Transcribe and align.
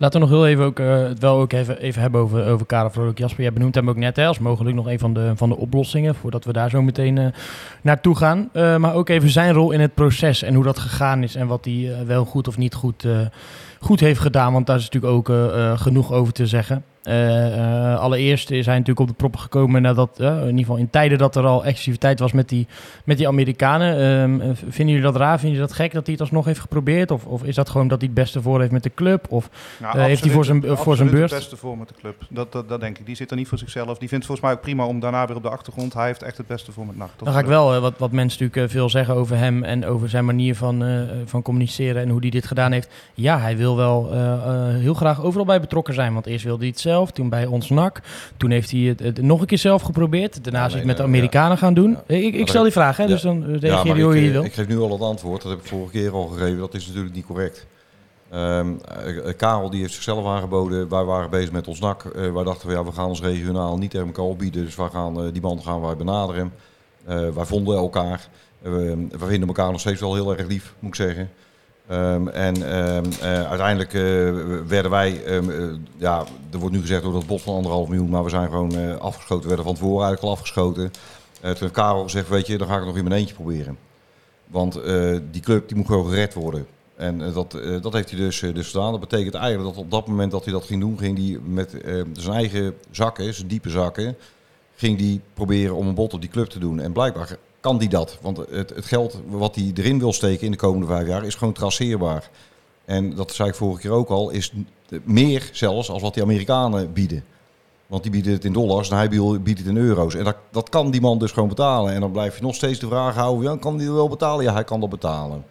Laten 0.00 0.20
we 0.20 0.26
nog 0.26 0.34
heel 0.36 0.46
even 0.46 0.64
ook, 0.64 0.78
eh, 0.78 1.02
het 1.02 1.18
wel 1.18 1.38
ook 1.38 1.52
even, 1.52 1.78
even 1.78 2.02
hebben 2.02 2.20
over, 2.20 2.46
over 2.46 2.66
Karel 2.66 2.90
Vrolijk. 2.90 3.18
Jasper, 3.18 3.42
jij 3.42 3.52
benoemt 3.52 3.74
hem 3.74 3.88
ook 3.88 3.96
net 3.96 4.16
hè, 4.16 4.26
als 4.26 4.38
mogelijk 4.38 4.76
nog 4.76 4.86
een 4.86 4.98
van 4.98 5.14
de, 5.14 5.32
van 5.34 5.48
de 5.48 5.56
oplossingen, 5.56 6.14
voordat 6.14 6.44
we 6.44 6.52
daar 6.52 6.70
zo 6.70 6.82
meteen 6.82 7.18
eh, 7.18 7.26
naartoe 7.82 8.16
gaan. 8.16 8.48
Eh, 8.52 8.76
maar 8.76 8.94
ook 8.94 9.08
even 9.08 9.30
zijn 9.30 9.52
rol 9.52 9.70
in 9.70 9.80
het 9.80 9.94
proces 9.94 10.42
en 10.42 10.54
hoe 10.54 10.64
dat 10.64 10.78
gegaan 10.78 11.22
is 11.22 11.34
en 11.34 11.46
wat 11.46 11.64
hij 11.64 11.96
wel 12.06 12.24
goed 12.24 12.48
of 12.48 12.56
niet 12.56 12.74
goed, 12.74 13.06
goed 13.80 14.00
heeft 14.00 14.20
gedaan. 14.20 14.52
Want 14.52 14.66
daar 14.66 14.76
is 14.76 14.90
natuurlijk 14.90 15.12
ook 15.12 15.36
genoeg 15.80 16.12
over 16.12 16.32
te 16.32 16.46
zeggen. 16.46 16.84
Eh, 17.08 17.92
eh, 17.92 17.98
allereerst 18.00 18.50
is 18.50 18.66
hij 18.66 18.74
natuurlijk 18.74 19.00
op 19.00 19.06
de 19.08 19.14
proppen 19.14 19.40
gekomen 19.40 19.82
nadat, 19.82 20.20
eh, 20.20 20.26
in 20.40 20.44
ieder 20.46 20.58
geval 20.58 20.76
in 20.76 20.90
tijden 20.90 21.18
dat 21.18 21.36
er 21.36 21.44
al 21.46 21.64
exclusiviteit 21.64 22.18
was 22.18 22.32
met 22.32 22.48
die, 22.48 22.66
met 23.04 23.16
die 23.16 23.28
Amerikanen. 23.28 23.92
Ehm, 23.98 24.40
eh, 24.40 24.56
vinden 24.56 24.94
jullie 24.94 25.10
dat 25.12 25.16
raar? 25.16 25.38
Vinden 25.38 25.50
jullie 25.58 25.66
dat 25.66 25.76
gek 25.76 25.92
dat 25.92 26.02
hij 26.04 26.12
het 26.12 26.20
alsnog 26.22 26.44
heeft 26.44 26.60
geprobeerd? 26.60 27.10
Of, 27.10 27.24
of 27.24 27.42
is 27.44 27.54
dat 27.54 27.68
gewoon 27.68 27.88
dat 27.88 27.98
hij 28.00 28.06
het 28.12 28.18
beste 28.22 28.42
voor 28.42 28.60
heeft 28.60 28.72
met 28.72 28.82
de 28.82 28.92
club? 28.94 29.26
Of 29.28 29.50
Nou, 29.78 29.98
heeft 30.00 30.24
hij 30.24 30.32
voor 30.32 30.44
zijn- 30.44 30.62
voor 30.76 30.96
zijn 30.96 31.10
beurt? 31.10 31.30
het 31.30 31.38
beste 31.38 31.56
voor 31.56 31.78
met 31.78 31.88
de 31.88 31.94
club. 32.00 32.14
Dat, 32.30 32.52
dat, 32.52 32.68
dat 32.68 32.80
denk 32.80 32.98
ik. 32.98 33.06
Die 33.06 33.16
zit 33.16 33.30
er 33.30 33.36
niet 33.36 33.48
voor 33.48 33.58
zichzelf. 33.58 33.98
Die 33.98 34.08
vindt 34.08 34.12
het 34.14 34.24
volgens 34.24 34.46
mij 34.46 34.52
ook 34.56 34.60
prima 34.60 34.86
om 34.86 35.00
daarna 35.00 35.26
weer 35.26 35.36
op 35.36 35.42
de 35.42 35.48
achtergrond. 35.50 35.94
Hij 35.94 36.06
heeft 36.06 36.22
echt 36.22 36.36
het 36.36 36.46
beste 36.46 36.72
voor 36.72 36.86
met 36.86 36.96
nacht. 36.96 37.12
Dan 37.16 37.32
ga 37.32 37.38
ik 37.38 37.46
wel, 37.46 37.80
wat, 37.80 37.94
wat 37.98 38.12
mensen 38.12 38.42
natuurlijk 38.42 38.72
veel 38.72 38.88
zeggen 38.90 39.14
over 39.14 39.36
hem 39.36 39.64
en 39.64 39.86
over 39.86 40.08
zijn 40.08 40.24
manier 40.24 40.54
van, 40.56 40.84
van 41.24 41.42
communiceren 41.42 42.02
en 42.02 42.08
hoe 42.08 42.20
hij 42.20 42.30
dit 42.30 42.46
gedaan 42.46 42.72
heeft. 42.72 42.90
Ja, 43.14 43.38
hij 43.38 43.56
wil 43.56 43.76
wel 43.76 44.12
heel 44.72 44.94
graag 44.94 45.22
overal 45.22 45.46
bij 45.46 45.60
betrokken 45.60 45.94
zijn. 45.94 46.12
Want 46.14 46.26
eerst 46.26 46.44
wilde 46.44 46.58
hij 46.60 46.68
het 46.68 46.80
zelf, 46.80 46.97
toen 47.06 47.28
bij 47.28 47.46
ons 47.46 47.70
NAC. 47.70 48.00
Toen 48.36 48.50
heeft 48.50 48.70
hij 48.70 48.80
het, 48.80 49.00
het 49.00 49.22
nog 49.22 49.40
een 49.40 49.46
keer 49.46 49.58
zelf 49.58 49.82
geprobeerd. 49.82 50.44
Daarna 50.44 50.64
is 50.64 50.70
hij 50.70 50.78
het 50.78 50.86
met 50.86 50.96
de 50.96 51.02
Amerikanen 51.02 51.58
gaan 51.58 51.74
doen. 51.74 51.98
Ja. 52.06 52.14
Ik, 52.16 52.48
stel 52.48 52.62
die 52.62 52.72
vraag, 52.72 52.96
hè, 52.96 53.06
dus 53.06 53.22
dan 53.22 53.46
eh, 53.46 53.60
reageer 53.60 53.96
je 53.96 54.02
hoe 54.02 54.16
ik, 54.16 54.24
je 54.24 54.30
wil. 54.30 54.44
ik 54.44 54.52
geef 54.52 54.68
nu 54.68 54.78
al 54.78 54.90
het 54.90 55.00
antwoord, 55.00 55.42
dat 55.42 55.50
heb 55.50 55.60
ik 55.60 55.66
vorige 55.66 55.92
keer 55.92 56.12
al 56.12 56.26
gegeven. 56.26 56.58
Dat 56.58 56.74
is 56.74 56.86
natuurlijk 56.86 57.14
niet 57.14 57.26
correct. 57.26 57.66
Ehm, 58.30 58.72
eh, 59.24 59.36
Karel 59.36 59.70
die 59.70 59.80
heeft 59.80 59.92
zichzelf 59.92 60.26
aangeboden. 60.26 60.88
Wij 60.88 61.04
waren 61.04 61.30
bezig 61.30 61.52
met 61.52 61.68
ons 61.68 61.80
NAC. 61.80 62.04
Eh, 62.04 62.32
wij 62.32 62.44
dachten, 62.44 62.70
ja, 62.70 62.84
we 62.84 62.92
gaan 62.92 63.08
ons 63.08 63.20
regionaal 63.20 63.78
niet 63.78 63.90
tegen 63.90 64.06
elkaar 64.06 64.24
opbieden. 64.24 64.64
Dus 64.64 64.76
wij 64.76 64.88
gaan, 64.88 65.30
die 65.32 65.42
man 65.42 65.62
gaan 65.62 65.80
wij 65.80 65.96
benaderen. 65.96 66.52
Wij 67.34 67.44
vonden 67.44 67.76
elkaar. 67.76 68.28
Eh, 68.62 68.72
we 69.10 69.26
vinden 69.26 69.48
elkaar 69.48 69.70
nog 69.70 69.80
steeds 69.80 70.00
wel 70.00 70.14
heel 70.14 70.36
erg 70.36 70.46
lief, 70.46 70.74
moet 70.78 70.90
ik 70.90 70.96
zeggen. 70.96 71.30
Ehm, 71.88 72.28
en 72.28 72.54
ehm, 72.54 73.04
eh, 73.20 73.48
uiteindelijk 73.48 73.94
eh, 73.94 74.02
werden 74.66 74.90
wij, 74.90 75.24
ehm, 75.24 75.50
eh, 75.50 75.66
ja, 75.96 76.24
er 76.52 76.58
wordt 76.58 76.74
nu 76.74 76.80
gezegd 76.80 77.02
door 77.02 77.12
dat 77.12 77.26
bot 77.26 77.42
van 77.42 77.54
anderhalf 77.54 77.88
miljoen, 77.88 78.10
maar 78.10 78.24
we 78.24 78.30
zijn 78.30 78.48
gewoon 78.48 79.00
afgeschoten. 79.00 79.42
We 79.42 79.48
werden 79.48 79.64
van 79.64 79.74
tevoren 79.74 80.06
eigenlijk 80.06 80.22
al 80.22 80.30
afgeschoten. 80.30 80.90
Toen 81.40 81.54
heeft 81.58 81.70
Karel 81.70 82.02
gezegd, 82.02 82.28
weet 82.28 82.46
je, 82.46 82.58
dan 82.58 82.66
ga 82.66 82.72
ik 82.72 82.78
het 82.78 82.88
nog 82.88 82.96
in 82.96 83.04
mijn 83.04 83.20
eentje 83.20 83.34
proberen. 83.34 83.78
Want 84.46 84.80
die 85.30 85.42
club 85.42 85.68
die 85.68 85.76
moet 85.76 85.86
gewoon 85.86 86.08
gered 86.08 86.34
worden. 86.34 86.66
En 86.96 87.32
dat, 87.32 87.58
dat 87.82 87.92
heeft 87.92 88.10
hij 88.10 88.18
dus, 88.18 88.40
dus 88.40 88.70
gedaan. 88.70 88.90
Dat 88.90 89.00
betekent 89.00 89.34
eigenlijk 89.34 89.74
dat 89.74 89.84
op 89.84 89.90
dat 89.90 90.06
moment 90.06 90.30
dat 90.30 90.44
hij 90.44 90.52
dat 90.52 90.64
ging 90.64 90.80
doen, 90.80 90.98
ging 90.98 91.18
hij 91.18 91.38
met 91.44 91.70
zijn 92.12 92.34
eigen 92.36 92.74
zakken, 92.90 93.34
zijn 93.34 93.48
diepe 93.48 93.70
zakken, 93.70 94.16
ging 94.76 94.98
hij 94.98 95.20
proberen 95.34 95.74
om 95.74 95.86
een 95.86 95.94
bot 95.94 96.14
op 96.14 96.20
die 96.20 96.30
club 96.30 96.48
te 96.48 96.58
doen. 96.58 96.80
En 96.80 96.92
blijkbaar 96.92 97.36
kan 97.60 97.78
die 97.78 97.88
dat. 97.88 98.18
Want 98.20 98.36
het, 98.36 98.70
het 98.70 98.84
geld 98.84 99.20
wat 99.28 99.54
hij 99.54 99.72
erin 99.74 99.98
wil 99.98 100.12
steken 100.12 100.44
in 100.44 100.50
de 100.50 100.56
komende 100.58 100.86
vijf 100.86 101.06
jaar 101.06 101.24
is 101.24 101.34
gewoon 101.34 101.54
traceerbaar. 101.54 102.30
En 102.84 103.14
dat 103.14 103.32
zei 103.32 103.48
ik 103.48 103.54
vorige 103.54 103.80
keer 103.80 103.90
ook 103.90 104.08
al, 104.08 104.30
is 104.30 104.52
meer 105.04 105.50
zelfs 105.52 105.90
als 105.90 106.02
wat 106.02 106.14
die 106.14 106.22
Amerikanen 106.22 106.92
bieden. 106.92 107.24
Want 107.86 108.02
die 108.02 108.12
bieden 108.12 108.32
het 108.32 108.44
in 108.44 108.52
dollars 108.52 108.90
en 108.90 108.96
hij 108.96 109.08
biedt 109.08 109.58
het 109.58 109.68
in 109.68 109.76
euro's. 109.76 110.14
En 110.14 110.24
dat, 110.24 110.36
dat 110.50 110.68
kan 110.68 110.90
die 110.90 111.00
man 111.00 111.18
dus 111.18 111.32
gewoon 111.32 111.48
betalen. 111.48 111.92
En 111.92 112.00
dan 112.00 112.12
blijf 112.12 112.36
je 112.36 112.42
nog 112.42 112.54
steeds 112.54 112.78
de 112.78 112.86
vraag 112.86 113.14
houden, 113.14 113.50
ja, 113.50 113.56
kan 113.56 113.76
die 113.76 113.92
wel 113.92 114.08
betalen? 114.08 114.44
Ja, 114.44 114.52
hij 114.52 114.64
kan 114.64 114.80
dat 114.80 114.90
betalen. 114.90 115.44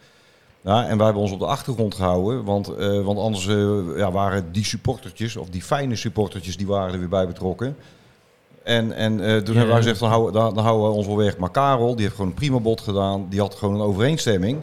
Ja, 0.62 0.88
en 0.88 0.97
wij 0.97 1.06
hebben 1.06 1.24
ons 1.24 1.31
op 1.31 1.39
de 1.39 1.45
achtergrond 1.45 1.95
gehouden, 1.95 2.44
want, 2.44 2.68
eh, 2.68 3.01
want 3.01 3.19
anders 3.19 3.47
eh, 3.47 3.97
ja, 3.97 4.12
waren 4.12 4.51
die 4.51 4.66
supportertjes, 4.66 5.35
of 5.35 5.50
die 5.50 5.62
fijne 5.62 5.95
supportertjes, 5.95 6.57
die 6.57 6.68
waren 6.68 6.94
er 6.94 7.00
weer 7.00 7.09
bij 7.09 7.28
betrokken. 7.28 7.75
En, 8.68 8.94
en 8.94 9.20
eh, 9.20 9.38
toen 9.38 9.56
hebben 9.56 9.74
wij 9.74 9.84
gezegd, 9.84 10.00
dan 10.00 10.10
houden, 10.10 10.34
dan, 10.34 10.54
dan 10.54 10.64
houden 10.64 10.90
we 10.90 10.96
ons 10.96 11.08
wel 11.08 11.18
weg. 11.18 11.38
Maar 11.38 11.52
Karel, 11.52 11.96
die 11.96 12.04
heeft 12.04 12.16
gewoon 12.16 12.30
een 12.30 12.38
prima 12.38 12.60
bod 12.60 12.82
gedaan, 12.82 13.26
die 13.30 13.40
had 13.40 13.56
gewoon 13.56 13.76
een 13.76 13.82
overeenstemming. 13.82 14.62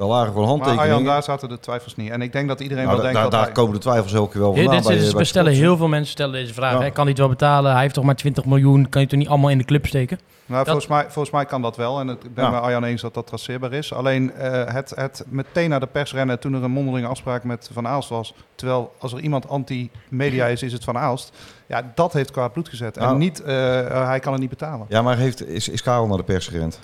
Daar 0.00 0.08
lagen 0.08 0.26
gewoon 0.26 0.40
Maar 0.42 0.48
handtekeningen. 0.48 0.92
Arjan, 0.96 1.04
daar 1.12 1.22
zaten 1.22 1.48
de 1.48 1.60
twijfels 1.60 1.96
niet. 1.96 2.10
En 2.10 2.22
ik 2.22 2.32
denk 2.32 2.48
dat 2.48 2.60
iedereen 2.60 2.84
Nou, 2.84 2.96
wel 2.96 3.06
da- 3.06 3.12
denkt 3.12 3.30
daar, 3.30 3.30
dat 3.30 3.32
daar 3.40 3.54
hij... 3.54 3.64
komen 3.64 3.74
de 3.74 3.80
twijfels 3.80 4.12
elke 4.12 4.30
keer 4.32 4.40
wel 4.40 4.54
vandaan. 4.54 4.72
dit 4.74 4.80
is, 4.90 4.96
bij, 4.96 5.06
we 5.08 5.14
bij 5.14 5.24
stellen 5.24 5.52
heel 5.52 5.76
veel 5.76 5.88
mensen 5.88 6.12
stellen 6.12 6.32
deze 6.32 6.54
vraag. 6.54 6.72
Ja. 6.72 6.80
Hè? 6.80 6.90
Kan 6.90 7.00
hij 7.02 7.08
het 7.08 7.18
wel 7.18 7.28
betalen? 7.28 7.72
Hij 7.72 7.80
heeft 7.80 7.94
toch 7.94 8.04
maar 8.04 8.16
20 8.16 8.44
miljoen. 8.44 8.88
Kan 8.88 9.00
je 9.00 9.06
het 9.06 9.12
er 9.12 9.18
niet 9.18 9.28
allemaal 9.28 9.50
in 9.50 9.58
de 9.58 9.64
club 9.64 9.86
steken? 9.86 10.18
Nou, 10.46 10.58
Dat- 10.64 10.66
volgens, 10.72 10.86
mij, 10.86 11.02
volgens 11.10 11.30
mij 11.34 11.44
kan 11.44 11.62
dat 11.62 11.76
wel. 11.76 12.00
En 12.00 12.06
het, 12.08 12.24
ik 12.24 12.34
ben 12.34 12.44
Ja. 12.44 12.50
bij 12.50 12.60
Arjan 12.60 12.84
eens 12.84 13.02
dat 13.02 13.14
dat 13.14 13.26
traceerbaar 13.26 13.72
is. 13.72 13.92
Alleen 13.92 14.32
eh, 14.32 14.74
het, 14.74 14.92
het 14.96 15.24
meteen 15.28 15.70
naar 15.70 15.80
de 15.80 15.86
pers 15.86 16.12
rennen 16.12 16.38
toen 16.38 16.54
er 16.54 16.62
een 16.62 16.70
mondelinge 16.70 17.06
afspraak 17.06 17.44
met 17.44 17.70
Van 17.72 17.86
Aalst 17.88 18.08
was. 18.08 18.34
Terwijl 18.54 18.92
als 18.98 19.12
er 19.12 19.20
iemand 19.20 19.48
anti-media 19.48 20.46
is, 20.46 20.62
is 20.62 20.72
het 20.72 20.84
Van 20.84 20.98
Aalst. 20.98 21.32
Ja, 21.66 21.92
dat 21.94 22.12
heeft 22.12 22.30
kwaad 22.30 22.52
bloed 22.52 22.68
gezet. 22.68 22.96
En 22.96 23.02
Nou. 23.04 23.18
niet, 23.18 23.42
eh, 23.42 23.78
eh, 23.86 24.06
hij 24.06 24.20
kan 24.20 24.32
het 24.32 24.40
niet 24.40 24.50
betalen. 24.50 24.86
Ja, 24.88 25.02
maar 25.02 25.16
heeft, 25.16 25.48
is, 25.48 25.68
is 25.68 25.82
Karel 25.82 26.06
naar 26.06 26.16
de 26.16 26.22
pers 26.22 26.46
gerend? 26.48 26.80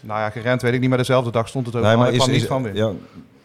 Nou 0.00 0.20
ja, 0.20 0.30
gerend 0.30 0.62
weet 0.62 0.72
ik 0.74 0.80
niet, 0.80 0.88
maar 0.88 0.98
dezelfde 0.98 1.30
dag 1.30 1.48
stond 1.48 1.66
het 1.66 1.76
ook 1.76 1.82
Nee, 1.82 1.96
maar 1.96 2.10
is, 2.12 2.16
kwam 2.16 2.28
is, 2.30 2.36
niet 2.38 2.46
van 2.46 2.62
weer. 2.62 2.76
ja, 2.76 2.90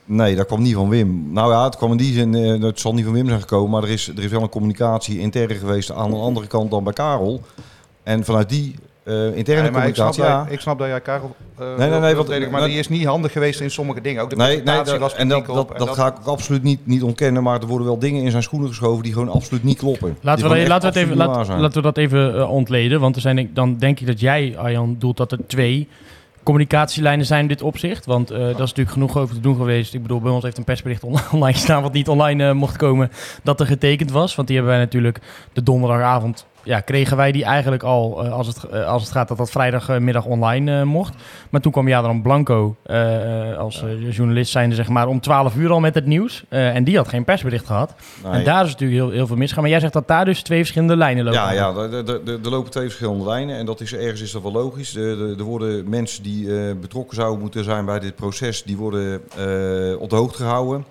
nee, 0.06 0.36
dat 0.36 0.46
kwam 0.46 0.62
niet 0.62 0.74
van 0.76 0.90
Wim. 0.90 1.34
Nou 1.34 1.52
ja, 1.52 1.64
het 1.64 1.76
kwam 1.78 1.92
in 1.92 1.98
die 1.98 2.14
zin, 2.14 2.36
eh, 2.36 2.62
het 2.62 2.80
zal 2.80 2.94
niet 2.94 3.04
van 3.06 3.14
Wim 3.14 3.28
zijn 3.28 3.40
gekomen, 3.40 3.70
maar 3.72 3.84
er 3.84 3.90
is, 3.90 4.08
er 4.08 4.24
is 4.24 4.32
wel 4.32 4.42
een 4.42 4.50
communicatie 4.50 5.20
intern 5.20 5.56
geweest 5.56 5.92
aan 5.92 6.10
de 6.12 6.18
andere 6.18 6.48
kant 6.48 6.72
dan 6.72 6.84
bij 6.84 6.94
Karel. 6.94 7.42
En 8.04 8.26
vanuit 8.26 8.50
die 8.50 8.76
eh, 9.04 9.36
interne 9.38 9.62
Nee, 9.62 9.72
maar 9.72 9.88
ik 9.88 9.96
snap, 9.96 10.08
communicatie, 10.12 10.24
ja. 10.24 10.44
dat, 10.44 10.52
ik 10.54 10.60
snap 10.60 10.78
dat 10.80 10.88
jij 10.88 11.02
Karel 11.02 11.36
uh, 11.60 11.78
nee, 11.78 11.90
nee, 11.90 12.00
want- 12.00 12.16
verdedigen, 12.16 12.52
maar 12.52 12.60
dat- 12.62 12.70
die 12.70 12.80
is 12.80 12.90
niet 12.90 13.06
handig 13.06 13.32
geweest 13.32 13.60
in 13.60 13.72
sommige 13.72 14.02
dingen. 14.02 14.22
Ook 14.22 14.30
de 14.30 14.36
Nee, 14.36 14.56
nee 14.64 14.84
dat, 14.84 14.98
was 14.98 15.14
en 15.16 15.28
dat, 15.28 15.46
dat, 15.46 15.72
en 15.72 15.78
dat 15.86 15.90
ga 15.90 16.08
ik 16.08 16.14
ook 16.20 16.26
absoluut 16.26 16.64
niet, 16.64 16.80
niet 16.88 17.04
ontkennen, 17.04 17.44
maar 17.44 17.62
er 17.62 17.68
worden 17.68 17.88
wel 17.88 18.00
dingen 18.00 18.24
in 18.24 18.32
zijn 18.32 18.44
schoenen 18.44 18.68
geschoven 18.70 19.04
die 19.04 19.14
gewoon 19.14 19.30
absoluut 19.30 19.64
niet 19.64 19.78
kloppen. 19.78 20.18
Laten 20.22 20.50
we, 20.50 20.68
laten, 20.68 20.94
we 20.94 21.00
even, 21.00 21.18
laat- 21.18 21.48
laten 21.48 21.72
we 21.78 21.82
dat 21.82 21.98
even 21.98 22.50
ontleden. 22.50 23.00
Want 23.00 23.16
er 23.16 23.22
zijn, 23.22 23.50
dan 23.54 23.78
denk 23.78 24.00
ik 24.00 24.08
dat 24.08 24.20
jij, 24.20 24.54
Arjan, 24.58 24.96
doelt 25.00 25.18
dat 25.18 25.32
er 25.32 25.40
twee 25.48 25.88
communicatielijnen 26.46 27.26
zijn 27.26 27.42
in 27.42 27.48
dit 27.48 27.62
opzicht. 27.62 28.06
Want 28.06 28.32
eh, 28.32 28.40
dat 28.40 28.50
is 28.50 28.58
natuurlijk 28.58 28.92
genoeg 28.92 29.18
over 29.18 29.36
te 29.36 29.42
doen 29.42 29.56
geweest. 29.56 29.94
Ik 29.94 30.02
bedoel, 30.02 30.20
bij 30.22 30.32
ons 30.32 30.44
heeft 30.44 30.58
een 30.58 30.64
persbericht 30.64 31.04
on- 31.04 31.20
online 31.32 31.58
staan 31.58 31.82
wat 31.82 31.94
niet 31.94 32.08
online 32.10 32.48
eh, 32.48 32.54
mocht 32.54 32.78
komen, 32.78 33.12
dat 33.44 33.60
er 33.60 33.66
getekend 33.66 34.12
was. 34.12 34.36
Want 34.36 34.48
die 34.48 34.58
hebben 34.58 34.76
wij 34.76 34.84
natuurlijk 34.84 35.20
de 35.54 35.64
donderdagavond, 35.64 36.46
ja, 36.66 36.80
kregen 36.80 37.18
wij 37.18 37.32
die 37.32 37.44
eigenlijk 37.44 37.84
al, 37.84 38.24
eh, 38.24 38.32
als, 38.32 38.48
het, 38.48 38.64
eh, 38.64 38.88
als 38.88 39.04
het 39.04 39.12
gaat 39.12 39.28
dat 39.28 39.38
dat 39.38 39.50
vrijdagmiddag 39.50 40.26
online 40.26 40.80
eh, 40.80 40.84
mocht. 40.84 41.14
Maar 41.50 41.62
toen 41.62 41.72
kwam 41.72 41.88
Jadran 41.88 42.22
Blanco 42.22 42.76
als 43.58 43.84
journalist 44.10 44.52
zijnde, 44.52 44.76
zeg 44.76 44.90
maar, 44.90 45.08
om 45.08 45.20
12 45.20 45.56
uur 45.56 45.72
al 45.72 45.80
met 45.80 45.96
het 45.96 46.06
nieuws. 46.06 46.44
En 46.50 46.84
die 46.84 46.98
had 46.98 47.08
geen 47.08 47.24
persbericht 47.24 47.66
gehad. 47.66 47.94
Nee. 48.24 48.32
En 48.32 48.44
daar 48.44 48.66
is 48.66 48.72
natuurlijk 48.72 49.00
heel, 49.00 49.10
heel 49.12 49.28
veel 49.28 49.36
misgaan. 49.36 49.62
Maar 49.62 49.72
jij 49.72 49.80
zegt 49.80 49.94
dat 49.94 50.08
daar 50.08 50.26
dus 50.26 50.42
twee 50.42 50.60
verschillende 50.60 50.96
lijnen 50.96 51.24
lopen. 51.24 51.40
Ja, 51.40 51.52
ja 51.52 51.74
er, 51.76 52.50
lopen 52.50 52.72
twee 52.72 52.86
verschillende 52.86 53.26
lijnen 53.26 53.58
en 53.58 53.66
dat 53.66 53.82
is, 53.82 53.94
ergens 53.94 54.22
is 54.22 54.32
dat 54.32 54.42
wel 54.42 54.52
logisch. 54.52 54.96
Er, 54.96 55.44
worden 55.44 55.90
mensen 55.90 56.24
die 56.24 56.76
betrokken 56.76 57.16
zouden 57.16 57.40
moeten 57.40 57.64
zijn 57.64 57.86
bij 57.86 58.00
dit 58.00 58.16
proces, 58.16 58.64
die 58.64 58.78
worden 58.78 59.22
op 60.00 60.10
de 60.10 60.16
hoogte 60.16 60.38
gehouden. 60.38 60.86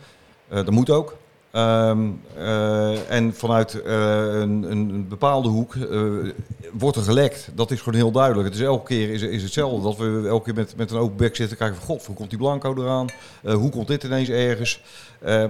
Eh, 0.49 0.57
dat 0.57 0.71
moet 0.71 0.91
ook. 0.91 1.17
Ehm, 1.55 2.11
eh, 2.37 3.11
en 3.11 3.35
vanuit 3.35 3.83
eh, 3.83 3.95
een, 4.41 4.71
een 4.71 5.09
bepaalde 5.09 5.49
hoek 5.49 5.75
eh, 5.75 6.01
wordt 6.73 6.97
er 6.97 7.03
gelekt. 7.03 7.49
Dat 7.55 7.71
is 7.71 7.79
gewoon 7.79 7.95
heel 7.95 8.11
duidelijk. 8.11 8.49
Het 8.49 8.57
is 8.57 8.65
elke 8.65 8.87
keer 8.87 9.11
is, 9.11 9.23
is 9.23 9.43
hetzelfde. 9.43 9.83
Dat 9.83 9.97
we 9.97 10.29
elke 10.29 10.45
keer 10.45 10.55
met, 10.55 10.77
met 10.77 10.91
een 10.91 10.99
open 10.99 11.17
bek 11.17 11.37
zitten 11.37 11.57
kijken 11.57 11.77
van... 11.77 11.87
God, 11.87 12.07
hoe 12.07 12.17
komt 12.17 12.31
die 12.31 12.39
Blanco 12.39 12.75
eraan? 12.75 13.09
Hoe 13.43 13.71
komt 13.71 13.87
dit 13.87 14.05
ineens 14.05 14.29
ergens? 14.29 14.81
Eh, 15.19 15.45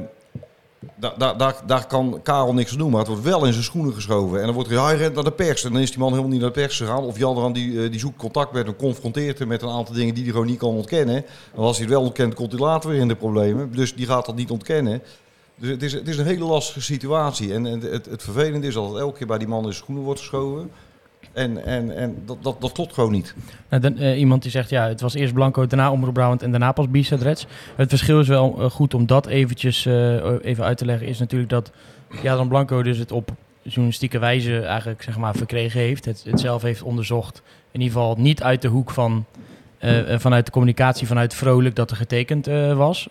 daar, 1.18 1.56
daar, 1.66 1.86
kan 1.86 2.20
Karel 2.22 2.54
niks 2.54 2.72
aan 2.72 2.78
doen, 2.78 2.90
maar 2.90 2.98
het 2.98 3.08
wordt 3.08 3.22
wel 3.22 3.44
in 3.44 3.52
zijn 3.52 3.64
schoenen 3.64 3.94
geschoven. 3.94 4.38
En 4.38 4.44
dan 4.44 4.54
wordt 4.54 4.70
er, 4.70 4.76
ja, 4.76 4.84
hij 4.84 4.96
rent 4.96 5.14
naar 5.14 5.24
de 5.24 5.32
pers. 5.32 5.64
En 5.64 5.72
dan 5.72 5.82
is 5.82 5.90
die 5.90 5.98
man 5.98 6.08
helemaal 6.08 6.30
niet 6.30 6.40
naar 6.40 6.52
de 6.52 6.60
pers 6.60 6.76
gegaan. 6.76 7.02
Of 7.02 7.18
Jan 7.18 7.52
die, 7.52 7.88
die 7.88 8.00
zoekt 8.00 8.18
contact 8.18 8.52
met 8.52 8.66
hem, 8.66 8.76
confronteert 8.76 9.38
hem 9.38 9.48
met 9.48 9.62
een 9.62 9.68
aantal 9.68 9.94
dingen 9.94 10.14
die 10.14 10.22
hij 10.22 10.32
gewoon 10.32 10.46
niet 10.46 10.58
kan 10.58 10.74
ontkennen. 10.74 11.16
En 11.54 11.62
als 11.62 11.76
hij 11.76 11.86
het 11.86 11.94
wel 11.94 12.04
ontkent, 12.04 12.34
komt 12.34 12.52
hij 12.52 12.60
later 12.60 12.90
weer 12.90 13.00
in 13.00 13.08
de 13.08 13.16
problemen. 13.16 13.72
Dus 13.72 13.94
die 13.94 14.06
gaat 14.06 14.26
dat 14.26 14.36
niet 14.36 14.50
ontkennen. 14.50 15.02
Dus 15.56 15.70
het 15.70 15.82
is, 15.82 15.92
het 15.92 16.08
is 16.08 16.18
een 16.18 16.26
hele 16.26 16.44
lastige 16.44 16.82
situatie. 16.82 17.52
En, 17.54 17.64
het, 17.64 18.06
het 18.06 18.22
vervelende 18.22 18.66
is 18.66 18.74
dat 18.74 18.88
het 18.88 18.98
elke 18.98 19.18
keer 19.18 19.26
bij 19.26 19.38
die 19.38 19.48
man 19.48 19.58
in 19.58 19.64
zijn 19.64 19.74
schoenen 19.74 20.04
wordt 20.04 20.20
geschoven. 20.20 20.70
En, 21.32 21.64
en, 21.64 21.96
en 21.96 22.22
dat, 22.26 22.36
dat, 22.42 22.60
dat 22.60 22.72
klopt 22.72 22.94
gewoon 22.94 23.12
niet. 23.12 23.34
Nou, 23.68 23.82
dan, 23.82 23.98
eh, 23.98 24.18
iemand 24.18 24.42
die 24.42 24.50
zegt, 24.50 24.70
ja, 24.70 24.88
het 24.88 25.00
was 25.00 25.14
eerst 25.14 25.34
Blanco, 25.34 25.66
daarna 25.66 25.92
Omroep 25.92 26.18
en 26.18 26.50
daarna 26.50 26.72
pas 26.72 26.90
Bisa. 26.90 27.16
Het 27.76 27.88
verschil 27.88 28.20
is 28.20 28.28
wel 28.28 28.56
eh, 28.58 28.70
goed 28.70 28.94
om 28.94 29.06
dat 29.06 29.26
eventjes 29.26 29.86
eh, 29.86 30.32
even 30.42 30.64
uit 30.64 30.78
te 30.78 30.84
leggen, 30.84 31.06
is 31.06 31.18
natuurlijk 31.18 31.50
dat 31.50 31.70
ja, 32.22 32.36
dan 32.36 32.48
Blanco 32.48 32.82
dus 32.82 32.98
het 32.98 33.12
op 33.12 33.30
journalistieke 33.62 34.18
wijze 34.18 34.60
eigenlijk 34.60 35.02
zeg 35.02 35.16
maar 35.16 35.34
verkregen 35.34 35.80
heeft. 35.80 36.04
Het, 36.04 36.24
het 36.26 36.40
zelf 36.40 36.62
heeft 36.62 36.82
onderzocht. 36.82 37.42
In 37.70 37.80
ieder 37.80 37.96
geval 37.96 38.16
niet 38.18 38.42
uit 38.42 38.62
de 38.62 38.68
hoek 38.68 38.90
van, 38.90 39.24
vanuit 40.16 40.46
de 40.46 40.52
communicatie, 40.52 41.06
vanuit 41.06 41.34
Vrolijk 41.34 41.76
dat 41.76 41.90
er 41.90 41.96
getekend 41.96 42.46
was. 42.74 43.08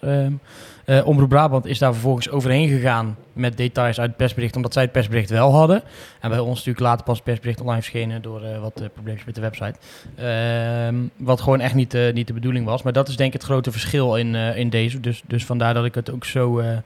Eh, 0.86 1.08
Omroep 1.08 1.30
Brabant 1.30 1.66
is 1.66 1.78
daar 1.80 1.94
vervolgens 1.94 2.30
overheen 2.30 2.68
gegaan 2.68 3.16
met 3.34 3.58
details 3.58 4.00
uit 4.00 4.08
het 4.08 4.18
persbericht, 4.18 4.56
omdat 4.56 4.74
zij 4.74 4.84
het 4.84 4.92
persbericht 4.92 5.30
wel 5.30 5.52
hadden. 5.52 5.84
En 6.20 6.30
bij 6.30 6.40
ons 6.40 6.58
natuurlijk 6.58 6.80
later 6.80 7.06
pas 7.06 7.16
het 7.16 7.24
persbericht 7.24 7.62
online 7.62 7.82
verschenen 7.82 8.22
door 8.22 8.44
eh, 8.44 8.62
wat 8.62 8.82
uh, 8.82 8.88
problemen 8.94 9.22
met 9.26 9.36
de 9.36 9.42
website. 9.42 9.74
Ehm, 10.16 10.96
wat 11.18 11.42
gewoon 11.42 11.60
echt 11.60 11.74
niet, 11.74 11.94
eh, 11.94 12.14
niet 12.14 12.28
de 12.28 12.34
bedoeling 12.34 12.66
was. 12.66 12.82
Maar 12.84 12.94
dat 12.94 13.08
is 13.08 13.16
denk 13.16 13.34
ik 13.34 13.42
het 13.42 13.50
grote 13.50 13.72
verschil 13.72 14.16
in, 14.16 14.36
eh, 14.36 14.58
in 14.58 14.70
deze. 14.70 15.00
Dus, 15.00 15.22
dus 15.28 15.46
vandaar 15.46 15.74
dat 15.74 15.86
ik 15.86 15.96
het 15.96 16.12
ook 16.12 16.26
zo, 16.26 16.60
eh, 16.60 16.78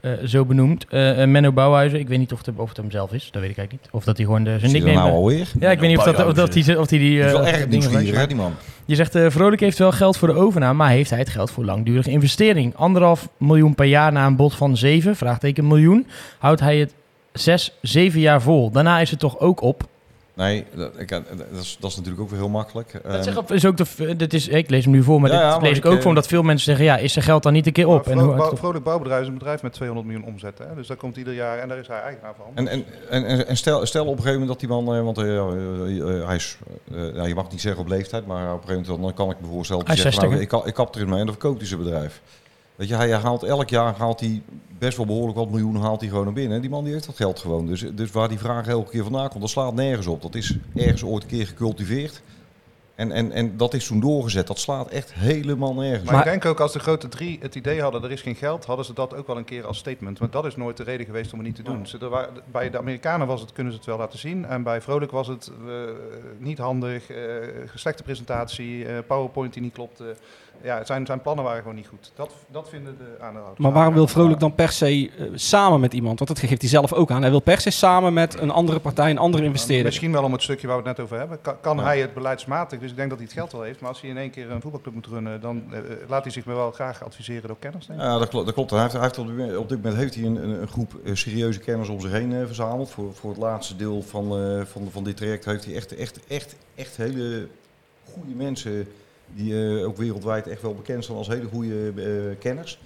eh, 0.00 0.12
zo 0.26 0.44
benoemd. 0.44 0.86
Eh, 0.88 1.22
eh, 1.22 1.28
Menno 1.28 1.52
Bouwhuizen, 1.52 1.98
ik 1.98 2.08
weet 2.08 2.18
niet 2.18 2.32
of 2.32 2.46
het, 2.46 2.56
of 2.56 2.68
het 2.68 2.76
hem 2.76 2.90
zelf 2.90 3.12
is. 3.12 3.28
Dat 3.30 3.42
weet 3.42 3.50
ik 3.50 3.56
eigenlijk 3.56 3.70
niet. 3.70 3.94
Of 3.94 4.04
dat 4.04 4.16
hij 4.16 4.26
gewoon 4.26 4.44
de, 4.44 4.58
zijn 4.58 4.72
nickname... 4.72 4.96
nou 4.96 5.10
alweer? 5.10 5.48
ja, 5.60 5.70
ik 5.70 5.78
weet 5.78 5.88
niet 5.88 5.98
of, 5.98 6.04
dat, 6.04 6.26
of, 6.26 6.32
dat 6.32 6.54
hij, 6.54 6.76
of 6.76 6.90
hij 6.90 6.98
die... 6.98 7.08
Die 7.10 7.18
is 7.18 7.24
eh, 7.26 7.32
wel 7.32 7.46
erg 7.46 7.68
nieuwsgierig, 7.68 8.16
hè, 8.16 8.26
die 8.26 8.36
man. 8.36 8.54
Je 8.90 8.96
zegt, 8.96 9.14
eh 9.14 9.30
Vrolijk 9.30 9.60
heeft 9.60 9.78
wel 9.78 9.92
geld 9.92 10.16
voor 10.16 10.28
de 10.28 10.34
overname, 10.34 10.74
maar 10.74 10.90
heeft 10.90 11.10
hij 11.10 11.18
het 11.18 11.28
geld 11.28 11.50
voor 11.50 11.64
langdurige 11.64 12.10
investering? 12.10 12.74
Anderhalf 12.76 13.28
miljoen 13.36 13.74
per 13.74 13.84
jaar 13.86 14.12
na 14.12 14.26
een 14.26 14.36
bod 14.36 14.54
van 14.54 14.76
7, 14.76 15.16
vraagteken 15.16 15.66
miljoen, 15.66 16.06
houdt 16.38 16.60
hij 16.60 16.78
het 16.78 16.94
6, 17.32 17.78
7 17.82 18.20
jaar 18.20 18.42
vol. 18.42 18.70
Daarna 18.70 18.98
is 18.98 19.10
het 19.10 19.18
toch 19.18 19.38
ook 19.38 19.60
op. 19.60 19.88
Nee, 20.40 20.64
dat, 20.74 20.92
ik, 20.98 21.08
dat, 21.08 21.22
is, 21.60 21.76
dat 21.80 21.90
is 21.90 21.96
natuurlijk 21.96 22.22
ook 22.22 22.30
weer 22.30 22.38
heel 22.38 22.48
makkelijk. 22.48 22.92
Dat 22.92 23.12
Ehm, 23.12 23.22
zeg 23.22 23.36
op, 23.36 23.52
is 23.52 23.64
ook 23.64 23.76
de, 23.76 24.16
dit 24.16 24.34
is, 24.34 24.48
ik 24.48 24.70
lees 24.70 24.84
hem 24.84 24.92
nu 24.92 25.02
voor, 25.02 25.20
maar 25.20 25.30
Ja, 25.30 25.36
dit 25.36 25.46
ja, 25.46 25.52
maar 25.54 25.62
lees 25.62 25.70
ik 25.78 25.84
ik, 25.84 25.84
ook 25.86 25.92
eh, 25.96 26.00
voor 26.00 26.08
omdat 26.08 26.26
veel 26.26 26.42
mensen 26.42 26.64
zeggen, 26.64 26.84
ja, 26.84 26.96
is 26.96 27.12
zijn 27.12 27.24
geld 27.24 27.42
dan 27.42 27.52
niet 27.52 27.66
een 27.66 27.72
keer 27.72 27.86
op? 27.88 28.04
Maar 28.06 28.14
En 28.14 28.20
hoe, 28.20 28.28
Vro- 28.34 28.36
Bouw- 28.36 28.56
Vrolijk 28.56 28.84
Bouwbedrijf 28.84 29.20
is 29.22 29.26
een 29.28 29.34
bedrijf 29.38 29.62
met 29.62 29.72
200 29.72 30.08
miljoen 30.08 30.26
omzet. 30.28 30.58
Hè? 30.58 30.64
Dus 30.74 30.86
daar 30.86 30.96
komt 30.96 31.16
ieder 31.16 31.34
jaar 31.34 31.58
en 31.58 31.68
daar 31.68 31.78
is 31.78 31.86
hij 31.86 32.00
eigenaar 32.00 32.34
van. 32.36 32.46
En, 32.54 32.68
en, 32.68 32.84
en, 33.10 33.46
en- 33.46 33.56
stel, 33.56 33.86
stel 33.86 34.02
op 34.04 34.08
een 34.16 34.22
gegeven 34.22 34.40
moment 34.40 34.60
dat 34.60 34.60
die 34.60 34.68
man, 34.68 34.94
eh, 34.96 35.02
want 35.02 35.18
eh, 35.18 35.36
eh, 35.36 36.20
eh, 36.20 36.26
hij 36.26 36.36
is, 36.36 36.56
eh, 36.92 36.96
nou, 36.96 37.28
je 37.28 37.34
mag 37.34 37.42
het 37.44 37.52
niet 37.52 37.60
zeggen 37.60 37.80
op 37.82 37.88
leeftijd, 37.88 38.26
maar 38.26 38.52
op 38.54 38.62
een 38.62 38.68
gegeven 38.68 38.90
moment 38.92 39.16
dan 39.16 39.26
kan 39.26 39.34
ik 39.36 39.40
me 39.40 39.46
voorstellen 39.52 39.84
Hij 39.86 39.94
hij 39.96 40.04
is 40.04 40.10
zegt, 40.14 40.14
60, 40.30 40.30
nou, 40.30 40.42
ik, 40.42 40.48
ka- 40.48 40.68
ik 40.68 40.74
kap 40.74 40.94
erin 40.94 41.08
mee 41.08 41.18
en 41.20 41.26
dan 41.26 41.34
verkoopt 41.34 41.58
hij 41.58 41.68
zijn 41.68 41.82
bedrijf. 41.82 42.20
Weet 42.80 42.88
je, 42.88 42.94
hij 42.94 43.12
haalt 43.12 43.42
elk 43.42 43.68
jaar 43.68 43.94
haalt 43.96 44.20
hij 44.20 44.42
best 44.78 44.96
wel 44.96 45.06
behoorlijk 45.06 45.36
wat 45.36 45.50
miljoenen 45.50 45.82
haalt 45.82 46.00
hij 46.00 46.08
gewoon 46.08 46.24
naar 46.24 46.34
binnen. 46.34 46.54
En 46.54 46.60
die 46.60 46.70
man 46.70 46.84
die 46.84 46.92
heeft 46.92 47.06
dat 47.06 47.16
geld 47.16 47.38
gewoon. 47.38 47.66
Dus, 47.66 47.84
dus 47.94 48.10
waar 48.10 48.28
die 48.28 48.38
vraag 48.38 48.66
elke 48.66 48.90
keer 48.90 49.02
vandaan 49.02 49.28
komt, 49.28 49.40
dat 49.40 49.50
slaat 49.50 49.74
nergens 49.74 50.06
op. 50.06 50.22
Dat 50.22 50.34
is 50.34 50.56
ergens 50.74 51.04
ooit 51.04 51.22
een 51.22 51.28
keer 51.28 51.46
gecultiveerd. 51.46 52.22
En, 52.94 53.12
en, 53.12 53.32
en 53.32 53.56
dat 53.56 53.74
is 53.74 53.86
toen 53.86 54.00
doorgezet. 54.00 54.46
Dat 54.46 54.58
slaat 54.58 54.88
echt 54.88 55.14
helemaal 55.14 55.74
nergens 55.74 56.10
Maar, 56.10 56.14
op. 56.14 56.24
ik 56.24 56.30
denk 56.30 56.44
ook 56.44 56.60
als 56.60 56.72
de 56.72 56.78
grote 56.78 57.08
drie 57.08 57.38
het 57.40 57.54
idee 57.54 57.82
hadden, 57.82 58.02
er 58.02 58.10
is 58.10 58.22
geen 58.22 58.34
geld, 58.34 58.64
hadden 58.64 58.84
ze 58.84 58.92
dat 58.92 59.14
ook 59.14 59.26
wel 59.26 59.36
een 59.36 59.44
keer 59.44 59.66
als 59.66 59.78
statement. 59.78 60.18
Want 60.18 60.32
dat 60.32 60.44
is 60.44 60.56
nooit 60.56 60.76
de 60.76 60.82
reden 60.82 61.06
geweest 61.06 61.32
om 61.32 61.38
het 61.38 61.46
niet 61.46 61.56
te 61.56 61.62
doen. 61.62 61.86
Ze, 61.86 61.98
er 61.98 62.28
bij 62.50 62.70
de 62.70 62.78
Amerikanen 62.78 63.26
was 63.26 63.40
het, 63.40 63.52
kunnen 63.52 63.72
ze 63.72 63.78
het 63.78 63.88
wel 63.88 63.98
laten 63.98 64.18
zien. 64.18 64.44
En 64.46 64.62
bij 64.62 64.80
Vrolijk 64.80 65.10
was 65.10 65.26
het 65.26 65.50
eh, 65.66 65.74
niet 66.38 66.58
handig, 66.58 67.04
slechte 67.74 68.02
presentatie, 68.02 68.86
eh, 68.86 68.98
PowerPoint 69.06 69.52
die 69.52 69.62
niet 69.62 69.72
klopte. 69.72 70.16
Ja, 70.62 70.84
zijn, 70.84 71.06
zijn 71.06 71.20
plannen 71.20 71.44
waren 71.44 71.60
gewoon 71.60 71.74
niet 71.76 71.86
goed. 71.86 72.12
Dat, 72.14 72.30
dat 72.50 72.68
vinden 72.68 72.96
de 72.98 73.16
aandeelhouders. 73.20 73.58
Maar 73.58 73.72
waarom 73.72 73.94
wil 73.94 74.06
Vrolijk 74.06 74.40
dan 74.40 74.54
per 74.54 74.68
se 74.68 75.10
eh, 75.18 75.26
samen 75.34 75.80
met 75.80 75.92
iemand? 75.94 76.18
Want 76.18 76.30
dat 76.30 76.48
geeft 76.48 76.60
hij 76.60 76.70
zelf 76.70 76.92
ook 76.92 77.10
aan. 77.10 77.20
Hij 77.20 77.30
wil 77.30 77.40
per 77.40 77.60
se 77.60 77.70
samen 77.70 78.12
met 78.12 78.40
een 78.40 78.50
andere 78.50 78.80
partij, 78.80 79.10
een 79.10 79.18
andere 79.18 79.44
investeerder. 79.44 79.84
Misschien 79.84 80.12
wel 80.12 80.24
om 80.24 80.32
het 80.32 80.42
stukje 80.42 80.66
waar 80.66 80.82
we 80.82 80.88
het 80.88 80.96
net 80.96 81.06
over 81.06 81.18
hebben. 81.18 81.40
Kan, 81.40 81.54
kan 81.60 81.76
Ja. 81.76 81.82
hij 81.82 82.00
het 82.00 82.14
beleidsmatig? 82.14 82.78
Dus 82.78 82.90
ik 82.90 82.96
denk 82.96 83.08
dat 83.08 83.18
hij 83.18 83.26
het 83.26 83.36
geld 83.36 83.52
wel 83.52 83.62
heeft. 83.62 83.80
Maar 83.80 83.88
als 83.88 84.00
hij 84.00 84.10
in 84.10 84.16
één 84.18 84.30
keer 84.30 84.50
een 84.50 84.60
voetbalclub 84.60 84.94
moet 84.94 85.06
runnen, 85.06 85.40
dan 85.40 85.62
eh, 85.70 85.78
ik. 85.78 85.84
laat 86.08 86.22
hij 86.22 86.32
zich 86.32 86.44
wel 86.44 86.70
graag 86.70 87.04
adviseren 87.04 87.48
door 87.48 87.56
kenners. 87.58 87.86
Denk 87.86 87.98
ik. 88.00 88.04
Ja, 88.06 88.18
dat 88.18 88.28
klopt. 88.28 88.44
Dat 88.46 88.54
klopt. 88.54 88.70
Hij 88.70 88.80
heeft, 88.80 88.92
hij 88.92 89.02
heeft 89.02 89.18
op, 89.18 89.26
dit 89.26 89.36
moment, 89.36 89.56
op 89.56 89.68
dit 89.68 89.82
moment 89.82 90.00
heeft 90.00 90.14
hij 90.14 90.24
een, 90.24 90.42
een, 90.42 90.60
een 90.60 90.68
groep 90.68 90.92
eh, 91.04 91.14
serieuze 91.14 91.58
kenners 91.58 91.88
om 91.88 92.00
zich 92.00 92.10
heen 92.10 92.32
eh, 92.32 92.46
verzameld. 92.46 92.90
Voor, 92.90 93.14
voor 93.14 93.30
het 93.30 93.38
laatste 93.38 93.76
deel 93.76 94.02
van, 94.02 94.24
eh, 94.38 94.64
van, 94.64 94.88
van 94.90 95.04
dit 95.04 95.16
traject 95.16 95.44
heeft 95.44 95.64
hij 95.64 95.74
echt, 95.74 95.94
echt, 95.96 96.20
echt, 96.28 96.56
echt 96.74 96.96
hele 96.96 97.46
goede 98.12 98.34
mensen 98.34 98.88
die 99.34 99.78
eh, 99.78 99.86
ook 99.86 99.96
wereldwijd 99.96 100.46
echt 100.46 100.62
wel 100.62 100.74
bekend 100.74 101.04
zijn 101.04 101.16
als 101.18 101.28
hele 101.28 101.48
goede 101.52 101.92
eh, 101.96 102.38
kenners. 102.38 102.78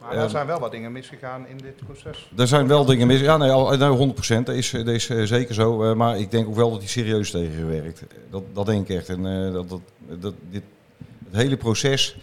Maar 0.00 0.12
er 0.12 0.18
Ehm, 0.18 0.28
zijn 0.30 0.46
wel 0.46 0.60
wat 0.60 0.70
dingen 0.70 0.92
misgegaan 0.92 1.46
in 1.46 1.56
dit 1.56 1.76
proces. 1.86 2.30
Er 2.36 2.46
zijn 2.46 2.66
wel 2.66 2.84
dingen 2.84 3.06
mis. 3.06 3.20
Ja, 3.20 3.36
nee, 3.36 3.50
al- 3.50 3.76
nee 3.76 3.88
100%. 3.88 4.46
Dat 4.46 4.54
is, 4.56 4.70
dat 4.70 4.86
is 4.88 5.08
eh, 5.08 5.22
zeker 5.22 5.54
zo. 5.54 5.94
Maar 5.94 6.18
ik 6.18 6.30
denk 6.30 6.46
ook 6.48 6.54
wel 6.54 6.70
dat 6.70 6.78
hij 6.78 6.88
serieus 6.88 7.30
tegengewerkt. 7.30 8.02
Dat, 8.30 8.42
dat 8.52 8.66
denk 8.66 8.88
ik 8.88 8.96
echt. 8.96 9.08
En 9.08 9.22
dat, 9.52 9.68
dat, 9.68 9.80
dat, 10.20 10.34
dit, 10.50 10.62
het 11.30 11.36
hele 11.42 11.56
proces. 11.56 12.16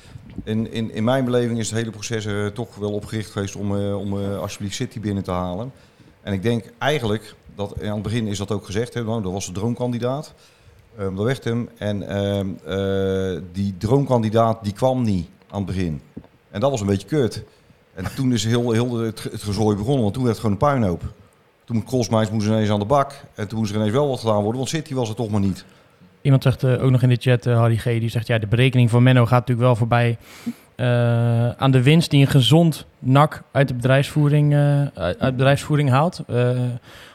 In, 0.44 0.72
in, 0.72 0.92
in 0.92 1.04
mijn 1.04 1.26
beleving 1.26 1.60
is 1.60 1.70
het 1.70 1.80
hele 1.80 1.92
proces 1.92 2.26
er 2.26 2.54
toch 2.54 2.76
wel 2.76 2.92
opgericht 2.94 3.32
geweest 3.32 3.56
om, 3.56 3.78
eh, 3.78 3.98
om 4.00 4.18
alsjeblieft 4.36 4.76
City 4.76 5.00
binnen 5.00 5.24
te 5.24 5.32
halen. 5.32 5.72
En 6.22 6.34
ik 6.34 6.44
denk 6.44 6.66
eigenlijk 6.78 7.36
dat 7.56 7.84
aan 7.84 7.94
het 7.94 8.02
begin 8.02 8.28
is 8.28 8.38
dat 8.38 8.52
ook 8.52 8.66
gezegd. 8.66 8.94
Hè, 8.94 9.04
nou, 9.04 9.22
dat 9.22 9.32
was 9.32 9.46
de 9.46 9.52
droomkandidaat. 9.52 10.34
Ehm 10.98 11.16
dat 11.16 11.26
werd 11.26 11.44
hem. 11.44 11.70
En 11.78 12.08
ehm, 12.08 12.48
eh, 12.66 13.42
die 13.52 13.78
droomkandidaat 13.78 14.64
die 14.64 14.74
kwam 14.74 15.04
niet 15.04 15.28
aan 15.50 15.58
het 15.58 15.66
begin. 15.66 16.02
En 16.50 16.60
dat 16.60 16.72
was 16.72 16.82
een 16.82 16.88
beetje 16.88 17.08
kut. 17.08 17.44
En 17.94 18.16
toen 18.16 18.34
is 18.34 18.46
heel, 18.46 18.72
heel 18.72 18.98
het, 18.98 19.20
gezooi 19.20 19.76
begonnen, 19.78 20.02
want 20.02 20.14
toen 20.14 20.24
werd 20.24 20.36
het 20.36 20.46
gewoon 20.46 20.62
een 20.62 20.68
puinhoop. 20.68 21.02
Toen 21.64 21.84
moest 22.32 22.48
ineens 22.48 22.70
aan 22.70 22.80
de 22.80 22.86
bak. 22.86 23.14
En 23.36 23.48
toen 23.48 23.60
moest 23.60 23.72
er 23.72 23.78
ineens 23.78 23.92
wel 23.92 24.08
wat 24.08 24.20
gedaan 24.20 24.42
worden, 24.42 24.56
want 24.56 24.70
City 24.70 24.94
was 24.94 25.08
het 25.08 25.18
toch 25.18 25.30
maar 25.30 25.40
niet. 25.40 25.66
Iemand 26.22 26.44
zegt 26.44 26.64
eh, 26.64 26.84
ook 26.84 26.92
nog 26.92 27.02
in 27.02 27.10
de 27.10 27.18
chat, 27.20 27.46
eh, 27.46 27.58
Harry 27.58 27.78
G, 27.78 27.84
die 27.84 28.10
zegt 28.10 28.28
ja, 28.28 28.38
de 28.38 28.48
berekening 28.48 28.90
van 28.90 29.04
Menno 29.04 29.26
gaat 29.26 29.40
natuurlijk 29.40 29.68
wel 29.68 29.76
voorbij 29.76 30.18
eh, 30.82 31.50
aan 31.50 31.72
de 31.72 31.82
winst 31.84 32.10
die 32.10 32.22
een 32.22 32.28
gezond 32.32 32.86
NAC 33.00 33.42
uit 33.52 33.68
de 33.68 33.74
bedrijfsvoering, 33.74 34.54
eh, 34.54 34.82
uit, 34.94 35.20
uit 35.20 35.36
bedrijfsvoering 35.36 35.90
haalt. 35.90 36.24
Eh, 36.28 36.50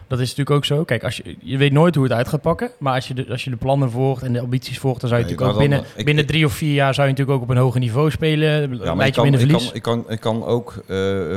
dat 0.08 0.20
is 0.20 0.28
natuurlijk 0.28 0.56
ook 0.56 0.64
zo. 0.64 0.84
Kijk, 0.84 1.04
als 1.04 1.16
je, 1.16 1.36
je 1.40 1.56
weet 1.56 1.72
nooit 1.72 1.94
hoe 1.94 2.04
het 2.04 2.12
uit 2.12 2.28
gaat 2.28 2.40
pakken, 2.42 2.70
maar 2.78 2.94
als 2.94 3.08
je 3.08 3.14
de, 3.14 3.26
als 3.30 3.44
je 3.44 3.50
de 3.50 3.56
plannen 3.56 3.90
volgt 3.90 4.22
en 4.22 4.32
de 4.32 4.40
ambities 4.40 4.78
volgt, 4.78 5.00
dan 5.00 5.08
zou 5.08 5.20
je 5.22 5.26
Nee, 5.26 5.36
natuurlijk 5.36 5.62
ook 5.62 5.68
binnen, 5.68 5.90
ik- 5.96 6.04
binnen 6.04 6.26
drie 6.26 6.44
of 6.44 6.52
vier 6.52 6.74
jaar 6.74 6.94
zou 6.94 7.06
je 7.06 7.12
natuurlijk 7.12 7.38
ook 7.38 7.44
op 7.48 7.54
een 7.56 7.62
hoger 7.62 7.80
niveau 7.80 8.10
spelen. 8.10 8.48
Ja, 8.78 8.84
Ja, 8.84 8.94
maar 8.94 9.06
ik 9.06 9.12
kan, 9.12 9.26
ik, 9.26 9.38
verlies. 9.38 9.66
kan, 9.66 9.74
ik, 9.74 9.82
kan, 9.82 10.04
ik 10.08 10.20
kan 10.20 10.44
ook 10.44 10.84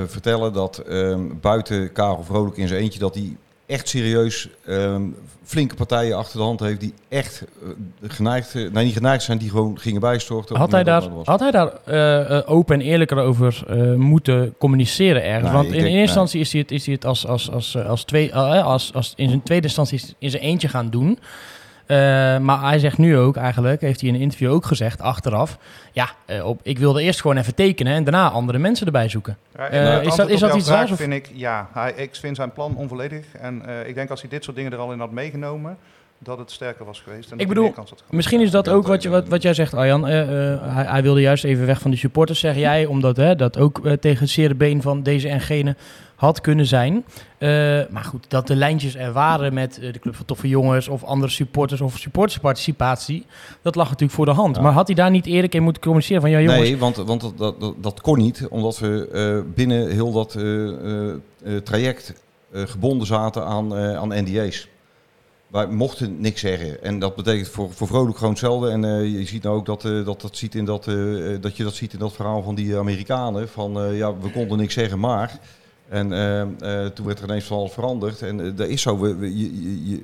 vertellen 0.08 0.54
dat 0.54 0.78
ehm, 0.78 1.22
buiten 1.42 1.92
Karel 1.92 2.24
Vrolijk 2.24 2.58
in 2.58 2.68
zijn 2.68 2.82
eentje... 2.82 3.00
dat 3.00 3.16
hij 3.16 3.36
echt 3.66 3.88
serieus 3.88 4.50
ehm, 4.66 5.02
flinke 5.50 5.76
partijen 5.76 6.18
achter 6.18 6.38
de 6.38 6.44
hand 6.44 6.60
heeft... 6.60 6.80
die 6.80 6.94
echt 7.08 7.44
eh, 7.64 8.10
geneigd, 8.10 8.54
nee 8.54 8.86
niet 8.86 8.94
geneigd 8.94 9.24
zijn, 9.24 9.38
die 9.38 9.50
gewoon 9.50 9.80
gingen 9.80 10.02
bijstorten. 10.02 10.58
Had 10.58 10.72
hij 10.72 10.84
daar, 10.84 11.04
had 11.24 11.40
hij 11.40 11.52
daar 11.52 11.74
eh, 11.86 12.42
open 12.46 12.76
en 12.76 12.82
eerlijker 12.86 13.18
over 13.18 13.64
moeten 13.98 14.56
communiceren 14.58 15.24
ergens? 15.24 15.44
Nee, 15.44 15.54
Want 15.54 15.66
in 15.66 15.72
denk- 15.72 15.84
eerste 15.86 16.02
instantie 16.02 16.40
is 16.40 16.52
hij 16.52 16.62
het, 16.62 16.72
is 16.72 16.86
hij 16.86 16.94
het 16.96 17.06
als, 17.06 17.28
als, 17.28 17.52
als, 17.52 17.78
als, 17.78 18.04
twee, 18.04 18.36
als, 18.36 18.94
als 18.94 19.14
in 19.16 19.30
zijn 19.30 19.44
tweede 19.44 19.68
instantie 19.68 20.02
in 20.20 20.30
zijn 20.30 20.44
eentje 20.44 20.68
gaan 20.68 20.90
doen. 20.90 21.20
Eh, 21.90 21.98
maar 22.38 22.60
hij 22.62 22.80
zegt 22.80 22.98
nu 22.98 23.18
ook 23.18 23.36
eigenlijk, 23.36 23.82
heeft 23.82 24.00
hij 24.00 24.10
in 24.10 24.16
een 24.16 24.22
interview 24.22 24.52
ook 24.52 24.66
gezegd, 24.66 25.02
achteraf... 25.02 25.58
Ja, 25.92 26.10
eh, 26.26 26.46
op, 26.46 26.60
ik 26.64 26.80
wilde 26.80 27.02
eerst 27.02 27.22
gewoon 27.22 27.38
even 27.38 27.56
tekenen 27.56 27.94
en 27.94 28.04
daarna 28.04 28.30
andere 28.30 28.58
mensen 28.58 28.86
erbij 28.86 29.10
zoeken. 29.10 29.38
Ja, 29.58 29.68
Eh, 29.70 30.04
is 30.04 30.16
dat- 30.16 30.30
is 30.30 30.40
dat 30.40 30.56
iets 30.56 30.68
raars, 30.70 30.92
of- 30.92 30.98
vind 30.98 31.14
ik 31.14 31.30
ja. 31.34 31.70
Hij, 31.74 31.94
ik 31.96 32.16
vind 32.16 32.36
zijn 32.36 32.52
plan 32.52 32.76
onvolledig. 32.76 33.26
En 33.42 33.62
eh, 33.66 33.88
ik 33.88 33.96
denk 33.96 34.10
als 34.10 34.22
hij 34.22 34.30
dit 34.30 34.44
soort 34.44 34.56
dingen 34.56 34.72
er 34.72 34.78
al 34.78 34.92
in 34.92 35.00
had 35.00 35.12
meegenomen, 35.12 35.78
dat 36.18 36.38
het 36.38 36.52
sterker 36.52 36.86
was 36.86 37.00
geweest. 37.02 37.32
En 37.32 37.38
hij 37.38 37.48
bedoel, 37.48 37.64
meer 37.64 37.74
kans 37.74 37.90
had 37.90 38.00
gehad. 38.00 38.14
Misschien 38.14 38.42
is 38.42 38.52
dat 38.52 38.70
ook 38.70 38.88
wat, 38.88 39.02
je, 39.04 39.10
wat, 39.10 39.28
wat 39.28 39.42
jij 39.42 39.54
zegt, 39.54 39.74
Arjan. 39.74 40.08
Eh, 40.08 40.22
eh, 40.54 40.60
hij, 40.76 40.86
hij 40.86 41.02
wilde 41.02 41.22
juist 41.22 41.44
even 41.44 41.66
weg 41.66 41.80
van 41.82 41.92
de 41.92 41.98
supporters, 41.98 42.40
zeg 42.40 42.56
jij. 42.56 42.86
Omdat 42.86 43.18
hè, 43.18 43.36
dat 43.36 43.58
ook 43.58 43.82
tegen 44.00 44.20
het 44.20 44.30
zere 44.30 44.56
been 44.56 44.82
van 44.82 45.04
deze 45.04 45.30
en 45.30 45.42
gene 45.42 45.76
had 46.20 46.42
kunnen 46.42 46.66
zijn. 46.66 47.06
Eh, 47.38 47.50
maar 47.90 48.04
goed, 48.04 48.26
dat 48.30 48.48
de 48.48 48.56
lijntjes 48.56 48.96
er 48.96 49.12
waren 49.12 49.54
met 49.54 49.80
eh, 49.80 49.94
de 49.94 50.00
Club 50.00 50.16
van 50.16 50.26
Toffe 50.26 50.48
Jongens... 50.48 50.88
of 50.88 51.04
andere 51.04 51.32
supporters 51.32 51.82
of 51.82 51.98
supportersparticipatie... 51.98 53.26
dat 53.62 53.76
lag 53.76 53.86
natuurlijk 53.86 54.14
voor 54.14 54.26
de 54.26 54.32
hand. 54.32 54.56
Ja. 54.56 54.62
Maar 54.62 54.72
had 54.72 54.88
hij 54.88 54.96
daar 54.96 55.12
niet 55.12 55.26
eerder 55.26 55.56
in 55.56 55.64
moeten 55.64 55.82
communiceren 55.82 56.22
van... 56.22 56.30
ja 56.30 56.40
jongens, 56.40 56.60
Nee, 56.60 56.78
want, 56.78 56.96
want 56.96 57.34
dat, 57.38 57.74
dat, 57.78 58.02
kon 58.02 58.18
niet, 58.18 58.48
omdat 58.50 58.80
we 58.80 59.08
eh, 59.08 59.54
binnen 59.56 59.90
heel 59.92 60.12
dat 60.12 60.38
traject 61.64 62.14
gebonden 62.52 63.08
zaten 63.08 63.46
aan, 63.46 63.76
aan 63.76 64.24
NDA's. 64.24 64.68
Wij 65.48 65.68
mochten 65.68 66.22
niks 66.22 66.42
zeggen. 66.42 66.84
En 66.84 67.00
dat 67.00 67.16
betekent 67.16 67.48
voor, 67.48 67.74
voor 67.74 67.88
Vrolijk 67.88 68.18
gewoon 68.18 68.32
hetzelfde. 68.32 68.70
En 68.70 68.82
je 69.12 69.26
ziet 69.26 69.44
nou 69.44 69.56
ook 69.56 69.66
dat, 69.66 69.82
dat, 69.82 70.22
dat, 70.22 70.38
ziet 70.38 70.56
in 70.56 70.66
dat, 70.66 70.84
dat 71.42 71.58
je 71.58 71.64
dat 71.64 71.74
ziet 71.74 71.94
in 71.94 72.00
dat 72.00 72.14
verhaal 72.14 72.42
van 72.42 72.56
die 72.56 72.78
Amerikanen. 72.78 73.50
Van 73.50 73.96
ja, 73.96 74.18
we 74.18 74.32
konden 74.32 74.58
niks 74.58 74.74
zeggen, 74.74 75.00
maar. 75.00 75.40
En 75.90 76.14
eh, 76.14 76.42
eh, 76.42 76.92
toen 76.92 77.06
werd 77.06 77.20
er 77.20 77.24
ineens 77.24 77.46
van 77.46 77.58
alles 77.58 77.72
veranderd. 77.72 78.22
En 78.22 78.46
eh, 78.46 78.56
dat 78.56 78.68
is 78.68 78.82
zo. 78.82 79.08
Je, 79.08 80.04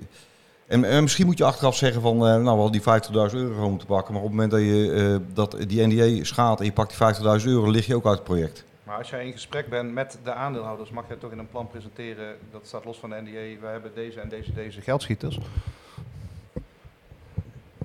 en, 0.68 0.84
en 0.84 1.02
misschien 1.02 1.26
moet 1.26 1.38
je 1.38 1.44
achteraf 1.44 1.76
zeggen 1.76 2.02
van, 2.02 2.16
eh, 2.16 2.22
nou, 2.22 2.44
we 2.44 2.62
hadden 2.62 2.72
die 2.72 3.30
50.000 3.32 3.36
euro 3.36 3.70
moeten 3.70 3.88
pakken. 3.88 4.14
Maar 4.14 4.24
op 4.24 4.28
het 4.28 4.38
moment 4.38 4.52
dat 4.52 4.62
je 4.62 5.22
dat 5.34 5.58
die 5.68 5.88
NDA 5.88 6.24
schaadt 6.24 6.60
en 6.60 6.66
je 6.66 6.72
pakt 6.72 6.98
die 6.98 7.40
50.000 7.42 7.48
euro, 7.48 7.70
lig 7.70 7.86
je 7.86 7.96
ook 7.96 8.06
uit 8.06 8.16
het 8.16 8.24
project. 8.24 8.66
Maar 8.84 8.98
als 8.98 9.10
jij 9.10 9.26
in 9.26 9.32
gesprek 9.32 9.70
bent 9.70 9.94
met 9.94 10.20
de 10.24 10.34
aandeelhouders, 10.34 10.90
mag 10.90 11.08
jij 11.08 11.18
toch 11.18 11.32
in 11.32 11.40
een 11.40 11.50
plan 11.50 11.68
presenteren, 11.68 12.36
dat 12.52 12.62
staat 12.68 12.86
los 12.86 12.98
van 12.98 13.10
de 13.10 13.22
NDA, 13.22 13.62
we 13.62 13.68
hebben 13.68 13.92
deze 13.96 14.20
en 14.20 14.30
deze, 14.30 14.54
deze 14.54 14.82
geldschieters. 14.82 15.40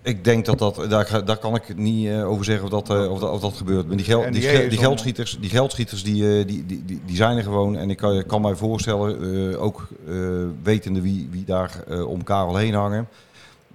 Ik 0.03 0.25
denk 0.25 0.45
dat 0.45 0.59
dat, 0.59 0.87
daar, 0.89 1.25
daar 1.25 1.37
kan 1.37 1.55
ik 1.55 1.77
niet 1.77 2.09
eh, 2.09 2.29
over 2.31 2.45
zeggen 2.45 2.65
of 2.65 2.71
dat, 2.71 2.91
eh, 2.91 3.11
of 3.11 3.19
dat, 3.21 3.31
of 3.31 3.41
dat 3.41 3.53
gebeurt. 3.57 3.87
Maar 3.87 3.97
die, 3.97 4.05
gel, 4.07 4.21
die, 4.23 4.31
die 4.31 4.43
ge- 4.43 4.67
die 4.69 4.79
geldschieters, 4.79 5.39
die, 5.41 5.51
geldschieters 5.51 6.03
die, 6.03 6.39
eh, 6.39 6.47
die, 6.47 6.67
die, 6.67 6.83
die, 6.87 7.01
die 7.07 7.17
zijn 7.17 7.37
er 7.37 7.43
gewoon. 7.43 7.77
En 7.77 7.91
ik 7.91 7.97
kan, 7.97 8.27
kan 8.27 8.41
mij 8.41 8.55
voorstellen, 8.55 9.51
eh, 9.53 9.63
ook 9.63 9.89
eh, 10.09 10.15
wetende 10.63 11.01
wie, 11.01 11.29
wie 11.31 11.45
daar 11.45 11.71
eh, 11.89 12.09
om 12.09 12.25
Karel 12.25 12.57
heen 12.57 12.75
hangen, 12.75 13.09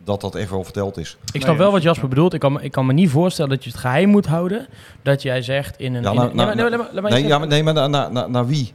dat 0.04 0.22
dat 0.22 0.36
echt 0.36 0.50
wel 0.50 0.64
verteld 0.64 0.98
is. 0.98 1.18
Ik 1.34 1.42
snap 1.42 1.58
wel 1.58 1.72
wat 1.72 1.82
Jasper 1.82 2.08
bedoelt. 2.10 2.34
Ik 2.34 2.40
kan, 2.40 2.54
me- 2.54 2.62
ik 2.62 2.72
kan 2.72 2.86
me 2.86 2.94
niet 2.94 3.10
voorstellen 3.10 3.50
dat 3.52 3.64
je 3.64 3.70
het 3.70 3.80
geheim 3.80 4.10
moet 4.10 4.26
houden. 4.26 4.68
Dat 5.02 5.22
jij 5.22 5.42
zegt 5.42 5.80
in 5.80 5.94
een... 5.94 6.04
Ja, 6.04 6.12
in 6.12 6.18
een- 6.18 6.26
nee, 6.36 6.46
maar- 6.46 6.56
nee, 6.56 6.70
maar- 6.70 6.80
laat 6.92 7.02
maar 7.02 7.12
Nee, 7.12 7.20
eens 7.22 7.30
ja, 7.30 7.38
maar, 7.38 7.48
nee, 7.48 7.64
maar 7.64 7.74
naar, 7.74 7.90
naar, 7.90 8.12
naar, 8.12 8.30
naar 8.30 8.48
wie? 8.48 8.74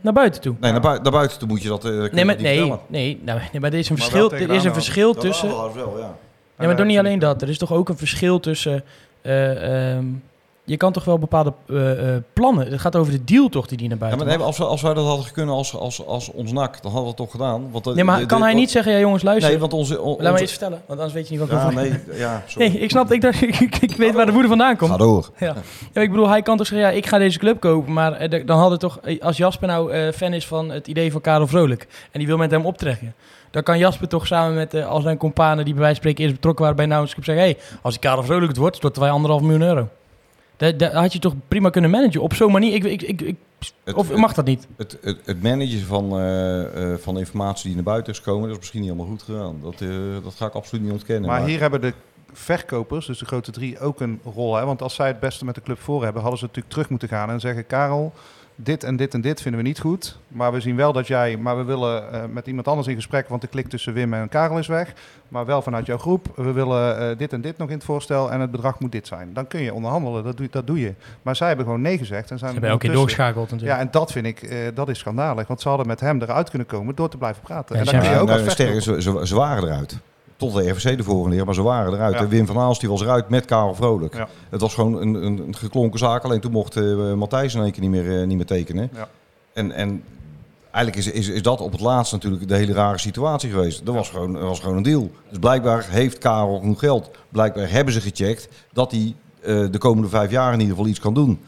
Naar 0.00 0.12
buiten 0.12 0.40
toe. 0.40 0.54
Nee, 0.60 0.72
naar, 0.72 0.80
bui- 0.80 1.00
naar 1.02 1.12
buiten 1.12 1.38
toe 1.38 1.48
moet 1.48 1.62
je 1.62 1.68
dat 1.68 1.84
eh, 1.84 1.90
Nee, 1.90 2.24
maar, 2.24 2.36
nee, 2.40 2.72
nee, 2.86 3.20
nou, 3.24 3.40
nee, 3.52 3.60
maar 3.60 3.72
er 3.72 3.78
is 3.78 3.88
een 3.88 3.96
Maar 3.98 4.04
verschil, 4.08 4.32
er 4.32 4.50
is 4.50 4.64
een 4.64 4.72
verschil 4.74 5.12
Dat 5.12 5.22
tussen... 5.22 5.48
wel, 5.48 5.72
wel, 5.74 5.98
ja. 5.98 6.16
Ja, 6.58 6.66
maar 6.66 6.76
toch 6.76 6.86
niet 6.86 6.98
alleen 6.98 7.18
dat. 7.18 7.42
Er 7.42 7.48
is 7.48 7.58
toch 7.58 7.72
ook 7.72 7.88
een 7.88 7.96
verschil 7.96 8.40
tussen... 8.40 8.84
eh, 9.22 9.92
ehm, 9.94 10.04
je 10.66 10.76
kan 10.76 10.92
toch 10.92 11.04
wel 11.04 11.18
bepaalde 11.18 11.52
eh, 11.68 12.14
eh, 12.14 12.22
plannen... 12.32 12.66
Het 12.70 12.80
gaat 12.80 12.96
over 12.96 13.12
de 13.12 13.24
deal 13.24 13.48
toch 13.48 13.66
die 13.66 13.78
die 13.78 13.88
naar 13.88 13.96
Ja, 13.98 14.02
buiten 14.06 14.26
maar 14.26 14.36
nee, 14.36 14.38
mag. 14.38 14.46
als, 14.46 14.58
we, 14.58 14.64
als 14.64 14.82
wij 14.82 14.94
dat 14.94 15.06
hadden 15.06 15.32
kunnen 15.32 15.54
als, 15.54 15.74
als, 15.76 16.06
als 16.06 16.30
ons 16.30 16.52
nak, 16.52 16.72
dan 16.82 16.92
hadden 16.92 17.00
we 17.02 17.06
het 17.08 17.16
toch 17.16 17.30
gedaan. 17.30 17.70
Want, 17.70 17.86
eh, 17.86 17.94
Nee, 17.94 18.04
maar 18.04 18.18
de- 18.20 18.26
kan 18.26 18.38
de- 18.38 18.44
hij 18.44 18.54
niet 18.54 18.70
zeggen... 18.70 18.92
Ja, 18.92 18.98
jongens, 18.98 19.22
luister. 19.22 19.50
Nee, 19.50 19.58
want 19.60 19.72
onze... 19.72 20.00
on- 20.00 20.16
Laat 20.22 20.40
me 20.40 20.48
vertellen, 20.48 20.82
want 20.86 20.98
anders 21.00 21.12
weet 21.12 21.28
je 21.28 21.30
niet 21.38 21.40
wat 21.40 21.50
ik 21.50 21.54
Ja, 21.58 21.66
over... 21.66 21.74
nee, 21.82 22.00
ja, 22.18 22.42
sorry. 22.46 22.68
Nee, 22.68 22.78
ik 22.78 22.90
snap 22.90 23.12
ik, 23.12 23.20
dacht, 23.20 23.42
ik, 23.48 23.60
ik, 23.60 23.76
ik 23.76 23.96
weet 23.96 24.14
waar 24.14 24.26
de 24.26 24.32
woede 24.32 24.48
vandaan 24.48 24.76
komt. 24.76 24.90
Ga 24.90 24.96
door. 24.96 25.30
Ja. 25.38 25.54
ja, 25.92 26.00
ik 26.00 26.10
bedoel, 26.10 26.28
hij 26.28 26.42
kan 26.42 26.56
toch 26.56 26.66
zeggen, 26.66 26.88
ja, 26.88 26.92
ik 26.96 27.06
ga 27.06 27.18
deze 27.18 27.38
club 27.38 27.60
kopen. 27.60 27.92
Maar 27.92 28.12
eh, 28.12 28.46
dan 28.46 28.58
had 28.58 28.70
het 28.70 28.80
toch, 28.80 28.98
eh, 29.02 29.20
als 29.22 29.36
Jasper 29.36 29.68
nou 29.68 29.92
eh, 29.92 30.12
fan 30.12 30.32
is 30.32 30.46
van 30.46 30.70
het 30.70 30.86
idee 30.86 31.12
van 31.12 31.20
Karel 31.20 31.46
Vrolijk... 31.46 31.86
en 32.10 32.18
die 32.18 32.26
wil 32.28 32.36
met 32.36 32.50
hem 32.50 32.66
optrekken... 32.66 33.14
dan 33.54 33.62
kan 33.62 33.78
Jasper 33.78 34.08
toch 34.08 34.26
samen 34.26 34.54
met 34.54 34.74
eh, 34.74 34.86
al 34.86 35.00
zijn 35.00 35.16
companen... 35.16 35.64
die 35.64 35.74
bij 35.74 35.82
wijze 35.82 36.00
van 36.00 36.02
spreken 36.02 36.22
eerst 36.22 36.34
betrokken 36.34 36.62
waren 36.62 36.76
bij 36.78 36.86
Nauwens 36.86 37.12
Club... 37.12 37.24
zeggen, 37.24 37.44
hé, 37.44 37.50
hey, 37.50 37.78
als 37.82 37.92
die 37.92 38.02
Karel 38.02 38.22
Vrolijk 38.24 38.48
het 38.48 38.56
wordt, 38.56 38.76
storten 38.76 39.02
wij 39.02 39.10
anderhalf 39.10 39.42
miljoen 39.42 39.62
euro. 39.62 39.88
Dat, 40.56 40.78
dat 40.78 40.92
had 40.92 41.12
je 41.12 41.18
toch 41.18 41.34
prima 41.48 41.70
kunnen 41.70 41.90
managen 41.90 42.20
op 42.22 42.34
zo'n 42.34 42.52
manier. 42.52 42.74
Ik, 42.74 42.84
ik, 42.84 43.02
ik, 43.02 43.20
ik- 43.20 43.36
Het- 43.84 43.94
of 43.94 44.14
mag 44.14 44.34
dat 44.34 44.44
niet? 44.44 44.66
Het, 44.76 44.98
het, 45.02 45.18
het 45.24 45.42
managen 45.42 45.80
van, 45.80 46.18
eh, 46.18 46.92
eh, 46.92 46.98
van 46.98 47.18
informatie 47.18 47.64
die 47.66 47.74
naar 47.74 47.84
buiten 47.84 48.12
is 48.12 48.18
gekomen, 48.18 48.42
dat 48.42 48.50
is 48.50 48.58
misschien 48.58 48.80
niet 48.80 48.90
helemaal 48.90 49.10
goed 49.10 49.22
gedaan. 49.22 49.58
Dat, 49.62 49.80
eh, 49.80 49.88
dat 50.22 50.34
ga 50.34 50.46
ik 50.46 50.52
absoluut 50.54 50.84
niet 50.84 50.92
ontkennen. 50.92 51.30
Maar 51.30 51.44
hier 51.44 51.60
hebben 51.60 51.80
de 51.80 51.92
verkopers, 52.32 53.06
dus 53.06 53.18
de 53.18 53.24
grote 53.24 53.50
drie, 53.50 53.78
ook 53.78 54.00
een 54.00 54.20
rol. 54.34 54.56
Hè? 54.56 54.64
Want 54.64 54.82
als 54.82 54.94
zij 54.94 55.06
het 55.06 55.20
beste 55.20 55.44
met 55.44 55.54
de 55.54 55.62
club 55.62 55.78
voor 55.80 56.02
hebben, 56.04 56.20
hadden 56.22 56.38
ze 56.40 56.44
natuurlijk 56.46 56.72
terug 56.72 56.88
moeten 56.88 57.08
gaan 57.08 57.30
en 57.30 57.40
zeggen: 57.40 57.66
Karel, 57.66 58.12
dit 58.56 58.84
en 58.84 58.96
dit 58.96 59.14
en 59.14 59.20
dit 59.20 59.42
vinden 59.42 59.60
we 59.60 59.66
niet 59.66 59.78
goed. 59.80 60.18
Maar 60.28 60.52
we 60.52 60.60
zien 60.60 60.76
wel 60.76 60.92
dat 60.92 61.06
jij, 61.06 61.36
maar 61.36 61.56
we 61.56 61.62
willen 61.62 62.12
eh, 62.12 62.22
met 62.32 62.46
iemand 62.46 62.68
anders 62.68 62.86
in 62.86 62.94
gesprek, 62.94 63.28
want 63.28 63.40
de 63.40 63.46
klik 63.46 63.68
tussen 63.68 63.92
Wim 63.92 64.14
en 64.14 64.28
Karel 64.28 64.58
is 64.58 64.66
weg. 64.66 64.92
Maar 65.28 65.46
wel 65.46 65.62
vanuit 65.62 65.86
jouw 65.86 65.98
groep. 65.98 66.32
We 66.36 66.52
willen 66.52 66.98
eh, 66.98 67.18
dit 67.18 67.32
en 67.32 67.40
dit 67.40 67.58
nog 67.58 67.68
in 67.68 67.74
het 67.74 67.84
voorstel 67.84 68.30
en 68.30 68.40
het 68.40 68.50
bedrag 68.50 68.78
moet 68.78 68.92
dit 68.92 69.06
zijn. 69.06 69.30
Dan 69.32 69.46
kun 69.46 69.60
je 69.60 69.74
onderhandelen, 69.74 70.24
dat 70.24 70.36
doe, 70.36 70.48
dat 70.50 70.66
doe 70.66 70.80
je. 70.80 70.94
Maar 71.22 71.36
zij 71.36 71.46
hebben 71.46 71.64
gewoon 71.66 71.80
nee 71.80 71.98
gezegd. 71.98 72.30
En 72.30 72.38
zijn 72.38 72.38
Ze 72.38 72.46
hebben 72.46 72.70
elke 72.70 72.86
keer 72.86 72.94
doorgeschakeld 72.94 73.50
natuurlijk. 73.50 73.78
Ja, 73.78 73.84
en 73.84 73.90
dat 73.90 74.12
vind 74.12 74.26
ik, 74.26 74.42
eh, 74.42 74.58
dat 74.74 74.88
is 74.88 74.98
schandalig. 74.98 75.46
Want 75.46 75.60
ze 75.60 75.68
hadden 75.68 75.86
met 75.86 76.00
hem 76.00 76.22
eruit 76.22 76.48
kunnen 76.48 76.68
komen 76.68 76.94
door 76.94 77.08
te 77.08 77.16
blijven 77.16 77.42
praten. 77.42 77.74
Ja, 77.74 77.80
en 77.80 77.86
ze 77.86 77.92
dan 77.92 78.00
kun 78.00 78.10
je 78.10 78.18
ook 78.18 78.28
nou, 78.28 78.50
sterker, 78.50 78.82
ze, 78.82 79.02
ze, 79.02 79.20
ze 79.26 79.34
waren 79.34 79.62
eruit. 79.64 79.98
Tot 80.36 80.54
de 80.54 80.70
RVC 80.70 80.96
de 80.96 81.04
volgende 81.04 81.36
keer, 81.36 81.44
maar 81.44 81.54
ze 81.54 81.62
waren 81.62 81.92
eruit. 81.92 82.18
Ja. 82.18 82.28
Wim 82.28 82.46
van 82.46 82.58
Aals 82.58 82.78
die 82.78 82.88
was 82.88 83.00
eruit 83.00 83.28
met 83.28 83.44
Karel 83.44 83.74
Vrolijk. 83.74 84.14
Ja. 84.14 84.28
Het 84.50 84.60
was 84.60 84.74
gewoon 84.74 85.00
een, 85.00 85.14
een, 85.14 85.38
een 85.38 85.56
geklonken 85.56 85.98
zaak. 85.98 86.24
Alleen 86.24 86.40
toen 86.40 86.52
mocht 86.52 86.76
eh, 86.76 87.12
Matthijs 87.12 87.54
in 87.54 87.62
één 87.62 87.72
keer 87.72 87.80
niet 87.80 87.90
meer, 87.90 88.20
eh, 88.20 88.26
niet 88.26 88.36
meer 88.36 88.46
tekenen. 88.46 88.90
Ja. 88.94 89.08
En, 89.52 89.72
en 89.72 90.02
eigenlijk 90.70 91.06
is, 91.06 91.12
is, 91.12 91.28
is 91.28 91.42
dat 91.42 91.60
op 91.60 91.72
het 91.72 91.80
laatst 91.80 92.12
natuurlijk 92.12 92.48
de 92.48 92.56
hele 92.56 92.72
rare 92.72 92.98
situatie 92.98 93.50
geweest. 93.50 93.86
Er 93.86 93.92
was, 93.92 94.10
gewoon, 94.10 94.40
was 94.40 94.60
gewoon 94.60 94.76
een 94.76 94.82
deal. 94.82 95.10
Dus 95.28 95.38
blijkbaar 95.38 95.86
heeft 95.88 96.18
Karel 96.18 96.58
genoeg 96.58 96.78
geld. 96.78 97.10
Blijkbaar 97.28 97.70
hebben 97.70 97.94
ze 97.94 98.00
gecheckt 98.00 98.48
dat 98.72 98.90
hij 98.90 99.14
eh, 99.40 99.64
de 99.70 99.78
komende 99.78 100.08
vijf 100.08 100.30
jaar 100.30 100.52
in 100.52 100.60
ieder 100.60 100.74
geval 100.74 100.90
iets 100.90 101.00
kan 101.00 101.14
doen. 101.14 101.40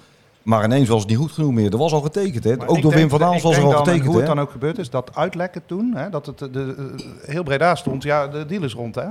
Maar 0.47 0.65
ineens 0.65 0.89
was 0.89 1.01
het 1.01 1.09
niet 1.09 1.19
goed 1.19 1.33
genoeg 1.33 1.53
meer. 1.53 1.73
Er 1.73 1.79
was 1.79 1.93
al 1.93 2.01
getekend. 2.01 2.45
Hè? 2.45 2.57
Maar 2.57 2.69
Ook 2.69 2.83
door 2.83 2.93
Wim 2.93 3.09
van 3.09 3.23
Aals 3.23 3.43
was 3.43 3.57
er 3.57 3.63
al 3.65 3.71
getekend. 3.71 4.05
Hoe 4.05 4.13
Hè? 4.15 4.19
het 4.19 4.29
dan 4.29 4.41
ook 4.41 4.51
gebeurd 4.51 4.79
is, 4.79 4.91
dat 4.91 5.15
uitlekken 5.15 5.63
toen, 5.67 5.93
hè, 5.97 6.11
dat 6.11 6.27
het 6.27 6.39
de, 6.39 6.51
de, 6.51 6.75
eh, 7.23 7.29
heel 7.31 7.43
Breda 7.43 7.75
stond, 7.75 8.03
ja, 8.03 8.27
de 8.29 8.47
deal 8.47 8.63
is 8.63 8.75
rond. 8.75 8.95
Hè? 8.95 9.05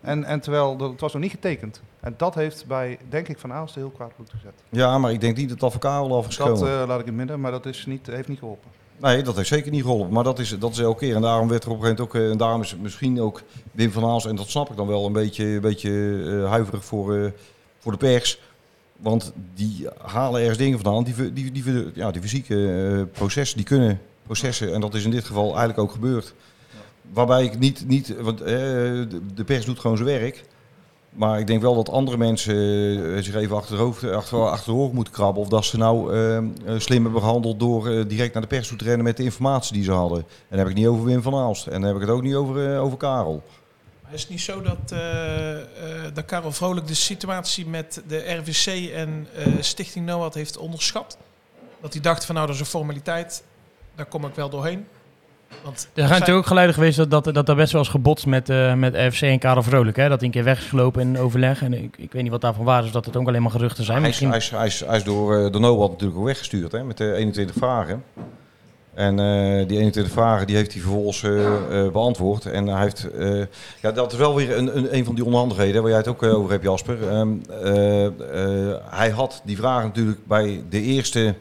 En, 0.00 0.24
en 0.24 0.40
terwijl, 0.40 0.76
de- 0.76 0.84
het 0.84 1.00
was 1.00 1.12
nog 1.12 1.22
niet 1.22 1.30
getekend. 1.30 1.80
En 2.00 2.14
dat 2.16 2.34
heeft 2.34 2.66
bij, 2.66 2.98
denk 3.08 3.28
ik, 3.28 3.38
Van 3.38 3.52
Aalst 3.52 3.74
heel 3.74 3.90
kwaad 3.90 4.14
bloed 4.16 4.30
gezet. 4.30 4.52
Ja, 4.68 4.98
maar 4.98 5.12
ik 5.12 5.20
denk 5.20 5.36
niet 5.36 5.48
dat 5.48 5.60
dat 5.60 5.70
voor 5.72 5.80
Karel 5.80 6.16
af 6.16 6.28
is 6.28 6.36
gekomen. 6.36 6.60
Dat 6.60 6.68
eh, 6.68 6.86
laat 6.86 7.00
ik 7.00 7.06
in 7.06 7.06
het 7.06 7.16
midden, 7.16 7.40
maar 7.40 7.50
dat 7.50 7.66
is 7.66 7.86
niet, 7.86 8.06
heeft 8.06 8.28
niet 8.28 8.38
geholpen. 8.38 8.70
Nee, 9.00 9.22
dat 9.22 9.36
heeft 9.36 9.48
zeker 9.48 9.70
niet 9.70 9.82
geholpen. 9.82 10.12
Maar 10.12 10.24
dat 10.24 10.38
is, 10.38 10.58
dat 10.58 10.70
is 10.72 10.78
elke 10.78 10.98
keer. 10.98 11.14
En 11.14 11.22
daarom 11.22 11.48
werd 11.48 11.64
er 11.64 11.70
op 11.70 11.76
een 11.76 11.82
gegeven 11.82 12.04
moment 12.04 12.16
ook... 12.16 12.26
eh, 12.26 12.30
En 12.32 12.38
daarom 12.38 12.60
is 12.60 12.76
misschien 12.82 13.20
ook 13.20 13.42
Wim 13.72 13.90
van 13.90 14.04
Aals... 14.04 14.26
En 14.26 14.36
dat 14.36 14.48
snap 14.48 14.70
ik 14.70 14.76
dan 14.76 14.86
wel 14.86 15.06
een 15.06 15.12
beetje, 15.12 15.44
een 15.44 15.60
beetje 15.60 16.22
eh, 16.44 16.50
huiverig 16.50 16.84
voor, 16.84 17.16
eh, 17.16 17.30
voor 17.78 17.92
de 17.92 17.98
pers. 17.98 18.40
Want 19.02 19.32
die 19.54 19.88
halen 20.02 20.40
ergens 20.40 20.58
dingen 20.58 20.80
vandaan. 20.80 21.04
Die, 21.04 21.14
fy- 21.14 21.32
die, 21.32 21.52
die, 21.52 21.90
ja, 21.94 22.10
die 22.10 22.22
fysieke 22.22 22.54
eh, 22.54 23.18
processen, 23.18 23.56
die 23.56 23.66
kunnen 23.66 24.00
processen. 24.22 24.74
En 24.74 24.80
dat 24.80 24.94
is 24.94 25.04
in 25.04 25.10
dit 25.10 25.24
geval 25.24 25.48
eigenlijk 25.48 25.78
ook 25.78 25.92
gebeurd. 25.92 26.34
Waarbij 27.12 27.44
ik 27.44 27.58
niet... 27.58 27.84
niet 27.88 28.14
want 28.20 28.40
eh, 28.40 28.46
de, 29.34 29.44
pers 29.46 29.64
doet 29.64 29.78
gewoon 29.78 29.96
zijn 29.96 30.08
werk. 30.08 30.44
Maar 31.10 31.38
ik 31.38 31.46
denk 31.46 31.62
wel 31.62 31.74
dat 31.74 31.90
andere 31.90 32.16
mensen 32.16 32.54
eh, 33.16 33.22
zich 33.22 33.34
even 33.34 33.56
achter, 33.56 33.76
hoofd, 33.76 34.04
achter, 34.04 34.48
achter 34.48 34.72
de 34.72 34.78
oren 34.78 34.94
moeten 34.94 35.12
krabben. 35.12 35.42
Of 35.42 35.48
dat 35.48 35.64
ze 35.64 35.76
nou 35.76 36.14
slim 36.78 37.02
hebben 37.04 37.22
gehandeld 37.22 37.60
door 37.60 38.06
direct 38.08 38.32
naar 38.32 38.42
de 38.42 38.48
pers 38.48 38.68
toe 38.68 38.78
te 38.78 38.84
rennen 38.84 39.04
met 39.04 39.16
de 39.16 39.24
informatie 39.24 39.74
die 39.74 39.84
ze 39.84 39.92
hadden. 39.92 40.18
En 40.18 40.24
dan 40.48 40.58
heb 40.58 40.68
ik 40.68 40.74
niet 40.74 40.86
over 40.86 41.04
Wim 41.04 41.22
van 41.22 41.34
Aalst. 41.34 41.66
En 41.66 41.80
dan 41.80 41.82
heb 41.82 41.94
ik 41.94 42.00
het 42.00 42.10
ook 42.10 42.22
niet 42.22 42.34
over, 42.34 42.78
over 42.78 42.98
Karel. 42.98 43.42
Maar 44.12 44.20
is 44.20 44.26
het 44.26 44.36
niet 44.36 44.46
zo 44.46 44.62
dat, 44.62 44.92
eh, 44.92 45.52
eh, 45.60 45.64
dat 46.14 46.24
Karel 46.24 46.52
Vrolijk 46.52 46.86
de 46.86 46.94
situatie 46.94 47.66
met 47.66 48.02
de 48.08 48.32
RVC 48.32 48.90
en 48.94 49.26
eh, 49.36 49.46
Stichting 49.60 50.06
NOAD 50.06 50.34
heeft 50.34 50.56
onderschat? 50.56 51.18
Dat 51.80 51.92
hij 51.92 52.02
dacht 52.02 52.24
van 52.24 52.34
nou 52.34 52.46
dat 52.46 52.54
is 52.54 52.60
een 52.60 52.66
formaliteit, 52.68 53.42
daar 53.94 54.06
kom 54.06 54.24
ik 54.24 54.34
wel 54.34 54.48
doorheen. 54.48 54.86
Want 55.62 55.76
Er 55.76 55.82
zijn 55.94 56.08
zij- 56.08 56.18
natuurlijk 56.18 56.38
ook 56.38 56.46
geluiden 56.46 56.74
geweest 56.74 56.96
dat, 56.96 57.10
dat, 57.10 57.34
dat 57.34 57.48
er 57.48 57.54
best 57.54 57.72
wel 57.72 57.80
eens 57.80 57.90
gebotst 57.90 58.26
met, 58.26 58.48
eh 58.48 58.74
met 58.74 59.14
FC 59.14 59.22
en 59.22 59.38
Karel 59.38 59.62
Vrolijk. 59.62 59.96
Hè? 59.96 60.08
Dat 60.08 60.18
hij 60.18 60.26
een 60.26 60.34
keer 60.34 60.44
weg 60.44 60.58
is 60.58 60.66
gelopen 60.66 61.00
in 61.02 61.18
overleg. 61.18 61.62
En 61.62 61.72
ik, 61.72 61.96
ik 61.96 62.12
weet 62.12 62.22
niet 62.22 62.30
wat 62.32 62.40
daarvan 62.40 62.64
waar 62.64 62.80
is, 62.80 62.86
of 62.86 62.92
dat 62.92 63.04
het 63.04 63.16
ook 63.16 63.28
alleen 63.28 63.42
maar 63.42 63.50
geruchten 63.50 63.84
zijn. 63.84 64.00
Hij 64.00 64.08
is, 64.10 64.20
Misschien... 64.20 64.28
hij, 64.28 64.38
is, 64.38 64.50
hij, 64.50 64.66
is, 64.66 64.80
hij 64.80 64.96
is 64.96 65.04
door 65.04 65.38
uh, 65.38 65.52
de 65.52 65.58
NOAD 65.58 65.90
natuurlijk 65.90 66.18
ook 66.18 66.24
weggestuurd 66.26 66.72
hè, 66.72 66.84
met 66.84 66.96
de 66.96 67.14
21 67.14 67.56
vragen. 67.56 68.04
En 68.94 69.18
uh, 69.18 69.68
die 69.68 69.78
21 69.78 70.12
vragen 70.12 70.46
die 70.46 70.56
heeft 70.56 70.72
hij 70.72 70.80
vervolgens 70.80 71.22
uh, 71.22 71.32
uh, 71.70 71.90
beantwoord. 71.90 72.46
En 72.46 72.66
hij 72.66 72.82
heeft, 72.82 73.06
ja, 73.80 73.92
dat 73.92 74.12
is 74.12 74.18
wel 74.18 74.34
weer 74.34 74.56
een, 74.56 74.76
een, 74.76 74.96
een 74.96 75.04
van 75.04 75.14
die 75.14 75.24
onhandigheden 75.24 75.80
waar 75.82 75.90
jij 75.90 75.98
het 75.98 76.08
ook 76.08 76.22
over 76.22 76.50
hebt, 76.50 76.64
Jasper. 76.64 77.18
Um, 77.18 77.42
hij 78.90 79.10
had 79.10 79.42
die 79.44 79.56
vragen 79.56 79.86
natuurlijk 79.86 80.26
bij 80.26 80.64
de 80.68 80.80
eerste 80.80 81.34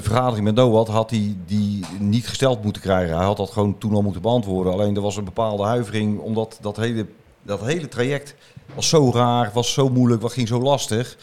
vergadering 0.00 0.44
met 0.44 0.54
NOAD 0.54 0.88
had 0.88 1.10
hij 1.10 1.36
die 1.46 1.84
niet 1.98 2.28
gesteld 2.28 2.62
moeten 2.62 2.82
krijgen. 2.82 3.16
Hij 3.16 3.24
had 3.24 3.36
dat 3.36 3.50
gewoon 3.50 3.78
toen 3.78 3.94
al 3.94 4.02
moeten 4.02 4.22
beantwoorden. 4.22 4.72
Alleen 4.72 4.96
er 4.96 5.02
was 5.02 5.16
een 5.16 5.24
bepaalde 5.24 5.62
huivering, 5.62 6.18
omdat 6.18 6.58
dat 6.60 6.76
hele, 6.76 7.06
dat 7.42 7.60
hele 7.60 7.88
traject 7.88 8.34
was 8.74 8.88
zo 8.88 9.10
raar, 9.14 9.50
was 9.54 9.72
zo 9.72 9.88
moeilijk, 9.88 10.22
wat 10.22 10.32
ging 10.32 10.48
zo 10.48 10.60
lastig. 10.60 11.16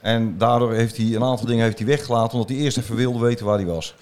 En 0.00 0.38
daardoor 0.38 0.72
heeft 0.72 0.96
hij 0.96 1.14
een 1.14 1.22
aantal 1.22 1.46
dingen 1.46 1.64
heeft 1.64 1.78
hij 1.78 1.86
weggelaten, 1.86 2.32
omdat 2.32 2.48
hij 2.48 2.58
eerst 2.58 2.78
even 2.78 2.96
wilde 2.96 3.18
weten 3.18 3.46
waar 3.46 3.56
hij 3.56 3.66
was. 3.66 3.94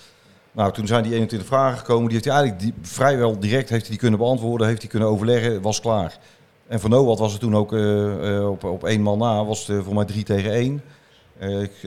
Nou, 0.54 0.72
toen 0.72 0.86
zijn 0.86 1.02
die 1.02 1.12
21 1.12 1.48
vragen 1.48 1.78
gekomen. 1.78 2.04
Die 2.04 2.12
heeft 2.12 2.24
hij 2.24 2.34
eigenlijk 2.34 2.62
die, 2.62 2.74
vrijwel 2.82 3.38
direct 3.38 3.68
heeft 3.68 3.80
hij 3.80 3.90
die 3.90 3.98
kunnen 3.98 4.18
beantwoorden, 4.18 4.66
heeft 4.66 4.80
hij 4.80 4.90
kunnen 4.90 5.08
overleggen, 5.08 5.62
was 5.62 5.80
klaar. 5.80 6.18
En 6.66 6.80
voor 6.80 6.90
Noat 6.90 7.18
was 7.18 7.32
het 7.32 7.40
toen 7.40 7.56
ook 7.56 7.72
uh, 7.72 8.30
uh, 8.30 8.50
op, 8.50 8.64
op 8.64 8.84
één 8.84 9.00
man 9.00 9.18
na, 9.18 9.44
was 9.44 9.66
het 9.66 9.76
uh, 9.76 9.84
voor 9.84 9.94
mij 9.94 10.04
3 10.04 10.24
tegen 10.24 10.52
1. 10.52 10.82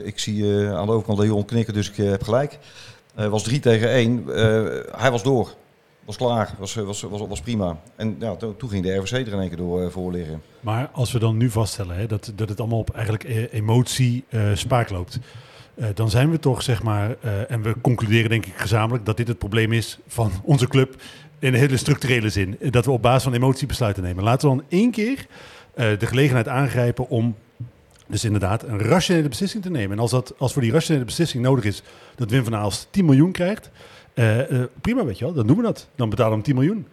ik, 0.04 0.18
zie 0.18 0.68
aan 0.68 0.86
de 0.86 0.92
overkant 0.92 1.18
Leon 1.18 1.44
knikken, 1.44 1.74
dus 1.74 1.90
ik 1.90 1.96
heb 1.96 2.22
gelijk. 2.22 2.58
Was 3.14 3.42
3 3.42 3.60
tegen 3.60 3.90
1. 3.90 4.24
hij 4.96 5.10
was 5.10 5.22
door. 5.22 5.54
Was 6.04 6.16
klaar, 6.16 6.54
was, 6.58 6.74
was, 6.74 7.02
was, 7.28 7.40
prima. 7.40 7.76
En 7.96 8.16
ja, 8.18 8.36
to, 8.36 8.56
toen 8.56 8.68
ging 8.68 8.84
de 8.84 8.96
RVC 8.96 9.10
er 9.10 9.32
in 9.32 9.40
één 9.40 9.48
keer 9.48 9.56
door 9.56 9.90
voor 9.90 10.12
liggen. 10.12 10.42
Maar 10.60 10.88
als 10.92 11.12
we 11.12 11.18
dan 11.18 11.36
nu 11.36 11.50
vaststellen 11.50 11.96
hè, 11.96 12.06
dat, 12.06 12.32
dat 12.34 12.48
het 12.48 12.60
allemaal 12.60 12.78
op 12.78 12.90
eigenlijk 12.90 13.48
emotie 13.50 14.24
spaak 14.54 14.90
loopt. 14.90 15.18
Uh, 15.78 15.86
dan 15.94 16.10
zijn 16.10 16.30
we 16.30 16.38
toch, 16.38 16.62
zeg 16.62 16.82
maar, 16.82 17.16
uh, 17.24 17.50
en 17.50 17.62
we 17.62 17.74
concluderen 17.80 18.30
denk 18.30 18.46
ik 18.46 18.54
gezamenlijk 18.56 19.04
dat 19.04 19.16
dit 19.16 19.28
het 19.28 19.38
probleem 19.38 19.72
is 19.72 19.98
van 20.06 20.30
onze 20.42 20.68
club 20.68 20.94
in 21.38 21.54
een 21.54 21.60
hele 21.60 21.76
structurele 21.76 22.28
zin. 22.28 22.56
Dat 22.70 22.84
we 22.84 22.90
op 22.90 23.02
basis 23.02 23.22
van 23.22 23.32
emotie 23.32 23.66
besluiten 23.66 24.02
nemen. 24.02 24.24
Laten 24.24 24.48
we 24.48 24.56
dan 24.56 24.64
één 24.68 24.90
keer 24.90 25.26
de 25.74 26.06
gelegenheid 26.06 26.48
aangrijpen 26.48 27.08
om 27.08 27.36
dus 28.06 28.24
inderdaad 28.24 28.62
een 28.62 28.78
rationele 28.78 29.28
beslissing 29.28 29.62
te 29.62 29.70
nemen. 29.70 29.96
En 29.96 29.98
als, 29.98 30.10
dat, 30.10 30.34
als 30.38 30.52
voor 30.52 30.62
die 30.62 30.72
rationele 30.72 31.04
beslissing 31.04 31.42
nodig 31.42 31.64
is 31.64 31.82
dat 32.14 32.30
Wim 32.30 32.44
van 32.44 32.54
Aalst 32.54 32.88
10 32.90 33.04
miljoen 33.04 33.32
krijgt, 33.32 33.70
prima 34.80 35.04
weet 35.04 35.18
je 35.18 35.24
wel, 35.24 35.34
dan 35.34 35.46
doen 35.46 35.56
we 35.56 35.62
dat. 35.62 35.88
Dan 35.94 36.08
betalen 36.08 36.30
we 36.30 36.36
hem 36.36 36.44
10 36.44 36.54
miljoen. 36.54 36.86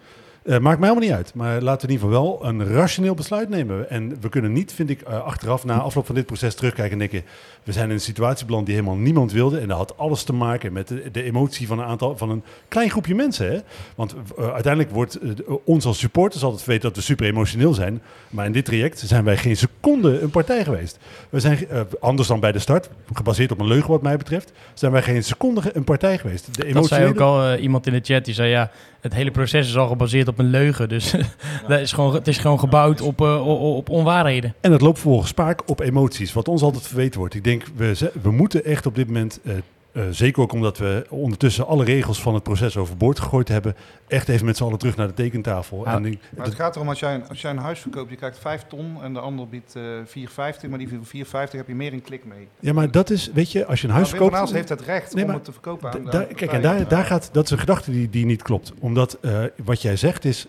Eh, 0.45 0.59
maakt 0.59 0.79
mij 0.79 0.89
helemaal 0.89 1.09
niet 1.09 1.17
uit. 1.17 1.33
Maar 1.33 1.61
laten 1.61 1.87
we 1.87 1.93
in 1.93 1.99
ieder 1.99 2.15
geval 2.15 2.39
wel 2.39 2.49
een 2.49 2.67
rationeel 2.67 3.13
besluit 3.13 3.49
nemen. 3.49 3.89
En 3.89 4.17
we 4.21 4.29
kunnen 4.29 4.53
niet, 4.53 4.73
vind 4.73 4.89
ik, 4.89 5.01
eh, 5.01 5.23
achteraf, 5.23 5.65
na 5.65 5.79
afloop 5.79 6.05
van 6.05 6.15
dit 6.15 6.25
proces 6.25 6.55
terugkijken 6.55 6.93
en 6.93 6.99
denken... 6.99 7.23
we 7.63 7.71
zijn 7.71 7.87
in 7.87 7.93
een 7.93 7.99
situatie 7.99 8.45
beland 8.45 8.65
die 8.65 8.75
helemaal 8.75 8.97
niemand 8.97 9.31
wilde. 9.31 9.59
En 9.59 9.67
dat 9.67 9.77
had 9.77 9.97
alles 9.97 10.23
te 10.23 10.33
maken 10.33 10.73
met 10.73 10.87
de, 10.87 11.09
de 11.11 11.23
emotie 11.23 11.67
van 11.67 11.79
een, 11.79 11.85
aantal, 11.85 12.17
van 12.17 12.29
een 12.29 12.43
klein 12.67 12.89
groepje 12.89 13.15
mensen. 13.15 13.51
Hè? 13.51 13.59
Want 13.95 14.15
eh, 14.37 14.53
uiteindelijk 14.53 14.93
wordt 14.93 15.19
ons 15.63 15.85
als 15.85 15.99
supporters 15.99 16.43
altijd 16.43 16.65
weten 16.65 16.83
dat 16.83 16.95
we 16.95 17.01
super 17.01 17.25
emotioneel 17.25 17.73
zijn. 17.73 18.01
Maar 18.29 18.45
in 18.45 18.51
dit 18.51 18.65
traject 18.65 18.99
zijn 18.99 19.23
wij 19.23 19.37
geen 19.37 19.57
seconde 19.57 20.19
een 20.19 20.29
partij 20.29 20.63
geweest. 20.63 20.99
We 21.29 21.39
zijn, 21.39 21.67
anders 21.99 22.27
dan 22.27 22.39
bij 22.39 22.51
de 22.51 22.59
start, 22.59 22.89
gebaseerd 23.13 23.51
op 23.51 23.59
een 23.59 23.67
leugen 23.67 23.89
wat 23.89 24.01
mij 24.01 24.17
betreft... 24.17 24.51
zijn 24.73 24.91
wij 24.91 25.01
geen 25.01 25.23
seconde 25.23 25.61
een 25.73 25.83
partij 25.83 26.17
geweest. 26.17 26.45
De 26.45 26.51
Dat 26.73 26.85
zei 26.87 27.05
ook 27.05 27.15
emotionele- 27.15 27.53
al 27.53 27.57
iemand 27.57 27.87
in 27.87 27.93
de 27.93 27.99
chat, 28.03 28.25
die 28.25 28.33
zei 28.33 28.49
ja, 28.49 28.71
het 29.05 29.13
hele 29.13 29.31
proces 29.31 29.67
is 29.67 29.77
al 29.77 29.87
gebaseerd 29.87 30.27
op 30.27 30.34
een 30.39 30.49
leugen. 30.49 30.89
Dus 30.89 31.15
dat 31.67 31.79
is 31.79 31.91
gewoon, 31.91 32.13
het 32.13 32.27
is 32.27 32.37
gewoon 32.37 32.59
gebouwd 32.59 33.01
op, 33.01 33.21
eh, 33.21 33.47
op 33.75 33.89
onwaarheden. 33.89 34.53
En 34.61 34.71
het 34.71 34.81
loopt 34.81 34.99
volgens 34.99 35.29
spaak 35.29 35.69
op 35.69 35.79
emoties, 35.79 36.33
wat 36.33 36.47
ons 36.47 36.61
altijd 36.61 36.87
verweten 36.87 37.19
wordt. 37.19 37.35
Ik 37.35 37.43
denk, 37.43 37.63
we, 37.75 38.11
we 38.21 38.31
moeten 38.31 38.65
echt 38.65 38.85
op 38.85 38.95
dit 38.95 39.07
moment, 39.07 39.39
eh, 39.43 39.53
eh, 39.95 40.03
zeker 40.11 40.41
ook 40.41 40.51
omdat 40.51 40.77
we 40.77 41.05
ondertussen 41.09 41.67
alle 41.67 41.83
regels 41.85 42.21
van 42.21 42.33
het 42.33 42.43
proces 42.43 42.77
overboord 42.77 43.19
gegooid 43.19 43.47
hebben, 43.47 43.75
echt 44.07 44.29
even 44.29 44.45
met 44.45 44.57
z'n 44.57 44.63
allen 44.63 44.77
terug 44.77 44.95
naar 44.95 45.07
de 45.07 45.13
tekentafel. 45.13 45.81
Ja. 45.85 45.93
En 45.93 46.05
ik- 46.05 46.19
Maar 46.37 46.45
het 46.45 46.55
gaat 46.55 46.75
erom, 46.75 46.89
als 46.89 46.99
jij, 46.99 47.13
een- 47.15 47.27
als 47.29 47.41
jij 47.41 47.51
een 47.51 47.57
huis 47.57 47.79
verkoopt, 47.79 48.09
je 48.09 48.15
krijgt 48.15 48.39
5 48.39 48.63
ton 48.67 49.03
en 49.03 49.13
de 49.13 49.19
ander 49.19 49.47
biedt 49.47 49.75
eh 49.75 49.83
4,50, 50.05 50.69
maar 50.69 50.79
die 50.79 50.87
voor 50.89 51.05
4,50 51.05 51.57
heb 51.57 51.67
je 51.67 51.75
meer 51.75 51.93
een 51.93 52.01
klik 52.01 52.25
mee. 52.25 52.47
ja, 52.59 52.73
maar 52.73 52.91
dat 52.91 53.09
is, 53.09 53.29
weet 53.33 53.51
je, 53.51 53.65
als 53.65 53.81
je 53.81 53.87
een 53.87 53.93
huis 53.93 54.09
van 54.09 54.17
verkoopt... 54.17 54.51
Heeft 54.51 54.69
het 54.69 54.81
recht 54.81 55.13
Nee, 55.13 55.21
om 55.23 55.27
maar 55.29 55.35
het 55.37 55.45
te 55.45 55.51
verkopen 55.51 55.91
aan 55.91 56.03
Da- 56.05 56.23
kijk, 56.35 56.51
en 56.51 56.61
daar, 56.61 56.87
daar 56.87 57.05
gaat, 57.05 57.29
dat 57.31 57.43
is 57.45 57.51
een 57.51 57.59
gedachte 57.59 57.91
die, 57.91 58.09
die 58.09 58.25
niet 58.25 58.41
klopt. 58.41 58.73
Omdat 58.79 59.17
eh, 59.21 59.43
wat 59.63 59.81
jij 59.81 59.95
zegt 59.95 60.25
is, 60.25 60.47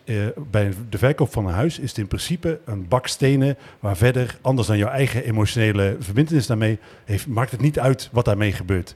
bij 0.51 0.73
de 0.89 0.99
verkoop 0.99 1.33
van 1.33 1.47
een 1.47 1.55
huis 1.55 1.79
is 1.79 1.89
het 1.89 1.99
in 1.99 2.07
principe 2.07 2.61
een 2.65 2.89
bak 2.89 3.07
stenen 3.07 3.57
waar 3.81 3.97
verder, 3.97 4.39
anders 4.41 4.69
dan 4.69 4.79
jouw 4.79 4.89
eigen 4.91 5.25
emotionele 5.25 5.97
verbindenis 6.01 6.47
daarmee, 6.47 6.79
heeft, 7.05 7.27
maakt 7.27 7.51
het 7.51 7.61
niet 7.61 7.79
uit 7.79 8.09
wat 8.13 8.25
daarmee 8.25 8.53
gebeurt. 8.53 8.95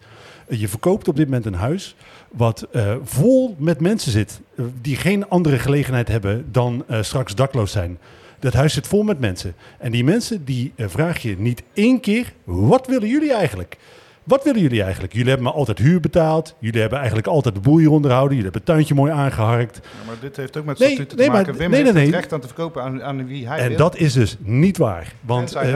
Je 0.50 0.68
verkoopt 0.68 1.08
op 1.08 1.16
dit 1.16 1.26
moment 1.26 1.46
een 1.46 1.54
huis 1.54 1.94
wat 2.30 2.66
eh, 2.72 2.94
vol 3.02 3.56
met 3.58 3.80
mensen 3.80 4.12
zit, 4.12 4.40
eh, 4.56 4.64
die 4.80 4.96
geen 4.96 5.28
andere 5.28 5.58
gelegenheid 5.58 6.08
hebben 6.08 6.48
dan 6.52 6.84
eh, 6.86 7.02
straks 7.02 7.34
dakloos 7.34 7.72
zijn. 7.72 7.98
Dat 8.38 8.52
huis 8.52 8.72
zit 8.72 8.86
vol 8.86 9.02
met 9.02 9.20
mensen. 9.20 9.54
En 9.78 9.90
die 9.90 10.04
mensen, 10.04 10.44
die 10.44 10.72
vraag 10.76 11.22
je 11.22 11.38
niet 11.38 11.62
één 11.72 12.00
keer, 12.00 12.32
wat 12.44 12.86
willen 12.86 13.08
jullie 13.08 13.32
eigenlijk? 13.32 13.76
Wat 14.24 14.44
willen 14.44 14.60
jullie 14.60 14.82
eigenlijk? 14.82 15.12
Jullie 15.12 15.28
hebben 15.28 15.46
me 15.46 15.52
altijd 15.52 15.78
huur 15.78 16.00
betaald. 16.00 16.54
Jullie 16.58 16.80
hebben 16.80 16.98
eigenlijk 16.98 17.28
altijd 17.28 17.54
de 17.54 17.60
boel 17.60 17.78
hier 17.78 17.90
onderhouden. 17.90 18.36
Jullie 18.36 18.50
hebben 18.50 18.60
het 18.66 18.70
tuintje 18.70 18.94
mooi 18.94 19.12
aangeharkt. 19.12 19.80
Ja, 19.82 20.06
maar 20.06 20.14
dit 20.20 20.36
heeft 20.36 20.56
ook 20.56 20.64
met 20.64 20.78
Nee, 20.78 20.88
statuten 20.88 21.16
nee, 21.16 21.26
te 21.26 21.32
maar- 21.32 21.40
maken. 21.42 21.58
Wim 21.58 21.70
nee, 21.70 21.80
heeft 21.82 21.92
nee, 21.92 22.02
het 22.02 22.10
nee. 22.12 22.20
recht 22.20 22.32
aan 22.32 22.40
te 22.40 22.46
verkopen 22.46 22.82
aan, 22.82 23.02
aan 23.02 23.26
wie 23.26 23.48
hij 23.48 23.58
En 23.58 23.68
wil. 23.68 23.76
dat 23.76 23.96
is 23.96 24.12
dus 24.12 24.36
niet 24.40 24.76
waar. 24.76 25.12
Want, 25.20 25.54
eh, 25.54 25.74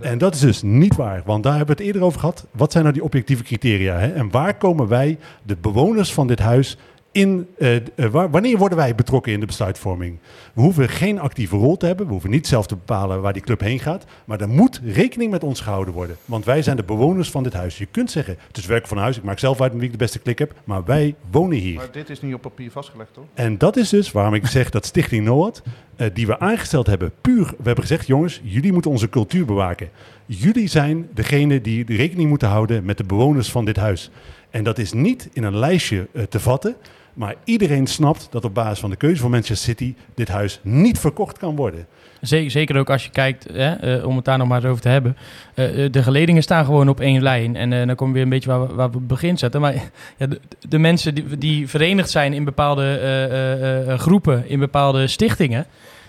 en 0.00 0.18
dat 0.18 0.34
is 0.34 0.40
dus 0.40 0.62
niet 0.62 0.96
waar. 0.96 1.22
Want 1.24 1.42
daar 1.42 1.56
hebben 1.56 1.76
we 1.76 1.82
het 1.82 1.92
eerder 1.92 2.08
over 2.08 2.20
gehad. 2.20 2.46
Wat 2.50 2.72
zijn 2.72 2.84
nou 2.84 2.94
die 2.96 3.04
objectieve 3.04 3.42
criteria? 3.42 3.96
Hè? 3.98 4.08
En 4.12 4.30
waar 4.30 4.54
komen 4.54 4.88
wij, 4.88 5.18
de 5.42 5.56
bewoners 5.60 6.12
van 6.12 6.26
dit 6.26 6.38
huis, 6.38 6.78
in, 7.14 7.48
eh, 7.58 7.76
eh, 7.76 8.26
wanneer 8.30 8.58
worden 8.58 8.78
wij 8.78 8.94
betrokken 8.94 9.32
in 9.32 9.40
de 9.40 9.46
besluitvorming? 9.46 10.18
We 10.54 10.60
hoeven 10.60 10.88
geen 10.88 11.18
actieve 11.18 11.56
rol 11.56 11.76
te 11.76 11.86
hebben. 11.86 12.06
We 12.06 12.12
hoeven 12.12 12.30
niet 12.30 12.46
zelf 12.46 12.66
te 12.66 12.74
bepalen 12.74 13.20
waar 13.20 13.32
die 13.32 13.42
club 13.42 13.60
heen 13.60 13.78
gaat. 13.78 14.04
Maar 14.24 14.40
er 14.40 14.48
moet 14.48 14.80
rekening 14.84 15.30
met 15.30 15.44
ons 15.44 15.60
gehouden 15.60 15.94
worden. 15.94 16.16
Want 16.24 16.44
wij 16.44 16.62
zijn 16.62 16.76
de 16.76 16.82
bewoners 16.82 17.30
van 17.30 17.42
dit 17.42 17.52
huis. 17.52 17.78
Je 17.78 17.86
kunt 17.86 18.10
zeggen, 18.10 18.36
het 18.46 18.56
is 18.56 18.66
werk 18.66 18.86
van 18.86 18.98
huis. 18.98 19.16
Ik 19.16 19.22
maak 19.22 19.38
zelf 19.38 19.60
uit 19.60 19.70
met 19.70 19.80
wie 19.80 19.90
ik 19.90 19.98
de 19.98 20.04
beste 20.04 20.18
klik 20.18 20.38
heb. 20.38 20.54
Maar 20.64 20.84
wij 20.84 21.14
wonen 21.30 21.58
hier. 21.58 21.74
maar 21.74 21.92
dit 21.92 22.10
is 22.10 22.20
niet 22.20 22.34
op 22.34 22.40
papier 22.40 22.70
vastgelegd, 22.70 23.14
toch? 23.14 23.24
En 23.34 23.58
dat 23.58 23.76
is 23.76 23.88
dus 23.88 24.12
waarom 24.12 24.34
ik 24.34 24.46
zeg 24.46 24.70
dat 24.70 24.86
Stichting 24.86 25.24
NOAD, 25.24 25.62
eh, 25.96 26.06
die 26.14 26.26
we 26.26 26.38
aangesteld 26.38 26.86
hebben, 26.86 27.12
puur, 27.20 27.44
we 27.44 27.64
hebben 27.64 27.84
gezegd, 27.84 28.06
jongens, 28.06 28.40
jullie 28.44 28.72
moeten 28.72 28.90
onze 28.90 29.08
cultuur 29.08 29.44
bewaken. 29.44 29.88
Jullie 30.26 30.68
zijn 30.68 31.08
degene 31.14 31.60
die 31.60 31.84
de 31.84 31.96
rekening 31.96 32.28
moeten 32.28 32.48
houden 32.48 32.84
met 32.84 32.96
de 32.96 33.04
bewoners 33.04 33.50
van 33.50 33.64
dit 33.64 33.76
huis. 33.76 34.10
En 34.50 34.64
dat 34.64 34.78
is 34.78 34.92
niet 34.92 35.28
in 35.32 35.42
een 35.42 35.56
lijstje 35.56 36.08
te 36.28 36.40
vatten, 36.40 36.76
maar 37.14 37.34
iedereen 37.44 37.86
snapt 37.86 38.28
dat 38.30 38.44
op 38.44 38.54
basis 38.54 38.78
van 38.78 38.90
de 38.90 38.96
keuze 38.96 39.20
van 39.20 39.30
Manchester 39.30 39.68
City 39.68 39.94
dit 40.14 40.28
huis 40.28 40.60
niet 40.62 40.98
verkocht 40.98 41.38
kan 41.38 41.56
worden. 41.56 41.86
Zeker, 42.20 42.76
ook 42.76 42.90
als 42.90 43.04
je 43.04 43.10
kijkt, 43.10 43.46
hè, 43.52 43.72
eh, 43.72 44.06
om 44.06 44.16
het 44.16 44.24
daar 44.24 44.38
nog 44.38 44.48
maar 44.48 44.56
eens 44.56 44.70
over 44.70 44.82
te 44.82 44.88
hebben. 44.88 45.16
eh, 45.54 45.84
eh, 45.84 45.92
de 45.92 46.02
geledingen 46.02 46.42
staan 46.42 46.64
gewoon 46.64 46.88
op 46.88 47.00
één 47.00 47.22
lijn. 47.22 47.56
En 47.56 47.86
dan 47.86 47.96
kom 47.96 48.08
je 48.08 48.14
weer 48.14 48.22
een 48.22 48.28
beetje 48.28 48.50
waar 48.50 48.66
we, 48.66 48.74
waar 48.74 48.90
we 48.90 48.98
begin 48.98 49.38
zetten. 49.38 49.60
Maar 49.60 49.74
ja, 50.18 50.26
de, 50.68 50.78
mensen 50.78 51.14
die, 51.14 51.38
die 51.38 51.68
verenigd 51.68 52.10
zijn 52.10 52.32
in 52.32 52.44
bepaalde 52.44 53.96
groepen, 53.98 54.48
in 54.48 54.58
bepaalde 54.58 55.06
stichtingen, 55.06 55.66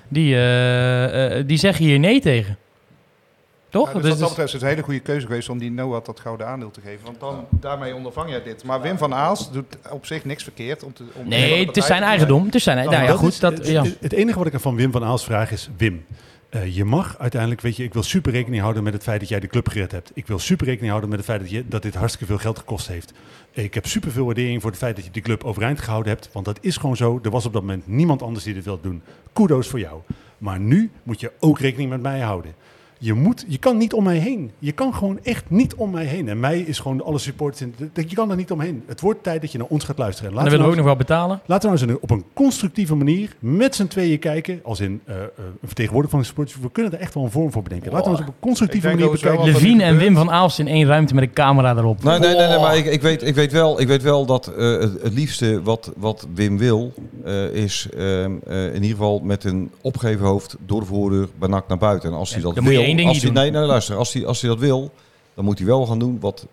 die, 0.08 0.36
die 1.46 1.58
zeggen 1.58 1.86
hier 1.86 2.00
nee 2.00 2.20
tegen. 2.20 2.58
Toch? 3.76 3.88
Ja, 3.88 3.94
dus 3.94 4.02
Dus- 4.02 4.10
wat 4.10 4.20
dat 4.20 4.28
dus- 4.28 4.30
betreft 4.30 4.48
is 4.48 4.54
het 4.54 4.62
een 4.62 4.68
hele 4.70 4.84
goede 4.84 5.00
keuze 5.00 5.26
geweest 5.26 5.50
om 5.50 5.58
die 5.58 5.72
Noah 5.72 6.06
dat 6.06 6.20
gouden 6.20 6.48
aandeel 6.48 6.72
te 6.72 6.82
geven. 6.82 7.06
Want 7.06 7.20
dan, 7.20 7.46
daarmee 7.50 7.96
ondervang 7.96 8.30
jij 8.30 8.44
dit. 8.44 8.64
Maar 8.64 8.82
Wim 8.82 8.98
van 8.98 9.14
Aals 9.14 9.52
doet 9.52 9.78
op 9.90 10.06
zich 10.06 10.26
niks 10.26 10.44
verkeerd. 10.44 10.84
Om 10.84 10.94
te, 10.94 11.04
om 11.14 11.28
nee, 11.28 11.66
het 11.66 11.78
is 11.78 11.86
zijn 11.86 12.04
eigendom. 12.04 12.46
Het 12.46 12.56
is 12.56 12.64
zijn, 12.64 12.78
nou 12.90 13.04
ja, 13.04 13.12
goed. 13.12 13.32
is- 13.32 13.40
Dat, 13.40 13.58
het, 13.58 13.68
ja. 13.68 13.84
het, 13.84 13.98
het 14.00 14.14
enige 14.14 14.38
wat 14.38 14.48
ik 14.54 14.60
van 14.60 14.76
Wim 14.76 14.92
van 14.92 15.04
Aals 15.04 15.24
vraag 15.24 15.52
is, 15.52 15.70
Wim, 15.78 16.06
eh, 16.50 16.76
je 16.76 16.86
mag 16.86 17.16
uiteindelijk, 17.20 17.62
weet 17.62 17.76
je, 17.76 17.84
ik 17.84 17.94
wil 17.94 18.04
super 18.04 18.32
rekening 18.32 18.62
houden 18.62 18.84
met 18.84 18.94
het 18.94 19.04
feit 19.04 19.20
dat 19.20 19.30
jij 19.30 19.40
de 19.40 19.48
club 19.48 19.68
gered 19.68 19.92
hebt. 19.92 20.12
Ik 20.14 20.28
wil 20.28 20.40
super 20.40 20.66
rekening 20.66 20.90
houden 20.90 21.10
met 21.10 21.20
het 21.20 21.28
feit 21.28 21.42
dat, 21.42 21.50
je, 21.50 21.68
dat 21.68 21.82
dit 21.82 21.96
hartstikke 21.96 22.26
veel 22.28 22.38
geld 22.42 22.58
gekost 22.60 22.88
heeft. 22.88 23.14
Ik 23.52 23.74
heb 23.74 23.86
super 23.86 24.12
veel 24.12 24.26
waardering 24.26 24.62
voor 24.62 24.70
het 24.70 24.80
feit 24.80 24.96
dat 24.96 25.06
je 25.06 25.12
die 25.12 25.22
club 25.22 25.44
overeind 25.44 25.80
gehouden 25.80 26.12
hebt, 26.12 26.30
want 26.32 26.46
dat 26.46 26.58
is 26.62 26.78
gewoon 26.78 26.96
zo. 26.98 27.20
Er 27.24 27.30
was 27.32 27.46
op 27.46 27.54
dat 27.54 27.62
moment 27.62 27.88
niemand 27.88 28.22
anders 28.22 28.44
die 28.44 28.54
dit 28.54 28.64
wilde 28.66 28.82
doen. 28.82 29.02
Kudos 29.34 29.68
voor 29.68 29.80
jou. 29.80 30.02
Maar 30.38 30.60
nu 30.60 30.92
moet 31.04 31.20
je 31.20 31.32
ook 31.40 31.60
rekening 31.60 31.90
met 31.90 32.02
mij 32.02 32.20
houden. 32.20 32.54
Je, 33.06 33.14
moet, 33.14 33.46
je 33.48 33.58
kan 33.58 33.78
niet 33.78 33.94
om 33.94 34.04
mij 34.04 34.18
heen. 34.18 34.52
Je 34.60 34.72
kan 34.72 34.94
gewoon 34.94 35.20
echt 35.24 35.44
niet 35.48 35.76
om 35.76 35.92
mij 35.92 36.06
heen. 36.06 36.30
En 36.30 36.40
mij 36.40 36.60
is 36.60 36.80
gewoon 36.80 37.04
alle 37.04 37.20
dat- 37.94 38.10
je 38.10 38.16
kan 38.16 38.30
er 38.30 38.36
niet 38.36 38.52
omheen. 38.52 38.84
Het 38.86 39.02
wordt 39.02 39.24
tijd 39.24 39.42
dat 39.42 39.52
je 39.52 39.58
naar 39.58 39.68
ons 39.68 39.84
gaat 39.84 39.98
luisteren. 39.98 40.32
En 40.32 40.38
En 40.38 40.44
laten 40.44 40.58
dan 40.58 40.68
willen 40.68 40.84
we 40.84 40.92
nou 40.92 40.98
ook 40.98 41.08
nog 41.08 41.08
wel 41.08 41.18
betalen. 41.18 41.42
Laten 41.46 41.70
we 41.70 41.76
nou 41.76 41.90
eens 41.90 42.00
op 42.02 42.12
een 42.12 42.24
constructieve 42.34 42.96
manier 42.96 43.36
met 43.40 43.76
z'n 43.76 43.88
tweeën 43.88 44.20
kijken. 44.20 44.60
Als 44.64 44.80
in 44.80 45.02
eh, 45.06 45.16
eh, 45.16 45.22
een 45.26 45.58
vertegenwoordiger 45.64 46.10
van 46.10 46.20
de 46.20 46.26
supporters. 46.26 46.60
We 46.62 46.72
kunnen 46.72 46.92
er 46.92 47.00
echt 47.00 47.14
wel 47.14 47.24
een 47.24 47.32
vorm 47.32 47.52
voor 47.52 47.64
bedenken. 47.64 47.92
Laten 47.92 48.12
we 48.12 48.18
eens 48.18 48.28
op 48.28 48.34
een 48.34 48.40
constructieve 48.40 48.88
manier 48.88 49.12
bekijken. 49.12 49.46
Levine 49.46 49.84
en 49.84 49.98
Wim 49.98 50.16
van 50.16 50.32
Aalst 50.32 50.60
in 50.60 50.68
één 50.68 50.88
ruimte 50.88 51.14
met 51.14 51.24
een 51.24 51.34
camera 51.34 51.76
erop. 51.76 52.04
Nee, 52.04 52.20
nee, 52.20 52.36
nee, 52.36 52.48
nee, 52.48 52.60
maar 52.60 52.78
ik, 52.78 52.86
ik, 52.86 53.02
weet, 53.02 53.24
ik, 53.24 53.36
weet 53.36 53.52
wel, 53.52 53.82
ik 53.82 53.88
weet 53.88 54.02
wel 54.02 54.26
dat 54.26 54.48
eh, 54.48 54.80
het, 54.80 55.02
het 55.02 55.14
liefste 55.14 55.62
wat, 55.62 55.92
wat 55.98 56.28
Wim 56.34 56.58
wil, 56.58 56.94
eh, 57.24 57.54
is 57.54 57.88
ehm, 57.98 58.32
eh, 58.48 58.66
in 58.66 58.74
ieder 58.74 58.90
geval 58.90 59.20
met 59.24 59.44
een 59.44 59.72
opgeven 59.82 60.26
hoofd 60.26 60.56
door 60.66 60.80
de 60.80 60.86
voordeur 60.86 61.28
bij 61.40 61.50
NAC 61.50 61.68
naar 61.68 61.78
buiten. 61.78 62.10
En 62.10 62.16
als 62.16 62.30
hij 62.30 62.40
Ja, 62.40 62.46
dat 62.46 62.56
dan 62.56 62.64
moet 62.64 62.74
je 62.74 62.80
wil, 62.80 62.88
één 62.98 63.06
ding 63.06 63.08
als 63.08 63.24
niet 63.24 63.34
hij, 63.34 63.44
doen. 63.44 63.52
nee, 63.52 63.62
nee, 63.62 63.70
luister, 63.70 63.96
als 63.96 64.14
hij, 64.14 64.26
als 64.26 64.42
hij 64.42 64.50
dat 64.50 64.60
wil, 64.60 64.92
dan 65.34 65.46
moet 65.46 65.58
hij 65.58 65.68
wel 65.68 65.86
gaan 65.86 66.00
doen 66.00 66.20
wat 66.20 66.48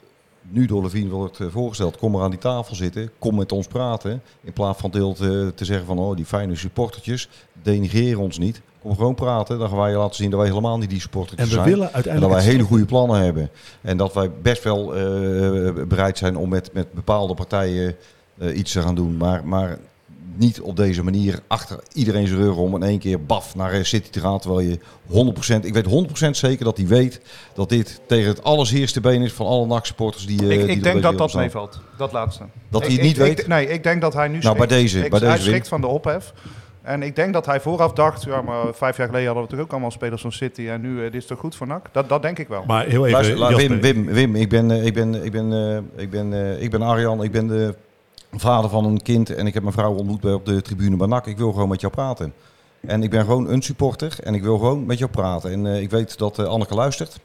nu 0.48 0.66
door 0.66 0.82
Levine 0.82 1.10
wordt 1.10 1.40
eh, 1.40 1.46
voorgesteld. 1.50 1.96
Kom 1.96 2.12
maar 2.12 2.22
aan 2.22 2.30
die 2.30 2.38
tafel 2.38 2.74
zitten, 2.74 3.10
kom 3.18 3.34
met 3.36 3.52
ons 3.52 3.66
praten. 3.66 4.22
In 4.40 4.52
plaats 4.52 4.80
van 4.80 4.90
deel 4.90 5.12
te, 5.12 5.52
te 5.54 5.64
zeggen 5.64 5.86
van, 5.86 5.98
oh, 5.98 6.16
die 6.16 6.24
fijne 6.24 6.56
supportertjes, 6.56 7.28
denigreer 7.62 8.18
ons 8.18 8.38
niet. 8.38 8.60
Kom 8.82 8.94
gewoon 8.94 9.14
praten, 9.14 9.58
dan 9.58 9.68
gaan 9.68 9.78
wij 9.78 9.90
je 9.90 9.96
laten 9.96 10.16
zien 10.16 10.30
dat 10.30 10.40
wij 10.40 10.48
helemaal 10.48 10.78
niet 10.78 10.90
die 10.90 11.00
supportertjes 11.00 11.48
En 11.50 11.56
we 11.56 11.62
zijn. 11.62 11.68
willen 11.68 11.86
En 11.86 11.92
dat 11.92 12.04
uiteindelijk... 12.04 12.34
wij 12.34 12.52
hele 12.52 12.62
goede 12.62 12.84
plannen 12.84 13.20
hebben. 13.20 13.50
En 13.80 13.96
dat 13.96 14.14
wij 14.14 14.30
best 14.42 14.62
wel 14.62 14.94
eh, 14.94 15.84
bereid 15.84 16.18
zijn 16.18 16.36
om 16.36 16.48
met, 16.48 16.72
met 16.72 16.92
bepaalde 16.92 17.34
partijen 17.34 17.96
eh, 18.38 18.56
iets 18.56 18.72
te 18.72 18.82
gaan 18.82 18.94
doen. 18.94 19.16
Maar, 19.16 19.46
maar 19.46 19.78
niet 20.36 20.60
op 20.60 20.76
deze 20.76 21.02
manier 21.04 21.38
achter 21.46 21.78
iedereen 21.92 22.26
zijn 22.26 22.40
rug 22.40 22.56
om 22.56 22.74
in 22.74 22.82
één 22.82 22.98
keer 22.98 23.24
baf 23.24 23.54
naar 23.54 23.72
eh, 23.72 23.82
City 23.84 24.10
te 24.10 24.20
gaan. 24.20 24.38
Terwijl 24.38 24.68
je 24.68 24.78
100%, 25.60 25.64
ik 25.64 25.74
weet 25.74 25.86
100% 26.26 26.30
zeker 26.30 26.64
dat 26.64 26.76
hij 26.76 26.86
weet 26.86 27.20
dat 27.54 27.68
dit 27.68 28.00
tegen 28.06 28.28
het 28.28 28.44
allerzeerste 28.44 29.00
been 29.00 29.22
is 29.22 29.32
van 29.32 29.46
alle 29.46 29.66
NAC-supporters 29.66 30.26
die, 30.26 30.40
eh, 30.40 30.48
die 30.48 30.58
Ik, 30.58 30.68
ik 30.68 30.82
denk 30.82 31.02
dat 31.02 31.18
dat 31.18 31.34
meevalt. 31.34 31.80
Dat 31.98 32.12
laatste. 32.12 32.44
Dat 32.68 32.80
Ik- 32.80 32.86
hij 32.86 32.96
het 32.96 33.06
niet 33.06 33.16
ik- 33.18 33.22
weet? 33.36 33.46
nee, 33.46 33.68
ik 33.68 33.82
denk 33.82 34.00
dat 34.00 34.14
hij 34.14 34.28
nu 34.28 34.38
Nou, 34.38 34.56
bij 34.56 34.66
deze, 34.66 35.04
Ik- 35.04 35.10
bij 35.10 35.18
hij 35.20 35.30
deze, 35.36 35.48
schrikt 35.48 35.68
van 35.68 35.80
de 35.80 35.86
ophef. 35.86 36.32
En 36.82 37.02
ik 37.02 37.16
denk 37.16 37.32
dat 37.32 37.46
hij 37.46 37.60
vooraf 37.60 37.92
dacht, 37.92 38.22
ja, 38.24 38.42
maar 38.42 38.64
vijf 38.74 38.96
jaar 38.96 39.06
geleden 39.06 39.26
hadden 39.26 39.44
we 39.44 39.50
toch 39.50 39.60
ook 39.60 39.70
allemaal 39.70 39.90
spelers 39.90 40.22
van 40.22 40.32
City. 40.32 40.68
En 40.68 40.80
nu, 40.80 40.96
eh, 40.96 41.02
dit 41.12 41.14
is 41.22 41.26
toch 41.26 41.38
goed 41.38 41.54
voor 41.56 41.66
NAC? 41.66 41.86
Dat, 41.92 42.08
dat 42.08 42.22
denk 42.22 42.38
ik 42.38 42.48
wel. 42.48 42.64
Maar 42.66 42.86
heel 42.86 43.06
even, 43.06 43.36
Luister. 43.38 43.68
Wim, 43.68 43.80
Wim, 43.80 44.06
Wim, 44.06 44.36
ik 44.36 44.48
ben, 44.48 44.70
ik 44.70 44.94
ben, 44.94 45.24
ik 45.24 45.32
ben, 45.32 45.52
eh, 45.52 46.02
ik 46.02 46.10
ben, 46.10 46.32
eh, 46.32 46.62
ik 46.62 46.70
ben 46.70 46.82
Arjan, 46.82 47.22
ik 47.22 47.32
ben 47.32 47.46
de 47.46 47.74
vader 48.36 48.70
van 48.70 48.84
een 48.84 49.02
kind 49.02 49.30
en 49.30 49.46
ik 49.46 49.54
heb 49.54 49.62
mijn 49.62 49.74
vrouw 49.74 49.94
ontmoet 49.94 50.20
bij 50.20 50.32
op 50.32 50.46
de 50.46 50.62
tribune 50.62 50.96
bij 50.96 51.06
NAC. 51.06 51.26
Ik 51.26 51.38
wil 51.38 51.52
gewoon 51.52 51.68
met 51.68 51.80
jou 51.80 51.92
praten. 51.92 52.32
En 52.86 53.02
ik 53.02 53.10
ben 53.10 53.24
gewoon 53.24 53.48
een 53.48 53.62
supporter 53.62 54.16
en 54.22 54.34
ik 54.34 54.42
wil 54.42 54.58
gewoon 54.58 54.86
met 54.86 54.98
jou 54.98 55.10
praten. 55.10 55.50
En 55.50 55.66
eh, 55.66 55.80
ik 55.80 55.90
weet 55.90 56.18
dat 56.18 56.38
eh, 56.38 56.46
Anneke 56.46 56.74
luistert. 56.74 57.20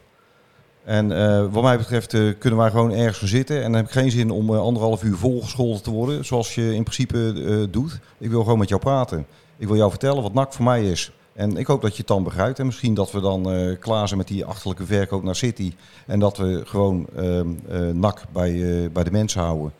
En 0.83 1.11
eh, 1.11 1.45
wat 1.51 1.63
mij 1.63 1.77
betreft 1.77 2.37
kunnen 2.37 2.59
wij 2.59 2.69
gewoon 2.69 2.91
ergens 2.91 3.17
gaan 3.17 3.27
zitten. 3.27 3.55
En 3.57 3.63
dan 3.63 3.73
heb 3.73 3.85
ik 3.85 3.91
geen 3.91 4.11
zin 4.11 4.31
om 4.31 4.51
anderhalf 4.51 5.03
uur 5.03 5.17
volgescholden 5.17 5.83
te 5.83 5.91
worden, 5.91 6.25
zoals 6.25 6.55
je 6.55 6.75
in 6.75 6.83
principe 6.83 7.67
doet. 7.71 7.99
Ik 8.17 8.29
wil 8.29 8.43
gewoon 8.43 8.59
met 8.59 8.69
jou 8.69 8.81
praten. 8.81 9.25
Ik 9.57 9.67
wil 9.67 9.75
jou 9.75 9.89
vertellen 9.89 10.21
wat 10.21 10.33
NAC 10.33 10.53
voor 10.53 10.65
mij 10.65 10.89
is. 10.89 11.11
En 11.33 11.57
ik 11.57 11.67
hoop 11.67 11.81
dat 11.81 11.91
je 11.91 11.97
het 11.97 12.07
dan 12.07 12.23
begrijpt. 12.23 12.59
En 12.59 12.65
misschien 12.65 12.93
dat 12.93 13.11
we 13.11 13.19
dan 13.19 13.75
klaar 13.79 14.07
zijn 14.07 14.19
met 14.19 14.27
die 14.27 14.45
achterlijke 14.45 14.85
verkoop 14.85 15.23
naar 15.23 15.35
City. 15.35 15.73
En 16.05 16.19
dat 16.19 16.37
we 16.37 16.61
gewoon 16.65 17.07
ehm 17.15 17.47
eh 17.69 17.79
NAC 17.79 18.23
bij, 18.31 18.89
bij 18.91 19.03
de 19.03 19.11
mensen 19.11 19.41
houden. 19.41 19.73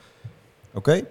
Oké? 0.73 1.03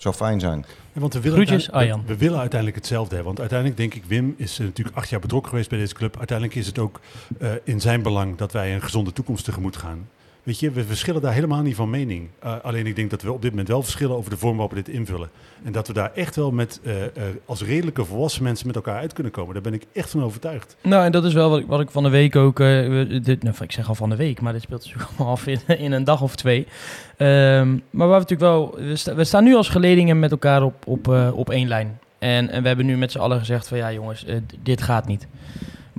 Zou 0.00 0.14
fijn 0.14 0.40
zijn. 0.40 0.64
Ja, 0.92 1.00
want 1.00 1.12
we 1.12 1.20
willen, 1.20 1.36
Groetjes, 1.36 1.70
Arjan. 1.70 2.00
we, 2.00 2.06
we 2.06 2.16
willen 2.16 2.38
uiteindelijk 2.38 2.78
hetzelfde 2.78 3.14
hebben. 3.14 3.34
Want 3.34 3.40
uiteindelijk 3.40 3.78
denk 3.78 3.94
ik, 3.94 4.04
Wim 4.04 4.34
is 4.36 4.58
eh, 4.58 4.66
natuurlijk 4.66 4.96
acht 4.96 5.08
jaar 5.08 5.20
betrokken 5.20 5.50
geweest 5.50 5.68
bij 5.68 5.78
deze 5.78 5.94
club. 5.94 6.16
Uiteindelijk 6.18 6.58
is 6.58 6.66
het 6.66 6.78
ook 6.78 7.00
eh, 7.38 7.50
in 7.64 7.80
zijn 7.80 8.02
belang 8.02 8.36
dat 8.36 8.52
wij 8.52 8.74
een 8.74 8.82
gezonde 8.82 9.12
toekomst 9.12 9.44
tegemoet 9.44 9.76
gaan. 9.76 10.08
Weet 10.42 10.60
je, 10.60 10.70
we 10.70 10.84
verschillen 10.84 11.20
daar 11.20 11.32
helemaal 11.32 11.62
niet 11.62 11.74
van 11.74 11.90
mening. 11.90 12.28
Eh, 12.38 12.54
alleen 12.62 12.86
ik 12.86 12.96
denk 12.96 13.10
dat 13.10 13.22
we 13.22 13.32
op 13.32 13.42
dit 13.42 13.50
moment 13.50 13.68
wel 13.68 13.82
verschillen 13.82 14.16
over 14.16 14.30
de 14.30 14.36
vorm 14.36 14.56
waarop 14.56 14.76
we 14.76 14.82
dit 14.82 14.94
invullen. 14.94 15.30
En 15.64 15.72
dat 15.72 15.86
we 15.86 15.92
daar 15.92 16.10
echt 16.14 16.36
wel 16.36 16.50
met, 16.50 16.80
eh, 16.84 17.04
eh, 17.04 17.10
als 17.44 17.62
redelijke 17.62 18.04
volwassen 18.04 18.42
mensen 18.42 18.66
met 18.66 18.76
elkaar 18.76 18.96
uit 18.98 19.12
kunnen 19.12 19.32
komen. 19.32 19.52
Daar 19.52 19.62
ben 19.62 19.74
ik 19.74 19.86
echt 19.92 20.10
van 20.10 20.22
overtuigd. 20.22 20.76
Nou, 20.82 21.04
en 21.04 21.12
dat 21.12 21.24
is 21.24 21.32
wel 21.32 21.50
wat 21.50 21.58
ik, 21.58 21.66
wat 21.66 21.80
ik 21.80 21.90
van 21.90 22.02
de 22.02 22.08
week 22.08 22.36
ook... 22.36 22.56
dit, 22.56 23.42
nou, 23.42 23.54
ik 23.60 23.72
zeg 23.72 23.88
al 23.88 23.94
van 23.94 24.10
de 24.10 24.16
week, 24.16 24.40
maar 24.40 24.52
dit 24.52 24.62
speelt 24.62 24.82
zich 24.92 25.08
allemaal 25.08 25.32
af 25.32 25.46
in, 25.46 25.92
een 25.92 26.04
dag 26.04 26.22
of 26.22 26.36
twee. 26.36 26.66
Ehm, 27.16 27.78
maar 27.90 28.08
waar 28.08 28.20
we 28.20 28.26
natuurlijk 28.26 28.40
wel... 28.40 28.74
We, 28.76 28.96
sta- 28.96 29.14
we 29.14 29.24
staan 29.24 29.44
nu 29.44 29.54
als 29.54 29.68
geledingen 29.68 30.18
met 30.18 30.30
elkaar 30.30 30.62
op, 30.62 30.86
op, 30.86 31.08
op 31.34 31.50
één 31.50 31.68
lijn. 31.68 31.98
En, 32.18 32.50
en 32.50 32.62
we 32.62 32.68
hebben 32.68 32.86
nu 32.86 32.96
met 32.96 33.12
z'n 33.12 33.18
allen 33.18 33.38
gezegd 33.38 33.68
van... 33.68 33.78
Ja 33.78 33.92
jongens, 33.92 34.24
dit 34.62 34.82
gaat 34.82 35.06
niet. 35.06 35.26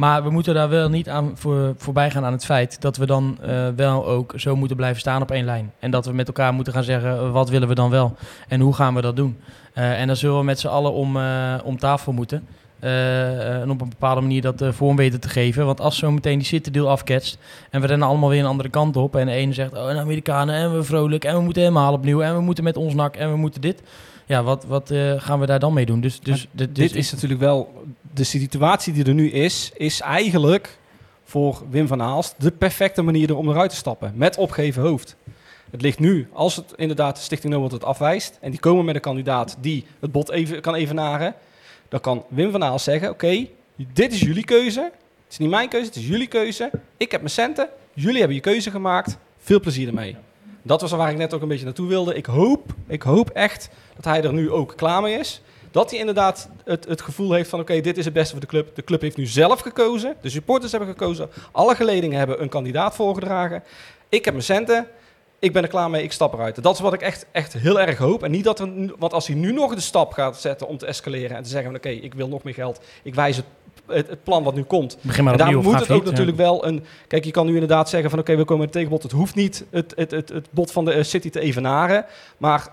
Maar 0.02 0.24
we 0.24 0.30
moeten 0.30 0.54
daar 0.54 0.70
wel 0.70 0.90
niet 0.90 1.10
aan 1.10 1.32
voor, 1.36 1.74
voorbij 1.78 2.12
gaan 2.12 2.26
aan 2.26 2.32
het 2.32 2.46
feit... 2.46 2.82
dat 2.82 2.98
we 2.98 3.06
dan 3.06 3.38
eh, 3.42 3.68
wel 3.76 4.08
ook 4.08 4.34
zo 4.36 4.56
moeten 4.56 4.78
blijven 4.78 5.00
staan 5.00 5.22
op 5.22 5.32
één 5.32 5.46
lijn. 5.46 5.72
En 5.80 5.92
dat 5.92 6.06
we 6.06 6.14
met 6.14 6.28
elkaar 6.28 6.54
moeten 6.54 6.74
gaan 6.74 6.84
zeggen... 6.84 7.12
eh, 7.12 7.32
wat 7.32 7.50
willen 7.50 7.68
we 7.68 7.76
dan 7.76 7.90
wel? 7.90 8.16
En 8.48 8.60
hoe 8.60 8.74
gaan 8.74 8.96
we 8.96 9.02
dat 9.02 9.16
doen? 9.16 9.38
Eh, 9.74 10.00
en 10.00 10.08
dan 10.08 10.16
zullen 10.16 10.38
we 10.38 10.44
met 10.44 10.60
z'n 10.60 10.68
allen 10.68 10.94
om, 10.94 11.18
om 11.64 11.78
tafel 11.78 12.12
moeten... 12.12 12.48
En 12.80 13.70
op 13.70 13.82
een 13.82 13.90
bepaalde 13.90 14.22
manier 14.22 14.42
dat 14.42 14.62
eh, 14.62 14.72
vorm 14.72 14.96
weten 14.96 15.20
te 15.20 15.30
geven. 15.30 15.66
Want 15.66 15.82
als 15.82 15.98
zo 15.98 16.12
meteen 16.12 16.38
die 16.38 16.48
City-deal 16.48 16.90
afketst... 16.90 17.38
en 17.70 17.82
we 17.82 17.88
rennen 17.88 18.08
allemaal 18.08 18.30
weer 18.30 18.40
een 18.40 18.46
andere 18.46 18.70
kant 18.70 18.98
op... 18.98 19.16
en 19.16 19.26
de 19.26 19.32
ene 19.32 19.54
zegt, 19.54 19.74
oh, 19.74 19.90
een 19.90 19.98
Amerikanen 19.98 20.56
en 20.56 20.76
we 20.76 20.84
vrolijk... 20.84 21.24
en 21.24 21.36
we 21.36 21.42
moeten 21.42 21.62
helemaal 21.62 21.94
opnieuw... 21.94 22.22
en 22.22 22.36
we 22.36 22.42
moeten 22.42 22.64
met 22.64 22.78
ons 22.78 22.94
nak 22.94 23.16
en 23.16 23.32
we 23.32 23.38
moeten 23.38 23.62
dit... 23.62 23.82
Ja, 24.26 24.44
wat, 24.44 24.66
wat 24.66 24.94
gaan 25.18 25.40
we 25.40 25.46
daar 25.46 25.60
dan 25.60 25.74
mee 25.74 25.86
doen? 25.86 26.02
Dus, 26.02 26.20
dus, 26.20 26.48
dus, 26.52 26.68
Dit 26.72 26.96
is 26.96 27.12
natuurlijk 27.12 27.42
wel... 27.42 27.81
De 28.14 28.24
situatie 28.24 28.94
die 28.94 29.06
er 29.06 29.14
nu 29.14 29.30
is, 29.30 29.72
is 29.74 30.02
eigenlijk 30.02 30.78
voor 31.24 31.64
Wim 31.70 31.88
van 31.88 32.02
Aalst 32.02 32.36
de 32.38 32.52
perfecte 32.52 33.02
manier 33.02 33.36
om 33.36 33.50
eruit 33.50 33.70
te 33.70 33.76
stappen. 33.76 34.12
Met 34.16 34.38
opgeven 34.38 34.82
hoofd. 34.82 35.16
Het 35.70 35.82
ligt 35.82 36.00
nu, 36.00 36.28
als 36.34 36.56
het 36.56 36.74
inderdaad 36.76 37.16
de 37.16 37.22
Stichting 37.22 37.54
Nobel 37.54 37.70
het 37.70 37.84
afwijst... 37.84 38.38
en 38.42 38.52
die 38.52 38.60
komen 38.60 38.86
met 38.86 38.96
een 38.96 39.02
kandidaat 39.02 39.58
die 39.60 39.86
het 40.00 40.12
bod 40.12 40.30
even, 40.30 40.62
kan 40.62 40.76
evenaren... 40.76 41.36
dan 41.90 42.00
kan 42.00 42.24
Wim 42.28 42.52
van 42.52 42.64
Aalst 42.64 42.86
zeggen, 42.86 43.10
oké, 43.10 43.48
dit 43.76 44.14
is 44.14 44.20
jullie 44.20 44.46
keuze. 44.46 44.82
Het 45.24 45.32
is 45.32 45.38
niet 45.38 45.50
mijn 45.50 45.70
keuze, 45.70 45.86
het 45.86 45.96
is 45.96 46.08
jullie 46.08 46.28
keuze. 46.28 46.70
Ik 46.98 47.12
heb 47.12 47.22
mijn 47.22 47.34
centen, 47.34 47.70
jullie 47.94 48.18
hebben 48.18 48.36
je 48.36 48.42
keuze 48.42 48.72
gemaakt. 48.72 49.18
Veel 49.38 49.60
plezier 49.60 49.88
ermee. 49.88 50.16
Dat 50.62 50.82
was 50.82 50.92
waar 50.92 51.12
ik 51.12 51.18
net 51.18 51.34
ook 51.34 51.42
een 51.42 51.48
beetje 51.48 51.66
naartoe 51.66 51.88
wilde. 51.88 52.16
Ik 52.16 52.26
hoop, 52.26 52.74
ik 52.88 53.02
hoop 53.02 53.30
echt 53.30 53.70
dat 53.96 54.06
hij 54.06 54.24
er 54.24 54.34
nu 54.34 54.52
ook 54.52 54.74
klaar 54.76 55.02
mee 55.02 55.20
is. 55.20 55.42
Dat 55.72 55.90
hij 55.90 56.00
inderdaad 56.00 56.50
het, 56.64 56.86
het 56.86 57.02
gevoel 57.02 57.34
heeft 57.34 57.50
van 57.50 57.60
oké, 57.60 57.82
dit 57.82 57.98
is 57.98 58.06
het 58.06 58.14
beste 58.14 58.32
voor 58.32 58.42
de 58.42 58.48
club. 58.48 58.76
De 58.76 58.84
club 58.84 59.02
heeft 59.02 59.18
nu 59.18 59.26
zelf 59.26 59.60
gekozen. 59.60 60.16
De 60.22 60.30
supporters 60.30 60.72
hebben 60.72 60.90
gekozen. 60.90 61.30
Alle 61.52 61.76
geledingen 61.76 62.18
hebben 62.18 62.42
een 62.42 62.50
kandidaat 62.50 62.96
voorgedragen. 62.96 63.64
Ik 64.10 64.26
heb 64.26 64.34
mijn 64.34 64.46
centen. 64.46 64.88
Ik 65.40 65.54
ben 65.54 65.64
er 65.64 65.70
klaar 65.70 65.90
mee. 65.90 66.04
Ik 66.04 66.12
stap 66.12 66.34
eruit. 66.34 66.64
Dat 66.64 66.74
is 66.74 66.80
wat 66.80 66.94
ik 66.94 67.02
echt, 67.02 67.26
echt 67.32 67.54
heel 67.54 67.80
erg 67.80 67.98
hoop. 67.98 68.24
En 68.24 68.32
niet 68.32 68.44
dat 68.44 68.60
er, 68.60 68.70
want 68.98 69.14
als 69.14 69.28
hij 69.28 69.36
nu 69.36 69.52
nog 69.52 69.76
de 69.76 69.82
stap 69.82 70.14
gaat 70.14 70.38
zetten 70.38 70.68
om 70.68 70.78
te 70.78 70.86
escaleren 70.86 71.38
en 71.38 71.44
te 71.44 71.50
zeggen 71.50 71.68
van 71.72 71.78
oké, 71.78 71.90
ik 71.90 72.14
wil 72.14 72.28
nog 72.28 72.44
meer 72.44 72.54
geld. 72.54 72.82
Ik 73.04 73.16
wijs 73.16 73.36
het, 73.36 73.46
het, 73.88 74.24
plan 74.24 74.44
wat 74.44 74.56
nu 74.56 74.64
komt. 74.64 74.98
Begin 75.02 75.24
maar 75.24 75.34
En 75.34 75.40
daar 75.40 75.62
moet 75.62 75.80
het 75.80 75.92
ook 75.92 76.04
ja. 76.04 76.10
natuurlijk 76.10 76.38
wel 76.38 76.66
een. 76.66 76.84
Kijk, 77.08 77.26
je 77.26 77.32
kan 77.32 77.46
nu 77.46 77.54
inderdaad 77.54 77.90
zeggen 77.90 78.10
van 78.10 78.20
oké, 78.20 78.36
we 78.36 78.46
komen 78.46 78.66
een 78.66 78.72
tegenbod. 78.72 79.04
Het 79.04 79.12
hoeft 79.12 79.36
niet 79.36 79.66
het, 79.70 79.94
het, 79.96 80.12
het, 80.12 80.30
het 80.30 80.48
bod 80.52 80.72
van 80.72 80.86
de 80.86 80.92
eh, 80.94 81.04
City 81.04 81.30
te 81.30 81.40
evenaren. 81.40 82.06
Maar 82.38 82.70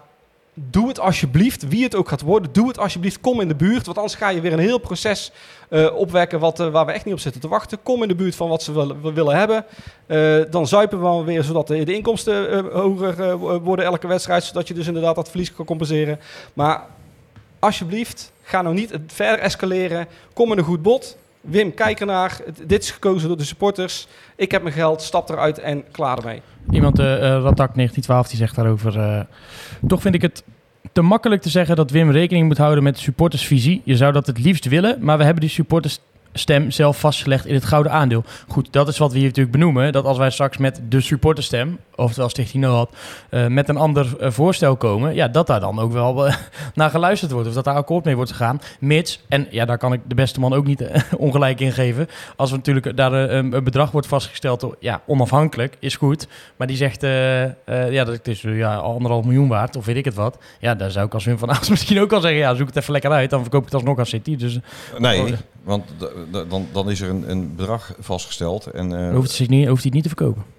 doe 0.70 0.88
het 0.88 1.00
alsjeblieft, 1.00 1.68
wie 1.68 1.82
het 1.82 1.94
ook 1.94 2.08
gaat 2.08 2.20
worden, 2.20 2.52
doe 2.52 2.68
het 2.68 2.78
alsjeblieft. 2.78 3.20
Kom 3.20 3.40
in 3.40 3.48
de 3.48 3.54
buurt, 3.54 3.86
want 3.86 3.96
anders 3.96 4.14
ga 4.14 4.28
je 4.28 4.40
weer 4.40 4.52
een 4.52 4.58
heel 4.58 4.78
proces 4.78 5.32
eh, 5.68 5.94
opwekken 5.94 6.40
wat, 6.40 6.60
eh, 6.60 6.70
waar 6.70 6.86
we 6.86 6.92
echt 6.92 7.04
niet 7.04 7.14
op 7.14 7.20
zitten 7.20 7.40
te 7.40 7.48
wachten. 7.48 7.82
Kom 7.82 8.02
in 8.02 8.08
de 8.08 8.14
buurt 8.14 8.34
van 8.34 8.48
wat 8.48 8.62
ze 8.62 8.72
willen, 8.72 9.14
willen 9.14 9.36
hebben. 9.36 9.64
Eh, 10.06 10.40
dan 10.50 10.66
zuipen 10.66 11.18
we 11.18 11.24
weer 11.24 11.42
zodat 11.42 11.66
de, 11.66 11.84
de 11.84 11.94
inkomsten 11.94 12.64
hoger 12.72 13.36
worden 13.38 13.84
elke 13.84 14.06
wedstrijd, 14.06 14.44
zodat 14.44 14.68
je 14.68 14.74
dus 14.74 14.86
inderdaad 14.86 15.14
dat 15.14 15.28
verlies 15.28 15.54
kan 15.54 15.64
compenseren. 15.64 16.20
Maar 16.54 16.82
alsjeblieft, 17.58 18.32
ga 18.42 18.62
nou 18.62 18.74
niet 18.74 18.98
verder 19.06 19.38
escaleren. 19.38 20.06
Kom 20.32 20.48
met 20.48 20.58
een 20.58 20.64
goed 20.64 20.82
bod. 20.82 21.16
Wim, 21.40 21.74
kijk 21.74 22.00
ernaar. 22.00 22.40
Dit 22.66 22.82
is 22.82 22.90
gekozen 22.90 23.28
door 23.28 23.36
de 23.36 23.44
supporters. 23.44 24.06
Ik 24.36 24.50
heb 24.50 24.62
mijn 24.62 24.74
geld, 24.74 25.02
stap 25.02 25.28
eruit 25.28 25.58
en 25.58 25.84
klaar 25.90 26.18
ermee. 26.18 26.42
Iemand, 26.70 26.98
eh, 26.98 27.04
Ratak 27.18 27.74
1912, 27.74 28.28
die 28.28 28.36
zegt 28.36 28.54
daarover... 28.54 28.98
eh, 28.98 29.20
toch 29.86 30.00
vind 30.00 30.14
ik 30.14 30.22
het 30.22 30.42
te 30.92 31.02
makkelijk 31.02 31.42
te 31.42 31.48
zeggen 31.48 31.76
dat 31.76 31.90
Wim 31.90 32.10
rekening 32.10 32.46
moet 32.46 32.58
houden 32.58 32.82
met 32.84 32.94
de 32.94 33.00
supportersvisie. 33.00 33.82
Je 33.84 33.96
zou 33.96 34.12
dat 34.12 34.26
het 34.26 34.38
liefst 34.38 34.64
willen, 34.64 34.96
maar 35.00 35.18
we 35.18 35.24
hebben 35.24 35.40
die 35.42 35.50
supportersstem 36.38 36.70
zelf 36.84 37.00
vastgelegd 37.00 37.46
in 37.46 37.54
het 37.54 37.64
gouden 37.64 37.92
aandeel. 37.92 38.24
Goed, 38.48 38.72
dat 38.72 38.88
is 38.88 38.98
wat 38.98 39.12
we 39.12 39.18
hier 39.18 39.26
natuurlijk 39.26 39.56
benoemen. 39.56 39.92
Dat 39.92 40.04
als 40.04 40.18
wij 40.18 40.30
straks 40.30 40.56
met 40.56 40.80
de 40.88 41.00
supporterstem, 41.00 41.78
oftewel 41.94 42.28
Stichting 42.28 42.64
Noord, 42.64 42.90
eh 43.30 43.46
met 43.46 43.68
een 43.68 43.76
ander 43.76 44.16
eh, 44.20 44.30
voorstel 44.30 44.76
komen, 44.76 45.14
ja, 45.14 45.28
dat 45.28 45.46
daar 45.46 45.60
dan 45.60 45.78
ook 45.78 45.92
wel 45.92 46.26
eh, 46.26 46.34
naar 46.74 46.90
geluisterd 46.90 47.30
wordt. 47.32 47.48
Of 47.48 47.54
dat 47.54 47.64
daar 47.64 47.74
akkoord 47.74 48.04
mee 48.04 48.16
wordt 48.16 48.30
gegaan. 48.30 48.60
Mits, 48.80 49.20
en 49.28 49.46
ja, 49.50 49.64
daar 49.64 49.78
kan 49.78 49.92
ik 49.92 50.00
de 50.06 50.14
beste 50.14 50.40
man 50.40 50.52
ook 50.52 50.66
niet 50.66 50.82
ongelijk 51.16 51.60
in 51.60 51.72
geven. 51.72 52.08
Als 52.36 52.50
we 52.50 52.56
natuurlijk 52.56 52.96
daar 52.96 53.12
een, 53.12 53.52
een 53.52 53.64
bedrag 53.64 53.90
wordt 53.90 54.06
vastgesteld, 54.06 54.66
ja, 54.80 55.00
onafhankelijk, 55.06 55.76
is 55.78 55.96
goed. 55.96 56.28
Maar 56.56 56.66
die 56.66 56.76
zegt, 56.76 57.02
ja, 57.66 58.04
dat 58.04 58.06
het 58.08 58.28
is 58.28 58.40
ja, 58.40 58.76
anderhalf 58.76 59.24
miljoen 59.24 59.48
waard, 59.48 59.76
of 59.76 59.84
weet 59.86 59.96
ik 59.96 60.04
het 60.04 60.14
wat. 60.14 60.38
Ja, 60.60 60.74
daar 60.74 60.90
zou 60.90 61.06
ik 61.06 61.14
als 61.14 61.24
Wim 61.24 61.38
van 61.38 61.50
Aals 61.50 61.68
misschien 61.74 62.00
ook 62.00 62.12
al 62.12 62.20
zeggen, 62.20 62.40
ja, 62.40 62.54
zoek 62.54 62.66
het 62.66 62.76
even 62.76 62.92
lekker 62.92 63.10
uit. 63.10 63.30
Dan 63.30 63.40
verkoop 63.40 63.60
ik 63.60 63.66
het 63.66 63.74
alsnog 63.74 63.98
aan 63.98 64.06
City. 64.06 64.36
Dus 64.36 64.58
Nee, 64.98 65.18
Oh. 65.20 65.28
Want 65.68 65.84
dan, 66.48 66.66
dan 66.72 66.90
is 66.90 67.00
er 67.00 67.08
een, 67.08 67.30
een 67.30 67.54
bedrag 67.56 67.94
vastgesteld. 67.98 68.66
En, 68.66 68.92
eh, 68.92 68.98
dan 68.98 69.14
hoeft, 69.14 69.26
het 69.26 69.36
zich 69.36 69.48
niet, 69.48 69.68
hoeft 69.68 69.82
hij 69.82 69.92
het 69.92 69.94
niet 69.94 70.02
te 70.02 70.08
verkopen. 70.16 70.42
Nee, 70.44 70.54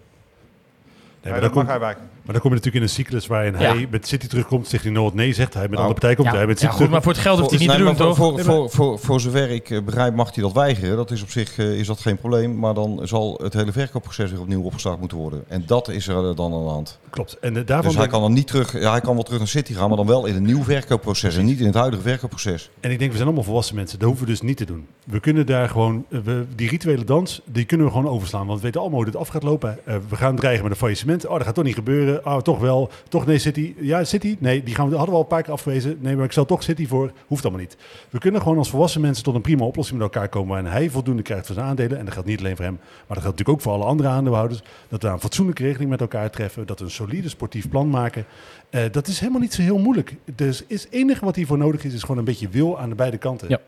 Ja, 1.24 1.30
maar, 1.30 1.42
dat 1.42 1.54
dan 1.54 1.66
mag 1.66 1.76
komt, 1.76 1.82
hij 1.82 1.96
bij. 1.96 2.08
Maar 2.30 2.38
dan 2.40 2.48
kom 2.50 2.58
je 2.58 2.64
natuurlijk 2.66 2.86
in 2.86 2.90
een 3.02 3.04
cyclus 3.06 3.28
waarin 3.28 3.54
Ja. 3.60 3.74
hij 3.74 3.88
met 3.92 4.08
City 4.08 4.28
terugkomt, 4.28 4.68
Stichting 4.68 4.94
Noord 4.96 5.14
nee 5.14 5.34
zegt, 5.34 5.54
hij 5.54 5.62
met 5.62 5.72
Nou, 5.72 5.82
andere 5.84 6.00
partij 6.00 6.16
komt, 6.16 6.28
Ja, 6.30 6.38
hij 6.38 6.48
met 6.48 6.60
ja, 6.60 6.66
City 6.68 6.82
goed, 6.82 6.90
maar 6.90 7.02
terugkomt. 7.02 7.04
voor 7.04 7.14
het 7.14 7.22
geld 7.22 7.40
hoeft 7.40 7.50
hij 7.50 7.60
niet 7.60 7.70
te 7.70 7.78
doen, 7.78 7.86
maar 7.86 7.96
toch? 7.96 8.46
voor, 8.46 8.70
voor, 8.70 9.00
voor, 9.00 9.20
zover 9.20 9.50
ik 9.50 9.70
eh, 9.70 9.82
begrijp 9.82 10.16
mag 10.16 10.36
hij 10.36 10.44
dat 10.44 10.54
weigeren. 10.54 10.96
Dat 10.98 11.12
is 11.12 11.22
op 11.22 11.30
zich 11.30 11.58
eh, 11.58 11.80
is 11.80 11.88
dat 11.88 12.00
geen 12.00 12.18
probleem. 12.18 12.60
Maar 12.60 12.74
dan 12.74 13.00
zal 13.04 13.40
het 13.44 13.54
hele 13.54 13.72
verkoopproces 13.72 14.32
weer 14.32 14.40
opnieuw 14.40 14.62
opgestart 14.62 15.00
moeten 15.00 15.18
worden. 15.18 15.44
En 15.48 15.64
dat 15.66 15.88
is 15.88 16.08
er 16.08 16.30
eh, 16.30 16.36
dan 16.36 16.54
aan 16.54 16.64
de 16.64 16.70
hand. 16.70 17.00
Klopt. 17.10 17.38
En 17.40 17.54
daarvan 17.54 17.82
Dus 17.82 17.96
hij 17.96 18.08
kan 18.08 18.22
dan 18.22 18.34
niet 18.34 18.48
terug. 18.48 18.80
Ja, 18.80 18.92
hij 18.92 19.02
kan 19.02 19.14
wel 19.14 19.24
terug 19.24 19.40
naar 19.40 19.48
City 19.48 19.74
gaan, 19.74 19.88
maar 19.88 19.98
dan 19.98 20.08
wel 20.08 20.26
in 20.26 20.36
een 20.36 20.46
nieuw 20.46 20.64
verkoopproces. 20.64 21.38
En 21.38 21.46
niet 21.46 21.60
in 21.60 21.66
het 21.66 21.76
huidige 21.76 22.04
verkoopproces. 22.04 22.70
En 22.80 22.92
ik 22.92 22.98
denk, 23.00 23.10
we 23.10 23.16
zijn 23.16 23.28
allemaal 23.28 23.46
volwassen 23.46 23.76
mensen. 23.76 24.00
Dat 24.00 24.08
hoeven 24.08 24.26
we 24.26 24.32
dus 24.32 24.42
niet 24.42 24.58
te 24.58 24.66
doen. 24.66 24.88
We 25.04 25.20
kunnen 25.20 25.46
daar 25.46 25.70
gewoon, 25.70 26.06
we, 26.10 26.46
die 26.56 26.70
rituele 26.70 27.04
dans, 27.04 27.42
die 27.46 27.66
kunnen 27.66 27.86
we 27.86 27.92
gewoon 27.92 28.12
overslaan. 28.12 28.46
Want 28.46 28.60
we 28.60 28.66
weten 28.66 28.82
allemaal 28.82 29.00
hoe 29.00 29.12
dit 29.12 29.20
af 29.20 29.28
gaat 29.28 29.44
lopen. 29.44 29.80
We 30.10 30.16
gaan 30.16 30.36
dreigen 30.36 30.64
met 30.64 30.72
een 30.72 30.78
faillissement. 30.78 31.26
Oh, 31.28 31.34
dat 31.34 31.44
gaat 31.44 31.56
toch 31.56 31.64
niet 31.64 31.74
gebeuren. 31.74 32.19
Oh, 32.24 32.38
toch 32.38 32.60
wel. 32.60 32.90
Toch 33.10 33.26
nee, 33.26 33.38
City. 33.38 33.74
Ja, 33.80 34.04
City. 34.04 34.38
Nee, 34.40 34.64
die 34.64 34.76
gaan 34.76 34.90
we, 34.90 34.96
hadden 34.96 35.10
we 35.14 35.16
al 35.16 35.22
een 35.22 35.36
paar 35.36 35.44
keer 35.44 35.54
afgewezen. 35.54 35.98
Nee, 36.00 36.16
maar 36.16 36.26
ik 36.26 36.32
stel 36.32 36.46
toch 36.46 36.64
City 36.64 36.88
voor. 36.88 37.12
Hoeft 37.28 37.44
allemaal 37.44 37.62
niet. 37.62 37.78
We 38.10 38.20
kunnen 38.20 38.42
gewoon 38.42 38.58
als 38.58 38.70
volwassen 38.70 39.02
mensen 39.02 39.24
tot 39.24 39.36
een 39.36 39.42
prima 39.42 39.66
oplossing 39.66 40.00
met 40.00 40.14
elkaar 40.14 40.30
komen. 40.30 40.50
Waarin 40.50 40.72
hij 40.72 40.90
voldoende 40.90 41.22
krijgt 41.22 41.46
voor 41.46 41.56
zijn 41.56 41.68
aandelen. 41.68 41.98
En 41.98 42.06
dat 42.06 42.14
geldt 42.14 42.28
niet 42.28 42.40
alleen 42.40 42.56
voor 42.56 42.66
hem. 42.66 42.78
Maar 42.82 43.18
dat 43.18 43.24
geldt 43.24 43.38
natuurlijk 43.38 43.58
ook 43.58 43.62
voor 43.62 43.74
alle 43.74 43.84
andere 43.84 44.10
aandeelhouders. 44.10 44.62
Dat 44.90 45.02
we 45.02 45.08
een 45.08 45.20
fatsoenlijke 45.20 45.64
regeling 45.64 45.90
met 45.90 46.02
elkaar 46.02 46.30
treffen. 46.30 46.66
Dat 46.66 46.80
we 46.80 46.86
een 46.86 46.92
solide 46.92 47.30
sportief 47.30 47.70
plan 47.70 47.90
maken. 47.90 48.26
Eh, 48.70 48.84
dat 48.92 49.08
is 49.08 49.20
helemaal 49.20 49.42
niet 49.42 49.54
zo 49.54 49.62
heel 49.62 49.78
moeilijk. 49.80 50.16
Dus 50.36 50.64
het 50.68 50.88
enige 50.90 51.26
wat 51.26 51.36
hiervoor 51.36 51.58
nodig 51.58 51.84
is, 51.84 51.94
is 51.94 52.02
gewoon 52.02 52.18
een 52.18 52.24
beetje 52.24 52.50
wil 52.50 52.80
aan 52.80 52.90
de 52.90 52.96
beide 52.96 53.18
kanten. 53.18 53.50
Ja. 53.50 53.60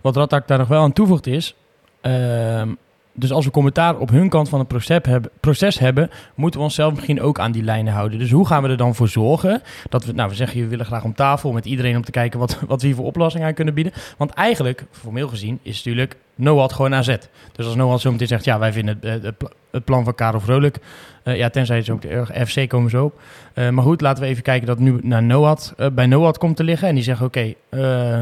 Wat 0.00 0.16
Ratak 0.16 0.48
daar 0.48 0.58
nog 0.58 0.68
wel 0.68 0.82
aan 0.82 0.92
toevoegt 0.92 1.26
is... 1.26 1.56
ehm, 2.00 2.74
dus 3.14 3.32
als 3.32 3.44
we 3.44 3.50
commentaar 3.50 3.98
op 3.98 4.10
hun 4.10 4.28
kant 4.28 4.48
van 4.48 4.58
het 4.58 5.28
proces 5.40 5.78
hebben, 5.78 6.10
moeten 6.34 6.60
we 6.60 6.66
onszelf 6.66 6.94
misschien 6.94 7.20
ook 7.20 7.38
aan 7.38 7.52
die 7.52 7.62
lijnen 7.62 7.92
houden. 7.92 8.18
Dus 8.18 8.30
hoe 8.30 8.46
gaan 8.46 8.62
we 8.62 8.68
er 8.68 8.76
dan 8.76 8.94
voor 8.94 9.08
zorgen 9.08 9.62
dat 9.88 10.04
we, 10.04 10.12
nou, 10.12 10.28
we 10.28 10.34
zeggen, 10.34 10.60
we 10.60 10.66
willen 10.66 10.86
graag 10.86 11.04
om 11.04 11.14
tafel 11.14 11.52
met 11.52 11.64
iedereen 11.64 11.96
om 11.96 12.04
te 12.04 12.10
kijken 12.10 12.38
wat, 12.38 12.60
wat 12.68 12.80
we 12.80 12.86
hier 12.86 12.96
voor 12.96 13.04
oplossingen 13.04 13.46
aan 13.46 13.54
kunnen 13.54 13.74
bieden. 13.74 13.92
Want 14.16 14.30
eigenlijk, 14.30 14.84
formeel 14.90 15.28
gezien, 15.28 15.58
is 15.62 15.76
natuurlijk 15.76 16.16
Noad 16.34 16.72
gewoon 16.72 16.94
AZ. 16.94 17.16
Dus 17.52 17.66
als 17.66 17.74
Noad 17.74 18.00
zo 18.00 18.10
meteen 18.12 18.26
zegt, 18.26 18.44
ja, 18.44 18.58
wij 18.58 18.72
vinden 18.72 18.98
het, 19.00 19.04
eh, 19.04 19.22
het, 19.22 19.38
pla- 19.38 19.50
het 19.70 19.84
plan 19.84 20.04
van 20.04 20.14
Karel 20.14 20.40
Vrolijk, 20.40 20.78
eh, 21.22 21.36
ja, 21.36 21.48
tenzij 21.50 21.82
ze 21.82 21.92
ook 21.92 22.02
de 22.02 22.46
FC 22.46 22.68
komen 22.68 22.90
zo 22.90 23.04
op. 23.04 23.20
Eh, 23.54 23.68
maar 23.68 23.84
goed, 23.84 24.00
laten 24.00 24.22
we 24.22 24.28
even 24.28 24.42
kijken 24.42 24.66
dat 24.66 24.78
nu 24.78 24.98
naar 25.02 25.22
Noad, 25.22 25.74
bij 25.92 26.06
Noad 26.06 26.38
komt 26.38 26.56
te 26.56 26.64
liggen 26.64 26.88
en 26.88 26.94
die 26.94 27.04
zeggen, 27.04 27.26
oké, 27.26 27.54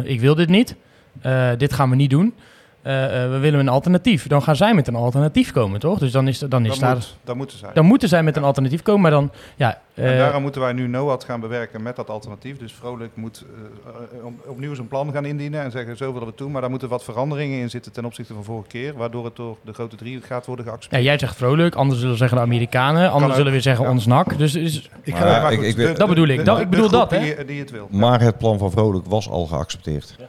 ik 0.05 0.21
wil 0.21 0.35
dit 0.35 0.49
niet, 0.49 0.75
dit 1.57 1.73
gaan 1.73 1.91
we 1.91 1.97
niet 1.97 2.11
doen. 2.11 2.35
Eh, 2.83 3.25
eh, 3.25 3.31
we 3.31 3.39
willen 3.39 3.61
een 3.61 3.69
alternatief. 3.69 4.27
Dan 4.27 4.43
gaan 4.43 4.57
zij 4.57 4.75
met 4.75 4.87
een 4.89 4.95
alternatief 4.95 5.53
komen, 5.53 5.81
toch? 5.81 5.99
Dus 5.99 6.13
dan 6.13 6.29
is, 6.29 6.39
dan 6.39 6.65
is 6.65 6.71
Dat 6.71 6.81
daar... 6.81 6.95
moet, 6.95 7.17
dat 7.25 7.37
moeten 7.37 7.59
zij. 7.59 7.71
Dan 7.75 7.85
moeten 7.85 8.09
zij 8.09 8.23
met 8.23 8.37
een 8.37 8.45
alternatief 8.45 8.83
komen, 8.83 9.01
maar 9.01 9.11
dan... 9.11 9.31
Ja, 9.57 9.81
En 9.95 10.13
eh, 10.13 10.19
daarom 10.19 10.43
moeten 10.43 10.61
wij 10.61 10.73
nu 10.73 10.89
NOAD 10.89 11.25
gaan 11.25 11.41
bewerken 11.41 11.83
met 11.83 11.97
dat 11.97 12.11
alternatief. 12.11 12.59
Dus 12.59 12.73
Vrolijk 12.73 13.11
moet 13.17 13.45
op- 14.23 14.47
opnieuw 14.49 14.75
zijn 14.75 14.89
plan 14.89 15.13
gaan 15.13 15.25
indienen 15.25 15.63
en 15.63 15.71
zeggen 15.71 15.97
zo 15.97 16.05
willen 16.07 16.21
we 16.21 16.27
het 16.29 16.39
doen. 16.39 16.51
Maar 16.53 16.61
daar 16.61 16.71
moeten 16.71 16.89
wat 16.89 17.05
veranderingen 17.05 17.59
in 17.61 17.71
zitten 17.71 17.93
ten 17.93 18.05
opzichte 18.05 18.35
van 18.35 18.45
vorige 18.45 18.69
keer. 18.69 18.95
Waardoor 18.97 19.25
het 19.25 19.37
door 19.37 19.57
de 19.65 19.73
grote 19.73 19.97
drie 19.97 20.21
gaat 20.23 20.47
worden 20.47 20.65
ja, 20.65 20.71
geaccepteerd. 20.71 21.05
jij 21.05 21.19
zegt 21.19 21.37
vrolijk, 21.37 21.75
anderen 21.75 22.01
zullen 22.01 22.17
zeggen 22.17 22.37
de 22.37 22.43
Amerikanen, 22.45 23.11
anderen 23.11 23.37
zullen 23.37 23.53
weer 23.53 23.61
zeggen 23.63 23.85
ja. 23.85 23.91
ons 23.91 24.07
nak. 24.07 24.39
Dus, 24.39 24.53
dus 24.53 24.91
Ik 25.03 25.17
ga- 25.17 25.27
ja, 25.27 25.43
maar 25.43 25.53
ik- 25.53 25.59
goed, 25.59 25.67
ik 25.67 25.77
de- 25.77 25.83
weet- 25.83 25.93
de- 25.93 25.99
Dat 25.99 26.09
bedoel 26.09 26.27
ik. 26.29 26.37
de- 26.39 26.43
Dat- 26.45 26.57
de 26.57 26.63
ik 26.63 26.71
bedoel 26.71 26.89
groep 26.89 27.01
dat, 27.01 27.11
hè? 27.11 27.21
Die, 27.21 27.45
die 27.45 27.61
het 27.61 27.71
wil. 27.71 27.89
Maar 27.91 28.21
het 28.21 28.39
plan 28.39 28.59
van 28.59 28.71
Vrolijk 28.71 29.07
was 29.07 29.29
al 29.29 29.47
geaccepteerd. 29.47 30.15
Ja 30.19 30.25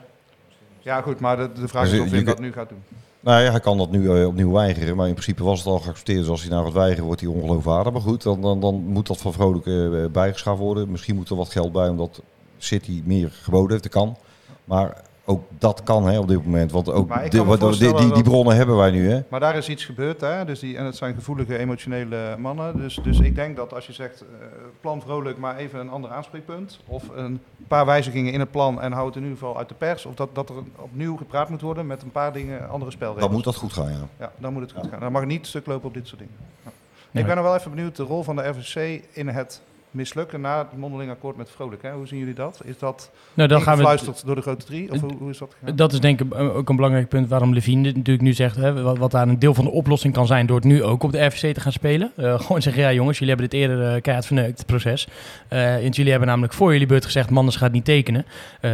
goed, 1.01 1.19
maar 1.19 1.37
de, 1.37 1.51
de 1.51 1.67
vraag 1.67 1.83
Dus 1.83 1.93
is 1.93 1.99
of 1.99 2.09
Wim 2.09 2.25
dat 2.25 2.39
nu 2.39 2.51
gaat 2.51 2.69
doen. 2.69 2.83
Nou 3.19 3.41
ja, 3.41 3.51
hij 3.51 3.59
kan 3.59 3.77
dat 3.77 3.91
nu 3.91 4.11
eh, 4.11 4.27
opnieuw 4.27 4.51
weigeren, 4.51 4.95
maar 4.95 5.07
in 5.07 5.13
principe 5.13 5.43
was 5.43 5.59
het 5.59 5.67
al 5.67 5.79
geaccepteerd. 5.79 6.19
Dus 6.19 6.27
als 6.27 6.41
hij 6.41 6.49
nou 6.49 6.63
gaat 6.63 6.73
weigeren, 6.73 7.03
wordt 7.03 7.21
hij 7.21 7.29
ongeloofwaardig. 7.29 7.93
Maar 7.93 8.01
goed, 8.01 8.23
dan, 8.23 8.41
dan, 8.41 8.59
dan 8.59 8.75
moet 8.75 9.07
dat 9.07 9.17
van 9.17 9.33
Vrolijk 9.33 9.65
eh, 9.65 10.05
bijgeschaafd 10.11 10.59
worden. 10.59 10.91
Misschien 10.91 11.15
moet 11.15 11.29
er 11.29 11.35
wat 11.35 11.49
geld 11.49 11.71
bij, 11.71 11.89
omdat 11.89 12.21
City 12.57 13.01
meer 13.05 13.29
geboden 13.31 13.69
heeft. 13.69 13.83
Dat 13.83 13.91
kan. 13.91 14.17
Maar 14.63 15.01
ook 15.29 15.43
dat 15.57 15.83
kan 15.83 16.07
hè, 16.07 16.19
op 16.19 16.27
dit 16.27 16.45
moment. 16.45 16.71
Want 16.71 16.91
ook 16.91 17.29
die, 17.29 17.93
die, 17.93 18.13
die 18.13 18.23
bronnen 18.23 18.55
hebben 18.55 18.75
wij 18.75 18.91
nu. 18.91 19.11
Hè? 19.11 19.21
Maar 19.29 19.39
daar 19.39 19.55
is 19.55 19.69
iets 19.69 19.85
gebeurd, 19.85 20.21
hè? 20.21 20.45
Dus 20.45 20.59
die, 20.59 20.77
en 20.77 20.85
het 20.85 20.95
zijn 20.95 21.13
gevoelige, 21.13 21.57
emotionele 21.57 22.35
mannen. 22.37 22.77
Dus, 22.77 22.99
dus 23.03 23.19
ik 23.19 23.35
denk 23.35 23.55
dat 23.55 23.73
als 23.73 23.87
je 23.87 23.93
zegt, 23.93 24.21
eh, 24.21 24.47
plan 24.81 25.01
vrolijk, 25.01 25.37
maar 25.37 25.57
even 25.57 25.79
een 25.79 25.89
ander 25.89 26.11
aanspreekpunt. 26.11 26.79
Of 26.85 27.03
een 27.15 27.41
paar 27.67 27.85
wijzigingen 27.85 28.33
in 28.33 28.39
het 28.39 28.51
plan 28.51 28.81
en 28.81 28.91
hou 28.91 29.05
het 29.05 29.15
in 29.15 29.21
ieder 29.21 29.37
geval 29.37 29.57
uit 29.57 29.69
de 29.69 29.75
pers. 29.75 30.05
Of 30.05 30.15
dat, 30.15 30.29
dat 30.33 30.49
er 30.49 30.55
opnieuw 30.75 31.17
gepraat 31.17 31.49
moet 31.49 31.61
worden 31.61 31.87
met 31.87 32.01
een 32.01 32.11
paar 32.11 32.33
dingen, 32.33 32.69
andere 32.69 32.91
spelregels. 32.91 33.25
Dan 33.25 33.33
moet 33.33 33.43
dat 33.43 33.55
goed 33.55 33.73
gaan, 33.73 33.91
ja. 33.91 34.07
Ja, 34.19 34.31
dan 34.37 34.53
moet 34.53 34.61
het 34.61 34.71
goed 34.71 34.87
gaan. 34.89 34.99
Dan 34.99 35.11
mag 35.11 35.21
het 35.21 35.29
niet 35.29 35.47
stuk 35.47 35.65
lopen 35.65 35.87
op 35.87 35.93
dit 35.93 36.07
soort 36.07 36.19
dingen. 36.19 36.35
Ja. 36.63 36.71
Nee. 37.11 37.23
Ik 37.23 37.27
ben 37.27 37.37
nog 37.37 37.45
wel 37.45 37.55
even 37.55 37.71
benieuwd 37.71 37.95
de 37.95 38.03
rol 38.03 38.23
van 38.23 38.35
de 38.35 38.47
RVC 38.47 39.03
in 39.11 39.27
het 39.27 39.61
mislukken 39.91 40.41
na 40.41 40.57
het 40.57 40.77
mondeling 40.77 41.11
akkoord 41.11 41.37
met 41.37 41.49
Vrolijk. 41.51 41.81
Hè? 41.81 41.91
Hoe 41.91 42.07
zien 42.07 42.19
jullie 42.19 42.33
dat? 42.33 42.61
Is 42.63 42.77
dat 42.77 43.11
nou, 43.33 43.49
dan 43.49 43.61
gaan 43.61 43.77
we... 43.77 43.97
door 44.25 44.35
de 44.35 44.41
grote 44.41 44.65
drie? 44.65 44.91
Of 44.91 44.99
hoe, 44.99 45.13
hoe 45.19 45.29
is 45.29 45.37
dat 45.37 45.55
gegaan? 45.59 45.75
Dat 45.75 45.93
is 45.93 45.99
denk 45.99 46.21
ik 46.21 46.33
eh, 46.33 46.55
ook 46.55 46.69
een 46.69 46.75
belangrijk 46.75 47.09
punt 47.09 47.29
waarom 47.29 47.53
Levine 47.53 47.83
dit 47.83 47.95
natuurlijk 47.95 48.25
nu 48.25 48.33
zegt. 48.33 48.55
Hè, 48.55 48.81
wat, 48.81 48.97
wat 48.97 49.11
daar 49.11 49.27
een 49.27 49.39
deel 49.39 49.53
van 49.53 49.63
de 49.63 49.71
oplossing 49.71 50.13
kan 50.13 50.27
zijn 50.27 50.45
door 50.45 50.55
het 50.55 50.65
nu 50.65 50.83
ook 50.83 51.03
op 51.03 51.11
de 51.11 51.25
RVC 51.25 51.53
te 51.53 51.59
gaan 51.59 51.71
spelen. 51.71 52.11
Eh, 52.15 52.39
gewoon 52.39 52.61
zeggen, 52.61 52.81
ja 52.81 52.93
jongens, 52.93 53.19
jullie 53.19 53.33
hebben 53.35 53.49
dit 53.49 53.59
eerder 53.59 53.95
eh, 53.95 54.01
keihard 54.01 54.27
verneukt, 54.27 54.57
het 54.57 54.67
proces. 54.67 55.07
Jullie 55.49 56.11
hebben 56.11 56.27
namelijk 56.27 56.53
voor 56.53 56.71
jullie 56.71 56.87
beurt 56.87 57.05
gezegd, 57.05 57.29
Manders 57.29 57.55
gaat 57.55 57.71
niet 57.71 57.85
tekenen. 57.85 58.25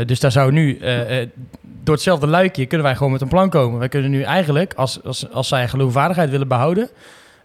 Dus 0.06 0.20
daar 0.20 0.32
zou 0.32 0.52
nu, 0.52 0.80
door 1.84 1.94
hetzelfde 1.94 2.28
luikje, 2.28 2.66
kunnen 2.66 2.88
wij 2.88 2.96
gewoon 2.96 3.12
met 3.12 3.22
een 3.22 3.28
plan 3.28 3.50
komen. 3.50 3.80
Wij 3.80 3.90
kunnen 3.90 4.12
nu 4.12 4.22
eigenlijk, 4.22 4.74
als, 4.74 5.04
als, 5.04 5.32
als 5.32 5.48
zij 5.48 5.68
geloofwaardigheid 5.68 6.30
willen 6.30 6.48
behouden... 6.48 6.90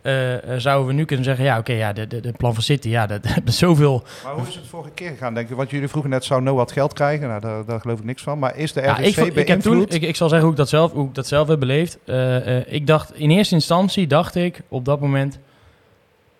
eh, 0.02 0.54
eh, 0.54 0.60
zouden 0.60 0.86
we 0.86 0.92
nu 0.92 1.04
kunnen 1.04 1.24
zeggen, 1.24 1.44
ja 1.44 1.58
oké, 1.58 1.72
ja, 1.72 1.92
de, 1.92 2.06
de, 2.06 2.20
de 2.20 2.32
plan 2.32 2.54
van 2.54 2.62
City, 2.62 2.88
ja, 2.88 3.06
dat 3.06 3.20
is 3.44 3.58
zoveel... 3.58 4.04
Maar 4.24 4.32
hoe 4.32 4.46
is 4.48 4.54
het 4.54 4.66
vorige 4.66 4.90
keer 4.90 5.08
gegaan, 5.10 5.34
denk 5.34 5.48
je? 5.48 5.54
Want 5.54 5.70
jullie 5.70 5.88
vroegen 5.88 6.10
net, 6.10 6.24
zou 6.24 6.42
Noah 6.42 6.68
geld 6.68 6.92
krijgen? 6.92 7.28
Nou, 7.28 7.40
daar, 7.40 7.64
daar 7.64 7.80
geloof 7.80 7.98
ik 7.98 8.04
niks 8.04 8.22
van. 8.22 8.38
Maar 8.38 8.56
is 8.56 8.72
de 8.72 8.80
Ja, 8.80 8.92
RVC 8.92 9.06
ik, 9.06 9.14
vond- 9.14 9.36
ik, 9.36 9.48
heb 9.48 9.60
toen, 9.60 9.72
beïnvloed? 9.72 9.94
ik, 10.02 10.02
ik 10.08 10.16
zal 10.16 10.28
zeggen 10.28 10.46
hoe 10.46 10.54
ik 10.56 10.60
dat 10.60 10.68
zelf, 10.68 10.92
hoe 10.92 11.08
ik 11.08 11.14
dat 11.14 11.26
zelf 11.26 11.48
heb 11.48 11.58
beleefd. 11.60 11.98
Eh, 12.04 12.72
ik 12.72 12.86
dacht, 12.86 13.14
in 13.14 13.30
eerste 13.30 13.54
instantie 13.54 14.06
dacht 14.06 14.34
ik 14.34 14.60
op 14.68 14.84
dat 14.84 15.00
moment... 15.00 15.38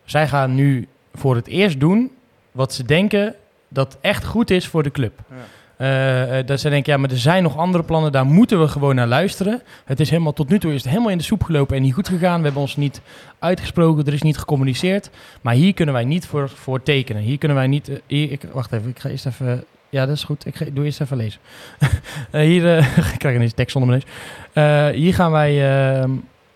zij 0.04 0.28
gaan 0.28 0.54
nu 0.54 0.88
voor 1.14 1.34
het 1.36 1.46
eerst 1.46 1.80
doen 1.80 2.10
wat 2.52 2.72
ze 2.72 2.84
denken 2.84 3.34
dat 3.68 3.98
echt 4.00 4.24
goed 4.24 4.50
is 4.50 4.66
voor 4.66 4.82
de 4.82 4.90
club. 4.90 5.12
Ja. 5.28 5.34
Eh, 5.80 6.46
dat 6.46 6.60
ze 6.60 6.68
denken, 6.68 6.92
ja, 6.92 6.98
maar 6.98 7.10
er 7.10 7.18
zijn 7.18 7.42
nog 7.42 7.56
andere 7.56 7.84
plannen, 7.84 8.12
daar 8.12 8.26
moeten 8.26 8.60
we 8.60 8.68
gewoon 8.68 8.94
naar 8.94 9.06
luisteren. 9.06 9.62
Het 9.84 10.00
is 10.00 10.10
helemaal, 10.10 10.32
tot 10.32 10.48
nu 10.48 10.58
toe 10.58 10.74
is 10.74 10.82
het 10.82 10.90
helemaal 10.90 11.10
in 11.10 11.18
de 11.18 11.24
soep 11.24 11.42
gelopen 11.42 11.76
en 11.76 11.82
niet 11.82 11.94
goed 11.94 12.08
gegaan. 12.08 12.38
We 12.38 12.44
hebben 12.44 12.62
ons 12.62 12.76
niet 12.76 13.00
uitgesproken, 13.38 14.06
er 14.06 14.12
is 14.12 14.22
niet 14.22 14.38
gecommuniceerd. 14.38 15.10
Maar 15.40 15.54
hier 15.54 15.74
kunnen 15.74 15.94
wij 15.94 16.04
niet 16.04 16.26
voor, 16.26 16.48
voor 16.48 16.82
tekenen. 16.82 17.22
Hier 17.22 17.38
kunnen 17.38 17.56
wij 17.56 17.66
niet... 17.66 17.88
eh, 17.88 18.32
ik, 18.32 18.42
wacht 18.52 18.72
even, 18.72 18.90
ik 18.90 18.98
ga 18.98 19.08
eerst 19.08 19.26
even... 19.26 19.64
Ja, 19.88 20.06
dat 20.06 20.16
is 20.16 20.24
goed. 20.24 20.46
Ik 20.46 20.74
doe 20.74 20.84
eerst 20.84 21.00
even 21.00 21.16
lezen. 21.16 21.40
Eh, 22.30 22.40
hier 22.40 22.78
ik 23.12 23.18
krijg 23.18 23.36
ineens 23.36 23.52
tekst 23.52 23.72
zonder 23.72 23.90
mijn 23.90 24.02
neus. 24.54 24.94
Hier 24.94 25.14
gaan 25.14 25.30
wij... 25.30 25.52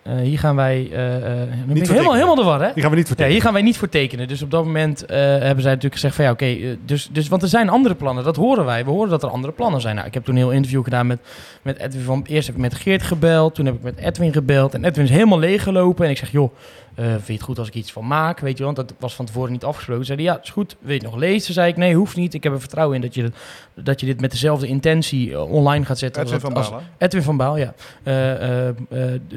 eh, 0.05 0.17
hier 0.17 0.39
gaan 0.39 0.57
wij... 0.57 0.87
voor 0.91 0.99
helemaal, 0.99 1.75
tekenen. 1.75 2.13
helemaal 2.13 2.35
de 2.35 2.43
war, 2.43 2.61
hè? 2.63 2.71
Die 2.75 2.83
gaan 2.83 2.91
we 2.91 2.97
niet 2.97 3.05
Ja, 3.05 3.09
vertellen. 3.09 3.33
hier 3.33 3.43
gaan 3.43 3.53
wij 3.53 3.63
niet 3.63 3.77
voor 3.77 3.89
tekenen. 3.89 4.29
Dus 4.29 4.43
op 4.43 4.51
dat 4.51 4.65
moment 4.65 5.05
hebben 5.09 5.63
zij 5.63 5.73
natuurlijk 5.73 5.95
gezegd 5.95 6.15
van 6.15 6.25
ja, 6.25 6.31
oké, 6.31 6.77
dus, 6.85 7.09
dus, 7.13 7.29
want 7.29 7.43
er 7.43 7.49
zijn 7.49 7.69
andere 7.69 7.95
plannen, 7.95 8.25
dat 8.25 8.37
horen 8.37 8.65
wij. 8.65 8.85
We 8.85 8.91
horen 8.91 9.11
dat 9.11 9.23
er 9.23 9.29
andere 9.29 9.53
plannen 9.53 9.81
zijn. 9.81 9.95
Nou, 9.95 10.07
ik 10.07 10.15
heb 10.15 10.25
toen 10.25 10.35
een 10.35 10.41
heel 10.41 10.51
interview 10.51 10.85
gedaan 10.85 11.07
met, 11.07 11.19
met 11.63 11.79
Edwin 11.79 12.03
van, 12.03 12.25
eerst 12.29 12.47
heb 12.47 12.57
ik 12.57 12.63
met 12.63 12.75
Geert 12.75 13.03
gebeld, 13.03 13.55
toen 13.55 13.67
heb 13.67 13.75
ik 13.75 13.83
met 13.83 13.97
Edwin 13.97 14.33
gebeld. 14.33 14.75
En 14.75 14.85
Edwin 14.85 15.05
is 15.05 15.11
helemaal 15.11 15.39
leeggelopen 15.39 16.05
en 16.05 16.11
ik 16.11 16.17
zeg, 16.19 16.31
joh, 16.31 16.55
eh, 16.95 17.05
vind 17.07 17.27
je 17.27 17.33
het 17.33 17.43
goed 17.43 17.59
als 17.59 17.69
ik 17.69 17.75
iets 17.75 17.93
van 17.93 18.07
maak, 18.07 18.41
weet 18.41 18.59
je, 18.59 18.65
want 18.65 18.77
dat 18.77 18.95
was 18.99 19.15
van 19.15 19.27
tevoren 19.27 19.53
niet 19.53 19.65
afgesproken. 19.65 20.05
Zeiden 20.05 20.27
ja, 20.27 20.41
is 20.43 20.51
goed, 20.51 20.77
wil 20.81 20.95
je 20.95 21.03
nog 21.03 21.17
lezen? 21.17 21.55
Zei 21.55 21.69
ik, 21.69 21.77
nee, 21.77 21.95
hoeft 21.95 22.17
niet. 22.17 22.35
Ik 22.35 22.43
heb 22.43 22.53
er 22.53 22.61
vertrouwen 22.61 22.97
in 22.97 23.03
dat 23.03 23.15
je, 23.15 23.31
dat, 23.75 24.01
je 24.01 24.07
dit 24.07 24.21
met 24.21 24.31
dezelfde 24.31 24.67
intentie 24.67 25.33
eh, 25.33 25.51
online 25.53 25.85
gaat 25.85 25.99
zetten. 25.99 26.23
als 26.23 26.33
Edwin 26.33 26.53
dat- 26.55 26.65
van 26.65 26.75
als- 26.75 26.83
Balen. 26.83 26.95
Edwin 26.99 27.23
van 27.23 27.37
Baal, 27.37 27.57
ja. 27.57 27.75
Eh, 28.03 28.73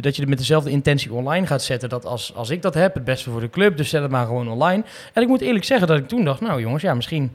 dat 0.01 0.15
je 0.15 0.21
het 0.21 0.29
met 0.29 0.37
dezelfde 0.37 0.69
intentie 0.69 1.13
online 1.13 1.47
gaat 1.47 1.63
zetten. 1.63 1.89
Dat 1.89 2.05
als, 2.05 2.35
als 2.35 2.49
ik 2.49 2.61
dat 2.61 2.73
heb, 2.73 2.93
het 2.93 3.03
beste 3.03 3.29
voor 3.29 3.41
de 3.41 3.49
club. 3.49 3.77
Dus 3.77 3.89
zet 3.89 4.01
het 4.01 4.11
maar 4.11 4.25
gewoon 4.25 4.49
online. 4.49 4.83
En 5.13 5.21
ik 5.21 5.27
moet 5.27 5.41
eerlijk 5.41 5.65
zeggen 5.65 5.87
dat 5.87 5.97
ik 5.97 6.07
toen 6.07 6.23
dacht, 6.25 6.41
nou 6.41 6.61
jongens, 6.61 6.81
ja, 6.83 6.93
misschien. 6.93 7.31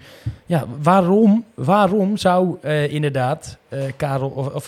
Ja, 0.46 0.64
waarom, 0.82 1.44
waarom 1.54 2.16
zou 2.16 2.56
inderdaad 2.88 3.58
Karel 3.96 4.28
of, 4.28 4.48
of 4.54 4.66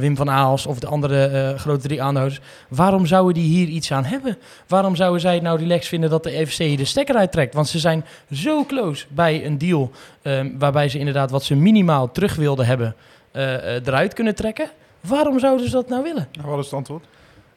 Wim 0.00 0.16
van 0.16 0.30
Aals 0.30 0.66
of 0.66 0.78
de 0.78 0.86
andere 0.86 1.54
grote 1.58 1.80
drie 1.88 2.02
aandeelhouders. 2.02 2.40
Waarom 2.68 3.06
zouden 3.06 3.34
die 3.34 3.48
hier 3.56 3.66
iets 3.68 3.92
aan 3.92 4.04
hebben? 4.04 4.36
Waarom 4.66 4.87
zouden 4.96 5.20
zij 5.20 5.34
het 5.34 5.42
nou 5.42 5.58
relaxed 5.58 5.88
vinden 5.88 6.10
dat 6.10 6.22
de 6.22 6.46
FCC 6.46 6.76
de 6.76 6.84
stekker 6.84 7.14
uittrekt? 7.16 7.54
Want 7.54 7.68
ze 7.68 7.78
zijn 7.78 8.04
zo 8.32 8.64
close 8.64 9.06
bij 9.08 9.46
een 9.46 9.58
deal. 9.58 9.90
ehm, 10.22 10.50
waarbij 10.58 10.88
ze 10.88 10.98
inderdaad 10.98 11.30
wat 11.30 11.44
ze 11.44 11.54
minimaal 11.54 12.10
terug 12.12 12.34
wilden 12.34 12.66
hebben. 12.66 12.94
eh, 13.32 13.76
eh, 13.76 13.86
eruit 13.86 14.14
kunnen 14.14 14.34
trekken. 14.34 14.70
Waarom 15.00 15.38
zouden 15.38 15.66
ze 15.66 15.72
dat 15.72 15.88
nou 15.88 16.02
willen? 16.02 16.28
Nou, 16.32 16.48
wat 16.48 16.58
is 16.58 16.64
het 16.64 16.74
antwoord? 16.74 17.04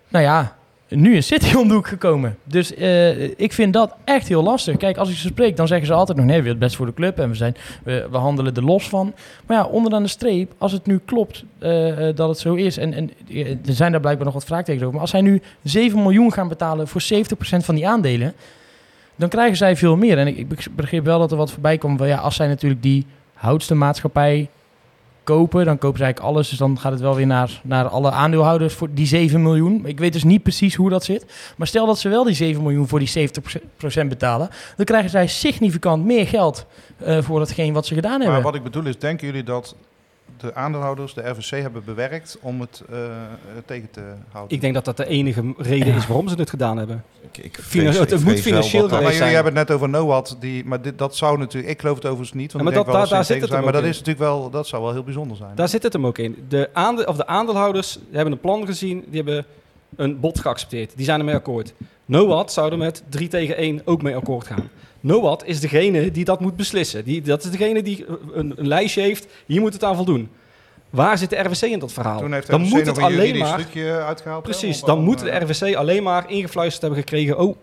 Nou 0.08 0.26
ja, 0.26 0.56
nu 0.96 1.16
is 1.16 1.28
City 1.28 1.56
om 1.56 1.84
gekomen. 1.84 2.38
Dus 2.44 2.74
eh, 2.74 3.22
ik 3.24 3.54
vind 3.54 3.74
dat 3.74 3.96
echt 4.04 4.28
heel 4.28 4.44
lastig. 4.44 4.78
Kijk, 4.78 4.98
als 4.98 5.10
ik 5.10 5.16
ze 5.16 5.28
spreek, 5.28 5.58
dan 5.58 5.68
zeggen 5.68 5.88
ze 5.88 5.94
altijd 5.94 6.18
nog... 6.18 6.28
nee, 6.28 6.36
we 6.36 6.42
willen 6.42 6.58
het 6.58 6.66
best 6.66 6.76
voor 6.76 6.86
de 6.86 6.94
club 6.94 7.20
en 7.20 7.30
we, 7.30 7.36
zijn, 7.36 7.56
we, 7.84 8.08
handelen 8.12 8.56
er 8.56 8.64
los 8.64 8.90
van. 8.90 9.14
Maar 9.46 9.58
ja, 9.58 9.66
onderaan 9.66 10.04
de 10.04 10.10
streep, 10.10 10.54
als 10.58 10.72
het 10.72 10.86
nu 10.86 11.00
klopt 11.06 11.44
eh, 11.60 12.10
eh, 12.10 12.16
dat 12.16 12.30
het 12.30 12.38
zo 12.38 12.54
is... 12.54 12.78
En, 12.78 12.94
en 12.94 13.10
er 13.66 13.74
zijn 13.74 13.92
daar 13.92 14.02
blijkbaar 14.02 14.26
nog 14.26 14.34
wat 14.34 14.46
vraagtekens 14.46 14.82
over... 14.82 14.94
maar 14.94 15.02
als 15.02 15.12
zij 15.12 15.22
nu 15.22 15.42
7 15.64 16.02
miljoen 16.02 16.34
gaan 16.34 16.48
betalen 16.48 16.88
voor 16.88 17.02
70% 17.02 17.06
van 17.40 17.76
die 17.76 17.88
aandelen... 17.88 18.34
dan 19.16 19.30
krijgen 19.30 19.58
zij 19.58 19.76
veel 19.76 19.96
meer. 19.96 20.18
En 20.18 20.28
ik, 20.28 20.38
ik 20.38 20.76
begreep 20.76 21.06
wel 21.06 21.20
dat 21.20 21.32
er 21.32 21.38
wat 21.38 21.52
voorbij 21.52 21.80
van 21.80 22.08
ja, 22.08 22.18
als 22.18 22.36
zij 22.36 22.48
natuurlijk 22.48 22.82
die 22.82 23.06
houdste 23.34 23.76
maatschappij 23.76 24.50
kopen, 25.32 25.66
dan 25.66 25.78
kopen 25.78 25.98
ze 25.98 26.04
eigenlijk 26.04 26.34
alles. 26.34 26.50
Dus 26.50 26.58
dan 26.58 26.80
gaat 26.80 26.92
het 26.92 27.02
wel 27.02 27.16
weer 27.16 27.26
naar, 27.28 27.62
naar 27.64 27.88
alle 27.88 28.12
aandeelhouders 28.12 28.74
voor 28.74 28.88
die 28.94 29.06
7 29.06 29.42
miljoen. 29.42 29.86
Ik 29.86 30.00
weet 30.00 30.14
dus 30.14 30.24
niet 30.24 30.44
precies 30.44 30.76
hoe 30.76 30.90
dat 30.90 31.04
zit. 31.04 31.26
Maar 31.58 31.68
stel 31.68 31.86
dat 31.86 32.00
ze 32.00 32.10
wel 32.10 32.24
die 32.24 32.34
7 32.36 32.62
miljoen 32.64 32.88
voor 32.88 33.00
die 33.00 33.30
70% 34.04 34.08
betalen, 34.08 34.50
dan 34.76 34.86
krijgen 34.86 35.10
zij 35.10 35.28
significant 35.28 36.06
meer 36.06 36.28
geld 36.28 36.66
eh, 36.98 37.22
voor 37.22 37.40
hetgeen 37.40 37.74
wat 37.74 37.86
ze 37.86 37.94
gedaan 37.94 38.12
Maar 38.18 38.22
hebben. 38.22 38.44
wat 38.44 38.56
ik 38.56 38.64
bedoel 38.64 38.86
is, 38.86 39.00
denken 39.00 39.28
jullie 39.28 39.44
dat 39.44 39.76
de 40.38 40.56
aandeelhouders 40.56 41.14
de 41.14 41.30
RVC 41.30 41.62
hebben 41.62 41.84
bewerkt 41.86 42.38
om 42.42 42.62
het 42.62 42.84
eh, 42.90 43.06
eh, 43.06 43.12
tegen 43.66 43.90
te 43.92 44.02
houden? 44.32 44.56
Ik 44.56 44.62
denk 44.62 44.74
dat 44.74 44.86
dat 44.86 44.98
de 44.98 45.06
enige 45.06 45.54
reden 45.58 45.94
is 45.96 46.08
waarom 46.08 46.28
ze 46.28 46.36
het 46.36 46.50
gedaan 46.50 46.78
hebben. 46.78 47.04
Ik, 47.32 47.38
ik 47.38 47.58
Finan- 47.62 47.94
vrees- 47.94 48.00
het 48.12 48.20
ik 48.20 48.26
moet 48.26 48.40
financieel 48.40 48.84
Ja, 48.86 48.90
maar 48.92 49.02
jullie 49.02 49.16
zijn. 49.18 49.34
hebben 49.34 49.56
het 49.58 49.68
net 49.68 49.78
over 49.78 49.90
NOAD, 49.90 50.36
die, 50.40 50.66
maar 50.66 50.82
dit, 50.82 50.98
dat 50.98 51.16
zou 51.16 51.38
natuurlijk, 51.38 51.74
ik 51.74 51.80
geloof 51.80 51.96
het 51.96 52.06
overigens 52.06 52.34
niet, 52.34 52.52
want 52.52 52.64
Ja, 52.64 52.70
ik 52.70 52.76
maar 52.76 52.84
denk 52.86 52.98
dat- 53.00 53.10
wel 53.10 53.18
daar- 53.18 53.26
zit 53.26 53.42
het 53.42 53.50
zijn, 53.50 53.64
maar 53.64 53.74
dat 53.74 53.84
is 53.84 53.98
natuurlijk 53.98 54.20
wel, 54.20 54.50
dat 54.50 54.68
zou 54.68 54.84
wel 54.84 54.92
heel 54.92 55.04
bijzonder 55.04 55.38
zijn. 55.38 55.56
Daar 55.56 55.70
zit 55.70 55.84
het 55.84 55.94
hem 55.94 56.06
ook 56.06 56.18
in. 56.18 56.46
De, 56.50 56.70
aande 56.74 57.08
of 57.08 57.16
de 57.16 57.28
aandeelhouders 57.28 58.00
hebben 58.12 58.34
een 58.34 58.40
plan 58.40 58.66
gezien, 58.66 59.04
die 59.08 59.16
hebben 59.24 59.46
een 59.96 60.20
bod 60.20 60.40
geaccepteerd. 60.40 60.94
Die 60.96 61.06
zijn 61.06 61.20
ermee 61.20 61.36
akkoord. 61.36 61.74
NOAD 62.06 62.52
zou 62.52 62.72
er 62.72 62.78
met 62.78 63.04
3 63.10 63.28
tegen 63.28 63.58
1 63.58 63.82
ook 63.86 64.02
mee 64.02 64.16
akkoord 64.16 64.48
gaan. 64.48 64.70
NOAD 65.02 65.46
is 65.46 65.60
degene 65.60 66.12
die 66.12 66.26
dat 66.26 66.40
moet 66.40 66.56
beslissen. 66.56 67.04
Die, 67.04 67.22
dat 67.22 67.44
is 67.44 67.52
degene 67.52 67.84
die 67.84 68.06
een, 68.34 68.54
een 68.56 68.68
lijstje 68.68 69.02
heeft, 69.02 69.28
hier 69.46 69.62
moet 69.62 69.74
het 69.74 69.84
aan 69.84 69.96
voldoen. 69.96 70.30
Waar 70.90 71.18
zit 71.18 71.30
de 71.30 71.36
RWC 71.36 71.62
in 71.62 71.80
dat 71.80 71.94
verhaal? 71.94 72.20
Toen 72.20 72.34
heeft 72.34 72.46
de 72.46 72.52
dan 72.52 72.62
moet 72.62 72.86
het 72.86 72.98
een 72.98 73.04
alleen 73.04 73.38
maar... 73.38 73.66
uitgehaald. 74.06 74.46
hè, 74.46 74.52
Precies, 74.52 74.82
om- 74.82 74.88
dan 74.88 74.98
om, 74.98 75.04
moet 75.04 75.20
de 75.20 75.30
eh, 75.30 75.42
RWC 75.42 75.76
alleen 75.76 76.04
maar 76.04 76.30
ingefluisterd 76.30 76.82
hebben 76.82 77.00
gekregen... 77.00 77.38
oh, 77.38 77.56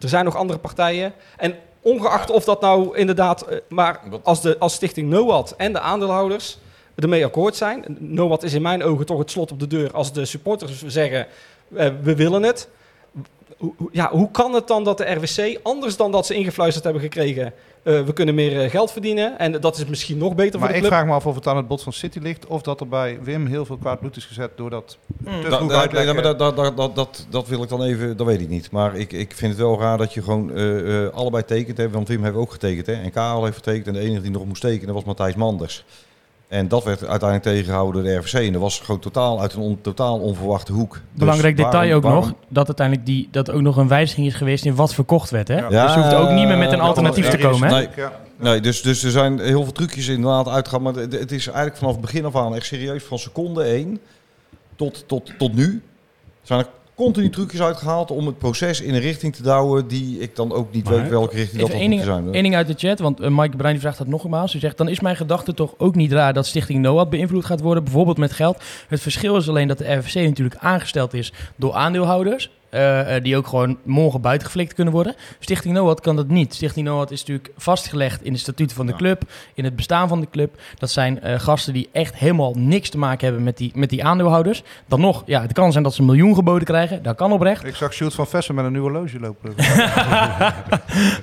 er 0.00 0.08
zijn 0.08 0.24
nog 0.24 0.36
andere 0.36 0.58
partijen. 0.58 1.12
En 1.36 1.54
ongeacht 1.80 2.30
of 2.30 2.44
dat 2.44 2.60
nou 2.60 2.96
inderdaad... 2.96 3.42
eh, 3.42 3.58
maar 3.68 4.00
als, 4.22 4.40
de, 4.42 4.58
als 4.58 4.74
stichting 4.74 5.08
NOAD 5.10 5.54
en 5.56 5.72
de 5.72 5.80
aandeelhouders 5.80 6.58
ermee 6.94 7.24
akkoord 7.24 7.56
zijn... 7.56 7.84
NOAD 7.98 8.42
is 8.42 8.54
in 8.54 8.62
mijn 8.62 8.82
ogen 8.82 9.06
toch 9.06 9.18
het 9.18 9.30
slot 9.30 9.52
op 9.52 9.60
de 9.60 9.66
deur... 9.66 9.92
als 9.92 10.12
de 10.12 10.24
supporters 10.24 10.84
zeggen, 10.86 11.26
eh, 11.74 11.90
we 12.02 12.14
willen 12.14 12.42
het... 12.42 12.68
Ja, 13.92 14.10
hoe 14.10 14.30
kan 14.30 14.54
het 14.54 14.66
dan 14.68 14.84
dat 14.84 14.98
de 14.98 15.04
RWC, 15.12 15.58
anders 15.62 15.96
dan 15.96 16.12
dat 16.12 16.26
ze 16.26 16.34
ingefluisterd 16.34 16.84
hebben 16.84 17.02
gekregen... 17.02 17.52
eh, 17.82 18.00
we 18.02 18.12
kunnen 18.12 18.34
meer 18.34 18.60
eh, 18.62 18.70
geld 18.70 18.92
verdienen. 18.92 19.38
En 19.38 19.60
dat 19.60 19.76
is 19.76 19.84
misschien 19.84 20.18
nog 20.18 20.34
beter 20.34 20.58
Maar 20.60 20.68
voor 20.68 20.76
ik 20.76 20.82
de 20.82 20.88
club. 20.88 20.98
vraag 21.00 21.06
me 21.10 21.12
af 21.12 21.26
of 21.26 21.34
het 21.34 21.46
aan 21.46 21.56
het 21.56 21.68
bod 21.68 21.82
van 21.82 21.92
City 21.92 22.18
ligt 22.18 22.46
of 22.46 22.62
dat 22.62 22.80
er 22.80 22.88
bij 22.88 23.18
Wim 23.22 23.46
heel 23.46 23.64
veel 23.64 23.76
kwaad 23.76 24.00
bloed 24.00 24.16
is 24.16 24.24
gezet 24.24 24.50
door 24.56 24.70
dat 24.70 24.88
te 24.88 25.24
Da- 25.24 25.30
vroeg 25.40 25.50
da- 25.50 25.66
nee, 25.66 25.76
uitleggen. 25.76 26.14
maar 26.14 26.22
dat, 26.22 26.38
dat, 26.38 26.56
dat, 26.56 26.76
dat, 26.76 26.94
dat, 26.94 27.26
dat 27.30 27.48
wil 27.48 27.62
ik 27.62 27.68
dan 27.68 27.82
even, 27.82 28.16
dat 28.16 28.26
weet 28.26 28.40
ik 28.40 28.48
niet. 28.48 28.70
Maar 28.70 28.96
ik, 28.96 29.12
ik 29.12 29.32
vind 29.34 29.52
het 29.52 29.60
wel 29.60 29.80
raar 29.80 29.98
dat 29.98 30.14
je 30.14 30.22
gewoon 30.22 30.52
eh, 30.54 31.04
eh, 31.04 31.12
allebei 31.12 31.44
tekent 31.44 31.76
hebt. 31.76 31.92
Want 31.92 32.08
Wim 32.08 32.24
heeft 32.24 32.36
ook 32.36 32.52
getekend 32.52 32.86
hè. 32.86 32.92
En 32.92 33.10
Karel 33.10 33.44
heeft 33.44 33.56
getekend. 33.56 33.86
En 33.86 33.92
de 33.92 34.00
enige 34.00 34.20
die 34.20 34.30
nog 34.30 34.44
moest 34.46 34.60
tekenen 34.62 34.94
was 34.94 35.04
Matthijs 35.04 35.34
Manders. 35.34 35.84
En 36.54 36.68
dat 36.68 36.84
werd 36.84 36.98
uiteindelijk 37.06 37.42
tegengehouden 37.42 38.02
door 38.02 38.12
de 38.12 38.18
RVC. 38.18 38.32
En 38.46 38.52
dat 38.52 38.60
was 38.60 38.78
gewoon 38.80 39.00
totaal 39.00 39.40
uit 39.40 39.52
een 39.52 39.60
on- 39.60 39.78
totaal 39.80 40.18
onverwachte 40.18 40.72
hoek. 40.72 40.92
Dus 40.92 41.00
Belangrijk 41.12 41.56
detail 41.56 41.72
waarom- 41.72 41.96
ook 41.96 42.02
waarom- 42.02 42.24
nog, 42.24 42.34
dat 42.48 42.66
uiteindelijk 42.66 43.06
die, 43.06 43.28
dat 43.30 43.50
ook 43.50 43.60
nog 43.60 43.76
een 43.76 43.88
wijziging 43.88 44.26
is 44.26 44.34
geweest 44.34 44.64
in 44.64 44.74
wat 44.74 44.94
verkocht 44.94 45.30
werd. 45.30 45.48
Hè? 45.48 45.54
Ja. 45.58 45.66
Ja, 45.70 45.84
dus 45.86 45.94
je 45.94 46.00
hoeft 46.00 46.14
ook 46.14 46.30
niet 46.30 46.46
meer 46.46 46.58
met 46.58 46.72
een 46.72 46.78
ja, 46.78 46.82
alternatief 46.84 47.24
ja, 47.24 47.30
te 47.30 47.38
komen. 47.38 47.68
Hè? 47.68 47.74
Nee. 47.74 47.88
Ja. 47.96 48.12
Nee, 48.36 48.60
dus, 48.60 48.82
dus 48.82 49.02
er 49.04 49.10
zijn 49.10 49.38
heel 49.38 49.62
veel 49.62 49.72
trucjes 49.72 50.08
inderdaad 50.08 50.48
uitgegaan. 50.48 50.82
Maar 50.82 50.94
het 50.94 51.12
het 51.12 51.32
is 51.32 51.46
eigenlijk 51.46 51.76
vanaf 51.76 51.92
het 51.92 52.00
begin 52.00 52.24
af 52.24 52.36
aan 52.36 52.54
echt 52.54 52.66
serieus 52.66 53.04
van 53.04 53.18
seconde 53.18 53.62
1 53.62 53.98
tot, 54.76 55.04
tot, 55.08 55.38
tot 55.38 55.54
nu. 55.54 55.82
Zijn 56.42 56.60
er 56.60 56.66
continu 56.94 57.30
trucjes 57.30 57.60
uitgehaald 57.60 58.10
om 58.10 58.26
het 58.26 58.38
proces 58.38 58.80
in 58.80 58.94
een 58.94 59.00
richting 59.00 59.34
te 59.34 59.42
douwen 59.42 59.88
die 59.88 60.18
ik 60.18 60.36
dan 60.36 60.52
ook 60.52 60.72
niet 60.72 60.84
Maar- 60.84 60.94
weet 60.94 61.08
welke 61.10 61.36
richting 61.36 61.60
dat 61.60 61.70
dan 61.70 61.90
moet 61.90 62.02
zijn. 62.02 62.32
één 62.34 62.42
ding 62.42 62.54
uit 62.56 62.66
de 62.66 62.74
chat, 62.76 62.98
want 62.98 63.20
eh, 63.20 63.30
Mike 63.30 63.56
Bruin 63.56 63.72
die 63.72 63.80
vraagt 63.82 63.98
dat 63.98 64.06
nogmaals. 64.06 64.52
Hij 64.52 64.60
zegt, 64.60 64.76
dan 64.78 64.88
is 64.88 65.00
mijn 65.00 65.16
gedachte 65.16 65.54
toch 65.54 65.74
ook 65.78 65.94
niet 65.94 66.12
raar 66.12 66.32
dat 66.32 66.46
Stichting 66.46 66.82
NOAD 66.82 67.10
beïnvloed 67.10 67.44
gaat 67.44 67.60
worden, 67.60 67.84
bijvoorbeeld 67.84 68.18
met 68.18 68.32
geld. 68.32 68.62
Het 68.88 69.00
verschil 69.00 69.36
is 69.36 69.48
alleen 69.48 69.68
dat 69.68 69.78
de 69.78 69.92
RVC 69.94 70.14
natuurlijk 70.14 70.56
aangesteld 70.60 71.14
is 71.14 71.32
door 71.56 71.72
aandeelhouders. 71.72 72.50
Eh, 72.74 73.16
eh, 73.16 73.22
die 73.22 73.36
ook 73.36 73.46
gewoon 73.46 73.78
morgen 73.84 74.20
buitengeflikt 74.20 74.74
kunnen 74.74 74.92
worden. 74.94 75.14
Stichting 75.38 75.74
NOAD 75.74 76.00
kan 76.00 76.16
dat 76.16 76.28
niet. 76.28 76.54
Stichting 76.54 76.86
NOAD 76.86 77.10
is 77.10 77.20
natuurlijk 77.20 77.50
vastgelegd 77.56 78.22
in 78.22 78.32
de 78.32 78.38
statuten 78.38 78.76
van 78.76 78.86
de 78.86 78.92
Ja. 78.92 78.98
club, 78.98 79.22
in 79.54 79.64
het 79.64 79.76
bestaan 79.76 80.08
van 80.08 80.20
de 80.20 80.28
club. 80.30 80.60
Dat 80.78 80.90
zijn 80.90 81.20
eh, 81.20 81.38
gasten 81.38 81.72
die 81.72 81.88
echt 81.92 82.14
helemaal 82.14 82.52
niks 82.56 82.88
te 82.90 82.98
maken 82.98 83.26
hebben 83.26 83.44
met 83.44 83.56
die, 83.56 83.72
met 83.74 83.90
die 83.90 84.04
aandeelhouders. 84.04 84.62
Dan 84.88 85.00
nog, 85.00 85.22
ja, 85.26 85.42
het 85.42 85.52
kan 85.52 85.72
zijn 85.72 85.84
dat 85.84 85.94
ze 85.94 86.00
een 86.00 86.06
miljoen 86.06 86.34
geboden 86.34 86.64
krijgen. 86.64 87.02
Dat 87.02 87.16
kan 87.16 87.32
oprecht. 87.32 87.64
Ik 87.64 87.74
zag 87.74 87.92
Sjoerd 87.92 88.14
van 88.14 88.26
Vessen 88.26 88.54
met 88.54 88.64
een 88.64 88.72
nieuwe 88.72 88.90
loge 88.90 89.20
lopen. 89.20 89.54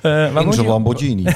Eh, 0.01 0.33
waar 0.33 0.43
In 0.45 0.53
zijn? 0.53 0.67
Lamborghini. 0.67 1.23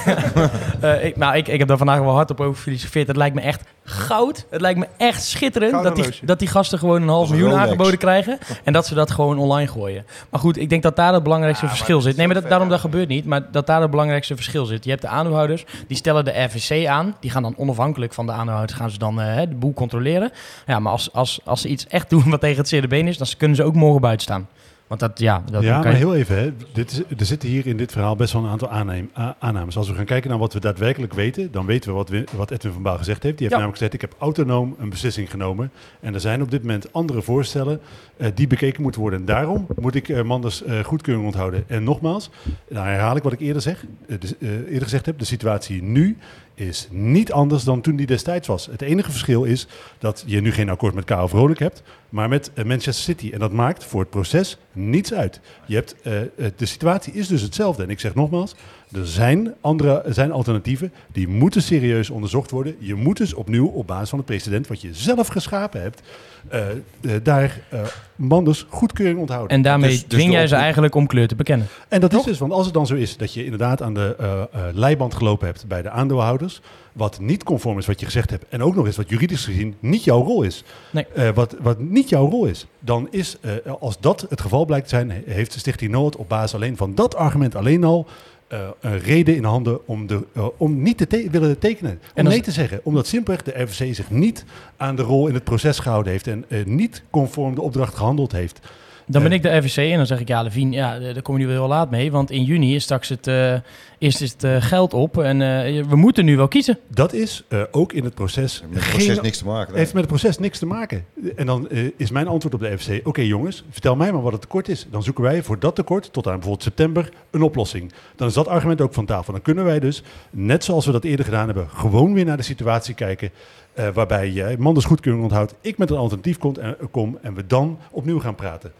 Eh, 0.81 1.05
ik, 1.05 1.17
nou, 1.17 1.35
ik, 1.35 1.47
ik 1.47 1.59
heb 1.59 1.67
daar 1.67 1.77
vandaag 1.77 1.99
wel 1.99 2.13
hard 2.13 2.31
op 2.31 2.39
over 2.39 2.55
gefilosofeerd. 2.55 3.07
Het 3.07 3.15
lijkt 3.17 3.35
me 3.35 3.41
echt 3.41 3.63
goud. 3.83 4.45
Het 4.49 4.61
lijkt 4.61 4.79
me 4.79 4.87
echt 4.97 5.23
schitterend 5.23 5.71
Gouden 5.71 5.95
dat 5.95 6.03
die, 6.03 6.19
dat 6.25 6.39
die 6.39 6.47
gasten 6.47 6.79
gewoon 6.79 7.01
een 7.01 7.07
half 7.07 7.29
miljoen 7.29 7.53
aangeboden 7.53 7.97
krijgen. 7.97 8.37
En 8.63 8.73
dat 8.73 8.85
ze 8.85 8.93
dat 8.93 9.11
gewoon 9.11 9.37
online 9.37 9.67
gooien. 9.67 10.04
Maar 10.29 10.39
goed, 10.39 10.57
ik 10.57 10.69
denk 10.69 10.83
dat 10.83 10.95
daar 10.95 11.13
het 11.13 11.23
belangrijkste 11.23 11.65
Ja, 11.65 11.71
verschil 11.71 12.01
zit. 12.01 12.15
Nee, 12.15 12.25
maar 12.25 12.41
dat, 12.41 12.49
daarom 12.49 12.69
dat 12.69 12.79
gebeurt 12.79 13.07
niet. 13.07 13.25
Maar 13.25 13.51
dat 13.51 13.67
daar 13.67 13.81
het 13.81 13.91
belangrijkste 13.91 14.35
verschil 14.35 14.65
zit. 14.65 14.83
Je 14.83 14.89
hebt 14.89 15.01
de 15.01 15.07
aandeelhouders, 15.07 15.65
die 15.87 15.97
stellen 15.97 16.25
de 16.25 16.43
RVC 16.43 16.87
aan. 16.87 17.15
Die 17.19 17.31
gaan 17.31 17.43
dan 17.43 17.57
onafhankelijk 17.57 18.13
van 18.13 18.25
de 18.25 18.31
aandeelhouders 18.31 18.79
gaan 18.79 18.89
ze 18.89 18.97
dan 18.97 19.21
eh, 19.21 19.39
de 19.49 19.55
boel 19.55 19.73
controleren. 19.73 20.31
Ja, 20.65 20.79
maar 20.79 20.91
als, 20.91 21.13
als, 21.13 21.39
als 21.43 21.61
ze 21.61 21.67
iets 21.67 21.87
echt 21.87 22.09
doen 22.09 22.29
wat 22.29 22.39
tegen 22.39 22.57
het 22.57 22.67
zere 22.67 22.87
been 22.87 23.07
is, 23.07 23.17
dan 23.17 23.27
kunnen 23.37 23.57
ze 23.57 23.63
ook 23.63 23.75
morgen 23.75 24.01
buiten 24.01 24.23
staan. 24.23 24.47
Want 24.87 24.99
dat, 24.99 25.19
ja, 25.19 25.43
dat 25.51 25.63
ja, 25.63 25.77
maar 25.79 25.91
je- 25.91 25.97
heel 25.97 26.15
even. 26.15 26.37
Hè. 26.37 26.51
Dit 26.73 26.91
is, 26.91 27.19
er 27.19 27.25
zitten 27.25 27.49
hier 27.49 27.67
in 27.67 27.77
dit 27.77 27.91
verhaal 27.91 28.15
best 28.15 28.33
wel 28.33 28.43
een 28.43 28.49
aantal 28.49 28.69
aanneem- 28.69 29.09
aannames. 29.39 29.77
Als 29.77 29.89
we 29.89 29.95
gaan 29.95 30.05
kijken 30.05 30.29
naar 30.29 30.39
wat 30.39 30.53
we 30.53 30.59
daadwerkelijk 30.59 31.13
weten, 31.13 31.51
dan 31.51 31.65
weten 31.65 31.89
we 31.89 31.95
wat, 31.95 32.09
we, 32.09 32.23
wat 32.35 32.51
Edwin 32.51 32.71
van 32.71 32.81
Baal 32.81 32.97
gezegd 32.97 33.23
heeft. 33.23 33.37
Die 33.37 33.47
heeft 33.47 33.59
Ja. 33.59 33.65
namelijk 33.65 33.77
gezegd, 33.77 33.93
ik 33.93 34.01
heb 34.01 34.15
autonoom 34.21 34.75
een 34.79 34.89
beslissing 34.89 35.29
genomen. 35.31 35.71
En 35.99 36.13
er 36.13 36.19
zijn 36.19 36.41
op 36.41 36.51
dit 36.51 36.61
moment 36.61 36.93
andere 36.93 37.21
voorstellen 37.21 37.79
eh, 38.17 38.27
die 38.35 38.47
bekeken 38.47 38.81
moeten 38.81 39.01
worden. 39.01 39.19
En 39.19 39.25
daarom 39.25 39.67
moet 39.79 39.95
ik 39.95 40.09
eh, 40.09 40.21
Manders 40.23 40.63
eh, 40.63 40.79
goedkeuring 40.83 41.25
onthouden. 41.25 41.63
En 41.67 41.83
nogmaals, 41.83 42.29
nou 42.69 42.87
herhaal 42.87 43.15
ik 43.15 43.23
wat 43.23 43.33
ik 43.33 43.39
eerder, 43.39 43.61
zeg, 43.61 43.85
dus, 44.19 44.33
eerder 44.39 44.81
gezegd 44.83 45.05
heb. 45.05 45.19
De 45.19 45.25
situatie 45.25 45.83
nu 45.83 46.17
is 46.55 46.87
niet 46.91 47.31
anders 47.31 47.63
dan 47.63 47.81
toen 47.81 47.95
die 47.95 48.05
destijds 48.05 48.47
was. 48.47 48.65
Het 48.65 48.81
enige 48.81 49.11
verschil 49.11 49.43
is 49.43 49.67
dat 49.99 50.23
je 50.25 50.41
nu 50.41 50.51
geen 50.51 50.69
akkoord 50.69 50.93
met 50.93 51.05
Karel 51.05 51.27
Vrolijk 51.27 51.59
hebt, 51.59 51.83
maar 52.09 52.29
met 52.29 52.51
eh, 52.53 52.65
Manchester 52.65 53.03
City. 53.03 53.29
En 53.33 53.39
dat 53.39 53.51
maakt 53.51 53.83
voor 53.83 53.99
het 53.99 54.09
proces 54.09 54.57
niets 54.71 55.13
uit. 55.13 55.39
Je 55.65 55.75
hebt, 55.75 55.95
eh, 56.01 56.21
eh, 56.21 56.27
de 56.55 56.65
situatie 56.65 57.13
is 57.13 57.27
dus 57.27 57.41
hetzelfde. 57.41 57.83
En 57.83 57.89
ik 57.89 57.99
zeg 57.99 58.15
nogmaals, 58.15 58.55
er 58.95 59.07
zijn, 59.07 59.53
andere, 59.61 60.01
er 60.01 60.13
zijn 60.13 60.31
alternatieven 60.31 60.93
die 61.11 61.27
moeten 61.27 61.61
serieus 61.61 62.09
onderzocht 62.09 62.51
worden. 62.51 62.75
Je 62.79 62.95
moet 62.95 63.17
dus 63.17 63.33
opnieuw 63.33 63.67
op 63.67 63.87
basis 63.87 64.09
van 64.09 64.17
het 64.17 64.27
precedent 64.27 64.67
wat 64.67 64.81
je 64.81 64.89
zelf 64.93 65.27
geschapen 65.27 65.81
hebt, 65.81 66.01
eh, 66.47 66.69
eh, 66.71 66.77
daar 67.23 67.59
eh 67.69 67.79
Manders 68.15 68.65
goedkeuring 68.69 69.19
onthouden. 69.19 69.49
En 69.57 69.61
daarmee 69.61 69.89
Dus- 69.89 69.99
dus 70.07 70.07
dwing 70.19 70.31
jij 70.31 70.47
ze 70.47 70.55
eigenlijk 70.55 70.95
om 70.95 71.07
kleur 71.07 71.27
te 71.27 71.35
bekennen. 71.35 71.67
En 71.87 71.99
dat 72.01 72.13
is 72.13 72.23
dus, 72.23 72.37
want 72.37 72.51
als 72.51 72.65
het 72.65 72.73
dan 72.73 72.87
zo 72.87 72.95
is 72.95 73.17
dat 73.17 73.33
je 73.33 73.43
inderdaad 73.43 73.81
aan 73.81 73.93
de 73.93 74.15
eh, 74.19 74.41
eh, 74.41 74.47
leiband 74.73 75.13
gelopen 75.13 75.47
hebt 75.47 75.67
bij 75.67 75.81
de 75.81 75.89
aandeelhouders, 75.89 76.61
wat 76.93 77.19
niet 77.19 77.43
conform 77.43 77.77
is 77.77 77.85
wat 77.85 77.99
je 77.99 78.05
gezegd 78.05 78.29
hebt, 78.29 78.45
en 78.49 78.63
ook 78.63 78.75
nog 78.75 78.85
eens 78.85 78.95
wat 78.95 79.09
juridisch 79.09 79.45
gezien 79.45 79.75
niet 79.79 80.03
jouw 80.03 80.23
rol 80.23 80.41
is, 80.43 80.63
Nee. 80.91 81.05
Eh, 81.15 81.29
wat, 81.33 81.55
wat 81.61 81.79
niet 81.79 82.09
jouw 82.09 82.29
rol 82.29 82.45
is, 82.45 82.65
dan 82.79 83.07
is, 83.11 83.37
eh, 83.41 83.51
als 83.79 83.99
dat 83.99 84.25
het 84.29 84.41
geval 84.41 84.65
blijkt 84.65 84.87
te 84.89 84.95
zijn, 84.95 85.11
he- 85.11 85.21
heeft 85.25 85.53
de 85.53 85.59
Stichting 85.59 85.91
Noord 85.91 86.15
op 86.15 86.29
basis 86.29 86.53
alleen 86.55 86.77
van 86.77 86.95
dat 86.95 87.15
argument 87.15 87.55
alleen 87.55 87.83
al 87.83 88.07
eh, 88.47 88.67
een 88.79 88.99
reden 88.99 89.35
in 89.35 89.43
handen 89.43 89.87
om, 89.87 90.07
de, 90.07 90.25
eh, 90.33 90.47
om 90.57 90.81
niet 90.81 90.97
te 90.97 91.07
te- 91.07 91.27
willen 91.31 91.59
tekenen. 91.59 91.91
Om 91.91 91.97
En 92.13 92.23
nee 92.25 92.41
te 92.41 92.51
zeggen. 92.51 92.79
Omdat 92.83 93.07
simpelweg 93.07 93.43
de 93.43 93.61
RVC 93.61 93.95
zich 93.95 94.09
niet 94.09 94.45
aan 94.77 94.95
de 94.95 95.01
rol 95.01 95.27
in 95.27 95.33
het 95.33 95.43
proces 95.43 95.79
gehouden 95.79 96.11
heeft 96.11 96.27
en 96.27 96.45
eh, 96.47 96.65
niet 96.65 97.03
conform 97.09 97.55
de 97.55 97.61
opdracht 97.61 97.95
gehandeld 97.95 98.31
heeft. 98.31 98.59
Dan 99.07 99.23
ben 99.23 99.31
ik 99.31 99.43
de 99.43 99.57
RVC 99.57 99.77
en 99.77 99.97
dan 99.97 100.05
zeg 100.05 100.19
ik, 100.19 100.27
ja, 100.27 100.41
Levien, 100.41 100.71
ja, 100.71 100.99
daar 100.99 101.21
kom 101.21 101.35
je 101.37 101.41
nu 101.41 101.47
wel 101.47 101.59
heel 101.59 101.67
laat 101.67 101.89
mee. 101.89 102.11
Want 102.11 102.31
in 102.31 102.43
juni 102.43 102.75
is 102.75 102.83
straks 102.83 103.09
het, 103.09 103.27
eh, 103.27 103.53
is 103.97 104.19
het 104.19 104.43
eh, 104.43 104.55
geld 104.61 104.93
op 104.93 105.17
en 105.17 105.41
eh, 105.41 105.83
we 105.83 105.95
moeten 105.95 106.25
nu 106.25 106.37
wel 106.37 106.47
kiezen. 106.47 106.79
Dat 106.87 107.13
is 107.13 107.43
eh, 107.47 107.61
ook 107.71 107.93
in 107.93 108.03
het 108.03 108.13
proces 108.13 108.63
Met 108.69 108.79
het 108.83 108.89
proces 108.89 109.13
geen 109.13 109.23
niks 109.23 109.37
te 109.37 109.45
maken. 109.45 109.69
nee. 109.71 109.79
heeft 109.79 109.93
met 109.93 110.01
het 110.03 110.11
proces 110.11 110.37
niks 110.39 110.59
te 110.59 110.65
maken. 110.65 111.05
En 111.35 111.45
dan 111.45 111.69
eh, 111.69 111.89
is 111.97 112.11
mijn 112.11 112.27
antwoord 112.27 112.53
op 112.53 112.59
de 112.59 112.77
FC: 112.77 113.07
oké 113.07 113.21
jongens, 113.21 113.63
vertel 113.69 113.95
mij 113.95 114.11
maar 114.11 114.21
wat 114.21 114.31
het 114.31 114.41
tekort 114.41 114.69
is. 114.69 114.87
Dan 114.91 115.03
zoeken 115.03 115.23
wij 115.23 115.43
voor 115.43 115.59
dat 115.59 115.75
tekort 115.75 116.13
tot 116.13 116.25
aan 116.27 116.33
bijvoorbeeld 116.33 116.63
september 116.63 117.09
een 117.31 117.41
oplossing. 117.41 117.91
Dan 118.15 118.27
is 118.27 118.33
dat 118.33 118.47
argument 118.47 118.81
ook 118.81 118.93
van 118.93 119.05
tafel. 119.05 119.33
Dan 119.33 119.41
kunnen 119.41 119.63
wij 119.63 119.79
dus, 119.79 120.03
net 120.31 120.63
zoals 120.63 120.85
we 120.85 120.91
dat 120.91 121.03
eerder 121.03 121.25
gedaan 121.25 121.45
hebben, 121.45 121.67
gewoon 121.69 122.13
weer 122.13 122.25
naar 122.25 122.37
de 122.37 122.43
situatie 122.43 122.95
kijken. 122.95 123.29
eh, 123.73 123.87
waarbij 123.93 124.29
jij 124.29 124.57
Manders 124.57 124.85
goedkeuring 124.85 125.23
onthoudt, 125.23 125.55
ik 125.61 125.77
met 125.77 125.89
een 125.89 125.97
alternatief 125.97 126.37
komt 126.37 126.57
en, 126.57 126.77
kom 126.91 127.17
en 127.21 127.33
we 127.33 127.45
dan 127.47 127.79
opnieuw 127.91 128.19
gaan 128.19 128.35
praten. 128.35 128.71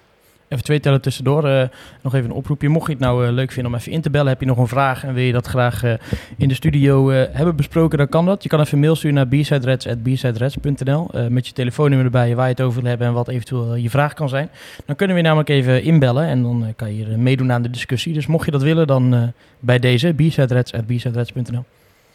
Even 0.47 0.63
twee 0.63 0.79
tellen 0.79 1.01
tussendoor. 1.01 1.47
eh, 1.47 1.67
nog 2.01 2.13
even 2.15 2.29
een 2.29 2.35
oproepje. 2.35 2.69
Mocht 2.69 2.85
je 2.87 2.91
het 2.91 3.01
nou 3.01 3.25
eh, 3.27 3.31
leuk 3.33 3.51
vinden 3.51 3.71
om 3.73 3.77
even 3.77 3.91
in 3.91 4.01
te 4.01 4.09
bellen, 4.09 4.27
heb 4.27 4.39
je 4.39 4.45
nog 4.45 4.57
een 4.57 4.67
vraag 4.67 5.03
en 5.03 5.13
wil 5.13 5.23
je 5.23 5.31
dat 5.31 5.47
graag 5.47 5.83
eh, 5.83 5.93
in 6.37 6.47
de 6.47 6.53
studio 6.53 7.09
eh, 7.09 7.23
hebben 7.31 7.55
besproken, 7.55 7.97
dan 7.97 8.09
kan 8.09 8.25
dat. 8.25 8.43
Je 8.43 8.49
kan 8.49 8.59
even 8.59 8.73
een 8.73 8.79
mail 8.79 8.95
sturen 8.95 9.15
naar 9.15 9.27
bsidereds.bsidereds.nl 9.27 11.09
eh 11.13 11.27
met 11.27 11.47
je 11.47 11.53
telefoonnummer 11.53 12.05
erbij 12.05 12.35
waar 12.35 12.45
je 12.45 12.51
het 12.51 12.61
over 12.61 12.81
wil 12.81 12.89
hebben 12.89 13.07
en 13.07 13.13
wat 13.13 13.27
eventueel 13.27 13.75
je 13.75 13.89
vraag 13.89 14.13
kan 14.13 14.29
zijn. 14.29 14.49
Dan 14.85 14.95
kunnen 14.95 15.15
we 15.15 15.21
je 15.21 15.27
namelijk 15.27 15.49
even 15.49 15.83
inbellen 15.83 16.25
en 16.25 16.41
dan 16.43 16.65
eh, 16.65 16.69
kan 16.75 16.95
je 16.95 17.05
hier, 17.05 17.19
meedoen 17.19 17.51
aan 17.51 17.61
de 17.61 17.69
discussie. 17.69 18.13
Dus 18.13 18.27
mocht 18.27 18.45
je 18.45 18.51
dat 18.51 18.61
willen, 18.61 18.87
dan 18.87 19.13
eh, 19.13 19.21
bij 19.59 19.79
deze 19.79 20.13
bsidereds.bsidereds.nl. 20.13 21.63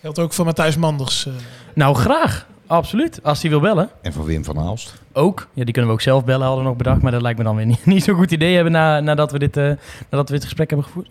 Geldt 0.00 0.18
ook 0.18 0.32
voor 0.32 0.44
Matthijs 0.44 0.76
Manders. 0.76 1.26
eh. 1.26 1.32
Nou, 1.74 1.94
graag. 1.96 2.46
Absoluut. 2.66 3.20
Als 3.22 3.40
hij 3.40 3.50
wil 3.50 3.60
bellen. 3.60 3.88
En 4.02 4.12
van 4.12 4.24
Wim 4.24 4.44
van 4.44 4.58
Aalst. 4.58 4.99
Ook. 5.12 5.48
Ja, 5.52 5.64
die 5.64 5.72
kunnen 5.72 5.90
we 5.90 5.96
ook 5.96 6.02
zelf 6.02 6.24
bellen, 6.24 6.46
hadden 6.46 6.62
we 6.62 6.68
nog 6.68 6.78
bedacht. 6.78 7.02
Maar 7.02 7.12
dat 7.12 7.22
lijkt 7.22 7.38
me 7.38 7.44
dan 7.44 7.56
weer 7.56 7.66
niet, 7.66 7.86
niet 7.94 8.04
zo'n 8.04 8.16
goed 8.16 8.30
idee 8.30 8.54
hebben 8.54 8.72
na, 8.72 9.00
nadat, 9.00 9.32
we 9.32 9.38
dit, 9.38 9.56
eh, 9.56 9.72
nadat 10.10 10.28
we 10.28 10.34
dit 10.34 10.44
gesprek 10.44 10.68
hebben 10.68 10.86
gevoerd. 10.86 11.08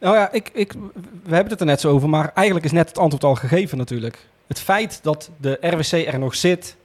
Nou 0.00 0.16
ja, 0.16 0.32
ik, 0.32 0.50
ik, 0.54 0.72
we 1.24 1.34
hebben 1.34 1.52
het 1.52 1.60
er 1.60 1.66
net 1.66 1.80
zo 1.80 1.90
over, 1.90 2.08
maar 2.08 2.30
eigenlijk 2.34 2.66
is 2.66 2.72
net 2.72 2.88
het 2.88 2.98
antwoord 2.98 3.24
al 3.24 3.34
gegeven 3.34 3.78
natuurlijk. 3.78 4.26
Het 4.46 4.60
feit 4.60 4.98
dat 5.02 5.30
de 5.36 5.58
RWC 5.60 5.92
er 5.92 6.18
nog 6.18 6.34
zit 6.34 6.76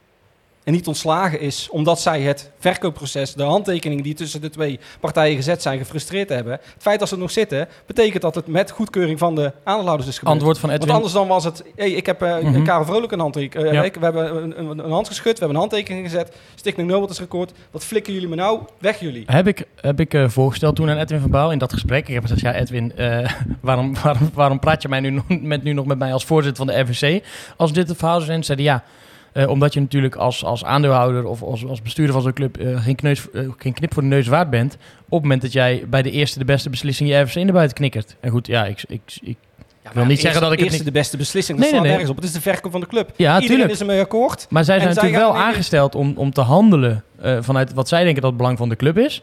en 0.68 0.74
niet 0.74 0.86
ontslagen 0.86 1.40
is, 1.40 1.68
omdat 1.70 2.00
zij 2.00 2.20
het 2.20 2.50
verkoopproces, 2.58 3.34
de 3.34 3.42
handtekeningen 3.42 4.04
die 4.04 4.14
tussen 4.14 4.40
de 4.40 4.50
twee 4.50 4.78
partijen 5.00 5.36
gezet 5.36 5.62
zijn, 5.62 5.78
gefrustreerd 5.78 6.28
hebben. 6.28 6.52
Het 6.52 6.62
feit 6.82 6.98
dat 6.98 7.08
ze 7.08 7.16
nog 7.18 7.30
zitten, 7.30 7.68
betekent 7.86 8.22
dat 8.22 8.34
het 8.34 8.46
met 8.46 8.70
goedkeuring 8.70 9.18
van 9.18 9.34
de 9.34 9.52
aandeelhouders 9.64 10.08
is 10.08 10.18
gebeurd. 10.18 10.34
Antwoord 10.36 10.58
van 10.58 10.68
Want 10.68 10.80
Edwin. 10.80 10.96
anders 10.96 11.14
dan 11.14 11.28
was 11.28 11.44
het, 11.44 11.64
hey, 11.76 11.90
ik 11.90 12.06
heb 12.06 12.20
Mhm. 12.20 12.62
Karel 12.64 12.84
Vrolijk 12.84 13.12
een 13.12 13.18
handtekening, 13.20 13.72
Ja. 13.74 13.82
ik- 13.82 13.94
we 13.94 14.04
hebben 14.04 14.36
een, 14.42 14.60
een, 14.60 14.78
een 14.78 14.90
hand 14.90 15.06
geschud, 15.08 15.24
we 15.32 15.38
hebben 15.38 15.48
een 15.50 15.56
handtekening 15.60 16.04
gezet, 16.10 16.36
Stichting 16.54 16.88
Nobel 16.88 17.08
is 17.08 17.18
record. 17.18 17.52
Wat 17.70 17.84
flikken 17.84 18.12
jullie 18.12 18.28
me 18.28 18.34
nou? 18.34 18.60
Weg 18.78 19.00
jullie. 19.00 19.22
Heb 19.26 19.46
ik, 19.46 19.64
heb 19.80 20.00
ik 20.00 20.14
eh, 20.14 20.28
voorgesteld 20.28 20.76
toen 20.76 20.90
aan 20.90 20.98
Edwin 20.98 21.20
van 21.20 21.30
Baal 21.30 21.52
in 21.52 21.58
dat 21.58 21.72
gesprek. 21.72 22.08
Ik 22.08 22.14
heb 22.14 22.22
gezegd, 22.22 22.40
ja 22.40 22.54
Edwin, 22.54 22.92
waarom, 23.60 23.94
waarom, 24.02 24.30
waarom 24.34 24.58
praat 24.58 24.82
je 24.82 24.88
mij 24.88 25.00
nu, 25.00 25.10
nog- 25.10 25.24
met, 25.40 25.62
nu 25.62 25.72
nog 25.72 25.86
met 25.86 25.98
mij 25.98 26.12
als 26.12 26.24
voorzitter 26.24 26.66
van 26.66 26.74
de 26.74 26.80
RVC? 26.80 27.24
Als 27.56 27.72
dit 27.72 27.88
het 27.88 27.96
verhaal 27.98 28.20
zijn, 28.20 28.44
zeiden 28.44 28.66
ja... 28.66 28.84
eh, 29.32 29.48
omdat 29.48 29.74
je 29.74 29.80
natuurlijk 29.80 30.16
als, 30.16 30.44
als 30.44 30.64
aandeelhouder 30.64 31.24
of 31.24 31.42
als, 31.42 31.66
als 31.66 31.82
bestuurder 31.82 32.14
van 32.14 32.22
zo'n 32.22 32.32
club 32.32 32.56
eh, 32.56 32.82
geen, 32.82 32.94
kneus, 32.94 33.30
eh, 33.30 33.42
geen 33.56 33.72
knip 33.72 33.92
voor 33.92 34.02
de 34.02 34.08
neus 34.08 34.26
waard 34.26 34.50
bent. 34.50 34.74
Op 34.74 35.10
het 35.10 35.22
moment 35.22 35.42
dat 35.42 35.52
jij 35.52 35.84
bij 35.88 36.02
de 36.02 36.10
eerste 36.10 36.38
de 36.38 36.44
beste 36.44 36.70
beslissing 36.70 37.08
je 37.08 37.20
RVC 37.20 37.34
naar 37.34 37.52
buiten 37.52 37.76
knikkert. 37.76 38.16
En 38.20 38.30
goed, 38.30 38.46
ja, 38.46 38.64
ik, 38.64 38.84
ik, 38.88 39.00
ik, 39.20 39.36
ik 39.82 39.94
wil 39.94 40.04
niet 40.04 40.20
zeggen 40.20 40.40
dat 40.40 40.52
ik 40.52 40.58
het 40.58 40.66
eerste 40.66 40.84
niet... 40.84 40.92
de 40.92 40.98
beste 40.98 41.16
beslissing, 41.16 41.58
Nee, 41.58 41.70
dat 41.72 41.80
nee, 41.80 41.90
nee. 41.90 41.90
nergens 41.90 42.10
op. 42.10 42.16
Het 42.16 42.24
is 42.24 42.32
de 42.32 42.50
verkoop 42.50 42.72
van 42.72 42.80
de 42.80 42.86
club. 42.86 43.10
Ja, 43.16 43.34
Iedereen 43.34 43.48
tuurlijk. 43.48 43.70
is 43.70 43.80
ermee 43.80 44.00
akkoord. 44.00 44.46
Maar 44.50 44.64
zij 44.64 44.80
zijn 44.80 44.94
zij 44.94 45.02
natuurlijk 45.02 45.32
wel 45.32 45.40
in 45.40 45.46
aangesteld 45.48 45.94
om, 45.94 46.12
om 46.16 46.32
te 46.32 46.40
handelen 46.40 47.04
eh, 47.20 47.36
vanuit 47.40 47.72
wat 47.72 47.88
zij 47.88 48.02
denken 48.04 48.22
dat 48.22 48.30
het 48.30 48.40
belang 48.40 48.58
van 48.58 48.68
de 48.68 48.76
club 48.76 48.98
is. 48.98 49.22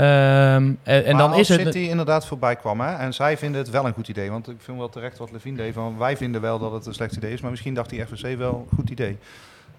Ehm, 0.00 0.72
en 0.82 1.16
dan 1.16 1.30
als 1.30 1.40
is 1.40 1.48
het... 1.48 1.60
City 1.60 1.78
inderdaad 1.78 2.26
voorbij 2.26 2.56
kwam, 2.56 2.80
hè, 2.80 2.94
en 2.94 3.14
zij 3.14 3.36
vinden 3.36 3.60
het 3.60 3.70
wel 3.70 3.86
een 3.86 3.92
goed 3.92 4.08
idee. 4.08 4.30
Want 4.30 4.48
ik 4.48 4.56
vind 4.58 4.78
wel 4.78 4.88
terecht 4.88 5.18
wat 5.18 5.30
Levine 5.32 5.56
deed, 5.56 5.74
van 5.74 5.98
wij 5.98 6.16
vinden 6.16 6.40
wel 6.40 6.58
dat 6.58 6.72
het 6.72 6.86
een 6.86 6.94
slecht 6.94 7.16
idee 7.16 7.32
is, 7.32 7.40
maar 7.40 7.50
misschien 7.50 7.74
dacht 7.74 7.90
die 7.90 8.06
FVC 8.06 8.38
wel 8.38 8.66
een 8.70 8.76
goed 8.76 8.90
idee. 8.90 9.18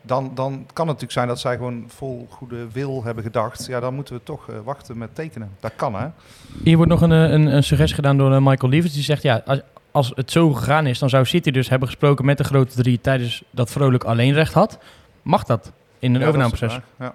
Dan, 0.02 0.32
dan 0.36 0.52
kan 0.52 0.88
het 0.88 1.02
natuurlijk 1.02 1.12
zijn 1.12 1.28
dat 1.28 1.40
zij 1.40 1.56
gewoon 1.56 1.84
vol 1.88 2.28
goede 2.30 2.68
wil 2.72 3.04
hebben 3.04 3.24
gedacht. 3.24 3.66
Ja, 3.66 3.80
dan 3.80 3.94
moeten 3.94 4.14
we 4.14 4.24
toch 4.24 4.50
eh, 4.50 4.56
wachten 4.64 4.98
met 4.98 5.16
tekenen. 5.16 5.52
Dat 5.60 5.72
kan, 5.76 5.96
hè? 5.96 6.08
Hier 6.64 6.76
wordt 6.76 6.92
nog 6.92 7.02
een, 7.02 7.12
eh, 7.12 7.32
een, 7.32 7.46
een 7.46 7.64
suggestie 7.64 7.96
gedaan 7.96 8.18
door 8.18 8.34
eh, 8.34 8.42
Michael 8.42 8.72
Lievers. 8.72 8.94
Die 8.94 9.04
zegt, 9.04 9.24
ja, 9.24 9.42
als, 9.46 9.62
als 9.92 10.12
het 10.16 10.32
zo 10.32 10.54
gegaan 10.54 10.88
is, 10.88 11.00
dan 11.00 11.10
zou 11.10 11.26
City 11.26 11.52
dus 11.52 11.70
hebben 11.70 11.88
gesproken 11.88 12.26
met 12.26 12.38
de 12.38 12.44
grote 12.44 12.76
drie 12.76 13.02
tijdens 13.02 13.44
dat 13.50 13.72
Vrolijk 13.72 14.04
alleen 14.04 14.34
recht 14.34 14.54
had. 14.54 14.80
Mag 15.22 15.44
dat 15.44 15.72
in 16.00 16.16
een 16.16 16.22
Ja, 16.22 16.28
overnameproces? 16.28 16.80
Ja. 17.00 17.14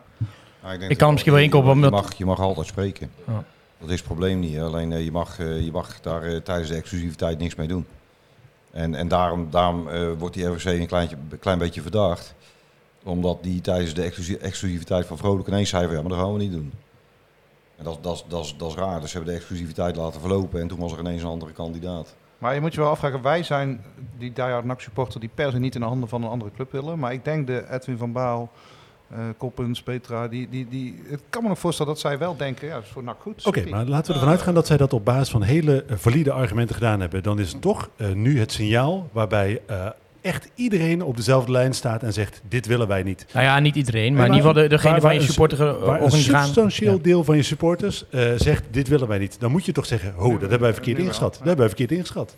Ja, 0.73 0.79
denk 0.79 0.91
Ik 0.91 0.99
kan 0.99 1.11
misschien 1.11 1.33
wel 1.33 1.41
je- 1.41 1.47
inkopen, 1.47 1.69
Je, 1.69 1.75
omdat- 1.75 1.91
mag, 1.91 2.14
je 2.14 2.25
mag 2.25 2.41
altijd 2.41 2.67
spreken. 2.67 3.11
Ja. 3.27 3.45
Dat 3.79 3.89
is 3.91 3.97
het 3.97 4.05
probleem 4.05 4.39
niet. 4.41 4.59
Alleen 4.61 4.93
eh, 4.93 5.05
je, 5.05 5.12
mag, 5.12 5.39
eh, 5.39 5.61
je 5.64 5.73
mag 5.73 6.01
daar 6.01 6.23
eh, 6.23 6.37
tijdens 6.37 6.69
de 6.69 6.75
exclusiviteit 6.75 7.39
niks 7.39 7.55
mee 7.55 7.67
doen. 7.69 7.87
En, 8.71 8.95
en 8.95 9.09
daarom, 9.09 9.51
daarom 9.51 9.89
eh, 9.89 10.09
wordt 10.19 10.35
die 10.35 10.47
RVC 10.47 10.64
een 10.81 10.87
kleintje, 10.87 11.17
klein 11.41 11.59
beetje 11.59 11.83
verdacht. 11.83 12.35
Omdat 13.05 13.43
die 13.43 13.61
tijdens 13.61 13.95
de 13.95 14.03
exclusi- 14.03 14.37
exclusiviteit 14.37 15.07
van 15.07 15.17
Vrolijk 15.19 15.49
ineens 15.49 15.69
zei 15.69 15.85
van 15.87 15.95
ja, 15.95 16.01
maar 16.01 16.11
dat 16.11 16.19
gaan 16.21 16.33
we 16.33 16.39
niet 16.39 16.53
doen. 16.53 16.73
En 17.77 17.85
dat, 17.85 17.99
dat, 18.03 18.25
dat, 18.29 18.45
is- 18.45 18.55
dat 18.59 18.69
is 18.71 18.75
raar. 18.77 19.01
Dus 19.01 19.11
ze 19.11 19.17
hebben 19.17 19.35
de 19.35 19.41
exclusiviteit 19.41 19.97
laten 19.97 20.21
verlopen 20.21 20.61
en 20.61 20.69
toen 20.69 20.79
was 20.79 20.93
er 20.93 20.99
ineens 20.99 21.23
een 21.23 21.29
andere 21.29 21.53
kandidaat. 21.53 22.14
Maar 22.39 22.55
je 22.55 22.61
moet 22.61 22.75
je 22.75 22.81
wel 22.81 22.91
afvragen, 22.91 23.23
wij 23.23 23.43
zijn 23.43 23.85
die 24.19 24.33
diehard 24.33 24.64
NAC 24.64 24.81
supporter 24.81 25.21
die 25.21 25.31
per 25.35 25.51
se 25.51 25.59
niet 25.59 25.75
in 25.75 25.81
de 25.81 25.87
handen 25.87 26.09
van 26.09 26.23
een 26.23 26.29
andere 26.29 26.51
club 26.55 26.73
willen. 26.73 26.99
Maar 26.99 27.12
ik 27.12 27.25
denk 27.25 27.47
de 27.47 27.64
Edwin 27.71 27.97
van 27.99 28.12
Baal, 28.12 28.51
eh 29.11 29.19
Koppens, 29.37 29.83
Petra, 29.83 30.29
die, 30.29 30.49
die, 30.51 30.67
die, 30.71 31.03
het 31.11 31.21
kan 31.31 31.43
me 31.43 31.49
nog 31.49 31.59
voorstellen 31.59 31.93
dat 31.93 32.01
zij 32.01 32.19
wel 32.19 32.37
denken, 32.37 32.67
ja, 32.69 32.75
dat 32.75 32.83
is 32.83 32.89
voor 32.91 33.03
NAC 33.03 33.17
goed. 33.21 33.47
Oké, 33.47 33.65
maar 33.69 33.85
laten 33.87 34.07
we 34.13 34.13
ervan 34.19 34.29
uitgaan 34.33 34.55
dat 34.55 34.67
zij 34.67 34.77
dat 34.77 34.93
op 34.93 35.05
basis 35.05 35.29
van 35.29 35.43
hele 35.43 35.85
eh, 35.89 35.97
valide 35.97 36.33
argumenten 36.33 36.75
gedaan 36.75 37.01
hebben. 37.01 37.23
Dan 37.23 37.39
is 37.39 37.53
het 37.53 37.61
toch 37.63 37.89
eh, 37.97 38.13
nu 38.13 38.39
het 38.39 38.53
signaal 38.53 39.09
waarbij 39.13 39.61
eh, 39.67 39.87
echt 40.21 40.51
iedereen 40.55 41.03
op 41.03 41.17
dezelfde 41.17 41.53
lijn 41.53 41.73
staat 41.75 42.03
en 42.03 42.13
zegt: 42.13 42.41
Dit 42.49 42.67
willen 42.67 42.89
wij 42.89 43.03
niet. 43.03 43.27
Nou 43.33 43.45
ja, 43.47 43.59
niet 43.59 43.77
iedereen, 43.77 44.13
maar, 44.13 44.17
maar 44.21 44.27
in 44.29 44.35
ieder 44.35 44.49
geval 44.49 44.63
de, 44.63 44.69
degene 44.69 44.93
waar- 44.93 45.01
van 45.01 45.15
je 45.15 45.21
een- 45.21 45.27
supporter 45.27 45.79
Waar 45.79 46.03
een 46.03 46.11
substantieel 46.11 47.01
deel 47.03 47.25
van 47.25 47.37
je 47.37 47.43
supporters 47.43 48.05
eh, 48.11 48.31
zegt: 48.37 48.65
Dit 48.71 48.89
willen 48.89 49.09
wij 49.09 49.19
niet. 49.19 49.41
Dan 49.41 49.51
moet 49.51 49.65
je 49.65 49.73
toch 49.73 49.87
zeggen: 49.87 50.13
Ho, 50.17 50.31
dat 50.31 50.41
hebben 50.41 50.61
wij 50.61 50.73
verkeerd 50.73 50.99
ingeschat. 50.99 51.33
ja. 51.33 51.39
Dat 51.39 51.47
hebben 51.47 51.67
wij 51.67 51.69
verkeerd 51.77 51.91
ingeschat. 51.93 52.37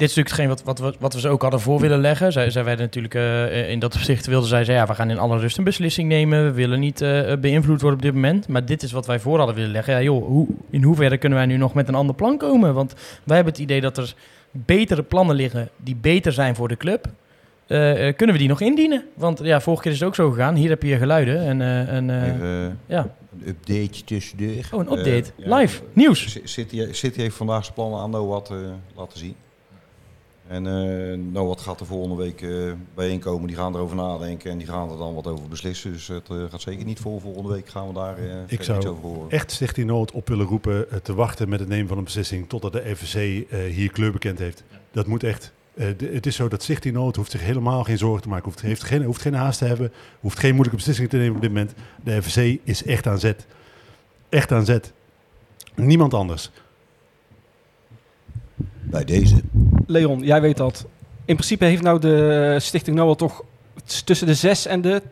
Dit 0.00 0.08
is 0.08 0.14
natuurlijk 0.16 0.50
hetgeen 0.50 0.64
wat, 0.64 0.78
wat, 0.78 0.92
we, 0.92 1.00
wat 1.00 1.14
we 1.14 1.20
ze 1.20 1.28
ook 1.28 1.42
hadden 1.42 1.60
voor 1.60 1.80
willen 1.80 2.00
leggen. 2.00 2.32
Zij, 2.32 2.50
zij 2.50 2.64
werden 2.64 2.84
natuurlijk 2.84 3.14
eh, 3.14 3.70
in 3.70 3.78
dat 3.78 3.94
opzicht 3.94 4.26
wilden 4.26 4.48
zij 4.48 4.64
zeggen, 4.64 4.84
ja, 4.84 4.90
we 4.90 4.94
gaan 4.94 5.10
in 5.10 5.18
alle 5.18 5.38
rust 5.38 5.58
een 5.58 5.64
beslissing 5.64 6.08
nemen. 6.08 6.44
We 6.44 6.52
willen 6.52 6.80
niet 6.80 7.00
eh, 7.00 7.36
beïnvloed 7.36 7.80
worden 7.80 7.98
op 7.98 8.04
dit 8.04 8.14
moment. 8.14 8.48
Maar 8.48 8.64
dit 8.64 8.82
is 8.82 8.92
wat 8.92 9.06
wij 9.06 9.20
voor 9.20 9.36
hadden 9.38 9.54
willen 9.54 9.70
leggen. 9.70 9.94
Ja, 9.94 10.02
joh, 10.02 10.26
hoe, 10.26 10.46
in 10.70 10.82
hoeverre 10.82 11.16
kunnen 11.16 11.38
wij 11.38 11.46
nu 11.46 11.56
nog 11.56 11.74
met 11.74 11.88
een 11.88 11.94
ander 11.94 12.14
plan 12.14 12.38
komen? 12.38 12.74
Want 12.74 12.94
wij 13.24 13.36
hebben 13.36 13.52
het 13.52 13.62
idee 13.62 13.80
dat 13.80 13.96
er 13.96 14.14
betere 14.50 15.02
plannen 15.02 15.36
liggen 15.36 15.68
die 15.76 15.96
beter 15.96 16.32
zijn 16.32 16.54
voor 16.54 16.68
de 16.68 16.76
club. 16.76 17.06
Eh, 17.66 18.08
eh, 18.08 18.16
kunnen 18.16 18.34
we 18.34 18.40
die 18.40 18.50
nog 18.50 18.60
indienen? 18.60 19.04
Want 19.14 19.40
ja, 19.42 19.60
vorige 19.60 19.82
keer 19.82 19.92
is 19.92 19.98
het 19.98 20.08
ook 20.08 20.14
zo 20.14 20.30
gegaan. 20.30 20.54
Hier 20.54 20.68
heb 20.68 20.82
je 20.82 20.88
je 20.88 20.96
geluiden. 20.96 21.40
En, 21.40 21.60
eh, 21.60 21.94
en, 21.94 22.10
eh, 22.10 22.34
Even, 22.34 22.70
eh, 22.86 22.96
ja. 22.96 23.14
een 23.32 23.48
updateje 23.48 24.04
tussendoor. 24.04 24.64
Oh, 24.70 24.80
een 24.80 24.98
update. 24.98 25.32
Eh, 25.38 25.46
ja. 25.46 25.56
Live. 25.56 25.82
Nieuws. 25.92 26.38
City, 26.44 26.88
City 26.90 27.20
heeft 27.20 27.36
vandaag 27.36 27.62
zijn 27.62 27.74
plannen 27.74 28.00
aan 28.00 28.10
Noat 28.10 28.50
eh 28.50 28.56
laten 28.96 29.18
zien. 29.18 29.34
En 30.50 30.66
eh 30.66 31.18
Noat 31.32 31.60
gaat 31.60 31.80
er 31.80 31.86
volgende 31.86 32.16
week 32.22 32.42
eh 32.42 32.72
bijeenkomen. 32.94 33.46
Die 33.46 33.56
gaan 33.56 33.74
erover 33.74 33.96
nadenken 33.96 34.50
en 34.50 34.58
die 34.58 34.66
gaan 34.66 34.90
er 34.90 34.98
dan 34.98 35.14
wat 35.14 35.26
over 35.26 35.48
beslissen. 35.48 35.92
Dus 35.92 36.08
het 36.08 36.28
eh, 36.30 36.36
gaat 36.50 36.60
zeker 36.60 36.84
niet 36.84 36.98
voor 37.00 37.20
volgende 37.20 37.48
week 37.52 37.68
gaan 37.68 37.86
we 37.86 37.92
daar 37.94 38.16
eh 38.18 38.22
verder 38.24 38.52
iets 38.52 38.66
zou 38.66 38.86
over 38.88 39.02
horen. 39.08 39.30
Echt 39.30 39.50
Stichting 39.52 39.86
Noord 39.86 40.10
op 40.12 40.28
willen 40.28 40.46
roepen 40.46 40.86
te 41.02 41.14
wachten 41.14 41.48
met 41.48 41.60
het 41.60 41.68
nemen 41.68 41.88
van 41.88 41.98
een 41.98 42.04
beslissing 42.04 42.48
totdat 42.48 42.72
de 42.72 42.96
FVC 42.96 43.46
eh, 43.50 43.58
hier 43.64 43.90
kleur 43.92 44.12
bekend 44.12 44.38
heeft. 44.38 44.62
Dat 44.92 45.06
moet 45.06 45.22
echt. 45.24 45.52
Eh, 45.74 45.86
de- 45.96 46.10
het 46.12 46.26
is 46.26 46.36
zo 46.36 46.48
dat 46.48 46.62
Stichting 46.62 46.94
Noord 46.94 47.16
hoeft 47.16 47.30
zich 47.30 47.40
helemaal 47.42 47.84
geen 47.84 47.98
zorgen 47.98 48.22
te 48.22 48.28
maken. 48.28 48.44
Hoeft, 48.44 48.60
heeft 48.60 48.82
geen, 48.82 49.02
hoeft 49.04 49.20
geen 49.22 49.34
haast 49.34 49.58
te 49.58 49.64
hebben. 49.64 49.92
Hoeft 50.20 50.38
geen 50.38 50.50
moeilijke 50.50 50.76
beslissingen 50.76 51.10
te 51.10 51.16
nemen 51.16 51.34
op 51.34 51.40
dit 51.40 51.50
moment. 51.50 51.74
De 52.04 52.22
FVC 52.22 52.60
is 52.64 52.84
echt 52.84 53.06
aan 53.06 53.18
zet. 53.18 53.46
Echt 54.28 54.52
aan 54.52 54.64
zet. 54.64 54.92
Niemand 55.74 56.14
anders. 56.14 56.50
Bij 58.82 59.04
deze. 59.04 59.40
Leon, 59.90 60.20
jij 60.22 60.40
weet 60.40 60.56
dat. 60.56 60.86
In 61.24 61.34
principe 61.34 61.64
heeft 61.64 61.82
nou 61.82 61.98
de 62.00 62.56
Stichting 62.60 62.96
Noah 62.96 63.16
toch 63.16 63.42
tussen 64.04 64.26
de 64.26 64.34
zes 64.34 64.66
en 64.66 64.80
de 64.80 65.02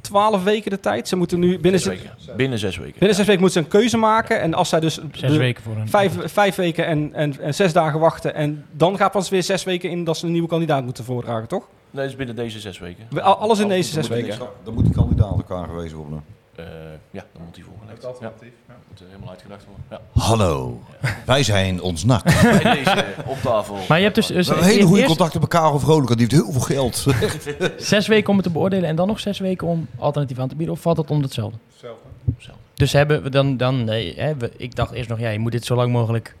twaalf 0.00 0.42
weken 0.42 0.70
de 0.70 0.80
tijd. 0.80 1.08
Ze 1.08 1.16
moeten 1.16 1.38
nu 1.38 1.58
binnen, 1.58 1.80
Zes 1.80 1.92
zes, 1.98 2.02
weken. 2.02 2.36
Binnen 2.36 2.58
zes 2.58 2.76
weken. 2.76 2.98
binnen 2.98 3.16
zes 3.16 3.26
weken 3.26 3.40
moeten 3.42 3.60
ze 3.62 3.66
een 3.68 3.72
keuze 3.80 3.96
maken. 3.96 4.40
En 4.40 4.54
als 4.54 4.68
zij 4.68 4.80
dus 4.80 5.00
Zes 5.12 5.36
weken 5.36 5.62
voor 5.62 5.76
een... 5.76 5.88
vijf, 5.88 6.12
vijf 6.24 6.54
weken 6.54 6.86
en, 6.86 7.10
en, 7.14 7.40
en 7.40 7.54
zes 7.54 7.72
dagen 7.72 8.00
wachten. 8.00 8.34
En 8.34 8.64
dan 8.72 8.96
gaat 8.96 9.12
pas 9.12 9.28
weer 9.28 9.42
zes 9.42 9.64
weken 9.64 9.90
in 9.90 10.04
dat 10.04 10.16
ze 10.16 10.26
een 10.26 10.32
nieuwe 10.32 10.48
kandidaat 10.48 10.84
moeten 10.84 11.04
voordragen, 11.04 11.48
toch? 11.48 11.62
Nee, 11.90 12.02
dat 12.02 12.10
is 12.10 12.16
binnen 12.16 12.36
deze 12.36 12.60
zes 12.60 12.78
weken. 12.78 13.06
We- 13.10 13.22
al- 13.22 13.36
alles 13.36 13.58
in 13.58 13.68
deze 13.68 13.92
zes 13.92 14.08
weken. 14.08 14.38
Dan 14.64 14.74
moet 14.74 14.84
die 14.84 14.94
kandidaat 14.94 15.30
elkaar 15.36 15.68
gewezen 15.68 15.96
worden. 15.96 16.24
Eh, 16.56 16.64
ja, 17.10 17.24
dan 17.32 17.42
moet 17.44 17.54
die 17.54 17.64
voorgelegd. 17.64 17.96
Het 17.96 18.06
alternatief. 18.06 18.52
Ja. 18.68 18.74
moet 18.88 19.00
er 19.00 19.06
helemaal 19.06 19.30
uitgedacht 19.30 19.64
worden. 19.64 19.84
Ja. 19.90 20.20
Hallo, 20.20 20.82
wij 21.26 21.42
zijn 21.42 21.80
ons 21.82 22.04
nak. 22.04 22.24
Bij 22.42 22.74
deze 22.74 22.90
eh, 22.90 23.28
op 23.28 23.38
tafel. 23.42 23.76
Maar 23.88 23.98
je 23.98 24.04
hebt 24.04 24.14
dus, 24.16 24.26
dus 24.26 24.48
We 24.48 24.54
hebben 24.54 24.72
hele 24.72 24.84
goede 24.84 25.00
eerst 25.00 25.08
contacten 25.08 25.40
met 25.40 25.48
Karel 25.48 25.78
Vrolijk, 25.78 26.08
want 26.08 26.18
die 26.18 26.28
heeft 26.30 26.42
heel 26.42 26.52
veel 26.52 26.76
geld. 26.76 27.06
zes 27.76 28.06
weken 28.06 28.28
om 28.28 28.34
het 28.36 28.44
te 28.44 28.50
beoordelen 28.52 28.88
en 28.88 28.96
dan 28.96 29.06
nog 29.06 29.20
zes 29.20 29.38
weken 29.38 29.66
om 29.66 29.88
alternatief 29.98 30.38
aan 30.38 30.48
te 30.48 30.56
bieden. 30.56 30.74
Of 30.74 30.80
valt 30.80 30.96
dat 30.96 31.10
onder 31.10 31.24
hetzelfde? 31.24 31.58
Hetzelfde. 31.70 32.02
Zo. 32.38 32.50
Dus 32.74 32.92
hebben 32.92 33.22
we 33.22 33.30
dan, 33.30 33.56
dan 33.56 33.84
nee, 33.84 34.14
hè, 34.16 34.36
we, 34.36 34.50
ik 34.56 34.74
dacht 34.74 34.92
eerst 34.92 35.08
nog, 35.08 35.18
ja, 35.18 35.28
je 35.28 35.38
moet 35.38 35.52
dit 35.52 35.64
zo 35.64 35.74
lang 35.74 35.92
mogelijk 35.92 36.34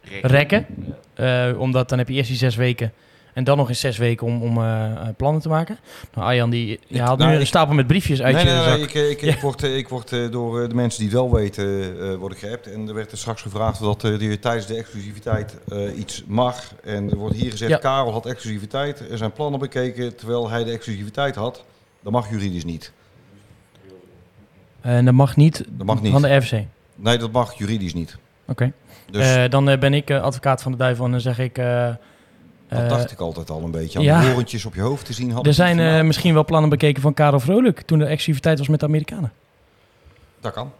Rekken. 0.00 0.30
rekken. 0.30 0.66
Ja. 1.14 1.48
eh, 1.48 1.60
omdat 1.60 1.88
dan 1.88 1.98
heb 1.98 2.08
je 2.08 2.14
eerst 2.14 2.28
die 2.28 2.38
zes 2.38 2.56
weken 2.56 2.92
en 3.34 3.44
dan 3.44 3.56
nog 3.56 3.68
eens 3.68 3.80
zes 3.80 3.96
weken 3.98 4.26
om, 4.26 4.42
om 4.42 4.58
eh, 4.58 4.90
eh, 4.90 5.08
plannen 5.16 5.42
te 5.42 5.48
maken. 5.48 5.78
Nou, 6.14 6.26
Arjan, 6.26 6.50
die, 6.50 6.80
je 6.86 7.00
haalt 7.00 7.18
nou, 7.18 7.30
nu 7.30 7.36
een 7.36 7.42
ik- 7.42 7.46
stapel 7.48 7.74
met 7.74 7.86
briefjes 7.86 8.22
uit 8.22 8.34
nee, 8.34 8.44
je 8.44 8.50
nee, 8.50 8.58
nee, 8.66 8.68
zak. 8.78 8.88
ik, 8.88 8.94
eh, 8.94 9.10
ik, 9.10 9.20
Ja. 9.20 9.32
ik 9.32 9.40
word, 9.40 9.62
ik 9.62 9.88
word 9.88 10.10
door 10.32 10.68
de 10.68 10.74
mensen 10.74 11.00
die 11.00 11.08
het 11.08 11.18
wel 11.18 11.32
weten, 11.32 11.96
eh 12.00 12.14
word 12.14 12.32
ik 12.32 12.38
geappt. 12.38 12.72
En 12.72 12.88
er 12.88 12.94
werd 12.94 13.12
er 13.12 13.18
straks 13.18 13.42
gevraagd 13.42 13.80
dat 13.80 14.00
die 14.00 14.38
tijdens 14.38 14.66
de 14.66 14.76
exclusiviteit 14.76 15.56
iets 15.96 16.22
mag. 16.26 16.72
En 16.82 17.10
er 17.10 17.16
wordt 17.16 17.36
hier 17.36 17.50
gezegd, 17.50 17.70
Ja. 17.70 17.76
Karel 17.76 18.12
had 18.12 18.26
exclusiviteit. 18.26 19.10
Er 19.10 19.18
zijn 19.18 19.32
plannen 19.32 19.60
bekeken 19.60 20.16
terwijl 20.16 20.50
hij 20.50 20.64
de 20.64 20.70
exclusiviteit 20.70 21.34
had. 21.34 21.64
Dat 22.02 22.12
mag 22.12 22.30
juridisch 22.30 22.64
niet. 22.64 22.92
En 24.80 25.04
dat 25.04 25.14
mag 25.14 25.36
niet, 25.36 25.64
Dat 25.68 25.86
mag 25.86 26.02
niet. 26.02 26.12
van 26.12 26.22
de. 26.22 26.40
Oké. 26.44 26.66
Nee, 26.96 27.18
dat 27.18 27.32
mag 27.32 27.54
juridisch 27.58 27.94
niet. 27.94 28.16
Dus 29.10 29.34
Eh, 29.34 29.50
dan 29.50 29.64
ben 29.64 29.94
ik 29.94 30.10
advocaat 30.10 30.62
van 30.62 30.72
de 30.72 30.78
duivel 30.78 31.04
en 31.04 31.10
dan 31.10 31.20
zeg 31.20 31.38
ik... 31.38 31.58
dat 32.68 32.78
eh, 32.78 32.88
dacht 32.88 33.10
ik 33.10 33.20
altijd 33.20 33.50
al 33.50 33.62
een 33.62 33.70
beetje. 33.70 33.98
Aan 33.98 34.04
ja. 34.04 34.20
de 34.20 34.28
horentjes 34.28 34.64
op 34.64 34.74
je 34.74 34.80
hoofd 34.80 35.06
te 35.06 35.12
zien 35.12 35.30
hadden. 35.30 35.46
er 35.46 35.54
zijn 35.54 35.78
eh, 35.78 35.84
vandaag. 35.84 36.04
misschien 36.04 36.34
wel 36.34 36.44
plannen 36.44 36.70
bekeken 36.70 37.02
van 37.02 37.14
Karel 37.14 37.40
Vrolijk 37.40 37.80
toen 37.80 37.98
de 37.98 38.04
exclusiviteit 38.04 38.58
was 38.58 38.68
met 38.68 38.80
de 38.80 38.86
Amerikanen. 38.86 39.32
Dat 40.40 40.52
kan. 40.52 40.72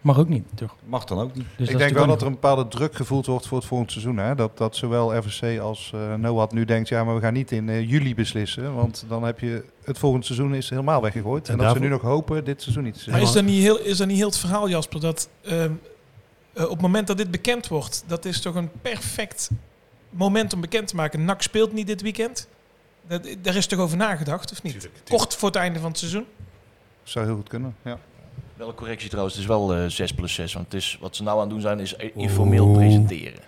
Mag 0.00 0.18
ook 0.18 0.28
niet, 0.28 0.44
toch? 0.54 0.74
Mag 0.84 1.04
dan 1.04 1.18
ook 1.18 1.34
niet. 1.34 1.46
Dus 1.56 1.68
ik 1.68 1.78
denk 1.78 1.94
wel 1.94 2.06
dat 2.06 2.20
er 2.20 2.26
een 2.26 2.32
bepaalde 2.32 2.68
druk 2.68 2.94
gevoeld 2.94 3.26
wordt 3.26 3.46
voor 3.46 3.58
het 3.58 3.66
volgende 3.66 3.92
seizoen. 3.92 4.16
Hè? 4.16 4.34
Dat, 4.34 4.58
dat 4.58 4.76
zowel 4.76 5.16
RVC 5.16 5.60
als 5.60 5.90
eh 5.94 6.14
Noat 6.14 6.52
nu 6.52 6.64
denkt, 6.64 6.88
ja, 6.88 7.04
maar 7.04 7.14
we 7.14 7.20
gaan 7.20 7.32
niet 7.32 7.52
in 7.52 7.86
juli 7.86 8.14
beslissen. 8.14 8.74
Want 8.74 9.04
dan 9.08 9.22
heb 9.22 9.40
je 9.40 9.64
het 9.84 9.98
volgende 9.98 10.26
seizoen 10.26 10.54
is 10.54 10.70
helemaal 10.70 11.02
weggegooid. 11.02 11.48
En, 11.48 11.58
En 11.58 11.64
dat 11.64 11.72
ze 11.72 11.80
nu 11.80 11.88
nog 11.88 12.02
hopen 12.02 12.44
dit 12.44 12.62
seizoen 12.62 12.84
niet 12.84 12.94
te 12.94 13.10
Maar 13.10 13.18
zijn. 13.18 13.28
is 13.28 13.34
dat 13.34 13.44
niet 13.44 13.62
heel, 13.62 13.78
is 13.78 13.96
dat 13.96 14.06
niet 14.06 14.16
heel 14.16 14.26
het 14.26 14.38
verhaal, 14.38 14.68
Jasper, 14.68 15.00
dat 15.00 15.28
ehm, 15.42 15.72
eh, 16.52 16.64
op 16.64 16.70
het 16.70 16.80
moment 16.80 17.06
dat 17.06 17.16
dit 17.16 17.30
bekend 17.30 17.68
wordt, 17.68 18.04
dat 18.06 18.24
is 18.24 18.40
toch 18.40 18.54
een 18.54 18.70
perfect 18.82 19.50
moment 20.10 20.52
om 20.52 20.60
bekend 20.60 20.88
te 20.88 20.96
maken. 20.96 21.24
NAC 21.24 21.42
speelt 21.42 21.72
niet 21.72 21.86
dit 21.86 22.02
weekend. 22.02 22.48
Dat, 23.06 23.26
daar 23.42 23.54
is 23.56 23.66
toch 23.66 23.78
over 23.78 23.96
nagedacht, 23.96 24.52
of 24.52 24.62
niet? 24.62 24.72
Tuurlijk, 24.72 24.94
tuurlijk. 24.94 25.16
Kort 25.22 25.36
voor 25.36 25.48
het 25.48 25.58
einde 25.58 25.78
van 25.78 25.88
het 25.88 25.98
seizoen. 25.98 26.24
Zou 27.02 27.26
heel 27.26 27.34
goed 27.34 27.48
kunnen, 27.48 27.76
ja. 27.84 27.98
Wel 28.56 28.68
een 28.68 28.74
correctie 28.74 29.08
trouwens, 29.08 29.34
het 29.34 29.44
is 29.44 29.50
wel 29.50 29.74
eh 29.74 29.84
6 29.86 30.12
plus 30.12 30.34
6. 30.34 30.52
Want 30.52 30.64
het 30.64 30.74
is, 30.74 30.98
wat 31.00 31.16
ze 31.16 31.22
nou 31.22 31.34
aan 31.36 31.40
het 31.42 31.50
doen 31.50 31.60
zijn, 31.60 31.80
is 31.80 31.94
i- 31.98 32.12
informeel 32.14 32.66
Oeh. 32.66 32.76
presenteren. 32.76 33.40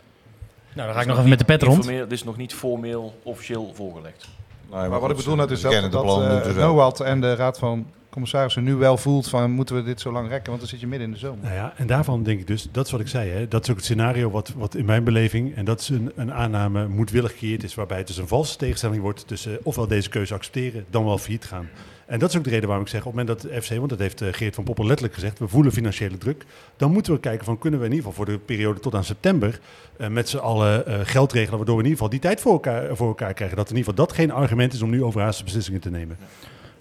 Nou, 0.74 0.86
dan 0.86 0.94
ga 0.94 1.00
ik 1.00 1.06
nog 1.06 1.16
even 1.16 1.28
met 1.28 1.38
de 1.38 1.44
pet 1.44 1.62
rond. 1.62 1.76
Informeel, 1.76 2.00
Het 2.02 2.12
is 2.12 2.24
nog 2.24 2.36
niet 2.36 2.54
formeel, 2.54 3.18
officieel 3.22 3.72
voorgelegd. 3.74 4.28
Nee, 4.70 4.88
Maar 4.88 5.00
wat 5.00 5.10
ik 5.10 5.16
bedoel 5.16 5.34
net 5.36 5.48
ze 5.48 5.54
is 5.54 5.60
dat, 5.60 5.92
dat 5.92 6.04
eh, 6.04 6.52
wel. 6.52 6.74
Noat 6.74 7.00
en 7.00 7.20
de 7.20 7.34
Raad 7.34 7.58
van 7.58 7.86
Commissarissen 8.12 8.64
nu 8.64 8.74
wel 8.74 8.96
voelt 8.96 9.28
van 9.28 9.50
moeten 9.50 9.74
we 9.74 9.82
dit 9.82 10.00
zo 10.00 10.12
lang 10.12 10.28
rekken, 10.28 10.48
want 10.48 10.60
dan 10.60 10.68
zit 10.68 10.80
je 10.80 10.86
midden 10.86 11.06
in 11.06 11.12
de 11.14 11.18
zomer. 11.18 11.44
Nou 11.44 11.54
ja, 11.54 11.72
en 11.76 11.86
daarvan 11.86 12.22
denk 12.22 12.40
ik 12.40 12.46
dus, 12.46 12.68
dat 12.72 12.86
is 12.86 12.92
wat 12.92 13.00
ik 13.00 13.08
zei, 13.08 13.30
hè, 13.30 13.48
dat 13.48 13.62
is 13.62 13.70
ook 13.70 13.76
het 13.76 13.84
scenario 13.84 14.30
wat, 14.30 14.52
wat 14.56 14.74
in 14.74 14.84
mijn 14.84 15.04
beleving, 15.04 15.54
en 15.54 15.64
dat 15.64 15.80
is 15.80 15.88
een, 15.88 16.12
een 16.14 16.32
aanname 16.32 16.88
moedwillig 16.88 17.30
gecreëerd 17.30 17.62
is, 17.62 17.74
waarbij 17.74 17.98
het 17.98 18.06
dus 18.06 18.16
een 18.16 18.28
valse 18.28 18.56
tegenstelling 18.56 19.02
wordt 19.02 19.26
tussen 19.26 19.58
ofwel 19.62 19.86
deze 19.86 20.08
keuze 20.08 20.34
accepteren, 20.34 20.84
dan 20.90 21.04
wel 21.04 21.18
failliet 21.18 21.44
gaan. 21.44 21.68
En 22.06 22.18
dat 22.18 22.30
is 22.30 22.36
ook 22.36 22.44
de 22.44 22.50
reden 22.50 22.66
waarom 22.66 22.84
ik 22.84 22.90
zeg, 22.90 23.00
op 23.00 23.06
het 23.06 23.14
moment 23.16 23.42
dat 23.42 23.50
de 23.52 23.62
FC, 23.62 23.76
want 23.76 23.88
dat 23.88 23.98
heeft 23.98 24.20
eh, 24.20 24.28
Geert 24.32 24.54
van 24.54 24.64
Poppel 24.64 24.84
letterlijk 24.84 25.14
gezegd, 25.14 25.38
we 25.38 25.48
voelen 25.48 25.72
financiële 25.72 26.18
druk, 26.18 26.44
dan 26.76 26.92
moeten 26.92 27.12
we 27.12 27.20
kijken 27.20 27.44
van 27.44 27.58
kunnen 27.58 27.80
we 27.80 27.86
in 27.86 27.92
ieder 27.92 28.08
geval 28.08 28.24
voor 28.24 28.34
de 28.34 28.40
periode 28.40 28.80
tot 28.80 28.94
aan 28.94 29.04
september 29.04 29.60
eh, 29.96 30.08
met 30.08 30.28
z'n 30.28 30.36
allen 30.36 30.86
eh, 30.86 30.98
geld 31.02 31.32
regelen, 31.32 31.56
waardoor 31.56 31.76
we 31.76 31.82
in 31.82 31.88
ieder 31.88 32.04
geval 32.04 32.20
die 32.20 32.28
tijd 32.28 32.40
voor 32.40 32.52
elkaar, 32.52 32.96
voor 32.96 33.08
elkaar 33.08 33.34
krijgen. 33.34 33.56
Dat 33.56 33.70
in 33.70 33.76
ieder 33.76 33.90
geval 33.90 34.06
dat 34.06 34.16
geen 34.16 34.30
argument 34.30 34.72
is 34.72 34.82
om 34.82 34.90
nu 34.90 35.02
overhaaste 35.02 35.44
beslissingen 35.44 35.80
te 35.80 35.90
nemen. 35.90 36.16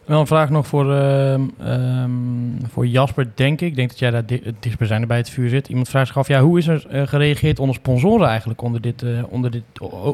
Wel 0.06 0.20
een 0.20 0.28
vraag 0.28 0.50
nog 0.50 0.68
voor, 0.68 0.94
ehm, 0.96 1.42
ehm, 1.60 2.10
voor 2.72 2.88
Jasper, 2.88 3.28
denk 3.36 3.62
ik. 3.62 3.68
Ik 3.68 3.76
denk 3.76 3.90
dat 3.90 4.00
jij 4.00 4.12
daar 4.12 4.26
di- 4.26 4.42
het 4.44 4.56
dichtstbijzijnde 4.60 5.08
bij 5.08 5.18
het 5.18 5.30
vuur 5.30 5.50
zit. 5.50 5.68
Iemand 5.68 5.90
vraagt 5.90 6.08
zich 6.08 6.18
af, 6.18 6.28
ja, 6.28 6.42
hoe 6.42 6.58
is 6.58 6.68
er 6.68 6.88
eh, 6.90 7.08
gereageerd 7.08 7.60
onder 7.60 7.76
sponsoren 7.76 8.28
eigenlijk 8.28 8.62
onder 8.62 8.82
dit, 8.82 9.02
eh, 9.02 9.24
onder 9.30 9.52
dit, 9.52 9.64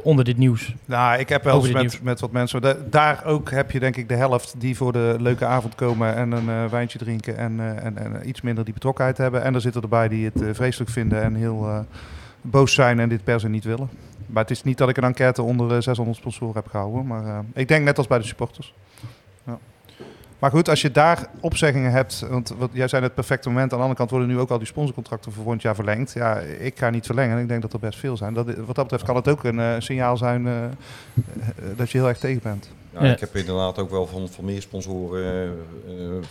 onder 0.04 0.26
dit 0.26 0.38
nieuws? 0.38 0.76
Nou, 0.86 1.20
ik 1.20 1.30
heb 1.30 1.44
wel 1.44 1.56
eens 1.56 1.72
met, 1.72 1.82
nieuws. 1.82 2.02
met 2.02 2.20
wat 2.20 2.32
mensen. 2.32 2.62
da- 2.62 2.76
daar 2.90 3.26
ook 3.26 3.52
heb 3.52 3.72
je 3.72 3.80
denk 3.80 3.96
ik 3.96 4.10
de 4.10 4.16
helft 4.16 4.56
die 4.58 4.76
voor 4.78 4.92
de 4.92 5.16
leuke 5.20 5.46
avond 5.46 5.76
komen 5.76 6.16
en 6.16 6.32
een 6.32 6.50
eh, 6.50 6.66
wijntje 6.66 6.98
drinken 6.98 7.38
en, 7.38 7.60
en, 7.84 7.98
en 7.98 8.28
iets 8.30 8.42
minder 8.42 8.64
die 8.64 8.74
betrokkenheid 8.74 9.18
hebben. 9.18 9.44
En 9.44 9.54
er 9.56 9.62
zitten 9.62 9.82
erbij 9.82 10.08
die 10.08 10.26
het 10.34 10.56
vreselijk 10.56 10.90
vinden 10.92 11.22
en 11.24 11.36
heel 11.36 11.86
boos 12.42 12.74
zijn 12.74 13.00
en 13.00 13.10
dit 13.10 13.24
per 13.24 13.40
se 13.40 13.50
niet 13.50 13.64
willen. 13.64 13.90
Maar 14.26 14.42
het 14.42 14.52
is 14.52 14.64
niet 14.64 14.78
dat 14.78 14.90
ik 14.90 14.98
een 14.98 15.04
enquête 15.04 15.42
onder 15.42 15.76
eh, 15.76 15.82
600 15.82 16.18
sponsoren 16.18 16.56
heb 16.56 16.68
gehouden. 16.68 17.08
Maar 17.08 17.44
ik 17.54 17.68
denk 17.68 17.84
net 17.84 17.98
als 17.98 18.08
bij 18.08 18.18
de 18.18 18.26
supporters. 18.26 18.74
Ja. 19.46 19.58
Maar 20.40 20.52
goed, 20.52 20.70
als 20.70 20.82
je 20.82 20.92
daar 20.92 21.30
opzeggingen 21.40 21.92
hebt, 21.92 22.26
want 22.30 22.54
wat, 22.58 22.70
jij 22.74 22.88
zei 22.88 23.04
het 23.04 23.14
perfecte 23.14 23.50
moment. 23.50 23.72
Aan 23.72 23.78
de 23.78 23.84
andere 23.84 24.00
kant 24.00 24.10
worden 24.10 24.28
nu 24.28 24.40
ook 24.40 24.50
al 24.50 24.58
die 24.58 24.68
sponsorcontracten 24.68 25.32
voor 25.32 25.42
volgend 25.42 25.62
jaar 25.62 25.76
verlengd. 25.76 26.14
Ja, 26.14 26.40
ik 26.40 26.78
ga 26.78 26.90
niet 26.90 27.06
verlengen 27.06 27.36
en 27.36 27.42
ik 27.42 27.48
denk 27.48 27.62
dat 27.62 27.74
er 27.74 27.80
best 27.80 28.00
veel 28.00 28.18
zijn. 28.18 28.34
Dat, 28.34 28.46
wat 28.46 28.76
dat 28.76 28.76
betreft 28.76 29.04
kan 29.04 29.16
het 29.16 29.28
ook 29.28 29.44
een 29.44 29.60
eh, 29.60 29.76
signaal 29.78 30.18
zijn 30.18 30.48
eh, 30.48 30.64
eh, 30.64 30.72
dat 31.76 31.92
je 31.92 31.98
heel 31.98 32.08
erg 32.08 32.18
tegen 32.18 32.42
bent. 32.44 32.70
Ja, 32.94 33.04
Ja. 33.06 33.12
Ik 33.12 33.20
heb 33.20 33.36
inderdaad 33.36 33.80
ook 33.80 33.90
wel 33.90 34.08
van, 34.08 34.30
van 34.30 34.46
meer 34.46 34.62
sponsoren 34.62 35.58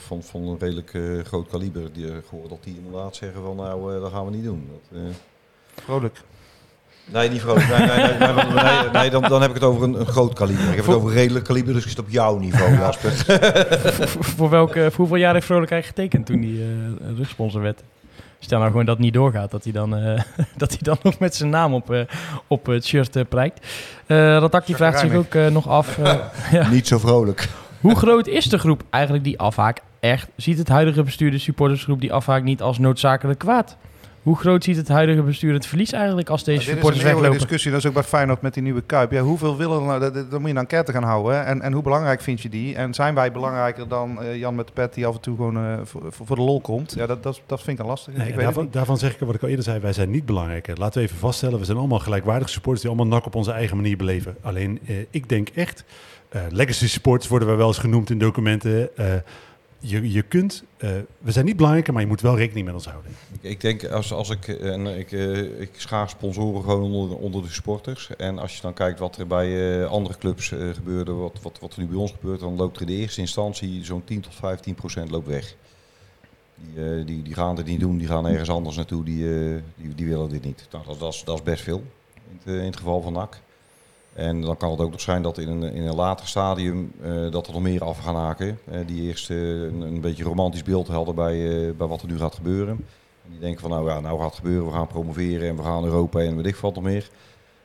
van, 0.06 0.22
van 0.22 0.42
een 0.42 0.58
redelijk 0.58 0.92
groot 1.26 1.48
kaliber 1.48 1.92
die, 1.92 2.06
eh, 2.06 2.16
gehoord 2.28 2.48
dat 2.48 2.64
die 2.64 2.76
inderdaad 2.76 3.16
zeggen 3.16 3.42
van 3.42 3.56
nou, 3.56 3.94
eh, 3.94 4.00
dat 4.00 4.12
gaan 4.12 4.24
we 4.24 4.30
niet 4.30 4.44
doen. 4.44 4.68
Dat, 4.70 5.00
eh, 5.00 5.08
Vrolijk. 5.84 6.20
Nee, 7.12 7.28
niet 7.30 7.40
groot. 7.40 7.56
Nee, 7.56 7.78
nee, 7.78 7.88
nee, 8.18 8.44
nee, 8.54 8.90
nee, 8.92 9.10
dan, 9.10 9.22
dan 9.22 9.40
heb 9.40 9.50
ik 9.50 9.56
het 9.56 9.64
over 9.64 9.82
een, 9.82 10.00
een 10.00 10.06
groot 10.06 10.34
kaliber. 10.34 10.68
Ik 10.68 10.76
heb 10.76 10.86
het 10.86 10.94
over 10.94 11.08
een 11.08 11.14
redelijk 11.14 11.44
kaliber, 11.44 11.72
dus 11.74 11.82
ik 11.82 11.88
zit 11.88 11.98
op 11.98 12.08
jouw 12.08 12.38
niveau, 12.38 12.76
Jasper. 12.78 13.10
voor, 14.08 14.24
voor, 14.24 14.50
welke, 14.50 14.80
voor 14.80 14.96
hoeveel 14.96 15.16
jaar 15.16 15.34
heeft 15.34 15.46
Vrolijk 15.46 15.70
eigenlijk 15.70 16.00
getekend 16.00 16.26
toen 16.26 16.40
die 16.40 16.60
eh 16.62 17.16
rugsponsor 17.16 17.60
werd? 17.60 17.82
Stel 18.38 18.58
nou 18.58 18.70
gewoon 18.70 18.86
dat 18.86 18.96
het 18.96 19.04
niet 19.04 19.14
doorgaat, 19.14 19.50
dat 19.50 19.64
hij 19.64 19.72
dan, 19.72 19.96
eh, 19.96 20.20
dat 20.56 20.70
hij 20.70 20.80
dan 20.82 20.98
nog 21.02 21.18
met 21.18 21.34
zijn 21.34 21.50
naam 21.50 21.74
op, 21.74 21.90
eh, 21.90 22.00
op 22.46 22.66
het 22.66 22.86
shirt 22.86 23.16
eh, 23.16 23.22
prijkt. 23.28 23.66
Eh 24.06 24.16
Ratak 24.16 24.66
die 24.66 24.76
vraagt 24.76 24.98
zich 25.00 25.14
ook 25.14 25.34
nog 25.34 25.68
af, 25.68 25.98
eh, 25.98 26.14
ja, 26.52 26.68
Niet 26.68 26.86
zo 26.86 26.98
vrolijk. 26.98 27.48
hoe 27.80 27.94
groot 27.96 28.26
is 28.26 28.44
de 28.44 28.58
groep 28.58 28.82
eigenlijk 28.90 29.24
die 29.24 29.38
afhaakt 29.38 29.82
echt? 30.00 30.28
Ziet 30.36 30.58
het 30.58 30.68
huidige 30.68 31.02
bestuur 31.02 31.30
de 31.30 31.38
supportersgroep 31.38 32.00
die 32.00 32.12
afhaakt 32.12 32.44
niet 32.44 32.62
als 32.62 32.78
noodzakelijk 32.78 33.38
kwaad? 33.38 33.76
Hoe 34.26 34.36
groot 34.36 34.64
ziet 34.64 34.76
het 34.76 34.88
huidige 34.88 35.22
bestuur 35.22 35.52
het 35.52 35.66
verlies 35.66 35.92
eigenlijk 35.92 36.28
als 36.28 36.44
deze 36.44 36.58
dit 36.58 36.66
is 36.66 36.72
supporters 36.72 37.02
een 37.02 37.06
eeuwige 37.06 37.22
weglopen? 37.22 37.46
discussie, 37.46 37.70
dat 37.70 37.80
is 37.80 37.86
ook 37.86 37.94
bij 37.94 38.02
Feyenoord 38.02 38.40
met 38.40 38.54
die 38.54 38.62
nieuwe 38.62 38.82
Kuip. 38.82 39.10
Ja, 39.10 39.20
hoeveel 39.22 39.56
willen 39.56 39.80
er 39.80 40.00
nou, 40.00 40.12
dan 40.12 40.40
moet 40.40 40.42
je 40.42 40.48
een 40.48 40.56
enquête 40.56 40.92
gaan 40.92 41.02
houden. 41.02 41.44
En, 41.44 41.62
en 41.62 41.72
hoe 41.72 41.82
belangrijk 41.82 42.20
vind 42.20 42.40
je 42.40 42.48
die? 42.48 42.74
En 42.74 42.94
zijn 42.94 43.14
wij 43.14 43.32
belangrijker 43.32 43.88
dan 43.88 44.22
eh, 44.22 44.38
Jan 44.38 44.54
met 44.54 44.66
de 44.66 44.72
pet 44.72 44.94
die 44.94 45.06
af 45.06 45.14
en 45.14 45.20
toe 45.20 45.36
gewoon 45.36 45.56
eh, 45.56 45.78
voor, 46.08 46.36
de 46.36 46.42
lol 46.42 46.60
komt? 46.60 46.94
Ja, 46.94 47.06
dat, 47.06 47.22
dat, 47.22 47.40
dat 47.46 47.58
vind 47.58 47.70
ik 47.70 47.76
dan 47.76 47.86
lastig. 47.86 48.14
Nee, 48.14 48.28
ik 48.28 48.34
weet 48.34 48.44
het 48.44 48.54
daarvan, 48.54 48.68
daarvan 48.70 48.98
zeg 48.98 49.12
ik 49.12 49.20
wat 49.20 49.34
ik 49.34 49.42
al 49.42 49.48
eerder 49.48 49.64
zei, 49.64 49.80
wij 49.80 49.92
zijn 49.92 50.10
niet 50.10 50.26
belangrijker. 50.26 50.78
Laten 50.78 51.00
we 51.00 51.06
even 51.06 51.18
vaststellen, 51.18 51.58
we 51.58 51.64
zijn 51.64 51.78
allemaal 51.78 51.98
gelijkwaardige 51.98 52.50
supporters 52.50 52.82
die 52.82 52.90
allemaal 52.90 53.16
nak 53.16 53.26
op 53.26 53.34
onze 53.34 53.52
eigen 53.52 53.76
manier 53.76 53.96
beleven. 53.96 54.36
Alleen, 54.42 54.80
eh, 54.86 54.96
ik 55.10 55.28
denk 55.28 55.48
echt, 55.48 55.84
eh, 56.28 56.40
legacy 56.50 56.88
supporters 56.88 57.28
worden 57.28 57.48
we 57.48 57.54
wel 57.54 57.68
eens 57.68 57.78
genoemd 57.78 58.10
in 58.10 58.18
documenten. 58.18 58.90
Eh, 59.86 59.90
je, 59.90 60.12
je 60.12 60.22
kunt, 60.22 60.64
eh, 60.76 60.90
we 61.18 61.32
zijn 61.32 61.44
niet 61.44 61.56
belangrijker, 61.56 61.92
maar 61.92 62.02
je 62.02 62.08
moet 62.08 62.20
wel 62.20 62.36
rekening 62.36 62.66
met 62.66 62.74
ons 62.74 62.86
houden. 62.86 63.10
Ik, 63.32 63.50
ik 63.50 63.60
denk, 63.60 63.84
als, 63.84 64.12
als 64.12 64.30
ik, 64.30 64.48
en 64.48 64.98
ik, 64.98 65.12
eh, 65.12 65.60
ik 65.60 65.70
schaar 65.76 66.08
sponsoren 66.08 66.62
gewoon 66.62 66.92
onder, 66.92 67.16
onder 67.16 67.42
de 67.42 67.48
supporters. 67.48 68.16
En 68.16 68.38
als 68.38 68.56
je 68.56 68.62
dan 68.62 68.74
kijkt 68.74 68.98
wat 68.98 69.16
er 69.16 69.26
bij 69.26 69.80
eh, 69.80 69.90
andere 69.90 70.18
clubs 70.18 70.52
eh, 70.52 70.68
gebeurde, 70.74 71.12
wat, 71.12 71.38
wat, 71.42 71.58
wat 71.60 71.72
er 71.72 71.80
nu 71.80 71.86
bij 71.86 71.96
ons 71.98 72.12
gebeurt, 72.12 72.40
dan 72.40 72.56
loopt 72.56 72.76
er 72.76 72.82
in 72.82 72.88
de 72.88 73.02
eerste 73.02 73.20
instantie 73.20 73.84
zo'n 73.84 74.04
10 74.04 74.20
tot 74.20 74.34
15 74.34 74.74
procent 74.74 75.10
loopt 75.10 75.26
weg. 75.26 75.56
Die, 76.56 76.84
eh, 76.84 77.06
die, 77.06 77.22
die 77.22 77.34
gaan 77.34 77.56
het 77.56 77.66
niet 77.66 77.80
doen, 77.80 77.98
die 77.98 78.06
gaan 78.06 78.26
ergens 78.26 78.50
anders 78.50 78.76
naartoe, 78.76 79.04
die, 79.04 79.24
eh, 79.24 79.62
die, 79.76 79.94
die 79.94 80.06
willen 80.06 80.28
dit 80.28 80.44
niet. 80.44 80.68
Nou, 80.70 80.84
dat, 80.86 80.98
dat, 80.98 81.14
is, 81.14 81.24
dat 81.24 81.36
is 81.36 81.42
best 81.42 81.62
veel 81.62 81.82
in 82.14 82.38
het, 82.38 82.46
eh, 82.46 82.58
in 82.58 82.66
het 82.66 82.76
geval 82.76 83.02
van 83.02 83.12
NAC. 83.12 83.40
En 84.16 84.40
dan 84.40 84.56
kan 84.56 84.70
het 84.70 84.80
ook 84.80 84.90
nog 84.90 85.00
zijn 85.00 85.22
dat 85.22 85.38
in 85.38 85.48
een, 85.48 85.62
in 85.62 85.86
een 85.86 85.94
later 85.94 86.26
stadium 86.26 86.92
eh, 87.02 87.30
dat 87.30 87.46
er 87.46 87.52
nog 87.52 87.62
meer 87.62 87.84
af 87.84 87.98
gaan 87.98 88.16
haken. 88.16 88.58
eh, 88.64 88.80
die 88.86 89.02
eerst 89.02 89.30
een, 89.30 89.80
een 89.80 90.00
beetje 90.00 90.24
romantisch 90.24 90.62
beeld 90.62 90.88
hadden 90.88 91.14
bij, 91.14 91.66
eh, 91.68 91.74
bij 91.76 91.86
wat 91.86 92.02
er 92.02 92.08
nu 92.08 92.18
gaat 92.18 92.34
gebeuren. 92.34 92.74
En 93.24 93.30
die 93.30 93.40
denken 93.40 93.60
van 93.60 93.70
nou 93.70 93.88
ja, 93.88 94.00
nou 94.00 94.18
gaat 94.18 94.26
het 94.26 94.36
gebeuren, 94.36 94.66
we 94.66 94.72
gaan 94.72 94.86
promoveren 94.86 95.48
en 95.48 95.56
we 95.56 95.62
gaan 95.62 95.84
Europa 95.84 96.20
en 96.20 96.36
weet 96.36 96.46
ik 96.46 96.56
wat 96.56 96.74
nog 96.74 96.84
meer. 96.84 97.08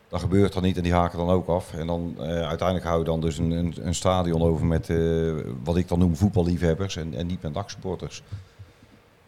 Dat 0.10 0.20
gebeurt 0.20 0.54
dan 0.54 0.64
niet 0.64 0.78
en 0.78 0.84
die 0.84 0.94
haken 0.94 1.18
dan 1.18 1.30
ook 1.30 1.48
af. 1.48 1.74
En 1.74 1.88
dan 1.88 2.16
uiteindelijk 2.20 2.86
hou 2.86 3.00
je 3.00 3.06
dan 3.06 3.22
dus 3.22 3.38
een, 3.38 3.52
een, 3.52 3.74
een 3.82 3.96
stadion 3.96 4.42
over 4.42 4.66
met 4.66 4.90
wat 5.64 5.78
ik 5.78 5.88
dan 5.88 6.00
noem 6.00 6.16
voetballiefhebbers 6.16 6.96
en, 6.96 7.14
en 7.14 7.28
niet 7.28 7.42
met 7.42 7.54
DAC-supporters. 7.54 8.24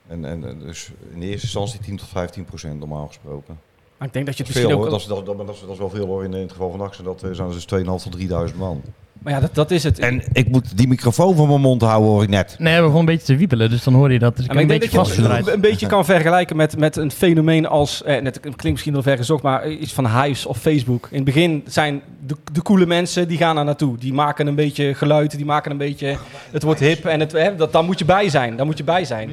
En, 0.07 0.25
en 0.25 0.59
dus 0.59 0.91
in 1.13 1.21
eerste 1.21 1.45
instantie 1.45 1.79
10 1.79 1.97
tot 1.97 2.07
15 2.07 2.45
procent 2.45 2.79
normaal 2.79 3.07
gesproken. 3.07 3.59
Maar 4.03 4.11
ik 4.11 4.17
denk 4.23 4.37
dat 4.37 4.37
je 4.37 4.43
het 4.43 4.53
Dat 4.53 4.61
veel, 4.61 4.79
misschien 4.79 4.91
hoor. 4.91 4.93
ook... 4.93 5.07
Dat, 5.07 5.25
is, 5.25 5.25
dat, 5.25 5.47
dat, 5.47 5.61
dat 5.61 5.71
is 5.71 5.77
wel 5.77 5.89
veel 5.89 6.05
hoor. 6.05 6.23
In, 6.23 6.33
in 6.33 6.41
het 6.41 6.51
geval 6.51 6.71
van 6.71 6.81
Axel, 6.81 7.03
dat 7.03 7.23
eh, 7.23 7.29
zijn 7.31 7.49
dus 7.49 7.65
2.500 7.73 7.85
tot 7.85 8.49
3.000 8.51 8.57
man. 8.57 8.81
Maar 9.19 9.33
ja, 9.33 9.39
dat, 9.39 9.55
dat 9.55 9.71
is 9.71 9.83
het. 9.83 9.99
En 9.99 10.23
ik 10.33 10.49
moet 10.49 10.77
die 10.77 10.87
microfoon 10.87 11.35
van 11.35 11.47
mijn 11.47 11.61
mond 11.61 11.81
houden, 11.81 12.09
hoor 12.09 12.23
ik 12.23 12.29
net. 12.29 12.55
Nee, 12.59 12.75
we 12.75 12.81
begonnen 12.81 12.99
een 12.99 13.05
beetje 13.05 13.33
te 13.33 13.35
wiepelen, 13.35 13.69
dus 13.69 13.83
dan 13.83 13.93
hoor 13.93 14.11
je 14.11 14.19
dat. 14.19 14.35
Dus 14.35 14.45
ik 14.45 14.51
maar 14.51 14.61
een 14.61 14.63
ik 14.63 14.69
denk 14.69 14.81
beetje 14.81 14.97
dat 14.97 15.15
je 15.15 15.35
het 15.35 15.47
een 15.47 15.61
beetje 15.61 15.87
kan 15.87 16.05
vergelijken 16.05 16.55
met, 16.55 16.77
met 16.77 16.95
een 16.95 17.11
fenomeen 17.11 17.67
als, 17.67 18.03
eh, 18.03 18.21
net, 18.21 18.35
het 18.35 18.41
klinkt 18.41 18.63
misschien 18.63 18.93
wel 18.93 19.01
ver 19.01 19.17
gezocht, 19.17 19.43
maar 19.43 19.69
iets 19.69 19.93
van 19.93 20.21
Hives 20.21 20.45
of 20.45 20.57
Facebook. 20.57 21.07
In 21.11 21.15
het 21.15 21.25
begin 21.25 21.63
zijn 21.67 22.01
de, 22.25 22.35
de 22.51 22.61
coole 22.61 22.85
mensen, 22.85 23.27
die 23.27 23.37
gaan 23.37 23.55
daar 23.55 23.65
naartoe. 23.65 23.97
Die 23.97 24.13
maken 24.13 24.47
een 24.47 24.55
beetje 24.55 24.93
geluid, 24.93 25.35
die 25.35 25.45
maken 25.45 25.71
een 25.71 25.77
beetje, 25.77 26.17
het 26.51 26.63
wordt 26.63 26.79
hip 26.79 27.05
en 27.05 27.19
het, 27.19 27.31
hè, 27.31 27.55
dat, 27.55 27.71
daar 27.71 27.83
moet 27.83 27.99
je 27.99 28.05
bij 28.05 28.29
zijn. 28.29 28.55
Daar 28.55 28.65
moet 28.65 28.77
je 28.77 28.83
bij 28.83 29.05
zijn. 29.05 29.29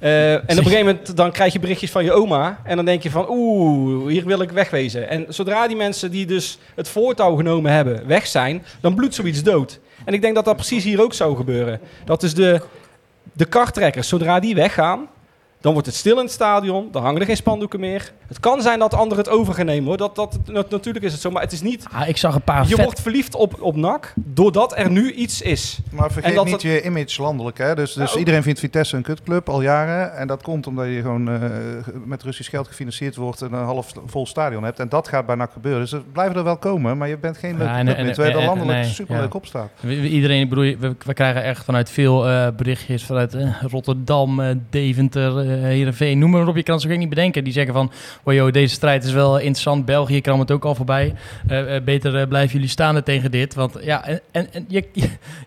Eh, 0.00 0.32
en 0.32 0.40
op 0.40 0.48
een 0.48 0.56
gegeven 0.56 0.86
moment 0.86 1.16
dan 1.16 1.32
krijg 1.32 1.52
je 1.52 1.58
berichtjes 1.58 1.90
van 1.90 2.04
je 2.04 2.12
oma 2.12 2.60
en 2.64 2.76
dan 2.76 2.84
denk 2.84 3.02
je 3.02 3.10
van 3.10 3.26
oeh, 3.28 4.08
hier 4.08 4.24
wil 4.24 4.40
ik 4.40 4.50
wegwezen. 4.50 5.08
En 5.08 5.26
zodra 5.28 5.66
die 5.66 5.76
mensen 5.76 6.10
die 6.10 6.26
dus 6.26 6.58
het 6.74 6.88
voortouw 6.88 7.36
genomen 7.36 7.72
hebben 7.72 8.06
weg 8.06 8.26
zijn, 8.26 8.64
dan 8.80 8.94
bloedt 8.94 9.14
zoiets 9.14 9.42
dood. 9.42 9.80
En 10.04 10.14
ik 10.14 10.20
denk 10.20 10.34
dat 10.34 10.44
dat 10.44 10.56
precies 10.56 10.84
hier 10.84 11.02
ook 11.02 11.14
zou 11.14 11.36
gebeuren. 11.36 11.80
Dat 12.04 12.22
is 12.22 12.34
de, 12.34 12.60
de 13.32 13.44
karttrekkers, 13.44 14.08
zodra 14.08 14.40
die 14.40 14.54
weggaan, 14.54 15.08
dan 15.66 15.74
wordt 15.74 15.90
het 15.90 15.96
stil 15.96 16.16
in 16.16 16.22
het 16.24 16.32
stadion. 16.32 16.88
Dan 16.92 17.02
hangen 17.02 17.20
er 17.20 17.26
geen 17.26 17.36
spandoeken 17.36 17.80
meer. 17.80 18.12
Het 18.26 18.40
kan 18.40 18.62
zijn 18.62 18.78
dat 18.78 18.94
anderen 18.94 19.24
het 19.24 19.32
over 19.32 19.54
gaan 19.54 19.66
nemen 19.66 19.84
hoor. 19.88 19.96
Dat, 19.96 20.14
dat, 20.16 20.38
nat- 20.46 20.70
natuurlijk 20.70 21.04
is 21.04 21.12
het 21.12 21.20
zo. 21.20 21.30
Maar 21.30 21.42
het 21.42 21.52
is 21.52 21.60
niet. 21.62 21.84
Ah, 21.92 22.08
ik 22.08 22.16
zag 22.16 22.34
een 22.34 22.42
paar 22.42 22.68
Je 22.68 22.74
vet... 22.74 22.84
wordt 22.84 23.00
verliefd 23.00 23.34
op, 23.34 23.62
op 23.62 23.76
NAC 23.76 24.12
doordat 24.16 24.76
er 24.78 24.90
nu 24.90 25.12
iets 25.12 25.42
is. 25.42 25.78
Maar 25.90 26.12
vergeet 26.12 26.30
En 26.30 26.36
dat 26.36 26.44
niet 26.44 26.52
het- 26.54 26.62
je 26.62 26.82
image 26.82 27.22
landelijk. 27.22 27.58
Hè? 27.58 27.74
Dus, 27.74 27.92
dus 27.92 28.04
Ja, 28.06 28.12
ook- 28.12 28.18
iedereen 28.18 28.42
vindt 28.42 28.58
Vitesse 28.60 28.96
een 28.96 29.02
kutclub 29.02 29.48
al 29.48 29.62
jaren. 29.62 30.16
En 30.16 30.26
dat 30.26 30.42
komt 30.42 30.66
omdat 30.66 30.86
je 30.86 31.00
gewoon 31.00 31.28
eh, 31.30 31.40
met 32.04 32.22
Russisch 32.22 32.50
geld 32.50 32.66
gefinancierd 32.68 33.16
wordt 33.16 33.42
en 33.42 33.52
een 33.52 33.64
half 33.64 33.92
vol 34.06 34.26
stadion 34.26 34.64
hebt. 34.64 34.78
En 34.80 34.88
dat 34.88 35.08
gaat 35.08 35.26
bij 35.26 35.34
NAC 35.36 35.52
gebeuren. 35.52 35.80
Dus 35.80 35.92
er 35.92 36.02
blijven 36.12 36.36
er 36.36 36.44
wel 36.44 36.56
komen, 36.56 36.98
maar 36.98 37.08
je 37.08 37.18
bent 37.18 37.38
geen 37.38 37.56
leuke 37.56 37.72
Ja, 37.72 37.78
en- 37.78 37.84
club 37.84 37.96
meer. 37.98 38.14
Terwijl 38.14 38.34
je 38.36 38.40
er 38.42 38.46
landelijk 38.48 38.78
nee, 38.78 38.88
superleuk 38.90 39.32
ja. 39.32 39.38
op 39.38 39.46
staat. 39.46 39.68
We- 39.80 39.88
we- 39.88 40.08
Iedereen, 40.08 40.40
ik 40.40 40.48
bedoel, 40.48 40.76
we, 40.78 40.94
we 41.04 41.14
krijgen 41.14 41.42
echt 41.42 41.64
vanuit 41.64 41.90
veel 41.90 42.28
eh, 42.28 42.46
berichtjes 42.56 43.04
vanuit 43.04 43.34
eh, 43.34 43.62
Rotterdam, 43.62 44.40
Deventer, 44.70 45.55
Heerenveen, 45.62 46.18
noem 46.18 46.30
maar 46.30 46.48
op. 46.48 46.56
Je 46.56 46.62
kan 46.62 46.80
zo 46.80 46.88
gek 46.88 46.98
niet 46.98 47.08
bedenken. 47.08 47.44
Die 47.44 47.52
zeggen 47.52 47.74
van, 47.74 47.90
wow, 48.22 48.34
joh, 48.34 48.52
deze 48.52 48.74
strijd 48.74 49.04
is 49.04 49.12
wel 49.12 49.38
interessant. 49.38 49.84
België 49.84 50.20
kwam 50.20 50.40
het 50.40 50.50
ook 50.50 50.64
al 50.64 50.74
voorbij. 50.74 51.14
Eh, 51.46 51.76
eh, 51.76 51.84
beter 51.84 52.16
eh, 52.16 52.28
blijven 52.28 52.52
jullie 52.52 52.68
staan 52.68 53.02
tegen 53.02 53.30
dit. 53.30 53.54
Want 53.54 53.76
ja, 53.80 54.04
en, 54.04 54.52
en, 54.52 54.64
je, 54.68 54.84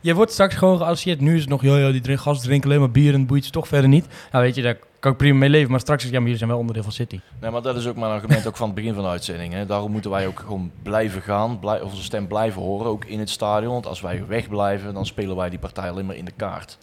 je, 0.01 0.13
wordt 0.13 0.31
straks 0.31 0.55
gewoon 0.55 0.77
geassocieerd. 0.77 1.21
Nu 1.21 1.35
is 1.35 1.41
het 1.41 1.49
nog, 1.49 1.61
joh, 1.61 1.79
joh, 1.79 1.91
die 1.91 2.01
drinken, 2.01 2.23
gasten 2.23 2.47
drinken 2.47 2.69
alleen 2.69 2.81
maar 2.81 2.91
bier 2.91 3.13
en 3.13 3.25
boeit 3.25 3.45
ze 3.45 3.51
toch 3.51 3.67
verder 3.67 3.89
niet. 3.89 4.07
Nou 4.31 4.43
weet 4.43 4.55
je, 4.55 4.61
daar 4.61 4.77
kan 4.99 5.11
ik 5.11 5.17
prima 5.17 5.37
mee 5.37 5.49
leven. 5.49 5.71
Maar 5.71 5.79
straks 5.79 6.03
is 6.03 6.09
ja, 6.09 6.15
maar 6.15 6.23
jullie 6.23 6.37
zijn 6.37 6.49
wel 6.49 6.59
onderdeel 6.59 6.83
van 6.83 6.91
City. 6.91 7.19
Nee, 7.41 7.51
maar 7.51 7.61
dat 7.61 7.75
is 7.75 7.87
ook 7.87 7.95
mijn 7.95 8.11
argument 8.11 8.47
ook 8.47 8.57
van 8.57 8.65
het 8.65 8.75
begin 8.75 8.93
van 8.93 9.03
de 9.03 9.09
uitzending. 9.09 9.53
Hè. 9.53 9.65
Daarom 9.65 9.91
moeten 9.91 10.11
wij 10.11 10.27
ook 10.27 10.39
gewoon 10.39 10.71
blijven 10.83 11.21
gaan, 11.21 11.59
blij, 11.59 11.81
onze 11.81 12.03
stem 12.03 12.27
blijven 12.27 12.61
horen, 12.61 12.87
ook 12.87 13.05
in 13.05 13.19
het 13.19 13.29
stadion. 13.29 13.71
Want 13.71 13.87
als 13.87 14.01
wij 14.01 14.23
wegblijven, 14.27 14.93
dan 14.93 15.05
spelen 15.05 15.35
wij 15.35 15.49
die 15.49 15.59
partij 15.59 15.89
alleen 15.89 16.05
maar 16.05 16.15
in 16.15 16.25
de 16.25 16.33
kaart. 16.35 16.77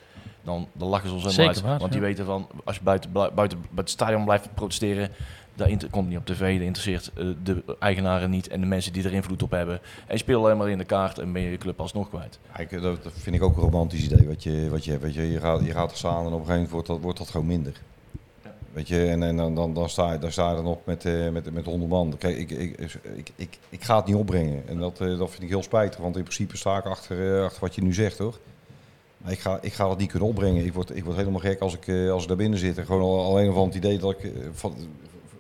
Dan, 0.46 0.68
dan 0.72 0.88
lachen 0.88 1.08
ze 1.08 1.14
ons 1.14 1.24
helemaal 1.24 1.54
Zeker 1.54 1.62
uit. 1.62 1.70
waar, 1.70 1.78
Want 1.78 1.92
die 1.92 2.00
ja. 2.00 2.06
weten 2.06 2.24
van, 2.24 2.48
als 2.64 2.76
je 2.76 2.82
buiten, 2.82 3.12
buiten 3.12 3.60
bij 3.60 3.68
het 3.74 3.90
stadion 3.90 4.24
blijft 4.24 4.54
protesteren, 4.54 5.10
dat 5.54 5.90
komt 5.90 6.08
niet 6.08 6.18
op 6.18 6.26
tv, 6.26 6.56
dat 6.56 6.66
interesseert 6.66 7.10
eh, 7.14 7.26
de 7.42 7.76
eigenaren 7.78 8.30
niet 8.30 8.48
en 8.48 8.60
de 8.60 8.66
mensen 8.66 8.92
die 8.92 9.04
er 9.04 9.12
invloed 9.12 9.42
op 9.42 9.50
hebben. 9.50 9.74
En 10.06 10.14
je 10.14 10.18
speelt 10.18 10.44
alleen 10.44 10.56
maar 10.56 10.70
in 10.70 10.78
de 10.78 10.84
kaart 10.84 11.18
en 11.18 11.32
ben 11.32 11.42
je 11.42 11.50
je 11.50 11.58
club 11.58 11.80
alsnog 11.80 12.08
kwijt. 12.08 12.38
Kijk, 12.52 12.82
dat, 12.82 12.98
vind 13.12 13.36
ik 13.36 13.42
ook 13.42 13.56
een 13.56 13.62
romantisch 13.62 14.04
idee 14.04 14.26
wat 14.26 14.42
je, 14.42 14.70
wat 14.70 14.84
je 14.84 14.90
hebt. 14.90 15.02
Weet 15.02 15.14
je, 15.14 15.32
je, 15.32 15.40
gaat, 15.40 15.64
je 15.64 15.72
gaat 15.72 15.90
er 15.90 15.96
staan 15.96 16.26
en 16.26 16.26
op 16.26 16.32
een 16.32 16.32
gegeven 16.32 16.52
moment 16.52 16.70
wordt 16.70 16.86
dat, 16.86 17.00
wordt 17.00 17.18
dat 17.18 17.28
gewoon 17.28 17.46
minder. 17.46 17.80
Weet 18.76 18.88
je, 18.88 19.06
en, 19.06 19.22
en 19.22 19.36
dan, 19.36 19.54
dan, 19.54 19.74
dan, 19.74 19.88
sta 19.88 20.12
je, 20.12 20.18
dan 20.18 20.32
sta 20.32 20.50
je 20.50 20.56
dan 20.56 20.66
op 20.66 20.86
met, 20.86 21.04
eh, 21.04 21.28
met, 21.28 21.52
met 21.52 21.64
100 21.64 21.90
man. 21.90 22.14
Kijk, 22.18 22.36
ik, 22.36 22.50
ik, 22.50 22.78
ik, 23.16 23.30
ik, 23.36 23.58
ik 23.68 23.84
ga 23.84 23.96
het 23.96 24.06
niet 24.06 24.16
opbrengen. 24.16 24.68
En 24.68 24.78
dat, 24.78 25.00
eh, 25.00 25.18
dat 25.18 25.30
vind 25.30 25.42
ik 25.42 25.48
heel 25.48 25.62
spijtig, 25.62 26.00
want 26.00 26.16
in 26.16 26.22
principe 26.22 26.56
sta 26.56 26.78
ik 26.78 26.84
achter, 26.84 27.36
eh, 27.36 27.44
achter 27.44 27.60
wat 27.60 27.74
je 27.74 27.82
nu 27.82 27.94
zegt, 27.94 28.18
hoor. 28.18 28.38
Ik 29.28 29.38
ga, 29.38 29.58
ik 29.60 29.72
ga 29.72 29.88
het 29.90 29.98
niet 29.98 30.10
kunnen 30.10 30.28
opbrengen. 30.28 30.64
Ik 30.64 30.72
word, 30.72 30.96
ik 30.96 31.04
word 31.04 31.16
helemaal 31.16 31.40
gek 31.40 31.60
als 31.60 31.74
ik, 31.74 31.86
eh, 31.88 32.10
als 32.10 32.22
ik 32.22 32.28
daar 32.28 32.36
binnen 32.36 32.58
zit. 32.58 32.78
En 32.78 32.84
gewoon 32.86 33.02
al, 33.02 33.24
alleen 33.24 33.52
van 33.52 33.66
het 33.66 33.74
idee 33.74 33.98
dat 33.98 34.10
ik... 34.10 34.24
eh, 34.24 34.30
van, 34.52 34.74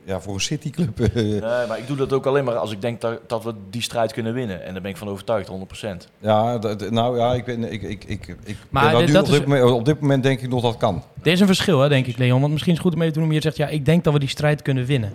ja, 0.04 0.20
voor 0.20 0.34
een 0.34 0.40
cityclub. 0.40 1.00
eh, 1.00 1.14
Nee, 1.14 1.40
maar 1.40 1.78
ik 1.78 1.86
doe 1.86 1.96
dat 1.96 2.12
ook 2.12 2.26
alleen 2.26 2.44
maar 2.44 2.56
als 2.56 2.72
ik 2.72 2.80
denk 2.80 3.00
dat, 3.00 3.18
dat 3.26 3.44
we 3.44 3.54
die 3.70 3.82
strijd 3.82 4.12
kunnen 4.12 4.32
winnen. 4.34 4.64
En 4.64 4.72
daar 4.72 4.82
ben 4.82 4.90
ik 4.90 4.96
van 4.96 5.08
overtuigd, 5.08 5.48
100%. 5.48 6.08
ja, 6.18 6.58
dat- 6.58 6.78
dat- 6.78 6.90
nou 6.90 7.18
ja, 7.18 7.34
ik 7.34 7.44
ben, 7.44 7.72
ik, 7.72 7.82
ik, 7.82 8.04
ik, 8.04 8.36
ik 8.44 8.56
Maar 8.70 8.90
ben 8.96 9.06
dit- 9.06 9.14
dat 9.14 9.22
op, 9.26 9.32
is- 9.32 9.38
dit 9.38 9.46
moment, 9.48 9.70
op 9.70 9.84
dit 9.84 10.00
moment 10.00 10.22
denk 10.22 10.40
ik 10.40 10.48
nog 10.48 10.62
dat 10.62 10.76
kan. 10.76 11.02
Er 11.22 11.32
is 11.32 11.40
een 11.40 11.46
verschil, 11.46 11.80
hè, 11.80 11.88
denk 11.88 12.06
ik, 12.06 12.18
Leon. 12.18 12.40
Want 12.40 12.52
misschien 12.52 12.72
is 12.72 12.78
het 12.78 12.86
goed 12.86 12.96
om 12.96 13.00
even 13.02 13.12
te 13.12 13.18
noemen. 13.18 13.36
Je 13.36 13.42
zegt, 13.42 13.56
ja, 13.56 13.68
ik 13.68 13.84
denk 13.84 14.04
dat 14.04 14.12
we 14.12 14.18
die 14.18 14.28
strijd 14.28 14.62
kunnen 14.62 14.84
winnen. 14.84 15.12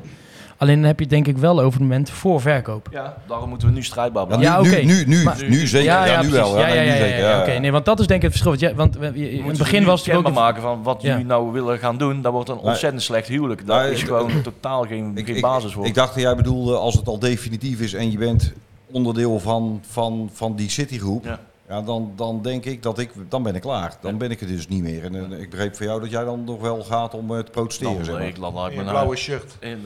Alleen 0.61 0.75
dan 0.79 0.85
heb 0.85 0.97
je 0.97 1.01
het 1.03 1.13
denk 1.13 1.27
ik 1.27 1.37
wel 1.37 1.59
over 1.59 1.71
het 1.79 1.89
moment 1.89 2.09
voor 2.09 2.41
verkoop. 2.41 2.87
Ja, 2.91 3.17
daarom 3.27 3.49
moeten 3.49 3.67
we 3.67 3.73
nu 3.73 3.83
strijdbaar 3.83 4.29
Ja, 4.29 4.37
blijven. 4.37 4.63
nu, 4.63 4.69
Ja, 4.69 4.75
oké. 4.77 4.85
nu, 4.85 4.93
nu, 5.05 5.17
nu, 5.17 5.23
Maar- 5.23 5.43
nu 5.49 5.67
zeker. 5.67 5.85
Ja, 5.87 6.21
nu 6.21 6.29
wel. 6.29 6.59
Ja, 6.59 6.67
ja, 6.67 6.73
nu 6.73 6.79
ja, 6.79 6.83
ja, 6.85 6.97
zeker, 6.97 7.17
ja, 7.19 7.29
ja. 7.35 7.41
Oké, 7.41 7.51
nee, 7.59 7.71
want 7.71 7.85
dat 7.85 7.99
is 7.99 8.07
denk 8.07 8.23
ik 8.23 8.33
het 8.33 8.41
verschil. 8.41 8.73
Want 8.75 8.95
Want 8.95 9.13
we- 9.13 9.19
je- 9.19 9.31
in 9.31 9.45
het 9.47 9.57
begin 9.57 9.83
was 9.85 10.05
het 10.05 10.15
ook... 10.15 10.25
een- 10.27 10.33
maken 10.33 10.61
van 10.61 10.83
wat 10.83 11.01
Ja. 11.01 11.09
jullie 11.09 11.25
nou 11.25 11.51
willen 11.51 11.77
gaan 11.79 11.97
doen. 11.97 12.21
Dat 12.21 12.31
wordt 12.31 12.49
een 12.49 12.55
Maar- 12.55 12.63
ontzettend 12.63 13.01
slecht 13.03 13.27
huwelijk. 13.27 13.67
Daar 13.67 13.89
is 13.89 13.99
ik- 14.01 14.07
gewoon 14.07 14.41
totaal 14.43 14.81
geen, 14.83 15.11
Ik, 15.15 15.25
geen 15.25 15.35
ik, 15.35 15.41
basis 15.41 15.73
voor. 15.73 15.85
ik 15.85 15.93
dacht 15.93 16.13
dat 16.13 16.23
jij 16.23 16.35
bedoelde 16.35 16.75
als 16.75 16.93
het 16.95 17.07
al 17.07 17.19
definitief 17.19 17.79
is 17.79 17.93
en 17.93 18.11
je 18.11 18.17
bent 18.17 18.53
onderdeel 18.91 19.39
van, 19.39 19.81
van, 19.89 20.29
van 20.33 20.55
die 20.55 20.69
citygroep. 20.69 21.37
Ja. 21.71 21.81
Dan, 21.81 22.11
dan 22.15 22.39
denk 22.41 22.65
ik 22.65 22.83
dat 22.83 22.99
ik, 22.99 23.09
dan 23.29 23.43
ben 23.43 23.55
ik 23.55 23.61
klaar. 23.61 23.93
Dan 24.01 24.17
ben 24.17 24.31
ik 24.31 24.41
er 24.41 24.47
dus 24.47 24.67
niet 24.67 24.81
meer. 24.83 25.03
En 25.03 25.15
eh, 25.15 25.39
ik 25.39 25.49
begreep 25.49 25.75
van 25.75 25.85
jou 25.85 26.01
dat 26.01 26.09
jij 26.11 26.23
dan 26.23 26.43
nog 26.43 26.61
wel 26.61 26.83
gaat 26.83 27.13
om 27.13 27.31
eh, 27.35 27.43
te 27.43 27.51
protesteren. 27.51 27.95
dan, 27.95 28.05
zeg 28.05 28.13
maar. 28.17 28.27
ik 28.27 28.37
laat, 28.37 28.53
laat 28.53 28.69
ik 28.69 28.75
nou- 28.75 28.89
blauwe 28.89 29.15
shirt. 29.15 29.55
in- 29.59 29.81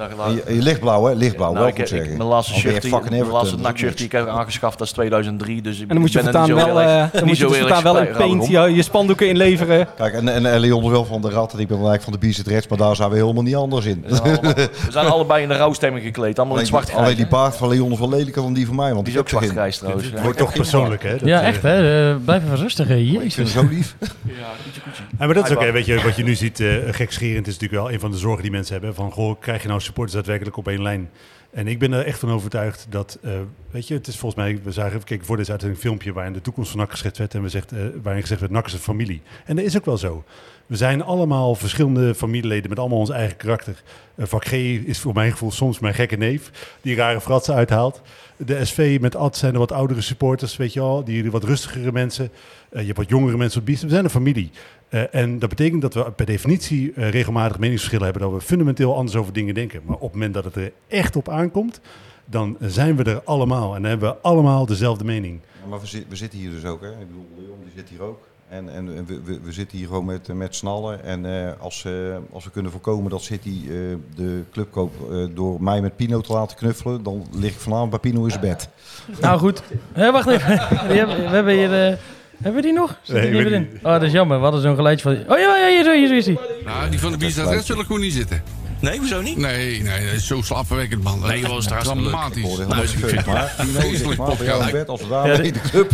je, 0.47 0.61
lichtblauw, 0.61 1.05
hè? 1.05 1.13
Lichtblauw, 1.13 1.51
Nou, 1.53 1.59
wel 1.59 1.67
ik, 1.67 1.73
goed 1.73 1.83
ik- 1.91 1.97
zeggen. 1.97 2.17
mijn 2.17 2.29
laatste 2.29 2.53
shirt, 2.53 2.81
die, 2.81 2.91
mijn 2.91 3.03
laatste 3.03 3.15
Everton, 3.15 3.41
dat 3.49 3.59
is 3.59 3.61
nakshirt 3.65 3.97
die 3.97 4.05
ik 4.05 4.11
heb 4.11 4.27
aangeschaft, 4.27 4.77
dat 4.77 4.87
is 4.87 4.93
2003. 4.93 5.61
Dus 5.61 5.75
ik 5.75 5.81
En 5.81 5.87
dan 5.87 5.97
moet 5.99 6.11
je 6.11 6.17
ben 6.23 6.27
er 6.27 6.33
voortaan 6.33 6.55
wel, 6.55 6.81
eh, 6.81 7.01
erg- 7.01 7.11
dan 7.11 7.25
moet 7.25 7.37
je 7.37 7.47
dus 7.47 7.57
voortaan 7.57 7.83
wel 7.83 7.99
in 8.01 8.11
paint 8.17 8.47
je, 8.47 8.59
je 8.59 8.81
spandoeken 8.81 9.27
inleveren. 9.27 9.87
Kijk, 9.97 10.13
en, 10.13 10.27
en, 10.27 10.45
en 10.45 10.59
Leon 10.59 10.83
is 10.83 10.89
wel 10.89 11.05
van 11.05 11.21
de 11.21 11.29
rat 11.29 11.53
en 11.53 11.59
ik 11.59 11.67
ben 11.67 11.75
eigenlijk 11.75 12.03
van 12.03 12.13
de 12.13 12.19
Bicet 12.19 12.47
rechts, 12.47 12.67
maar 12.67 12.77
daar 12.77 12.95
zijn 12.95 13.09
we 13.09 13.15
helemaal 13.15 13.43
niet 13.43 13.55
anders 13.55 13.85
in. 13.85 14.03
We 14.07 14.15
zijn, 14.15 14.21
allemaal- 14.37 14.53
we 14.53 14.69
zijn 14.89 15.05
allebei 15.07 15.41
in 15.43 15.49
de 15.49 15.55
rouwstemming 15.57 16.05
gekleed, 16.05 16.37
allemaal 16.39 16.57
in 16.57 16.61
Alleen, 16.61 16.65
zwart 16.73 16.87
die- 16.87 16.95
alleen 16.95 17.15
die 17.15 17.27
paard 17.27 17.55
van 17.55 17.69
Leon 17.69 17.91
is 17.91 17.99
wel 17.99 18.09
lelijker 18.09 18.41
dan 18.41 18.53
die 18.53 18.65
van 18.65 18.75
mij, 18.75 18.93
want 18.93 19.05
Die 19.05 19.13
is 19.13 19.19
ook 19.19 19.29
zwart 19.29 19.47
trouwens. 19.49 19.79
Het 20.11 20.21
wordt 20.21 20.37
toch 20.37 20.53
persoonlijk, 20.53 21.03
hè? 21.03 21.15
Ja, 21.23 21.41
eh, 21.41 21.47
echt 21.47 21.61
hè. 21.61 21.74
Eh, 21.75 22.15
blijf 22.25 22.43
even 22.43 22.57
rustig, 22.57 22.87
hè. 22.87 22.95
Ik 22.95 23.11
Jezus. 23.11 23.33
vind 23.33 23.53
het 23.53 23.57
zo 23.57 23.67
lief. 23.75 23.95
Ja, 25.19 25.25
maar 25.25 25.33
dat 25.33 25.49
is 25.49 25.55
oké. 25.55 25.71
Weet 25.71 25.85
je, 25.85 26.01
wat 26.01 26.15
je 26.15 26.23
nu 26.23 26.35
ziet, 26.35 26.59
eh 26.59 26.75
gekscherend 26.91 27.47
is 27.47 27.53
natuurlijk 27.53 27.81
wel 27.81 27.91
een 27.91 27.99
van 27.99 28.11
de 28.11 28.17
zorgen 28.17 28.41
die 28.41 28.51
mensen 28.51 28.73
hebben. 28.73 28.95
Van, 28.95 29.11
goh, 29.11 29.39
krijg 29.39 29.61
je 29.61 29.67
nou 29.67 29.81
supporters 29.81 30.15
daadwerkelijk 30.15 30.57
op 30.57 30.67
één 30.67 30.81
lijn? 30.81 31.09
En 31.51 31.67
ik 31.67 31.79
ben 31.79 31.93
er 31.93 32.05
echt 32.05 32.19
van 32.19 32.31
overtuigd 32.31 32.87
dat, 32.89 33.17
eh, 33.23 33.31
weet 33.71 33.87
je, 33.87 33.93
het 33.93 34.07
is 34.07 34.17
volgens 34.17 34.41
mij, 34.41 34.59
we 34.63 34.71
zagen, 34.71 34.99
we 34.99 35.05
keken 35.05 35.25
voor 35.25 35.37
deze 35.37 35.51
uitzending 35.51 35.81
een 35.81 35.87
filmpje 35.89 36.13
waarin 36.13 36.33
de 36.33 36.41
toekomst 36.41 36.69
van 36.71 36.79
NAC 36.79 36.91
geschetst 36.91 37.17
werd 37.17 37.33
en 37.33 37.41
we 37.41 37.49
zegt, 37.49 37.71
eh, 37.71 37.79
waarin 38.03 38.21
gezegd 38.21 38.39
werd, 38.39 38.51
NAC 38.51 38.65
is 38.65 38.73
een 38.73 38.79
familie. 38.79 39.21
En 39.45 39.55
dat 39.55 39.65
is 39.65 39.77
ook 39.77 39.85
wel 39.85 39.97
zo. 39.97 40.23
We 40.65 40.75
zijn 40.75 41.03
allemaal 41.03 41.55
verschillende 41.55 42.15
familieleden 42.15 42.69
met 42.69 42.79
allemaal 42.79 42.99
ons 42.99 43.09
eigen 43.09 43.37
karakter. 43.37 43.83
Uh, 44.15 44.25
vak 44.25 44.45
G 44.45 44.51
is 44.51 44.99
voor 44.99 45.13
mijn 45.13 45.31
gevoel 45.31 45.51
soms 45.51 45.79
mijn 45.79 45.93
gekke 45.93 46.15
neef, 46.15 46.75
die 46.81 46.95
rare 46.95 47.21
fratsen 47.21 47.55
uithaalt. 47.55 48.01
De 48.37 48.65
SV 48.65 48.97
met 49.01 49.15
Ad 49.15 49.37
zijn 49.37 49.53
er 49.53 49.59
wat 49.59 49.71
oudere 49.71 50.01
supporters, 50.01 50.57
weet 50.57 50.73
je 50.73 50.79
wel, 50.79 51.03
die 51.03 51.31
wat 51.31 51.43
rustigere 51.43 51.91
mensen. 51.91 52.29
Eh, 52.69 52.79
je 52.79 52.85
hebt 52.85 52.97
wat 52.97 53.09
jongere 53.09 53.37
mensen 53.37 53.59
op 53.59 53.65
biesten. 53.65 53.87
We 53.87 53.93
zijn 53.93 54.05
een 54.05 54.11
familie. 54.11 54.51
Eh, 54.89 55.15
en 55.15 55.39
dat 55.39 55.49
betekent 55.49 55.81
dat 55.81 55.93
we 55.93 56.11
per 56.11 56.25
definitie 56.25 56.93
eh, 56.93 57.09
regelmatig 57.09 57.59
meningsverschillen 57.59 58.05
hebben, 58.05 58.21
dat 58.21 58.31
we 58.31 58.41
fundamenteel 58.41 58.95
anders 58.95 59.17
over 59.17 59.33
dingen 59.33 59.53
denken. 59.53 59.81
Maar 59.85 59.95
op 59.95 60.01
het 60.01 60.11
moment 60.11 60.33
dat 60.33 60.43
het 60.43 60.55
er 60.55 60.71
echt 60.87 61.15
op 61.15 61.29
aankomt, 61.29 61.79
dan 62.25 62.57
zijn 62.59 62.95
we 62.95 63.03
er 63.03 63.21
allemaal. 63.23 63.75
En 63.75 63.81
dan 63.81 63.89
hebben 63.89 64.09
we 64.09 64.17
allemaal 64.21 64.65
dezelfde 64.65 65.03
mening. 65.03 65.39
Maar 65.69 65.79
we 66.09 66.15
zitten 66.15 66.39
hier 66.39 66.51
dus 66.51 66.65
ook, 66.65 66.81
hè. 66.81 66.91
Ik 66.91 67.07
bedoel, 67.07 67.27
Leon 67.37 67.59
die 67.63 67.71
zit 67.75 67.89
hier 67.89 68.01
ook. 68.01 68.19
En, 68.49 68.69
en 68.73 69.05
we, 69.05 69.39
we, 69.43 69.51
zitten 69.51 69.77
hier 69.77 69.87
gewoon 69.87 70.05
met, 70.05 70.27
met 70.33 70.55
z'n 70.55 70.67
allen. 70.67 71.03
En 71.03 71.25
eh, 71.25 71.51
als, 71.59 71.85
eh, 71.85 71.91
als 72.31 72.43
we 72.43 72.51
kunnen 72.51 72.71
voorkomen 72.71 73.09
dat 73.09 73.21
City 73.21 73.61
eh, 73.63 73.71
de 74.15 74.43
club 74.51 74.71
koopt 74.71 74.95
eh, 75.11 75.25
door 75.33 75.63
mij 75.63 75.81
met 75.81 75.95
Pino 75.95 76.21
te 76.21 76.33
laten 76.33 76.57
knuffelen, 76.57 77.03
dan 77.03 77.25
lig 77.31 77.51
ik 77.51 77.59
vanavond 77.59 77.89
bij 77.89 77.99
Pino 77.99 78.23
in 78.23 78.29
zijn 78.29 78.41
bed. 78.41 78.69
Nou 79.21 79.39
goed. 79.39 79.63
Hé, 79.93 80.11
wacht 80.11 80.27
even. 80.27 80.47
We 80.87 80.93
hebben 80.95 81.53
hier... 81.53 81.87
eh, 81.89 81.97
hebben 82.37 82.61
we 82.61 82.67
die 82.67 82.73
nog? 82.73 82.99
Zit 83.01 83.15
Nee, 83.15 83.21
die 83.21 83.39
ik 83.39 83.43
niet 83.43 83.51
weet 83.51 83.59
meer 83.61 83.69
in? 83.73 83.79
Oh, 83.83 83.91
dat 83.91 84.01
is 84.01 84.11
jammer. 84.11 84.37
We 84.37 84.43
hadden 84.43 84.61
zo'n 84.61 84.75
geluidje 84.75 85.03
van... 85.03 85.33
Oh 85.33 85.39
ja, 85.39 85.57
ja, 85.57 85.67
hier, 85.67 85.83
zo, 85.83 85.91
hier, 85.91 86.07
zo 86.07 86.13
is 86.13 86.25
hij. 86.25 86.37
Nou, 86.65 86.89
die 86.89 86.99
van 86.99 87.11
de 87.11 87.17
Bies 87.17 87.35
dat 87.35 87.67
wil 87.67 87.79
ik 87.79 87.85
gewoon 87.85 88.01
niet 88.01 88.13
zitten. 88.13 88.43
Nee, 88.85 88.97
hoezo 88.97 89.21
niet? 89.21 89.37
Nee, 89.37 89.81
nee, 89.81 90.05
dat 90.05 90.13
is 90.13 90.27
zo 90.27 90.41
slaapverwekkend, 90.41 91.03
man. 91.03 91.19
Dat 91.19 91.29
Nee, 91.29 91.41
is 91.41 91.47
joh, 91.47 91.57
is 91.57 91.65
hartstikke 91.65 92.01
dramatisch. 92.03 92.57
Nou, 92.57 92.81
ik 92.81 92.87
vind-. 92.89 93.25
Maar 93.25 93.47
Vreselijk 93.73 94.23
podcast. 94.23 94.71
bed, 94.71 94.89
als 94.89 95.01
we 95.01 95.07
daarmee 95.07 95.51
de 95.51 95.59
club 95.59 95.91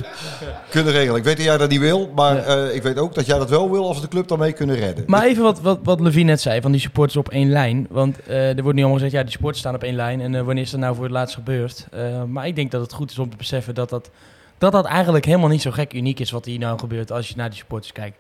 kunnen 0.70 0.94
regelen. 0.94 1.16
Ik 1.16 1.24
weet 1.24 1.38
dat 1.38 1.46
jij 1.46 1.58
dat 1.58 1.70
niet 1.70 1.80
wil, 1.80 2.12
maar 2.16 2.38
eh, 2.38 2.76
ik 2.76 2.84
weet 2.84 2.98
ook 2.98 3.16
dat 3.16 3.26
jij 3.26 3.38
dat 3.38 3.50
wel 3.50 3.72
wil 3.72 3.88
als 3.88 3.96
we 3.96 4.02
de 4.02 4.08
club 4.10 4.28
daarmee 4.28 4.52
kunnen 4.54 4.76
redden. 4.76 5.04
Maar 5.08 5.26
even 5.26 5.44
wat, 5.44 5.62
wat, 5.62 5.80
wat 5.84 6.00
Levine 6.00 6.24
net 6.26 6.42
zei, 6.42 6.62
van 6.62 6.72
die 6.72 6.82
supporters 6.82 7.18
op 7.18 7.30
één 7.30 7.50
lijn. 7.50 7.88
Want 7.90 8.20
eh, 8.24 8.58
er 8.58 8.62
wordt 8.62 8.76
nu 8.76 8.82
allemaal 8.84 8.94
gezegd, 9.00 9.14
ja, 9.14 9.22
die 9.22 9.32
supporters 9.32 9.60
staan 9.60 9.76
op 9.76 9.84
één 9.84 9.96
lijn. 9.96 10.22
En 10.22 10.36
eh, 10.36 10.42
wanneer 10.42 10.64
is 10.64 10.72
dat 10.72 10.80
nou 10.80 10.96
voor 10.96 11.04
het 11.04 11.14
laatst 11.14 11.36
gebeurd? 11.36 11.88
Eh, 11.92 12.24
maar 12.24 12.48
ik 12.48 12.56
denk 12.56 12.72
dat 12.72 12.82
het 12.82 12.94
goed 12.94 13.12
is 13.12 13.20
om 13.20 13.30
te 13.30 13.38
beseffen 13.38 13.76
dat 13.76 13.90
dat, 13.90 14.10
dat 14.58 14.72
dat 14.72 14.86
eigenlijk 14.86 15.26
helemaal 15.26 15.50
niet 15.50 15.62
zo 15.62 15.72
gek 15.72 15.94
uniek 15.94 16.20
is 16.20 16.32
wat 16.32 16.46
hier 16.46 16.60
nou 16.60 16.80
gebeurt 16.80 17.12
als 17.12 17.28
je 17.28 17.34
naar 17.38 17.50
die 17.50 17.60
supporters 17.60 17.92
kijkt. 17.92 18.18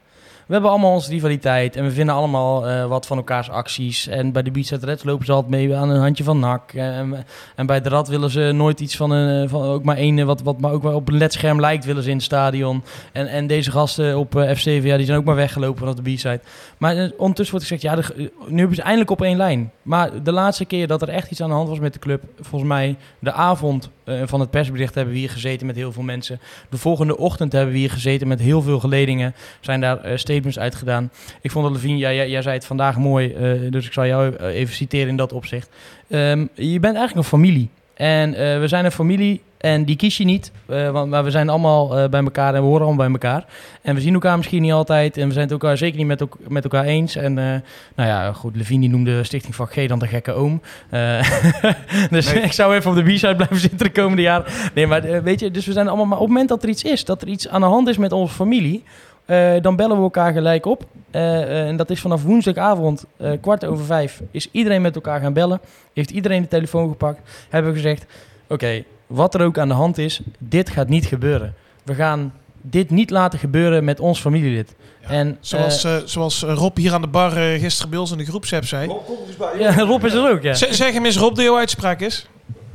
We 0.48 0.54
hebben 0.54 0.72
allemaal 0.72 0.94
onze 0.94 1.10
rivaliteit 1.10 1.76
en 1.76 1.84
we 1.84 1.92
vinden 1.92 2.16
allemaal 2.16 2.68
eh, 2.68 2.86
wat 2.86 3.06
van 3.06 3.18
elkaars 3.18 3.50
acties. 3.50 4.08
En 4.08 4.32
bij 4.32 4.42
de 4.42 4.70
at 4.74 4.84
Reds 4.84 5.04
lopen 5.04 5.26
ze 5.26 5.32
altijd 5.32 5.52
mee 5.52 5.76
aan 5.76 5.90
een 5.90 6.02
handje 6.02 6.24
van 6.24 6.40
nak. 6.40 6.72
En, 6.74 7.26
bij 7.66 7.82
de 7.82 7.90
Rad 7.90 8.08
willen 8.08 8.30
ze 8.30 8.52
nooit 8.54 8.80
iets 8.80 8.96
van, 8.96 9.12
een, 9.12 9.50
van 9.50 9.64
ook 9.64 9.84
maar 9.84 9.98
één, 9.98 10.20
eh, 10.20 10.26
wat, 10.26 10.42
wat 10.42 10.60
maar 10.60 10.72
ook 10.72 10.84
maar 10.84 10.94
op 10.94 11.08
een 11.08 11.18
ledscherm 11.18 11.60
lijkt, 11.60 11.86
willen 11.86 12.04
ze 12.04 12.10
in 12.10 12.16
het 12.16 12.26
stadion. 12.26 12.84
En, 13.12 13.28
en 13.28 13.48
deze 13.48 13.72
gasten 13.72 14.18
op 14.18 14.36
eh, 14.36 14.56
FC, 14.56 14.66
ja, 14.66 14.98
die 14.98 15.06
zijn 15.06 15.18
ook 15.18 15.26
maar 15.26 15.36
weggelopen 15.36 15.80
vanaf 15.80 15.96
de 15.96 16.02
B-side. 16.02 16.42
Maar 16.78 16.98
eh, 16.98 17.12
ondertussen 17.18 17.58
wordt 17.58 17.68
gezegd, 17.68 17.82
ja, 17.82 17.96
de, 17.96 18.14
eh, 18.14 18.50
nu 18.52 18.58
hebben 18.58 18.76
ze 18.76 18.82
eindelijk 18.82 19.12
op 19.12 19.22
één 19.22 19.38
lijn. 19.38 19.72
Maar 19.82 20.24
de 20.24 20.32
laatste 20.32 20.66
keer 20.66 20.88
dat 20.88 21.02
er 21.02 21.10
echt 21.10 21.32
iets 21.32 21.42
aan 21.42 21.50
de 21.50 21.56
hand 21.56 21.70
was 21.70 21.80
met 21.80 21.94
de 21.94 22.00
club, 22.00 22.24
volgens 22.40 22.72
mij 22.72 22.98
de 23.20 23.32
avond 23.32 23.90
eh, 24.20 24.28
van 24.28 24.40
het 24.40 24.50
persbericht 24.50 24.96
hebben 24.96 25.14
we 25.14 25.20
hier 25.20 25.30
gezeten 25.30 25.68
met 25.68 25.76
heel 25.76 25.92
veel 25.92 26.04
mensen. 26.04 26.40
De 26.70 26.78
volgende 26.78 27.18
ochtend 27.18 27.52
hebben 27.52 27.74
we 27.74 27.80
hier 27.80 27.92
gezeten 27.92 28.28
met 28.28 28.40
heel 28.40 28.62
veel 28.62 28.80
geledingen. 28.80 29.36
Zijn 29.60 29.82
daar 29.82 30.02
eh, 30.02 30.18
statements 30.18 30.60
uitgedaan. 30.60 31.12
Ik 31.42 31.52
vond 31.52 31.66
dat 31.66 31.74
Levine, 31.74 31.98
jij, 31.98 32.30
jij 32.30 32.42
zei 32.42 32.56
het 32.56 32.66
vandaag 32.66 32.98
mooi, 32.98 33.34
eh, 33.34 33.72
dus 33.72 33.86
ik 33.86 33.94
zal 33.94 34.06
jou 34.06 34.36
even 34.36 34.76
citeren 34.76 35.08
in 35.08 35.18
dat 35.18 35.34
opzicht. 35.34 35.70
Ehm, 36.08 36.46
je 36.54 36.80
bent 36.80 36.96
eigenlijk 36.96 37.16
een 37.16 37.24
familie. 37.24 37.70
En 37.94 38.34
eh, 38.34 38.60
we 38.60 38.68
zijn 38.68 38.86
een 38.86 38.92
familie 38.92 39.42
en 39.58 39.86
die 39.86 39.96
kies 39.96 40.18
je 40.18 40.24
niet. 40.24 40.52
eh, 40.66 40.90
want, 40.90 41.10
maar 41.10 41.24
we 41.24 41.32
zijn 41.32 41.50
allemaal 41.50 41.98
eh, 41.98 42.10
bij 42.10 42.24
elkaar 42.24 42.54
en 42.56 42.62
we 42.62 42.68
horen 42.68 42.86
allemaal 42.86 43.06
bij 43.10 43.14
elkaar. 43.22 43.46
En 43.82 43.96
we 43.96 44.02
zien 44.02 44.14
elkaar 44.14 44.38
misschien 44.38 44.62
niet 44.62 44.72
altijd. 44.72 45.18
En 45.18 45.28
we 45.28 45.34
zijn 45.34 45.44
het 45.44 45.54
elkaar 45.54 45.78
zeker 45.78 45.98
niet 45.98 46.08
met, 46.08 46.24
met 46.48 46.64
elkaar 46.64 46.84
eens. 46.84 47.16
En 47.16 47.34
nou 47.34 48.10
ja, 48.10 48.34
goed, 48.34 48.56
Levine 48.56 48.88
noemde 48.88 49.24
Stichting 49.24 49.56
Vak 49.56 49.74
G 49.74 49.88
dan 49.88 50.00
de 50.00 50.08
gekke 50.08 50.32
oom. 50.34 50.62
Dus 52.10 52.34
Nee. 52.34 52.42
ik 52.44 52.52
zou 52.52 52.76
even 52.76 52.90
op 52.92 52.96
de 52.98 53.04
B-side 53.14 53.36
blijven 53.36 53.60
zitten 53.70 53.78
de 53.78 53.92
komende 53.92 54.22
jaren. 54.22 54.46
Nee, 54.74 54.88
maar 54.88 55.24
weet 55.24 55.40
je, 55.40 55.52
dus 55.52 55.66
we 55.66 55.72
zijn 55.74 55.88
allemaal... 55.88 56.06
Maar 56.06 56.18
op 56.18 56.24
het 56.24 56.32
moment 56.32 56.50
dat 56.50 56.64
er 56.64 56.70
iets 56.70 56.84
is, 56.84 57.06
dat 57.06 57.22
er 57.22 57.28
iets 57.28 57.48
aan 57.48 57.62
de 57.62 57.68
hand 57.68 57.88
is 57.88 57.98
met 57.98 58.12
onze 58.12 58.34
familie... 58.34 58.84
eh, 59.32 59.62
dan 59.62 59.76
bellen 59.76 59.98
we 59.98 60.04
elkaar 60.04 60.34
gelijk 60.34 60.66
op. 60.66 60.84
Eh, 61.12 61.42
eh, 61.42 61.68
en 61.68 61.76
dat 61.76 61.90
is 61.90 62.00
vanaf 62.02 62.24
woensdagavond, 62.24 63.06
eh, 63.18 63.32
kwart 63.42 63.66
over 63.66 63.86
vijf, 63.86 64.22
is 64.32 64.48
iedereen 64.52 64.82
met 64.82 64.96
elkaar 64.96 65.20
gaan 65.22 65.34
bellen. 65.34 65.60
Heeft 65.94 66.12
iedereen 66.12 66.42
de 66.42 66.48
telefoon 66.48 66.90
gepakt. 66.90 67.20
Hebben 67.50 67.72
we 67.72 67.78
gezegd, 67.78 68.06
oké, 68.48 68.84
wat 69.08 69.34
er 69.34 69.42
ook 69.46 69.58
aan 69.58 69.68
de 69.68 69.74
hand 69.74 69.98
is, 69.98 70.22
dit 70.38 70.70
gaat 70.70 70.88
niet 70.90 71.06
gebeuren. 71.06 71.54
We 71.84 71.94
gaan 71.96 72.34
dit 72.62 72.90
niet 72.90 73.10
laten 73.10 73.40
gebeuren 73.40 73.84
met 73.84 74.00
ons 74.00 74.20
familielid. 74.20 74.76
en, 75.02 75.38
Zoals, 75.40 75.88
zoals 76.06 76.42
Rob 76.44 76.78
hier 76.78 76.94
aan 76.94 77.02
de 77.02 77.08
bar 77.08 77.32
gisteren 77.32 77.90
bij 77.90 78.00
ons 78.00 78.12
in 78.12 78.18
de 78.18 78.26
groepsapp 78.26 78.66
zei. 78.66 78.92
ja, 79.60 79.78
Rob 79.92 80.06
is 80.06 80.14
er 80.14 80.32
ook, 80.32 80.42
ja. 80.42 80.54
Z- 80.54 80.70
zeg 80.70 80.94
hem 80.94 81.06
eens 81.06 81.18
Rob 81.18 81.36
de 81.36 81.44
jouw 81.44 81.58
uitspraak 81.58 82.00
is. 82.00 82.28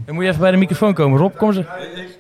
Dan 0.05 0.15
moet 0.15 0.25
je 0.25 0.31
even 0.31 0.41
bij 0.43 0.51
de 0.51 0.57
microfoon 0.57 0.95
komen. 0.95 1.19
Rob, 1.19 1.37
kom 1.37 1.53
ze. 1.53 1.65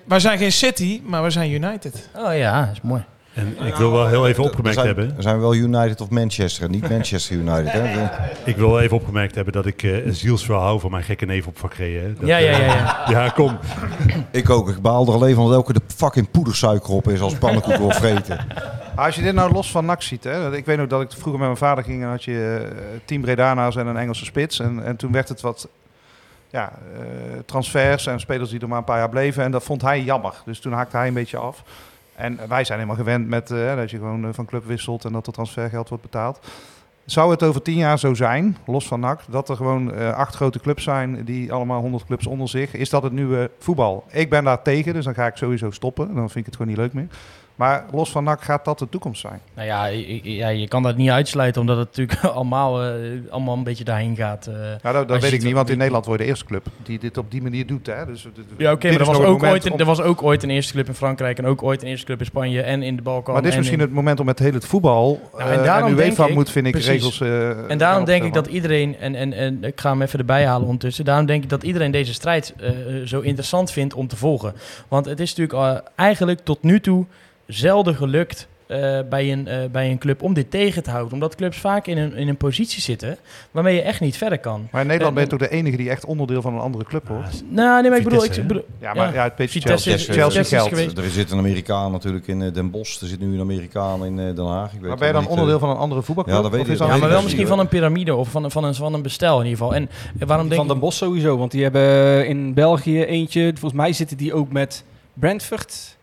Wij 0.04 0.20
zijn 0.20 0.38
geen 0.38 0.52
City, 0.52 1.00
maar 1.04 1.22
we 1.22 1.30
zijn 1.30 1.50
United. 1.50 2.08
Oh 2.16 2.36
ja, 2.36 2.60
dat 2.60 2.72
is 2.72 2.80
mooi. 2.80 3.04
En 3.36 3.56
ik 3.66 3.74
wil 3.74 3.92
wel 3.92 4.06
heel 4.06 4.28
even 4.28 4.44
opgemerkt 4.44 4.74
zijn, 4.74 4.86
hebben. 4.86 5.16
we 5.16 5.22
zijn 5.22 5.40
wel 5.40 5.54
United 5.54 6.00
of 6.00 6.10
Manchester, 6.10 6.64
en 6.64 6.70
niet 6.70 6.88
Manchester 6.88 7.36
United. 7.36 7.72
Hè? 7.72 8.06
Ik 8.50 8.56
wil 8.56 8.70
wel 8.70 8.80
even 8.80 8.96
opgemerkt 8.96 9.34
hebben 9.34 9.52
dat 9.52 9.66
ik 9.66 9.82
eh 9.82 9.92
zielsverhaal 10.06 10.62
hou 10.62 10.80
van 10.80 10.90
mijn 10.90 11.02
gekke 11.02 11.26
neef 11.26 11.46
op 11.46 11.58
vak 11.58 11.74
G, 11.74 11.78
hè. 11.78 12.14
Dat, 12.14 12.26
Ja, 12.26 12.36
ja, 12.36 12.50
eh, 12.50 12.58
ja, 12.58 12.74
ja. 12.74 13.04
ja, 13.24 13.28
kom. 13.28 13.58
Ik 14.30 14.50
ook. 14.50 14.68
Ik 14.68 14.80
baal 14.80 15.06
er 15.06 15.12
alleen 15.12 15.34
van 15.34 15.44
dat 15.44 15.54
elke 15.54 15.72
de 15.72 15.80
fucking 15.86 16.30
poedersuiker 16.30 16.92
op 16.92 17.08
is 17.08 17.20
als 17.20 17.34
pannenkoek 17.34 17.76
wil 17.76 17.90
vreten. 17.90 18.46
Als 18.96 19.16
je 19.16 19.22
dit 19.22 19.34
nou 19.34 19.52
los 19.52 19.70
van 19.70 19.84
NAC 19.84 20.02
ziet, 20.02 20.24
hè, 20.24 20.56
ik 20.56 20.64
weet 20.64 20.76
nog 20.76 20.86
dat 20.86 21.02
ik 21.02 21.10
vroeger 21.10 21.32
met 21.32 21.40
mijn 21.40 21.56
vader 21.56 21.84
ging 21.84 22.02
en 22.02 22.08
had 22.08 22.24
je 22.24 22.68
eh, 22.70 23.00
Team 23.04 23.20
Bredana's 23.20 23.76
en 23.76 23.86
een 23.86 23.96
Engelse 23.96 24.24
spits. 24.24 24.60
En, 24.60 24.84
en 24.84 24.96
toen 24.96 25.12
werd 25.12 25.28
het 25.28 25.40
wat 25.40 25.68
ja, 26.50 26.72
eh, 26.94 27.00
transfers 27.46 28.06
en 28.06 28.20
spelers 28.20 28.50
die 28.50 28.60
er 28.60 28.68
maar 28.68 28.78
een 28.78 28.84
paar 28.84 28.98
jaar 28.98 29.08
bleven. 29.08 29.44
En 29.44 29.50
dat 29.50 29.62
vond 29.62 29.82
hij 29.82 30.02
jammer. 30.02 30.34
Dus 30.44 30.58
toen 30.58 30.72
haakte 30.72 30.96
hij 30.96 31.08
een 31.08 31.14
beetje 31.14 31.36
af. 31.36 31.62
En 32.16 32.38
wij 32.48 32.64
zijn 32.64 32.78
helemaal 32.78 33.04
gewend 33.04 33.28
met 33.28 33.50
eh, 33.50 33.76
dat 33.76 33.90
je 33.90 33.96
gewoon 33.96 34.24
eh, 34.24 34.30
van 34.32 34.44
club 34.44 34.64
wisselt 34.64 35.04
en 35.04 35.12
dat 35.12 35.26
er 35.26 35.32
transfergeld 35.32 35.88
wordt 35.88 36.04
betaald. 36.04 36.38
Zou 37.04 37.30
het 37.30 37.42
over 37.42 37.62
tien 37.62 37.76
jaar 37.76 37.98
zo 37.98 38.14
zijn, 38.14 38.56
los 38.64 38.86
van 38.86 39.00
NAC, 39.00 39.20
dat 39.28 39.48
er 39.48 39.56
gewoon 39.56 39.94
eh, 39.94 40.12
acht 40.12 40.34
grote 40.34 40.60
clubs 40.60 40.82
zijn 40.82 41.24
die 41.24 41.52
allemaal 41.52 41.80
honderd 41.80 42.04
clubs 42.04 42.26
onder 42.26 42.48
zich? 42.48 42.74
Is 42.74 42.90
dat 42.90 43.02
het 43.02 43.12
nieuwe 43.12 43.50
voetbal? 43.58 44.04
Ik 44.10 44.30
ben 44.30 44.44
daar 44.44 44.62
tegen, 44.62 44.94
dus 44.94 45.04
dan 45.04 45.14
ga 45.14 45.26
ik 45.26 45.36
sowieso 45.36 45.70
stoppen. 45.70 46.06
Dan 46.06 46.30
vind 46.30 46.36
ik 46.36 46.44
het 46.46 46.56
gewoon 46.56 46.70
niet 46.70 46.80
leuk 46.80 46.92
meer. 46.92 47.08
Maar 47.56 47.84
los 47.92 48.10
van 48.10 48.24
NAC 48.24 48.42
gaat 48.42 48.64
dat 48.64 48.78
de 48.78 48.88
toekomst 48.88 49.20
zijn. 49.20 49.40
Nou 49.54 49.66
ja, 49.66 49.84
je, 49.86 50.34
ja, 50.34 50.48
je 50.48 50.68
kan 50.68 50.82
dat 50.82 50.96
niet 50.96 51.10
uitsluiten, 51.10 51.60
omdat 51.60 51.76
het 51.76 51.86
natuurlijk 51.86 52.24
allemaal, 52.36 52.82
eh, 52.82 52.90
allemaal 53.30 53.56
een 53.56 53.62
beetje 53.64 53.84
daarheen 53.84 54.16
gaat. 54.16 54.46
eh. 54.46 54.54
Nou, 54.82 55.06
dat, 55.06 55.22
weet 55.22 55.32
ik 55.32 55.42
niet, 55.42 55.54
want 55.54 55.70
in 55.70 55.76
Nederland 55.78 56.06
word 56.06 56.18
je 56.18 56.24
de 56.24 56.30
eerste 56.30 56.44
club 56.46 56.66
die 56.82 56.98
dit 56.98 57.18
op 57.18 57.30
die 57.30 57.42
manier 57.42 57.66
doet. 57.66 57.86
Hè? 57.86 58.06
Dus, 58.06 58.22
dit- 58.22 58.44
Ja, 58.56 58.72
oké, 58.72 58.88
maar 58.90 59.00
er 59.00 59.04
was, 59.06 59.16
ook 59.18 59.42
ooit 59.42 59.64
een, 59.64 59.72
om- 59.72 59.78
er 59.78 59.84
was 59.84 60.00
ook 60.00 60.22
ooit 60.22 60.42
een 60.42 60.50
eerste 60.50 60.72
club 60.72 60.86
in 60.88 60.94
Frankrijk 60.94 61.38
en 61.38 61.46
ook 61.46 61.62
ooit 61.62 61.82
een 61.82 61.88
eerste 61.88 62.06
club 62.06 62.18
in 62.20 62.26
Spanje 62.26 62.62
en 62.62 62.82
in 62.82 62.96
de 62.96 63.02
Balkan. 63.02 63.32
Maar 63.32 63.42
dit 63.42 63.50
is 63.50 63.56
en 63.56 63.58
misschien 63.60 63.80
in- 63.80 63.86
het 63.86 63.94
moment 63.94 64.20
om 64.20 64.26
met 64.26 64.38
heel 64.38 64.52
het 64.52 64.66
voetbal... 64.66 65.20
Nou, 65.36 65.50
en 65.50 65.58
eh, 65.58 65.64
daarom 65.64 65.90
en 65.90 65.96
denk 65.96 66.08
UEFA 66.10 66.26
ik- 66.26 66.34
moet, 66.34 66.50
vind 66.50 66.66
ik, 66.66 66.72
precies. 66.72 66.90
regels... 66.90 67.20
eh, 67.20 67.70
En 67.70 67.78
daarom 67.78 68.04
denk 68.04 68.24
ik 68.24 68.32
dat 68.32 68.46
iedereen, 68.46 68.96
en, 68.98 69.14
en, 69.14 69.32
en 69.32 69.64
ik 69.64 69.80
ga 69.80 69.90
hem 69.90 70.02
even 70.02 70.18
erbij 70.18 70.46
halen 70.46 70.64
ondertussen, 70.66 71.04
daarom 71.04 71.26
denk 71.26 71.42
ik 71.42 71.48
dat 71.48 71.62
iedereen 71.62 71.90
deze 71.90 72.14
strijd 72.14 72.54
eh, 72.60 72.70
zo 73.04 73.20
interessant 73.20 73.70
vindt 73.70 73.94
om 73.94 74.06
te 74.08 74.16
volgen. 74.16 74.54
Want 74.88 75.06
het 75.06 75.20
is 75.20 75.34
natuurlijk 75.34 75.82
eh, 75.84 75.88
eigenlijk 75.94 76.40
tot 76.44 76.62
nu 76.62 76.80
toe 76.80 77.04
zelden 77.46 77.94
gelukt 77.94 78.46
eh, 78.66 78.98
bij, 79.10 79.32
een, 79.32 79.48
eh, 79.48 79.58
bij 79.72 79.90
een 79.90 79.98
club 79.98 80.22
om 80.22 80.34
dit 80.34 80.50
tegen 80.50 80.82
te 80.82 80.90
houden. 80.90 81.12
Omdat 81.12 81.34
clubs 81.34 81.58
vaak 81.58 81.86
in 81.86 81.98
een, 81.98 82.14
in 82.16 82.28
een 82.28 82.36
positie 82.36 82.82
zitten 82.82 83.16
waarmee 83.50 83.74
je 83.74 83.82
echt 83.82 84.00
niet 84.00 84.16
verder 84.16 84.38
kan. 84.38 84.68
Maar 84.70 84.80
in 84.80 84.86
Nederland 84.86 85.14
ben 85.14 85.24
je 85.24 85.30
toch 85.30 85.38
de 85.38 85.48
enige 85.48 85.76
die 85.76 85.90
echt 85.90 86.04
onderdeel 86.04 86.42
van 86.42 86.54
een 86.54 86.60
andere 86.60 86.84
club 86.84 87.08
wordt? 87.08 87.42
Nou, 87.48 87.80
nee, 87.80 87.90
maar 87.90 87.98
ik 87.98 88.04
bedoel... 88.04 88.24
Ik 88.24 88.46
bedoel 88.46 88.64
Ja, 88.80 88.94
maar 88.94 89.14
ja, 89.14 89.22
het 89.24 89.32
Chelsea, 89.36 89.60
Chelsea, 89.60 89.96
Vitesse 89.98 90.40
is 90.40 90.48
geld. 90.48 90.68
geweest. 90.68 90.98
Er 90.98 91.10
zit 91.10 91.30
een 91.30 91.38
Amerikaan 91.38 91.92
natuurlijk 91.92 92.26
in 92.26 92.38
Den 92.38 92.70
Bosch. 92.70 93.00
Er 93.00 93.06
zit 93.06 93.20
nu 93.20 93.34
een 93.34 93.40
Amerikaan 93.40 94.04
in 94.04 94.16
Den 94.16 94.46
Haag. 94.46 94.72
Ik 94.72 94.80
weet 94.80 94.88
Maar 94.88 94.98
ben 94.98 95.06
je 95.06 95.12
dan 95.12 95.22
niet, 95.22 95.30
onderdeel 95.30 95.58
van 95.58 95.70
een 95.70 95.76
andere 95.76 96.02
voetbalclub? 96.02 96.36
Ja, 96.36 96.42
dat 96.42 96.50
weet 96.50 96.60
Of 96.60 96.66
ik. 96.66 96.72
is 96.72 96.78
Ja, 96.78 96.84
dat 96.86 96.94
Ja, 96.94 97.00
maar 97.00 97.10
wel 97.10 97.22
misschien 97.22 97.46
van 97.46 97.58
een 97.58 97.68
piramide 97.68 98.14
of 98.14 98.28
van, 98.28 98.44
een- 98.44 98.50
van, 98.50 98.64
een, 98.64 98.74
van 98.74 98.94
een 98.94 99.02
bestel 99.02 99.38
in 99.40 99.44
ieder 99.46 99.58
geval. 99.58 99.74
En 99.74 99.88
waarom 100.26 100.48
denk 100.48 100.60
Van. 100.60 100.68
Den 100.68 100.78
Bosch 100.78 100.98
sowieso, 100.98 101.36
want 101.36 101.50
die 101.50 101.62
hebben 101.62 102.26
in 102.26 102.54
België 102.54 103.02
eentje, 103.04 103.50
volgens 103.52 103.80
mij 103.80 103.92
zitten 103.92 104.16
die 104.16 104.34
ook 104.34 104.52
met 104.52 104.84
Brentford 105.14 105.95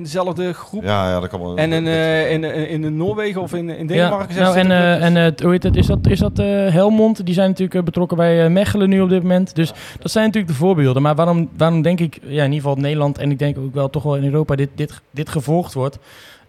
in 0.00 0.06
dezelfde 0.06 0.52
groep. 0.52 0.82
Ja, 0.82 1.10
ja, 1.10 1.20
dat 1.20 1.28
kan 1.28 1.40
wel. 1.40 1.56
En 1.56 1.72
in, 1.72 1.86
eh, 1.86 2.30
in, 2.32 2.44
in, 2.44 2.84
in 2.84 2.96
Noorwegen 2.96 3.40
of 3.42 3.54
in, 3.54 3.68
in 3.68 3.86
Denemarken 3.86 4.34
Ja, 4.34 4.42
nou, 4.42 4.56
en, 4.56 4.70
eh, 4.70 5.04
en 5.04 5.16
eh, 5.16 5.32
hoe 5.42 5.50
heet 5.50 5.62
het, 5.62 5.76
is 5.76 5.86
dat, 5.86 6.06
is 6.06 6.18
dat 6.18 6.38
eh, 6.38 6.46
Helmond? 6.46 7.26
Die 7.26 7.34
zijn 7.34 7.48
natuurlijk 7.48 7.84
betrokken 7.84 8.16
bij 8.16 8.44
eh, 8.44 8.50
Mechelen 8.50 8.88
nu 8.88 9.00
op 9.00 9.08
dit 9.08 9.22
moment. 9.22 9.54
Dus 9.54 9.72
dat 9.98 10.10
zijn 10.10 10.24
natuurlijk 10.24 10.52
de 10.52 10.58
voorbeelden. 10.58 11.02
Maar 11.02 11.14
waarom, 11.14 11.48
waarom 11.56 11.82
denk 11.82 12.00
ik, 12.00 12.18
ja, 12.22 12.44
in 12.44 12.52
ieder 12.52 12.68
geval 12.68 12.82
Nederland 12.82 13.18
en 13.18 13.30
ik 13.30 13.38
denk 13.38 13.58
ook 13.58 13.74
wel 13.74 13.90
toch 13.90 14.02
wel 14.02 14.16
in 14.16 14.24
Europa 14.24 14.56
dit, 14.56 14.68
dit, 14.74 15.00
dit 15.10 15.28
gevolgd 15.28 15.74
wordt, 15.74 15.98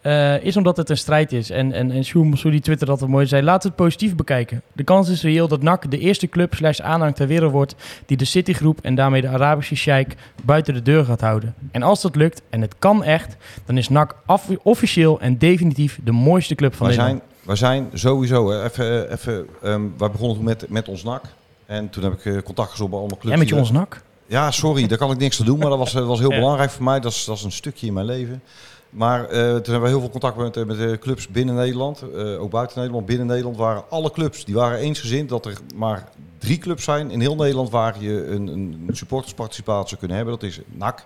eh, 0.01 0.43
is 0.43 0.57
omdat 0.57 0.77
het 0.77 0.89
een 0.89 0.97
strijd 0.97 1.31
is. 1.31 1.49
En, 1.49 1.71
en, 1.71 1.91
en 1.91 1.97
Mossoudi 2.13 2.49
die 2.49 2.61
Twitter 2.61 2.87
dat 2.87 3.07
mooi 3.07 3.25
zei, 3.25 3.43
laat 3.43 3.63
het 3.63 3.75
positief 3.75 4.15
bekijken. 4.15 4.61
De 4.73 4.83
kans 4.83 5.09
is 5.09 5.21
reëel 5.21 5.47
dat 5.47 5.61
NAC 5.61 5.91
de 5.91 5.97
eerste 5.97 6.27
club 6.27 6.53
slash 6.53 6.79
aanhang 6.79 7.15
ter 7.15 7.27
wereld 7.27 7.51
wordt 7.51 7.75
die 8.05 8.17
de 8.17 8.25
Citigroep 8.25 8.79
en 8.81 8.95
daarmee 8.95 9.21
de 9.21 9.27
Arabische 9.27 9.75
sheik 9.75 10.15
buiten 10.43 10.73
de 10.73 10.81
deur 10.81 11.05
gaat 11.05 11.21
houden. 11.21 11.53
En 11.71 11.83
als 11.83 12.01
dat 12.01 12.15
lukt, 12.15 12.41
en 12.49 12.61
het 12.61 12.75
kan 12.79 13.03
echt, 13.03 13.35
dan 13.65 13.77
is 13.77 13.89
NAC 13.89 14.15
af- 14.25 14.49
officieel 14.63 15.19
en 15.19 15.37
definitief 15.37 15.99
de 16.03 16.11
mooiste 16.11 16.55
club 16.55 16.75
van 16.75 16.87
wij, 16.87 16.95
Nederland. 16.95 17.23
zijn, 17.29 17.45
wij 17.45 17.55
zijn 17.55 17.89
sowieso, 17.93 18.63
even, 18.63 19.07
eh, 19.07 19.11
even, 19.11 19.45
ehm, 19.61 19.81
wij 19.97 20.11
begonnen 20.11 20.35
toen 20.35 20.45
met, 20.45 20.69
met 20.69 20.87
ons 20.87 21.03
NAC. 21.03 21.23
En 21.65 21.89
toen 21.89 22.03
heb 22.03 22.13
ik 22.13 22.25
eh, 22.25 22.41
contact 22.41 22.71
gezocht 22.71 22.89
bij 22.89 22.99
allemaal 22.99 23.17
clubs. 23.17 23.33
En 23.33 23.39
met 23.39 23.49
je 23.49 23.55
ons 23.55 23.71
NAC? 23.71 24.01
Ja, 24.27 24.51
sorry, 24.51 24.87
daar 24.87 24.97
kan 24.97 25.11
ik 25.11 25.17
niks 25.17 25.39
aan 25.39 25.45
doen, 25.45 25.57
maar 25.59 25.69
dat 25.69 25.77
was, 25.77 25.91
dat 25.91 26.05
was 26.07 26.19
heel 26.19 26.29
belangrijk 26.29 26.69
voor 26.71 26.83
mij. 26.83 26.99
Dat 26.99 27.11
is, 27.11 27.25
dat 27.25 27.37
is 27.37 27.43
een 27.43 27.51
stukje 27.51 27.87
in 27.87 27.93
mijn 27.93 28.05
leven. 28.05 28.41
Maar 28.91 29.23
eh, 29.23 29.39
toen 29.39 29.71
hebben 29.71 29.81
we 29.81 29.87
heel 29.87 29.99
veel 29.99 30.09
contact 30.09 30.37
met, 30.37 30.57
eh, 30.57 30.67
de 30.67 30.97
clubs 30.99 31.27
binnen 31.27 31.55
Nederland, 31.55 32.01
eh, 32.01 32.41
ook 32.41 32.51
buiten 32.51 32.77
Nederland. 32.77 33.05
Binnen 33.05 33.27
Nederland 33.27 33.57
waren 33.57 33.83
alle 33.89 34.11
clubs, 34.11 34.45
die 34.45 34.55
waren 34.55 34.77
eensgezind 34.77 35.29
dat 35.29 35.45
er 35.45 35.57
maar 35.75 36.09
drie 36.37 36.57
clubs 36.57 36.83
zijn 36.83 37.11
in 37.11 37.19
heel 37.19 37.35
Nederland 37.35 37.69
waar 37.69 38.03
je 38.03 38.27
een, 38.27 38.47
een 38.47 38.89
supportersparticipatie 38.91 39.97
kunnen 39.97 40.17
hebben. 40.17 40.39
Dat 40.39 40.49
is 40.49 40.59
NAC 40.65 41.05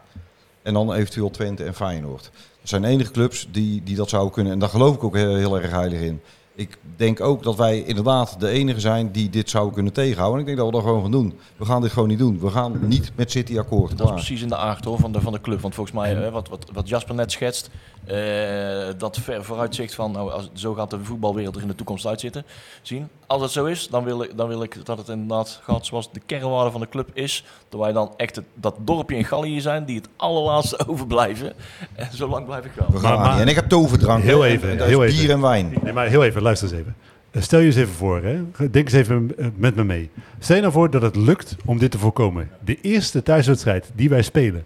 en 0.62 0.74
dan 0.74 0.94
eventueel 0.94 1.30
Twente 1.30 1.64
en 1.64 1.74
Feyenoord. 1.74 2.24
Dat 2.60 2.70
zijn 2.70 2.82
de 2.82 2.88
enige 2.88 3.12
clubs 3.12 3.48
die, 3.52 3.84
die 3.84 3.96
dat 3.96 4.10
zouden 4.10 4.34
kunnen 4.34 4.54
en 4.54 4.60
daar 4.60 4.70
geloof 4.70 4.96
ik 4.96 5.04
ook 5.04 5.16
heel 5.16 5.62
erg 5.62 5.72
heilig 5.72 6.00
in. 6.00 6.22
Ik 6.58 6.78
denk 6.96 7.22
ook 7.22 7.44
dat 7.44 7.56
wij 7.56 7.80
inderdaad 7.80 8.40
de 8.40 8.50
enige 8.50 8.80
zijn 8.80 9.12
die 9.12 9.30
dit 9.30 9.50
zouden 9.50 9.74
kunnen 9.74 9.94
tegenhouden. 9.94 10.36
En 10.36 10.40
ik 10.40 10.46
denk 10.46 10.58
dat 10.58 10.68
we 10.68 10.74
dat 10.74 10.84
gewoon 10.84 11.02
gaan 11.02 11.12
doen. 11.12 11.40
We 11.58 11.66
gaan 11.66 11.82
dit 11.82 11.92
gewoon 11.92 12.08
niet 12.08 12.18
doen. 12.18 12.40
We 12.40 12.50
gaan 12.50 12.88
niet 12.88 13.12
met 13.16 13.32
City 13.32 13.60
akkoord. 13.60 13.98
Dat 13.98 14.08
is 14.08 14.14
precies 14.14 14.42
in 14.42 14.48
de 14.48 14.56
aard 14.56 14.86
hoor, 14.86 15.00
van, 15.00 15.12
de, 15.12 15.22
van 15.22 15.34
de 15.34 15.42
club. 15.42 15.62
Want 15.62 15.76
volgens 15.76 15.96
mij, 15.96 16.26
eh, 16.26 16.32
wat, 16.32 16.50
wat, 16.50 16.70
wat 16.74 16.90
Jasper 16.90 17.16
net 17.16 17.32
schetst, 17.32 17.70
eh, 18.06 18.18
dat 18.98 19.18
ver 19.18 19.44
vooruitzicht 19.44 19.96
van 19.96 20.12
nou, 20.12 20.32
als, 20.32 20.50
zo 20.54 20.74
gaat 20.74 20.90
de 20.90 21.04
voetbalwereld 21.04 21.56
er 21.56 21.62
in 21.62 21.68
de 21.68 21.76
toekomst 21.76 22.06
uitzitten. 22.06 22.46
Zien. 22.82 23.10
Als 23.28 23.42
het 23.42 23.52
zo 23.52 23.66
is, 23.66 23.88
dan 23.88 24.04
wil, 24.04 24.24
ik, 24.24 24.38
dan 24.38 24.48
wil 24.48 24.64
ik 24.64 24.86
dat 24.86 24.98
het 24.98 25.08
inderdaad 25.10 25.60
gaat 25.64 25.86
zoals 25.86 26.12
de 26.12 26.22
kernwaarde 26.26 26.72
van 26.72 26.82
de 26.82 26.90
club 26.90 27.10
is. 27.14 27.46
Dat 27.70 27.80
wij 27.80 27.92
dan 27.92 28.14
echt 28.18 28.36
het, 28.36 28.46
dat 28.54 28.76
dorpje 28.80 29.16
in 29.16 29.26
Gallië 29.26 29.62
zijn 29.62 29.86
die 29.86 29.96
het 29.96 30.10
allerlaatste 30.16 30.80
overblijven. 30.88 31.54
En 31.96 32.08
zo 32.14 32.28
lang 32.28 32.46
blijf 32.46 32.66
ik 32.66 32.72
wel. 32.76 32.88
We 32.92 33.00
gaan 33.00 33.20
Maar-. 33.20 33.40
En 33.40 33.48
ik 33.48 33.56
heb 33.56 33.70
toverdrank. 33.70 34.24
Heel 34.24 34.46
even, 34.46 34.70
En 34.70 34.78
dat 34.78 34.88
heel 34.88 35.04
is 35.04 35.12
even. 35.12 35.26
bier 35.26 35.34
en 35.36 35.42
wijn. 35.42 35.74
Nee, 35.84 35.94
maar 35.94 36.08
heel 36.08 36.24
even, 36.24 36.42
luister 36.42 36.68
eens 36.70 36.78
even. 36.78 36.96
Eh, 37.32 37.42
Stel 37.42 37.60
je 37.60 37.66
eens 37.66 37.76
even 37.76 37.94
voor, 37.94 38.22
hè. 38.24 38.42
denk 38.72 38.86
eens 38.86 38.94
even 38.94 39.32
eh, 39.38 39.48
met 39.56 39.76
me 39.76 39.84
mee. 39.84 40.10
Stel 40.40 40.56
je 40.56 40.62
nou 40.62 40.74
voor 40.74 40.90
dat 40.90 41.02
het 41.02 41.16
lukt 41.16 41.56
om 41.66 41.78
dit 41.78 41.92
te 41.92 41.98
voorkomen. 41.98 42.50
De 42.64 42.82
eerste 42.82 43.24
thuiswedstrijd 43.24 43.92
die 43.96 44.10
wij 44.10 44.22
spelen, 44.22 44.66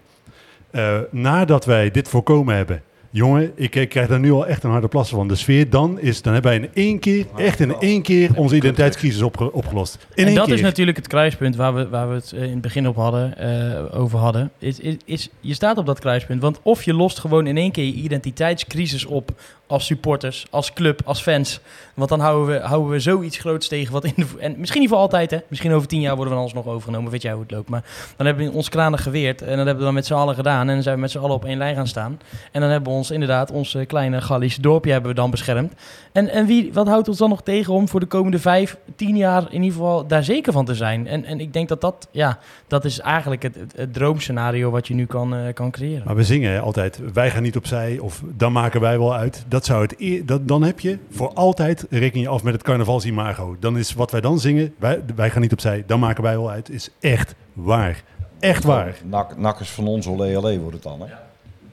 eh, 0.70 0.98
nadat 1.10 1.64
wij 1.64 1.90
dit 1.90 2.08
voorkomen 2.08 2.54
hebben. 2.56 2.82
Jongen, 3.12 3.52
ik, 3.54 3.74
ik 3.74 3.88
krijg 3.88 4.08
daar 4.08 4.20
nu 4.20 4.32
al 4.32 4.46
echt 4.46 4.64
een 4.64 4.70
harde 4.70 4.88
plassen 4.88 5.16
van. 5.16 5.28
De 5.28 5.34
sfeer 5.34 5.70
dan 5.70 6.00
is, 6.00 6.22
dan 6.22 6.32
hebben 6.32 6.50
wij 6.50 6.60
in 6.60 6.70
één 6.74 6.98
keer, 6.98 7.26
echt 7.36 7.60
in 7.60 7.74
één 7.78 8.02
keer, 8.02 8.30
onze 8.34 8.56
identiteitscrisis 8.56 9.22
opge- 9.22 9.52
opgelost. 9.52 10.06
In 10.14 10.26
en 10.26 10.34
dat 10.34 10.44
keer. 10.44 10.54
is 10.54 10.60
natuurlijk 10.60 10.96
het 10.96 11.06
kruispunt 11.06 11.56
waar 11.56 11.74
we, 11.74 11.88
waar 11.88 12.08
we 12.08 12.14
het 12.14 12.32
eh, 12.32 12.42
in 12.42 12.50
het 12.50 12.60
begin 12.60 12.88
op 12.88 12.96
hadden, 12.96 13.38
eh, 13.38 14.00
over 14.00 14.18
hadden. 14.18 14.50
Is, 14.58 14.80
is, 14.80 14.96
is, 15.04 15.28
je 15.40 15.54
staat 15.54 15.78
op 15.78 15.86
dat 15.86 15.98
kruispunt. 15.98 16.42
Want 16.42 16.60
of 16.62 16.82
je 16.82 16.94
lost 16.94 17.18
gewoon 17.18 17.46
in 17.46 17.56
één 17.56 17.70
keer 17.72 17.84
je 17.84 17.92
identiteitscrisis 17.92 19.04
op 19.04 19.30
als 19.66 19.86
supporters, 19.86 20.46
als 20.50 20.72
club, 20.72 21.00
als 21.04 21.22
fans. 21.22 21.60
Want 21.94 22.08
dan 22.08 22.20
houden 22.20 22.54
we, 22.54 22.66
houden 22.66 22.90
we 22.90 23.00
zoiets 23.00 23.38
groots 23.38 23.68
tegen. 23.68 23.92
Wat 23.92 24.04
in 24.04 24.12
de, 24.16 24.26
en 24.38 24.54
misschien 24.58 24.80
niet 24.80 24.88
voor 24.90 24.98
altijd, 24.98 25.30
hè. 25.30 25.38
Misschien 25.48 25.72
over 25.72 25.88
tien 25.88 26.00
jaar 26.00 26.16
worden 26.16 26.32
we 26.32 26.34
dan 26.34 26.48
alsnog 26.48 26.66
overgenomen. 26.66 27.10
Weet 27.10 27.22
jij 27.22 27.32
hoe 27.32 27.42
het 27.42 27.50
loopt. 27.50 27.68
Maar 27.68 27.84
dan 28.16 28.26
hebben 28.26 28.46
we 28.46 28.52
ons 28.52 28.68
kranen 28.68 28.98
geweerd. 28.98 29.42
En 29.42 29.48
dat 29.56 29.56
hebben 29.56 29.76
we 29.76 29.84
dan 29.84 29.94
met 29.94 30.06
z'n 30.06 30.14
allen 30.14 30.34
gedaan. 30.34 30.68
En 30.68 30.74
dan 30.74 30.82
zijn 30.82 30.94
we 30.94 31.00
met 31.00 31.10
z'n 31.10 31.18
allen 31.18 31.34
op 31.34 31.44
één 31.44 31.58
lijn 31.58 31.74
gaan 31.74 31.86
staan. 31.86 32.20
En 32.52 32.60
dan 32.60 32.70
hebben 32.70 32.92
we 32.92 32.98
ons 33.00 33.10
inderdaad, 33.10 33.50
ons 33.50 33.74
eh, 33.74 33.86
kleine 33.86 34.20
Gallische 34.20 34.60
dorpje 34.60 34.92
hebben 34.92 35.10
we 35.10 35.16
dan 35.16 35.30
beschermd. 35.30 35.72
En, 36.12 36.28
en 36.28 36.46
wie, 36.46 36.72
wat 36.72 36.86
houdt 36.86 37.08
ons 37.08 37.18
dan 37.18 37.28
nog 37.28 37.42
tegen 37.42 37.74
om 37.74 37.88
voor 37.88 38.00
de 38.00 38.06
komende 38.06 38.38
vijf, 38.38 38.76
tien 38.96 39.16
jaar 39.16 39.42
in 39.42 39.62
ieder 39.62 39.78
geval 39.78 40.06
daar 40.06 40.24
zeker 40.24 40.52
van 40.52 40.64
te 40.64 40.74
zijn? 40.74 41.06
En, 41.06 41.24
en 41.24 41.40
ik 41.40 41.52
denk 41.52 41.68
dat 41.68 41.80
dat, 41.80 42.08
ja, 42.10 42.38
dat 42.66 42.84
is 42.84 43.00
eigenlijk 43.00 43.42
het, 43.42 43.54
het, 43.54 43.72
het 43.76 43.92
droomscenario 43.94 44.70
wat 44.70 44.88
je 44.88 44.94
nu 44.94 45.06
kan, 45.06 45.34
eh, 45.34 45.52
kan 45.54 45.70
creëren. 45.70 46.02
Maar 46.06 46.16
we 46.16 46.24
zingen 46.24 46.52
hè, 46.52 46.60
altijd, 46.60 47.00
wij 47.12 47.30
gaan 47.30 47.42
niet 47.42 47.56
opzij 47.56 47.98
of 47.98 48.22
dan 48.36 48.52
maken 48.52 48.80
wij 48.80 48.98
wel 48.98 49.14
uit. 49.14 49.44
Dat 49.48 49.64
zou 49.64 49.82
het 49.82 50.26
dat, 50.26 50.48
dan 50.48 50.62
heb 50.62 50.80
je 50.80 50.98
voor 51.10 51.32
altijd, 51.34 51.86
reken 51.90 52.20
je 52.20 52.28
af 52.28 52.42
met 52.42 52.52
het 52.52 52.62
carnavalsimago. 52.62 53.56
Dan 53.60 53.78
is 53.78 53.94
wat 53.94 54.10
wij 54.10 54.20
dan 54.20 54.38
zingen, 54.38 54.74
wij, 54.78 55.02
wij 55.14 55.30
gaan 55.30 55.42
niet 55.42 55.52
opzij, 55.52 55.84
dan 55.86 56.00
maken 56.00 56.22
wij 56.22 56.36
wel 56.36 56.50
uit, 56.50 56.70
is 56.70 56.90
echt 57.00 57.34
waar. 57.52 58.02
Echt 58.40 58.64
waar. 58.64 58.96
Nak, 59.04 59.36
nak 59.36 59.60
is 59.60 59.70
van 59.70 59.86
ons, 59.86 60.06
olé, 60.06 60.36
olé 60.36 60.58
wordt 60.58 60.74
het 60.74 60.82
dan. 60.82 61.00
Hè? 61.00 61.06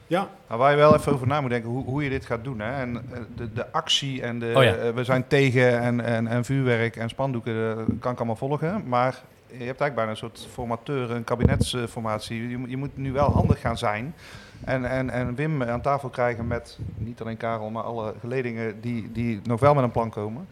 Ja. 0.08 0.28
Nou, 0.48 0.60
waar 0.60 0.70
je 0.70 0.76
wel 0.76 0.94
even 0.94 1.12
over 1.12 1.26
na 1.26 1.40
moet 1.40 1.50
denken 1.50 1.70
hoe, 1.70 1.84
hoe 1.84 2.04
je 2.04 2.10
dit 2.10 2.24
gaat 2.26 2.44
doen. 2.44 2.60
Hè? 2.60 2.80
En 2.80 2.96
eh, 2.96 3.20
de, 3.36 3.52
de 3.52 3.72
actie 3.72 4.22
en 4.22 4.38
de, 4.38 4.52
Oh 4.56 4.62
ja. 4.62 4.74
eh, 4.74 4.90
we 4.90 5.04
zijn 5.04 5.26
tegen 5.26 5.80
en, 5.80 6.00
en, 6.00 6.26
en 6.26 6.44
vuurwerk 6.44 6.96
en 6.96 7.08
spandoeken, 7.08 7.70
eh, 7.70 7.84
kan 8.00 8.12
ik 8.12 8.18
allemaal 8.18 8.36
volgen. 8.36 8.82
Maar 8.86 9.22
je 9.46 9.52
hebt 9.64 9.80
eigenlijk 9.80 9.94
bijna 9.94 10.10
een 10.10 10.16
soort 10.16 10.46
formateur, 10.52 11.10
een 11.10 11.24
kabinetsformatie. 11.24 12.48
Je, 12.48 12.60
je 12.68 12.76
moet 12.76 12.96
nu 12.96 13.12
wel 13.12 13.30
handig 13.30 13.60
gaan 13.60 13.78
zijn. 13.78 14.14
En, 14.64 14.84
en, 14.90 15.10
en 15.10 15.34
Wim 15.34 15.62
aan 15.62 15.80
tafel 15.80 16.08
krijgen 16.08 16.46
met 16.46 16.78
niet 16.96 17.20
alleen 17.20 17.36
Karel, 17.36 17.70
maar 17.70 17.82
alle 17.82 18.14
geledingen 18.20 18.80
die, 18.80 19.10
die 19.12 19.40
nog 19.44 19.60
wel 19.60 19.74
met 19.74 19.84
een 19.84 19.90
plan 19.90 20.10
komen. 20.10 20.46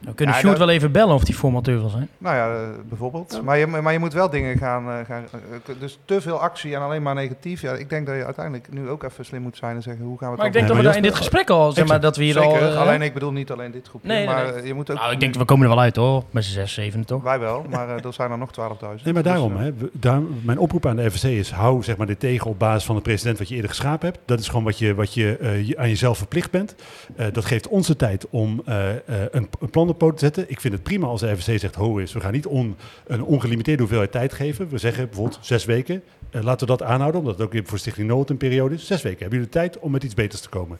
We 0.00 0.14
kunnen 0.14 0.34
Ja, 0.34 0.40
Sjoerd 0.40 0.56
dat- 0.58 0.66
wel 0.66 0.74
even 0.76 0.92
bellen 0.92 1.14
of 1.14 1.24
die 1.24 1.34
formateur 1.34 1.78
wil 1.80 1.88
zijn. 1.88 2.08
Nou 2.18 2.36
ja, 2.36 2.54
eh, 2.54 2.68
bijvoorbeeld. 2.88 3.40
Maar, 3.44 3.58
je, 3.58 3.66
maar 3.66 3.92
je 3.92 3.98
moet 3.98 4.12
wel 4.12 4.30
dingen 4.30 4.58
gaan, 4.58 4.88
eh, 4.90 4.94
gaan... 5.06 5.24
eh, 5.66 5.74
Dus 5.78 5.98
te 6.04 6.20
veel 6.20 6.40
actie 6.40 6.74
en 6.74 6.80
alleen 6.80 7.02
maar 7.02 7.14
negatief. 7.14 7.60
Ja, 7.60 7.72
ik 7.72 7.90
denk 7.90 8.06
dat 8.06 8.16
je 8.16 8.24
uiteindelijk 8.24 8.72
nu 8.72 8.88
ook 8.88 9.02
even 9.02 9.24
slim 9.24 9.42
moet 9.42 9.56
zijn 9.56 9.76
en 9.76 9.82
zeggen 9.82 10.04
hoe 10.04 10.18
gaan 10.18 10.26
we 10.26 10.32
het 10.34 10.36
Maar 10.42 10.46
ik 10.46 10.52
dan 10.52 10.62
denk 10.62 10.74
Nee, 10.74 10.82
dat 10.84 10.92
we 10.92 10.98
in 10.98 11.06
dit 11.08 11.14
gesprek 11.14 11.50
al, 11.50 11.72
zeg 11.72 11.86
maar, 11.86 12.00
dat 12.00 12.16
we 12.16 12.22
hier 12.24 12.32
Zeker, 12.32 12.62
al... 12.68 12.76
alleen 12.76 13.02
ik 13.02 13.14
bedoel 13.14 13.32
niet 13.32 13.50
alleen 13.50 13.70
dit 13.70 13.88
groepje, 13.88 14.08
Nee, 14.08 14.16
nee, 14.26 14.34
maar 14.34 14.52
nee. 14.54 14.66
je 14.66 14.74
moet 14.74 14.90
ook... 14.90 14.96
nou, 14.96 15.12
ik 15.12 15.20
denk 15.20 15.32
dat 15.32 15.42
we 15.42 15.48
komen 15.48 15.64
er 15.68 15.74
wel 15.74 15.82
uit 15.82 15.96
hoor, 15.96 16.24
met 16.30 16.44
z'n 16.44 16.52
zes, 16.52 16.72
zeven 16.74 17.04
toch? 17.04 17.22
Wij 17.22 17.38
wel, 17.38 17.64
maar 17.70 17.88
er 17.88 18.12
zijn 18.12 18.30
er 18.30 18.38
nog 18.38 18.50
12.000. 18.60 19.02
Nee, 19.04 19.14
maar 19.14 19.22
daarom, 19.22 19.52
Dus, 19.56 19.66
eh, 19.66 19.72
hè, 19.80 19.88
daar, 19.92 20.20
mijn 20.42 20.58
oproep 20.58 20.86
aan 20.86 20.96
de 20.96 21.10
FVC 21.10 21.22
is: 21.30 21.50
hou 21.50 21.82
zeg 21.82 21.96
maar, 21.96 22.06
dit 22.06 22.20
tegen 22.20 22.50
op 22.50 22.58
basis 22.58 22.84
van 22.84 22.94
het 22.94 23.04
president 23.04 23.38
wat 23.38 23.48
je 23.48 23.51
eerder 23.54 23.70
geschapen 23.70 24.08
hebt. 24.08 24.20
Dat 24.24 24.40
is 24.40 24.48
gewoon 24.48 24.64
wat 24.64 24.78
je, 24.78 24.94
wat 24.94 25.14
je, 25.14 25.62
je 25.66 25.78
aan 25.78 25.88
jezelf 25.88 26.18
verplicht 26.18 26.50
bent. 26.50 26.74
Eh, 27.16 27.26
dat 27.32 27.44
geeft 27.44 27.68
ons 27.68 27.86
de 27.86 27.96
tijd 27.96 28.28
om 28.30 28.62
eh, 28.64 28.88
een, 29.30 29.48
een 29.60 29.70
plan 29.70 29.88
op 29.88 29.98
poot 29.98 30.12
te 30.12 30.24
zetten. 30.24 30.44
Ik 30.50 30.60
vind 30.60 30.74
het 30.74 30.82
prima 30.82 31.06
als 31.06 31.20
de 31.20 31.36
FVC 31.36 31.58
zegt: 31.58 31.74
ho 31.74 31.96
is, 31.96 32.12
we 32.12 32.20
gaan 32.20 32.32
niet 32.32 32.46
on, 32.46 32.76
een 33.06 33.22
ongelimiteerde 33.22 33.80
hoeveelheid 33.80 34.12
tijd 34.12 34.32
geven. 34.32 34.68
We 34.68 34.78
zeggen 34.78 35.06
bijvoorbeeld 35.06 35.38
zes 35.40 35.64
weken. 35.64 36.02
Laten 36.30 36.66
we 36.66 36.76
dat 36.76 36.82
aanhouden, 36.82 37.20
omdat 37.20 37.38
het 37.38 37.46
ook 37.46 37.66
voor 37.68 37.78
Stichting 37.78 38.08
Nood 38.08 38.30
een 38.30 38.36
periode 38.36 38.74
is. 38.74 38.86
Zes 38.86 39.02
weken 39.02 39.20
hebben 39.20 39.38
jullie 39.38 39.52
de 39.52 39.58
tijd 39.58 39.78
om 39.78 39.90
met 39.90 40.02
iets 40.02 40.14
beters 40.14 40.40
te 40.40 40.48
komen. 40.48 40.78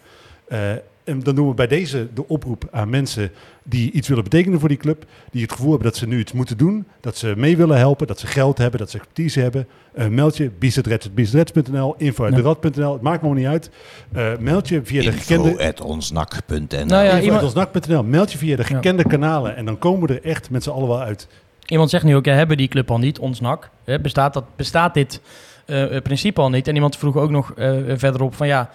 En 1.05 1.20
dan 1.20 1.34
doen 1.34 1.48
we 1.48 1.55
bij 1.55 1.66
deze 1.66 2.09
de 2.14 2.28
oproep 2.28 2.68
aan 2.70 2.90
mensen 2.90 3.30
die 3.62 3.90
iets 3.92 4.09
willen 4.09 4.24
betekenen 4.24 4.61
voor 4.61 4.68
die 4.68 4.78
club. 4.78 5.05
Die 5.30 5.42
het 5.42 5.53
gevoel 5.53 5.70
hebben 5.70 5.88
dat 5.88 5.96
ze 5.96 6.07
nu 6.07 6.18
iets 6.18 6.32
moeten 6.32 6.57
doen. 6.57 6.86
Dat 7.00 7.16
ze 7.16 7.34
mee 7.36 7.57
willen 7.57 7.76
helpen, 7.76 8.07
dat 8.07 8.18
ze 8.20 8.26
geld 8.26 8.59
hebben, 8.59 8.78
dat 8.80 8.90
ze 8.90 8.96
expertise 8.96 9.40
hebben. 9.40 9.66
Eh, 9.94 10.07
meld 10.07 10.36
je, 10.36 10.50
biezetreds.biezetreds.nl, 10.59 11.94
info.derad.nl. 11.98 12.92
Het 12.92 13.03
maakt 13.03 13.22
me 13.22 13.34
niet 13.34 13.46
uit. 13.46 13.70
Eh, 14.12 14.30
meld 14.38 14.68
je 14.68 14.80
via 14.84 15.03
de 15.03 15.12
gekende... 15.12 15.74
onsnak.nl. 15.82 16.66
Nou 16.68 17.05
ja, 17.05 17.20
iemand, 17.20 17.42
Info.onsnak.nl. 17.42 18.03
Meld 18.03 18.32
je 18.32 18.38
via 18.38 18.57
de 18.57 18.62
Ja. 18.68 18.74
gekende 18.74 19.05
kanalen. 19.05 19.57
En 19.57 19.64
dan 19.64 19.78
komen 19.78 20.09
we 20.09 20.14
er 20.14 20.24
echt 20.24 20.50
met 20.50 20.62
z'n 20.62 20.70
allen 20.70 20.88
wel 20.88 21.00
uit. 21.00 21.28
iemand 21.66 21.90
zegt 21.90 22.05
nu 22.05 22.16
ook, 22.16 22.24
ja, 22.24 22.34
hebben 22.34 22.57
die 22.57 22.68
club 22.68 22.90
al 22.90 22.98
niet, 22.98 23.18
ons 23.18 23.40
NAC. 23.40 23.70
Hè, 23.84 24.00
bestaat, 24.00 24.34
dat, 24.34 24.44
bestaat 24.57 24.94
dit 24.94 25.20
eh, 25.66 26.00
principe 26.03 26.40
al 26.40 26.50
niet? 26.50 26.68
En 26.68 26.74
iemand 26.74 26.96
vroeg 26.96 27.16
ook 27.16 27.30
nog 27.30 27.53
eh, 27.53 27.72
verderop 27.96 28.34
van 28.34 28.46
ja, 28.46 28.70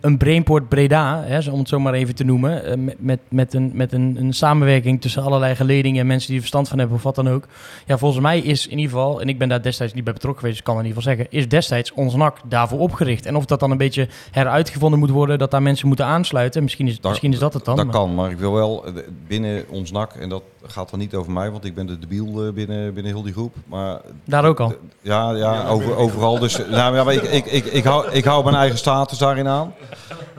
een 0.00 0.16
Brainport 0.18 0.68
Breda, 0.68 1.22
hè, 1.22 1.50
om 1.50 1.58
het 1.58 1.68
zo 1.68 1.78
maar 1.80 1.92
even 1.92 2.14
te 2.14 2.24
noemen, 2.24 2.64
eh, 2.64 2.94
met, 2.98 3.20
met, 3.28 3.54
een, 3.54 3.70
met 3.74 3.92
een, 3.92 4.16
een 4.20 4.32
samenwerking 4.32 5.00
tussen 5.00 5.22
allerlei 5.22 5.54
geledingen 5.54 6.00
en 6.00 6.06
mensen 6.06 6.26
die 6.26 6.34
er 6.36 6.40
verstand 6.40 6.68
van 6.68 6.78
hebben 6.78 6.96
of 6.96 7.02
wat 7.02 7.14
dan 7.14 7.28
ook. 7.28 7.44
Ja, 7.86 7.98
volgens 7.98 8.22
mij 8.22 8.38
is 8.38 8.66
in 8.66 8.78
ieder 8.78 8.92
geval, 8.94 9.20
en 9.20 9.28
ik 9.28 9.38
ben 9.38 9.48
daar 9.48 9.62
destijds 9.62 9.92
niet 9.94 10.04
bij 10.04 10.12
betrokken 10.12 10.40
geweest, 10.40 10.58
dus 10.64 10.66
ik 10.68 10.74
kan 10.74 10.84
in 10.84 10.88
ieder 10.88 11.02
geval 11.02 11.16
zeggen, 11.16 11.38
is 11.38 11.48
destijds 11.48 11.92
ons 11.92 12.14
NAC 12.14 12.36
daarvoor 12.48 12.78
opgericht. 12.78 13.26
En 13.26 13.36
of 13.36 13.44
dat 13.44 13.60
dan 13.60 13.70
een 13.70 13.76
beetje 13.76 14.08
heruitgevonden 14.30 14.98
moet 14.98 15.10
worden, 15.10 15.38
dat 15.38 15.50
daar 15.50 15.62
mensen 15.62 15.88
moeten 15.88 16.06
aansluiten, 16.06 16.62
misschien 16.62 16.86
is, 16.88 17.00
Daar- 17.00 17.10
misschien 17.10 17.32
is 17.32 17.38
dat 17.38 17.54
het 17.54 17.64
dan. 17.64 17.76
Dat 17.76 17.84
maar- 17.84 17.94
kan, 17.94 18.14
maar 18.14 18.30
ik 18.30 18.38
wil 18.38 18.52
wel 18.52 18.86
eh, 18.86 18.92
binnen 19.26 19.64
ons 19.70 19.90
NAC, 19.90 20.12
en 20.14 20.28
dat 20.28 20.42
gaat 20.66 20.90
dan 20.90 20.98
niet 20.98 21.14
over 21.14 21.32
mij, 21.32 21.50
want 21.50 21.64
ik 21.64 21.74
ben 21.74 21.86
de 21.86 21.98
debiel 21.98 22.46
eh, 22.46 22.52
binnen, 22.52 22.94
binnen 22.94 23.12
heel 23.12 23.22
die 23.22 23.32
groep. 23.32 23.54
Maar 23.66 24.00
Daar 24.24 24.44
ook 24.44 24.60
al. 24.60 24.74
Ja, 25.00 25.30
ja 25.30 25.66
over, 25.68 25.96
overal. 25.96 26.38
Dus 26.38 26.60
eh, 26.64 26.70
nou, 26.76 26.96
ja, 26.96 27.04
maar 27.04 27.14
ik, 27.14 27.22
ik, 27.22 27.46
ik, 27.46 27.64
ik, 27.64 27.84
hou, 27.84 28.10
ik 28.10 28.24
hou 28.24 28.44
mijn 28.44 28.56
eigen 28.56 28.78
status 28.78 29.22
daarin 29.34 29.48
aan. 29.52 29.74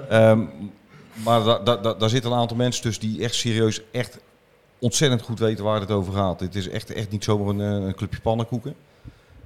Ehm, 0.09 0.43
maar 1.23 1.43
da, 1.43 1.59
da, 1.59 1.75
da- 1.75 1.93
daar 1.93 2.09
zitten 2.09 2.31
een 2.31 2.37
aantal 2.37 2.57
mensen 2.57 2.81
tussen 2.81 3.09
die 3.09 3.23
echt 3.23 3.35
serieus, 3.35 3.81
echt 3.91 4.17
ontzettend 4.79 5.21
goed 5.21 5.39
weten 5.39 5.63
waar 5.63 5.79
het 5.79 5.91
over 5.91 6.13
gaat. 6.13 6.39
Het 6.39 6.55
is 6.55 6.69
echt, 6.69 6.93
echt 6.93 7.11
niet 7.11 7.23
zomaar 7.23 7.47
een, 7.47 7.61
eh, 7.81 7.85
een 7.87 7.95
clubje 7.95 8.21
pannenkoeken. 8.21 8.75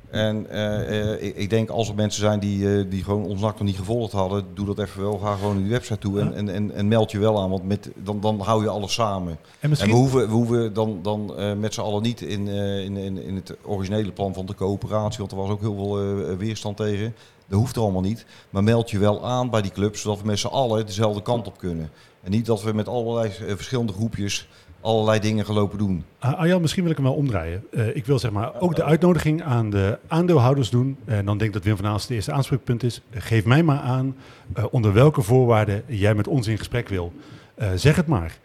En 0.10 0.50
eh, 0.50 1.14
eh, 1.14 1.24
ik, 1.24 1.36
ik 1.36 1.50
denk 1.50 1.70
als 1.70 1.90
er 1.90 1.96
mensen 1.96 2.22
zijn 2.22 2.40
die, 2.40 2.88
die 2.88 3.04
gewoon 3.04 3.26
ons 3.26 3.42
nog 3.42 3.60
niet 3.60 3.76
gevolgd 3.78 4.12
hadden, 4.12 4.46
doe 4.54 4.66
dat 4.66 4.80
even 4.80 5.02
wel. 5.02 5.18
Ga 5.18 5.36
gewoon 5.36 5.54
naar 5.54 5.64
die 5.64 5.72
website 5.72 6.00
toe 6.00 6.20
en, 6.20 6.34
en, 6.34 6.50
en, 6.50 6.72
en 6.76 6.88
meld 6.88 7.12
je 7.12 7.20
wel 7.20 7.42
aan, 7.42 7.50
want 7.50 7.64
met, 7.64 7.90
dan, 7.96 8.20
dan 8.20 8.40
hou 8.40 8.64
je 8.64 8.70
alles 8.70 8.94
samen. 8.94 9.38
En 9.82 9.88
we 9.88 9.96
hoeven, 9.96 10.28
we 10.28 10.34
hoeven 10.34 10.74
dan, 10.74 11.00
dan 11.02 11.34
met 11.60 11.74
z'n 11.74 11.82
allen 11.82 12.02
niet 12.02 12.22
in, 12.22 12.48
in, 12.48 12.98
in, 12.98 13.24
in 13.24 13.36
het 13.36 13.56
originele 13.64 14.12
plan 14.12 14.34
van 14.34 14.46
de 14.46 14.56
coöperatie, 14.56 15.18
want 15.20 15.32
er 15.32 15.38
was 15.38 15.50
ook 15.50 15.62
heel 15.62 15.76
veel 15.76 16.38
weerstand 16.38 16.78
tegen. 16.78 17.16
Dat 17.50 17.60
hoeft 17.60 17.76
er 17.76 17.82
allemaal 17.82 18.02
niet. 18.02 18.26
Maar 18.50 18.64
meld 18.64 18.90
je 18.92 19.00
wel 19.00 19.26
aan 19.28 19.50
bij 19.50 19.62
die 19.62 19.72
club, 19.72 19.96
zodat 19.96 20.20
we 20.22 20.26
met 20.26 20.40
z'n 20.40 20.48
allen 20.48 20.86
dezelfde 20.86 21.22
kant 21.22 21.48
op 21.48 21.58
kunnen. 21.58 21.90
En 22.24 22.32
niet 22.32 22.46
dat 22.46 22.64
we 22.64 22.74
met 22.74 22.88
allerlei 22.88 23.30
eh, 23.30 23.56
verschillende 23.56 23.94
groepjes 23.94 24.48
allerlei 24.82 25.20
dingen 25.20 25.46
gaan 25.46 25.56
lopen 25.56 25.78
doen. 25.78 26.04
Ah, 26.20 26.34
Arjan, 26.40 26.62
misschien 26.62 26.82
wil 26.84 26.92
ik 26.92 26.98
hem 26.98 27.06
wel 27.06 27.16
omdraaien. 27.16 27.64
Eh, 27.72 27.96
ik 27.96 28.06
wil 28.06 28.20
zeg 28.20 28.32
maar 28.32 28.60
ook 28.60 28.76
de 28.76 28.84
uitnodiging 28.84 29.44
aan 29.44 29.70
de 29.70 30.00
aandeelhouders 30.08 30.70
doen. 30.70 30.98
En 31.06 31.26
dan 31.26 31.38
denk 31.38 31.50
ik 31.50 31.56
dat 31.56 31.64
Wim 31.64 31.76
van 31.76 31.86
Aalst 31.86 32.08
het 32.08 32.16
eerste 32.16 32.32
aanspreekpunt 32.32 32.84
is. 32.84 33.02
Eh, 33.10 33.22
geef 33.22 33.46
mij 33.46 33.64
maar 33.64 33.80
aan 33.80 34.16
eh, 34.54 34.66
onder 34.72 34.94
welke 34.94 35.22
voorwaarden 35.22 35.84
jij 35.88 36.16
met 36.16 36.28
ons 36.28 36.48
in 36.48 36.58
gesprek 36.58 36.90
wil. 36.90 37.14
Eh, 37.56 37.70
zeg 37.76 37.96
het 37.96 38.08
maar. 38.08 38.38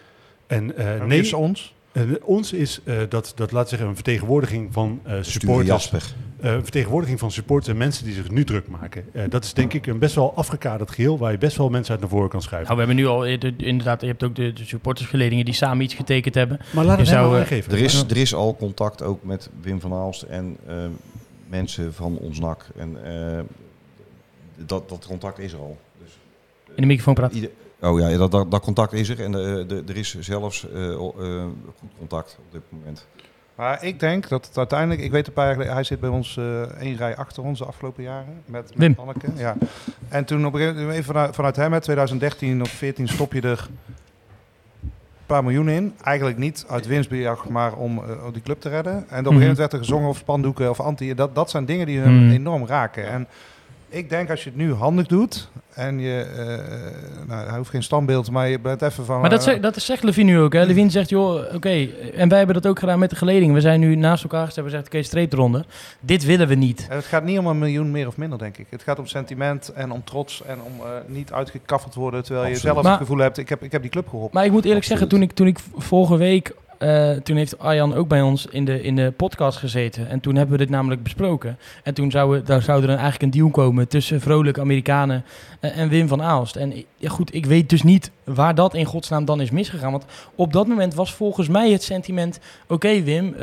En 0.46 0.76
eh, 0.76 0.92
En 0.92 0.98
wie 0.98 1.08
nee, 1.08 1.20
is 1.20 1.32
ons? 1.32 1.73
Eh, 1.94 2.02
ons 2.22 2.52
is 2.52 2.80
eh, 2.84 2.96
dat, 3.08 3.32
dat, 3.36 3.52
laat 3.52 3.68
zeggen, 3.68 3.88
een 3.88 3.94
vertegenwoordiging 3.94 4.72
van 4.72 5.00
eh 5.04 5.12
Stuur 5.20 5.24
supporters. 5.24 6.14
Eh, 6.40 6.52
een 6.52 6.62
vertegenwoordiging 6.62 7.18
van 7.18 7.30
supporters 7.30 7.68
en 7.72 7.76
mensen 7.76 8.04
die 8.04 8.14
zich 8.14 8.30
nu 8.30 8.44
druk 8.44 8.68
maken. 8.68 9.04
Eh, 9.12 9.22
dat 9.28 9.44
is 9.44 9.52
denk 9.52 9.72
ik 9.72 9.86
een 9.86 9.98
best 9.98 10.14
wel 10.14 10.34
afgekaderd 10.36 10.90
geheel 10.90 11.18
waar 11.18 11.32
je 11.32 11.38
best 11.38 11.56
wel 11.56 11.68
mensen 11.68 11.92
uit 11.92 12.00
naar 12.00 12.10
voren 12.10 12.28
kan 12.28 12.42
schuiven. 12.42 12.76
Nou, 12.76 12.86
we 12.86 12.94
hebben 12.94 13.04
nu 13.04 13.10
al, 13.36 13.38
de- 13.40 13.54
inderdaad, 13.64 14.00
je 14.00 14.06
hebt 14.06 14.22
ook 14.22 14.34
de, 14.34 14.52
de 14.52 14.64
supportersgeledingen 14.64 15.44
die 15.44 15.54
samen 15.54 15.84
iets 15.84 15.94
getekend 15.94 16.34
hebben. 16.34 16.58
maar 16.74 16.84
laat 16.84 16.98
het 16.98 17.06
hem 17.08 17.16
zou, 17.16 17.30
maar 17.30 17.40
aangeven. 17.40 17.72
Er 17.72 17.78
is, 17.78 18.02
er 18.02 18.16
is 18.16 18.34
al 18.34 18.56
contact 18.56 19.02
ook 19.02 19.24
met 19.24 19.50
Wim 19.60 19.80
van 19.80 19.92
Aalst 19.92 20.22
en 20.22 20.56
eh, 20.66 20.74
mensen 21.48 21.94
van 21.94 22.16
ons 22.18 22.38
NAC. 22.40 22.66
En 22.76 22.96
eh, 23.04 23.40
dat, 24.66 24.88
dat 24.88 25.06
contact 25.06 25.38
is 25.38 25.52
er 25.52 25.58
al. 25.58 25.78
Dus, 26.02 26.18
In 26.74 26.82
de 26.82 26.86
microfoon 26.86 27.14
praten. 27.14 27.48
Oh 27.84 27.98
ja, 28.00 28.16
dat, 28.16 28.30
dat, 28.30 28.50
dat 28.50 28.60
contact 28.62 28.92
is 28.92 29.08
er. 29.08 29.20
En 29.22 29.34
eh, 29.34 29.68
de- 29.68 29.82
er 29.88 29.96
is 29.96 30.18
zelfs 30.20 30.68
eh, 30.70 30.92
eh, 30.92 30.98
goed 31.78 31.90
contact 31.98 32.36
op 32.46 32.52
dit 32.52 32.62
moment. 32.68 33.06
Maar 33.54 33.84
ik 33.84 34.00
denk 34.00 34.28
dat 34.28 34.46
het 34.46 34.58
uiteindelijk, 34.58 35.00
ik 35.00 35.10
weet 35.10 35.26
een 35.26 35.32
paar 35.32 35.44
jaar 35.44 35.52
geleden, 35.54 35.74
hij 35.74 35.84
zit 35.84 36.00
bij 36.00 36.08
ons 36.10 36.36
eh 36.36 36.60
één 36.62 36.96
rij 36.96 37.16
achter 37.16 37.42
ons 37.42 37.58
de 37.58 37.64
afgelopen 37.64 38.02
jaren 38.02 38.42
met, 38.46 38.62
met 38.62 38.74
Wim. 38.78 38.94
Anneke. 38.98 39.26
Ja. 39.36 39.56
En 40.08 40.24
toen 40.24 40.46
op 40.46 40.52
een 40.52 40.58
gegeven 40.58 40.80
moment, 40.80 40.98
even 40.98 41.12
vanuit, 41.14 41.34
vanuit 41.34 41.56
hem, 41.56 41.72
hè, 41.72 41.80
2013 41.80 42.60
of 42.62 42.68
14 42.68 43.08
stop 43.08 43.32
je 43.32 43.40
er 43.40 43.68
een 44.82 44.90
paar 45.26 45.42
miljoen 45.44 45.68
in. 45.68 45.94
Eigenlijk 46.02 46.38
niet 46.38 46.64
uit 46.68 46.86
winstbejag, 46.86 47.48
maar 47.48 47.74
om 47.74 47.98
eh, 47.98 48.04
die 48.32 48.42
club 48.42 48.60
te 48.60 48.68
redden. 48.68 48.92
En 48.92 49.00
op 49.00 49.08
een 49.08 49.14
gegeven 49.14 49.32
Mhm. 49.32 49.40
moment 49.40 49.58
werd 49.58 49.72
er 49.72 49.78
gezongen 49.78 50.08
of 50.08 50.16
spandoeken 50.16 50.70
of 50.70 50.80
anti. 50.80 51.14
Dat, 51.14 51.34
dat 51.34 51.50
zijn 51.50 51.64
dingen 51.64 51.86
die 51.86 51.98
hun 51.98 52.24
Mhm. 52.24 52.34
enorm 52.34 52.66
raken. 52.66 53.06
En 53.08 53.26
ik 53.94 54.08
denk 54.10 54.30
als 54.30 54.42
je 54.44 54.48
het 54.50 54.58
nu 54.58 54.72
handig 54.72 55.06
doet 55.06 55.48
en 55.74 55.98
je, 56.00 56.20
eh, 56.20 57.26
nou, 57.28 57.48
hij 57.48 57.56
hoeft 57.56 57.70
geen 57.70 57.82
standbeeld, 57.82 58.30
maar 58.30 58.48
je 58.48 58.58
bent 58.60 58.82
even 58.82 59.04
van... 59.04 59.20
Maar 59.20 59.30
dat, 59.30 59.38
eh, 59.38 59.44
zegt, 59.44 59.62
dat 59.62 59.76
zegt 59.82 60.02
Levine 60.02 60.30
nu 60.32 60.38
ook. 60.40 60.52
Hè? 60.52 60.64
Levine 60.64 60.90
zegt, 60.90 61.08
joh, 61.08 61.54
oké, 61.54 61.88
en 62.14 62.28
wij 62.28 62.38
hebben 62.38 62.54
dat 62.62 62.66
ook 62.66 62.78
gedaan 62.78 62.98
met 62.98 63.10
de 63.10 63.16
geledingen. 63.16 63.54
We 63.54 63.60
zijn 63.60 63.80
nu 63.80 63.94
naast 63.96 64.22
elkaar 64.22 64.44
gestaan, 64.44 64.64
we 64.64 64.70
zeggen, 64.70 64.88
oké, 64.88 65.02
streep 65.02 65.32
eronder. 65.32 65.66
Dit 66.00 66.24
willen 66.24 66.48
we 66.48 66.54
niet. 66.54 66.86
En 66.90 66.96
Het 66.96 67.04
gaat 67.04 67.24
niet 67.24 67.38
om 67.38 67.46
een 67.46 67.58
miljoen 67.58 67.90
meer 67.90 68.06
of 68.06 68.16
minder, 68.16 68.38
denk 68.38 68.58
ik. 68.58 68.66
Het 68.70 68.82
gaat 68.82 68.98
om 68.98 69.06
sentiment 69.06 69.68
en 69.68 69.90
om 69.90 70.04
trots 70.04 70.42
en 70.46 70.58
om 70.64 70.72
eh, 70.80 70.86
niet 71.06 71.32
uitgekaffeld 71.32 71.94
worden 71.94 72.24
terwijl 72.24 72.48
je 72.48 72.56
zelf 72.56 72.82
Maar- 72.82 72.92
het 72.92 73.00
gevoel 73.00 73.18
hebt, 73.18 73.38
ik 73.38 73.48
heb, 73.48 73.62
ik 73.62 73.72
heb 73.72 73.82
die 73.82 73.90
club 73.90 74.08
geholpen. 74.08 74.30
Maar 74.34 74.44
ik 74.44 74.52
moet 74.52 74.64
eerlijk 74.64 74.80
Absoluut. 74.90 75.10
zeggen, 75.10 75.18
toen 75.18 75.28
ik, 75.28 75.36
toen 75.36 75.46
ik 75.46 75.58
vorige 75.84 76.16
week, 76.16 76.54
eh, 76.78 77.10
toen 77.10 77.36
heeft 77.36 77.58
Arjan 77.58 77.94
ook 77.94 78.08
bij 78.08 78.22
ons 78.22 78.46
in 78.46 78.64
de, 78.64 78.82
in 78.82 78.96
de 78.96 79.12
podcast 79.16 79.58
gezeten. 79.58 80.08
En 80.08 80.20
toen 80.20 80.34
hebben 80.34 80.58
we 80.58 80.62
dit 80.64 80.70
namelijk 80.72 81.02
besproken. 81.02 81.58
En 81.82 81.94
toen 81.94 82.10
zou, 82.10 82.42
daar 82.42 82.62
zou 82.62 82.78
er 82.82 82.88
een, 82.88 82.98
eigenlijk 82.98 83.22
een 83.22 83.40
deal 83.40 83.50
komen 83.50 83.88
tussen 83.88 84.20
vrolijke 84.20 84.60
Amerikanen 84.60 85.24
eh, 85.60 85.78
en 85.78 85.88
Wim 85.88 86.08
van 86.08 86.22
Aalst. 86.22 86.56
En 86.56 86.84
ja, 86.96 87.08
goed, 87.08 87.34
ik 87.34 87.46
weet 87.46 87.68
dus 87.70 87.82
niet 87.82 88.10
waar 88.24 88.54
dat 88.54 88.74
in 88.74 88.84
godsnaam 88.84 89.24
dan 89.24 89.40
is 89.40 89.50
misgegaan. 89.50 89.90
Want 89.92 90.04
op 90.34 90.52
dat 90.52 90.66
moment 90.66 90.94
was 90.94 91.14
volgens 91.14 91.48
mij 91.48 91.70
het 91.70 91.82
sentiment, 91.82 92.38
oké 92.68 93.02
Wim, 93.02 93.34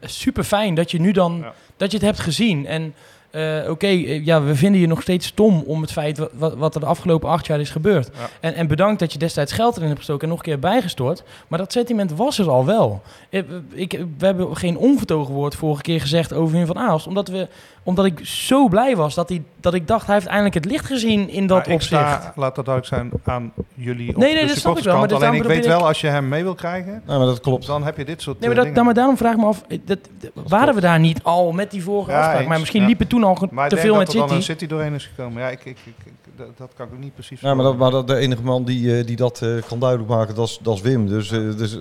super 0.00 0.44
fijn 0.44 0.74
dat 0.74 0.90
je 0.90 1.00
nu 1.00 1.12
dan, 1.12 1.38
Ja. 1.42 1.52
dat 1.76 1.90
je 1.90 1.96
het 1.96 2.06
hebt 2.06 2.20
gezien. 2.20 2.66
En 2.66 2.94
eh, 3.36 3.70
oké, 3.70 3.86
eh, 3.86 4.24
ja, 4.24 4.42
we 4.42 4.54
vinden 4.54 4.80
je 4.80 4.86
nog 4.86 5.02
steeds 5.02 5.26
stom 5.26 5.62
om 5.66 5.80
het 5.80 5.92
feit 5.92 6.18
wa- 6.18 6.28
wat, 6.32 6.54
wat 6.54 6.74
er 6.74 6.80
de 6.80 6.86
afgelopen 6.86 7.28
acht 7.28 7.46
jaar 7.46 7.60
is 7.60 7.70
gebeurd. 7.70 8.10
Ja. 8.18 8.28
En, 8.40 8.54
en 8.54 8.66
bedankt 8.66 9.00
dat 9.00 9.12
je 9.12 9.18
destijds 9.18 9.52
geld 9.52 9.74
erin 9.76 9.86
hebt 9.86 9.98
gestoken 9.98 10.22
en 10.22 10.28
nog 10.28 10.38
een 10.38 10.44
keer 10.44 10.58
bijgestort. 10.58 11.22
Maar 11.48 11.58
dat 11.58 11.72
sentiment 11.72 12.12
was 12.12 12.38
er 12.38 12.50
al 12.50 12.64
wel. 12.64 13.02
Ik, 13.30 13.46
ik, 13.72 13.92
we 14.18 14.26
hebben 14.26 14.56
geen 14.56 14.76
onvertogen 14.78 15.34
woord 15.34 15.54
vorige 15.54 15.82
keer 15.82 16.00
gezegd 16.00 16.32
over 16.32 16.56
Wim 16.56 16.66
van 16.66 16.78
Aalst. 16.78 17.06
Omdat, 17.06 17.28
we, 17.28 17.48
omdat 17.86 18.04
ik 18.04 18.20
zo 18.22 18.68
blij 18.68 18.96
was 18.96 19.14
dat, 19.14 19.28
hij, 19.28 19.42
dat 19.60 19.74
ik 19.74 19.86
dacht, 19.86 20.06
hij 20.06 20.14
heeft 20.14 20.26
eindelijk 20.26 20.54
het 20.54 20.64
licht 20.64 20.86
gezien 20.86 21.28
in 21.28 21.46
dat 21.46 21.56
Maar 21.58 21.66
ik 21.68 21.74
opzicht. 21.74 22.00
sta, 22.00 22.32
laat 22.36 22.54
dat 22.54 22.64
duidelijk 22.64 22.94
zijn, 22.94 23.10
aan 23.24 23.52
jullie 23.74 24.08
op 24.08 24.16
Nee, 24.16 24.32
nee, 24.32 24.42
de 24.42 24.48
dat 24.48 24.56
snap 24.56 24.78
ik 24.78 24.84
wel, 24.84 24.98
maar 24.98 25.14
Alleen 25.14 25.34
ik 25.34 25.42
weet 25.42 25.66
wel, 25.66 25.86
als 25.86 26.00
je 26.00 26.06
hem 26.06 26.28
mee 26.28 26.42
wil 26.42 26.54
krijgen, 26.54 27.02
Nou, 27.06 27.18
maar 27.18 27.26
dat 27.28 27.40
klopt. 27.40 27.66
dan 27.66 27.84
heb 27.84 27.96
je 27.96 28.04
dit 28.04 28.22
soort 28.22 28.38
Nee, 28.38 28.46
maar, 28.48 28.56
dat, 28.58 28.66
dingen. 28.66 28.84
maar 28.84 28.94
daarom 28.94 29.16
vraag 29.16 29.32
ik 29.32 29.38
me 29.38 29.44
af, 29.46 29.62
eh, 29.68 29.78
dat, 29.84 29.98
dat- 30.18 30.30
waren 30.48 30.74
we 30.74 30.80
daar 30.80 30.98
niet 31.00 31.22
al 31.22 31.52
met 31.52 31.70
die 31.70 31.82
vorige 31.82 32.10
Ja, 32.10 32.18
afspraak? 32.22 32.46
Maar 32.46 32.58
misschien 32.58 32.80
ja. 32.82 32.86
liep 32.88 32.98
het 32.98 33.08
toen 33.08 33.24
al 33.24 33.34
ge- 33.34 33.48
Maar 33.50 33.64
ik 33.64 33.70
te 33.70 33.74
denk 33.76 33.86
veel 33.86 33.96
dat 33.96 34.06
met 34.06 34.14
er 34.14 34.20
dan 34.20 34.36
een 34.36 34.42
City. 34.42 34.58
City 34.58 34.66
doorheen 34.66 34.94
is 34.94 35.06
gekomen. 35.14 35.42
Ja, 35.42 35.48
ik, 35.48 35.64
ik, 35.64 35.76
ik- 35.84 35.94
dat, 36.36 36.46
dat 36.56 36.70
kan 36.76 36.86
ik 36.86 36.92
ook 36.92 36.98
niet 36.98 37.14
precies 37.14 37.40
Ja, 37.40 37.54
maar, 37.54 37.64
dat, 37.64 37.76
maar 37.76 37.90
dat, 37.90 38.06
de 38.06 38.16
enige 38.16 38.42
man 38.42 38.64
die, 38.64 38.98
eh, 38.98 39.06
die 39.06 39.16
dat 39.16 39.42
eh, 39.42 39.50
kan 39.68 39.78
duidelijk 39.78 40.10
maken, 40.10 40.34
dat 40.34 40.48
is, 40.48 40.58
dat 40.62 40.74
is 40.74 40.80
Wim. 40.80 41.06
Dus, 41.08 41.30
eh, 41.30 41.56
dus 41.56 41.78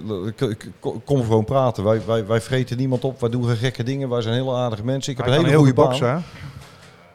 kom 1.04 1.22
gewoon 1.24 1.46
praten. 1.46 1.84
Wij, 1.84 2.02
wij, 2.06 2.26
wij 2.26 2.42
vreten 2.42 2.78
niemand 2.78 3.04
op, 3.04 3.20
wij 3.20 3.30
doen 3.30 3.46
geen 3.46 3.56
gekke 3.56 3.84
dingen. 3.84 4.10
Wij 4.10 4.22
zijn 4.22 4.36
hele 4.36 4.54
aardige 4.54 4.84
mensen. 4.86 5.12
Ik 5.12 5.18
heb 5.18 5.28
Hij 5.28 5.38
een 5.38 5.46
hele 5.46 5.58
goede 5.58 5.74
boksen, 5.74 6.10
hè? 6.10 6.18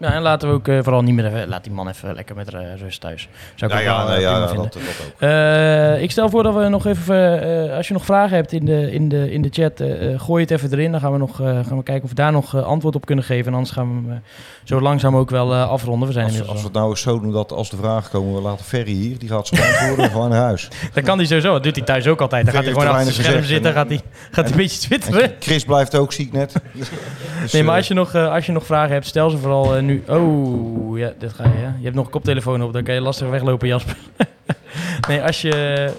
Ja, 0.01 0.12
en 0.12 0.22
laten 0.22 0.49
we 0.49 0.55
ook 0.55 0.68
eh, 0.68 0.78
vooral 0.82 1.03
niet 1.03 1.14
meer 1.14 1.26
even, 1.26 1.49
laat 1.49 1.64
die 1.64 1.72
man 1.72 1.88
even 1.88 2.14
lekker 2.14 2.36
met 2.36 2.49
rust 2.78 3.01
thuis. 3.01 3.28
Zou 3.55 3.72
ik 3.72 3.78
Ja, 3.78 3.82
ook 3.82 3.99
ja, 3.99 4.05
wel, 4.05 4.07
nee, 4.07 4.16
eh, 4.16 4.22
ja, 4.22 4.30
prima 4.30 4.45
ja, 4.45 4.49
vinden. 4.49 4.70
dat, 4.70 4.82
dat 4.82 5.07
ook. 5.07 5.20
Eh, 5.20 6.03
ik 6.03 6.11
stel 6.11 6.28
voor 6.28 6.43
dat 6.43 6.55
we 6.55 6.68
nog 6.68 6.86
even, 6.86 7.43
eh, 7.68 7.76
als 7.76 7.88
je 7.88 7.93
nog 7.93 8.05
vragen 8.05 8.36
hebt 8.36 8.53
in 8.53 8.64
de, 8.64 8.93
in 8.93 9.09
de, 9.09 9.32
in 9.32 9.43
de 9.43 9.49
chat, 9.51 9.82
gooi 10.20 10.43
het 10.43 10.51
even 10.51 10.72
erin. 10.72 10.91
Dan 10.93 11.01
gaan 11.01 11.12
we, 11.12 11.18
nog, 11.18 11.41
eh, 11.41 11.47
gaan 11.47 11.76
we 11.76 11.82
kijken 11.82 12.03
of 12.03 12.09
we 12.09 12.14
daar 12.14 12.32
nog 12.32 12.64
antwoord 12.64 12.95
op 12.95 13.07
kunnen 13.07 13.24
geven. 13.24 13.47
En 13.47 13.55
anders 13.55 13.70
gaan 13.70 14.05
we 14.05 14.11
hem 14.11 14.22
zo 14.64 14.80
langzaam 14.80 15.16
ook 15.16 15.30
wel 15.30 15.52
eh, 15.52 15.68
afronden. 15.70 16.08
We 16.08 16.14
zijn 16.14 16.26
Als, 16.26 16.48
als 16.48 16.58
we 16.58 16.64
het 16.64 16.72
nou 16.72 16.90
eens 16.90 17.00
zo 17.00 17.20
doen 17.20 17.32
dat 17.32 17.52
als 17.52 17.70
de 17.70 17.76
vragen 17.76 18.11
komen, 18.11 18.34
we 18.34 18.40
laten 18.40 18.64
Ferry 18.64 18.92
hier. 18.92 19.18
Die 19.18 19.28
gaat 19.28 19.46
ze 19.46 19.54
beantwoorden 19.54 20.11
gewoon 20.11 20.28
naar 20.30 20.42
huis. 20.42 20.68
Dat 20.94 21.04
kan 21.04 21.18
hij 21.18 21.26
sowieso, 21.26 21.52
dat 21.52 21.62
doet 21.62 21.76
hij 21.76 21.84
thuis 21.84 22.06
ook 22.06 22.20
altijd. 22.20 22.44
Dan 22.44 22.54
gaat 22.54 22.64
hij 22.64 22.72
gewoon 22.72 22.88
achter 22.88 23.06
te 23.06 23.12
zijn 23.12 23.26
scherm 23.26 23.44
zitten, 23.44 23.72
gaat 23.72 23.88
hij, 23.88 24.00
gaat 24.30 24.50
een 24.50 24.56
beetje 24.56 24.80
twitteren. 24.80 25.22
En 25.22 25.32
Chris 25.40 25.64
blijft 25.64 25.96
ook 25.96 26.12
ziek 26.12 26.32
net. 26.32 26.52
Dus, 27.40 27.52
Nee, 27.52 27.62
maar 27.62 27.72
eh, 27.72 27.78
als 27.78 27.88
je, 27.88 27.94
nog, 27.94 28.14
eh, 28.14 28.32
als 28.32 28.46
je 28.46 28.52
nog 28.52 28.66
vragen 28.66 28.92
hebt, 28.92 29.06
stel 29.06 29.30
ze 29.30 29.38
vooral 29.38 29.80
nu. 29.80 30.02
Oh, 30.08 30.98
ja, 30.98 31.12
dit 31.18 31.32
ga 31.32 31.44
je. 31.44 31.50
Je 31.78 31.84
hebt 31.84 31.94
nog 31.94 32.04
een 32.04 32.11
koptelefoon 32.11 32.62
op, 32.62 32.72
dan 32.72 32.82
kan 32.82 32.94
je 32.94 33.00
lastig 33.00 33.28
weglopen, 33.28 33.68
Jasper. 33.68 33.96
nee, 35.08 35.22
als 35.22 35.40
je, 35.40 35.92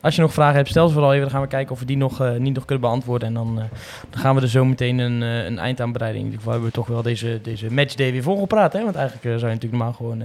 als 0.00 0.14
je 0.14 0.20
nog 0.20 0.32
vragen 0.32 0.56
hebt, 0.56 0.68
stel 0.68 0.86
ze 0.86 0.92
vooral 0.92 1.10
even. 1.10 1.22
Dan 1.22 1.30
gaan 1.32 1.40
we 1.42 1.48
kijken 1.48 1.72
of 1.72 1.78
we 1.78 1.84
die 1.84 1.96
nog, 1.96 2.20
eh, 2.20 2.36
niet 2.36 2.54
nog 2.54 2.64
kunnen 2.64 2.84
beantwoorden. 2.84 3.28
En 3.28 3.34
dan, 3.34 3.58
eh, 3.60 3.64
dan 4.10 4.20
gaan 4.20 4.34
we 4.34 4.40
er 4.40 4.48
zo 4.48 4.64
meteen 4.64 4.98
een, 4.98 5.22
eh, 5.22 5.44
een 5.44 5.58
eind 5.58 5.80
aan 5.80 5.92
bereiden. 5.92 6.18
In 6.20 6.24
ieder 6.26 6.38
geval 6.40 6.52
hebben 6.54 6.70
we 6.72 6.76
toch 6.78 6.86
wel 6.88 7.02
deze, 7.02 7.38
deze 7.42 7.72
matchday 7.72 8.12
weer 8.12 8.22
volgepraat. 8.22 8.72
Hè? 8.72 8.82
Want 8.84 8.94
eigenlijk 8.94 9.24
zou 9.24 9.38
je 9.38 9.54
natuurlijk 9.54 9.72
normaal 9.72 9.92
gewoon, 9.92 10.22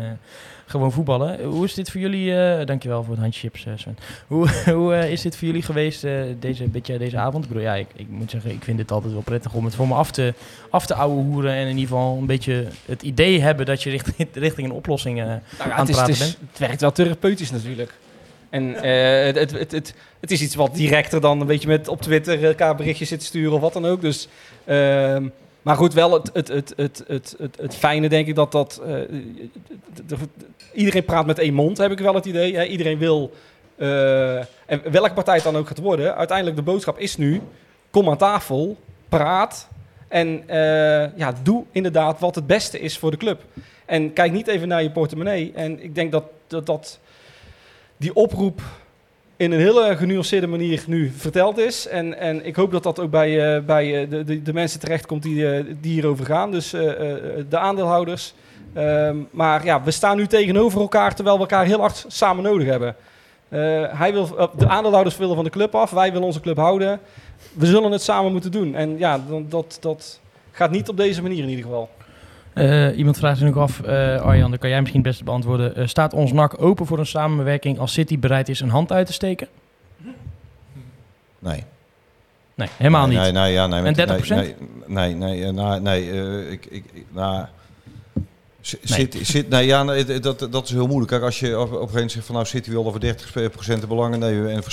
gewoon 0.65 0.91
voetballen. 0.91 1.43
Hoe 1.43 1.65
is 1.65 1.73
dit 1.73 1.91
voor 1.91 2.01
jullie? 2.01 2.33
dankjewel 2.65 3.03
voor 3.03 3.13
het 3.13 3.21
handchips, 3.21 3.65
Sven. 3.75 3.97
Hoe, 4.27 4.49
hoe 4.73 5.11
is 5.11 5.21
dit 5.21 5.37
voor 5.37 5.47
jullie 5.47 5.61
geweest 5.61 6.01
deze, 6.39 6.63
beetje, 6.67 6.97
deze 6.97 7.17
avond? 7.17 7.43
Ik 7.43 7.49
bedoel, 7.49 7.63
ja, 7.63 7.75
ik, 7.75 7.87
ik 7.95 8.09
moet 8.09 8.29
zeggen, 8.31 8.51
ik 8.51 8.63
vind 8.63 8.79
het 8.79 8.91
altijd 8.91 9.13
wel 9.13 9.21
prettig 9.21 9.53
om 9.53 9.65
het 9.65 9.75
voor 9.75 9.87
me 9.87 9.93
af 9.93 10.11
te, 10.11 10.33
af 10.69 10.85
te 10.85 10.93
ouwe 10.93 11.21
hoeren. 11.23 11.51
En 11.53 11.61
in 11.61 11.77
ieder 11.77 11.81
geval 11.87 12.17
een 12.17 12.25
beetje 12.25 12.67
het 12.85 13.01
idee 13.01 13.41
hebben 13.41 13.65
dat 13.65 13.83
je 13.83 13.89
richting, 13.89 14.27
richting 14.33 14.67
een 14.67 14.73
oplossing 14.75 15.17
Nou 15.17 15.29
ja, 15.29 15.39
aan 15.57 15.69
het, 15.69 15.77
het 15.77 15.89
is, 15.89 15.95
praten 15.95 16.13
het, 16.13 16.21
is- 16.21 16.37
bent. 16.37 16.49
het 16.49 16.59
werkt 16.59 16.81
wel 16.81 16.91
therapeutisch 16.91 17.51
natuurlijk. 17.51 17.93
En 18.49 18.75
eh, 18.75 19.25
het, 19.25 19.51
het, 19.51 19.71
het, 19.71 19.93
het, 20.19 20.31
is 20.31 20.41
iets 20.41 20.55
wat 20.55 20.75
directer 20.75 21.21
dan 21.21 21.41
een 21.41 21.47
beetje 21.47 21.67
met 21.67 21.87
op 21.87 22.01
Twitter 22.01 22.43
elkaar 22.43 22.75
berichtjes 22.75 23.09
zitten 23.09 23.27
sturen 23.27 23.53
of 23.53 23.61
wat 23.61 23.73
dan 23.73 23.85
ook. 23.85 24.01
Dus, 24.01 24.27
ehm, 24.65 25.27
maar 25.61 25.75
goed, 25.75 25.93
wel 25.93 26.13
het, 26.13 26.29
het, 26.33 26.47
het, 26.47 26.73
het, 26.77 27.03
het, 27.37 27.57
het, 27.61 27.75
fijne 27.75 28.09
denk 28.09 28.27
ik 28.27 28.35
dat 28.35 28.51
dat... 28.51 28.81
eh, 28.85 30.19
iedereen 30.73 31.05
praat 31.05 31.25
met 31.25 31.39
één 31.39 31.53
mond, 31.53 31.77
heb 31.77 31.91
ik 31.91 31.99
wel 31.99 32.15
het 32.15 32.25
idee. 32.25 32.67
Iedereen 32.67 32.97
wil... 32.97 33.31
eh, 33.75 34.37
en 34.37 34.91
welke 34.91 35.13
partij 35.13 35.35
het 35.35 35.43
dan 35.43 35.57
ook 35.57 35.67
gaat 35.67 35.79
worden, 35.79 36.15
uiteindelijk 36.15 36.57
de 36.57 36.63
boodschap 36.63 36.99
is 36.99 37.17
nu... 37.17 37.41
Kom 37.89 38.09
aan 38.09 38.17
tafel, 38.17 38.77
praat 39.09 39.67
en 40.07 40.43
eh, 40.47 41.17
ja, 41.17 41.33
doe 41.43 41.63
inderdaad 41.71 42.19
wat 42.19 42.35
het 42.35 42.47
beste 42.47 42.79
is 42.79 42.97
voor 42.97 43.11
de 43.11 43.17
club. 43.17 43.43
En 43.85 44.13
kijk 44.13 44.31
niet 44.31 44.47
even 44.47 44.67
naar 44.67 44.83
je 44.83 44.91
portemonnee. 44.91 45.51
En 45.55 45.83
ik 45.83 45.95
denk 45.95 46.11
dat, 46.11 46.23
dat, 46.47 46.65
dat 46.65 46.99
die 47.97 48.15
oproep 48.15 48.61
in 49.37 49.51
een 49.51 49.59
hele 49.59 49.97
genuanceerde 49.97 50.47
manier 50.47 50.83
nu 50.87 51.11
verteld 51.15 51.57
is. 51.57 51.87
En, 51.87 52.19
en 52.19 52.45
ik 52.45 52.55
hoop 52.55 52.71
dat 52.71 52.83
dat 52.83 52.99
ook 52.99 53.09
bij, 53.09 53.55
eh, 53.55 53.61
bij 53.61 54.01
eh, 54.01 54.09
de, 54.09 54.23
de, 54.23 54.41
de 54.41 54.53
mensen 54.53 54.79
terechtkomt 54.79 55.23
die, 55.23 55.51
eh, 55.51 55.65
die 55.81 55.91
hierover 55.91 56.25
gaan. 56.25 56.51
Dus 56.51 56.69
de 57.49 57.57
aandeelhouders. 57.57 58.33
Ehm, 58.73 59.17
maar 59.31 59.65
ja, 59.65 59.83
we 59.83 59.91
staan 59.91 60.17
nu 60.17 60.27
tegenover 60.27 60.81
elkaar 60.81 61.15
terwijl 61.15 61.35
we 61.35 61.41
elkaar 61.41 61.65
heel 61.65 61.79
hard 61.79 62.05
samen 62.07 62.43
nodig 62.43 62.67
hebben. 62.67 62.95
Hij 63.97 64.13
wil, 64.13 64.49
de 64.57 64.67
aandeelhouders 64.67 65.17
willen 65.17 65.35
van 65.35 65.43
de 65.43 65.49
club 65.49 65.75
af, 65.75 65.91
wij 65.91 66.11
willen 66.11 66.27
onze 66.27 66.39
club 66.39 66.57
houden. 66.57 66.99
We 67.53 67.65
zullen 67.65 67.91
het 67.91 68.01
samen 68.01 68.31
moeten 68.31 68.51
doen. 68.51 68.75
En 68.75 68.97
ja, 68.97 69.21
dat, 69.49 69.77
dat 69.81 70.19
gaat 70.51 70.71
niet 70.71 70.89
op 70.89 70.97
deze 70.97 71.21
manier 71.21 71.43
in 71.43 71.49
ieder 71.49 71.65
geval. 71.65 71.89
Eh, 72.55 72.97
iemand 72.97 73.17
vraagt 73.17 73.37
zich 73.37 73.47
ook 73.47 73.55
af, 73.55 73.81
eh, 73.81 74.21
Arjan, 74.21 74.51
dat 74.51 74.59
kan 74.59 74.69
jij 74.69 74.79
misschien 74.79 74.99
het 75.01 75.09
beste 75.09 75.23
beantwoorden. 75.23 75.75
Eh, 75.75 75.87
staat 75.87 76.13
ons 76.13 76.31
NAC 76.31 76.61
open 76.61 76.85
voor 76.85 76.99
een 76.99 77.05
samenwerking 77.05 77.79
als 77.79 77.93
City 77.93 78.19
bereid 78.19 78.49
is 78.49 78.59
een 78.59 78.69
hand 78.69 78.91
uit 78.91 79.05
te 79.07 79.13
steken? 79.13 79.47
Nee. 81.39 81.63
Nee, 82.55 82.67
helemaal 82.77 83.07
nee, 83.07 83.15
niet. 83.15 83.33
Nee, 83.33 83.41
nee, 83.43 83.53
ja, 83.53 83.67
nee, 83.67 83.77
En 83.77 83.83
met- 83.83 83.95
30%? 83.95 84.35
Nee, 84.35 84.55
nee, 84.87 85.13
nee, 85.15 85.51
nou, 85.51 85.81
nee 85.81 86.11
ik, 86.51 86.65
ik, 86.65 86.85
ik- 86.93 87.05
nou, 87.11 87.45
z- 88.65 88.73
Nee. 88.89 89.07
Zit, 89.11 89.27
zit, 89.27 89.49
nee, 89.49 89.65
ja, 89.65 90.03
dat, 90.19 90.47
dat 90.51 90.63
is 90.65 90.71
heel 90.71 90.87
moeilijk. 90.87 91.09
Kijk, 91.11 91.23
als 91.23 91.39
je 91.39 91.47
op, 91.59 91.61
op 91.61 91.61
een 91.63 91.71
gegeven 91.71 91.93
moment 91.93 92.11
zegt 92.11 92.25
van 92.25 92.35
nou 92.35 92.47
City 92.47 92.69
wil 92.69 92.85
er 92.85 92.91
voor 92.91 93.75
30% 93.77 93.79
de 93.79 93.87
belangen 93.87 94.19
nemen 94.19 94.49
en 94.51 94.63
voor 94.63 94.71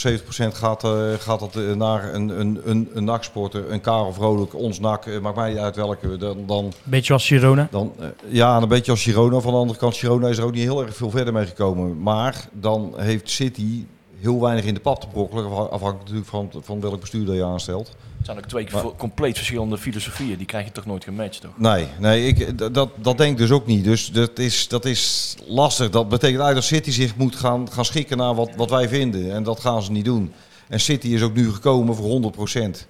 70% 0.52 0.54
gaat, 0.54 0.84
eh, 0.84 1.12
gaat 1.18 1.40
dat 1.40 1.56
eh, 1.56 1.72
naar 1.72 2.14
een, 2.14 2.40
een, 2.40 2.60
een, 2.64 2.90
een 2.94 3.04
NAC-sporter, 3.04 3.70
een 3.72 3.80
Karel 3.80 4.12
Vrolijk, 4.12 4.54
ons 4.54 4.80
NAC, 4.80 5.06
eh, 5.06 5.18
maakt 5.20 5.36
mij 5.36 5.48
niet 5.50 5.58
uit 5.58 5.76
welke, 5.76 6.16
dan, 6.16 6.36
dan, 6.46 6.72
Beetje 6.82 7.12
als 7.12 7.26
Girona. 7.26 7.68
dan 7.70 7.92
ja, 8.28 8.62
een 8.62 8.68
beetje 8.68 8.90
als 8.90 9.02
Girona. 9.02 9.40
Van 9.40 9.52
de 9.52 9.58
andere 9.58 9.78
kant, 9.78 9.96
Girona 9.96 10.28
is 10.28 10.38
er 10.38 10.44
ook 10.44 10.52
niet 10.52 10.62
heel 10.62 10.82
erg 10.82 10.96
veel 10.96 11.10
verder 11.10 11.32
mee 11.32 11.46
gekomen. 11.46 12.02
Maar 12.02 12.48
dan 12.52 12.94
heeft 12.96 13.30
City 13.30 13.84
heel 14.20 14.40
weinig 14.40 14.64
in 14.64 14.74
de 14.74 14.80
pap 14.80 15.00
te 15.00 15.06
brokkelen, 15.12 15.44
afha- 15.44 15.62
afhankelijk 15.62 15.98
natuurlijk 16.00 16.28
van, 16.28 16.50
van 16.62 16.80
welk 16.80 17.00
bestuur 17.00 17.24
dat 17.26 17.34
je 17.34 17.44
aanstelt. 17.44 17.96
Het 18.22 18.30
zijn 18.30 18.38
ook 18.42 18.50
twee 18.50 18.68
Maar- 18.72 18.96
compleet 18.96 19.36
verschillende 19.36 19.78
filosofieën. 19.78 20.36
Die 20.36 20.46
krijg 20.46 20.64
je 20.64 20.72
toch 20.72 20.86
nooit 20.86 21.04
gematcht, 21.04 21.40
toch? 21.40 21.58
Nee, 21.58 21.86
nee 21.98 22.26
ik, 22.26 22.58
dat, 22.74 22.90
dat 22.96 23.18
denk 23.18 23.30
ik 23.32 23.36
dus 23.36 23.50
ook 23.50 23.66
niet. 23.66 23.84
Dus 23.84 24.10
dat 24.10 24.38
is, 24.38 24.68
dat 24.68 24.84
is 24.84 25.34
lastig. 25.46 25.90
Dat 25.90 26.08
betekent 26.08 26.40
eigenlijk 26.40 26.54
dat 26.54 26.78
City 26.78 26.90
zich 26.90 27.16
moet 27.16 27.36
gaan, 27.36 27.72
gaan 27.72 27.84
schikken 27.84 28.16
naar 28.16 28.34
wat, 28.34 28.50
wat 28.56 28.70
wij 28.70 28.88
vinden. 28.88 29.32
En 29.32 29.42
dat 29.42 29.60
gaan 29.60 29.82
ze 29.82 29.92
niet 29.92 30.04
doen. 30.04 30.32
En 30.68 30.80
City 30.80 31.06
is 31.06 31.22
ook 31.22 31.34
nu 31.34 31.52
gekomen 31.52 31.94
voor 31.94 32.32
100%. 32.74 32.86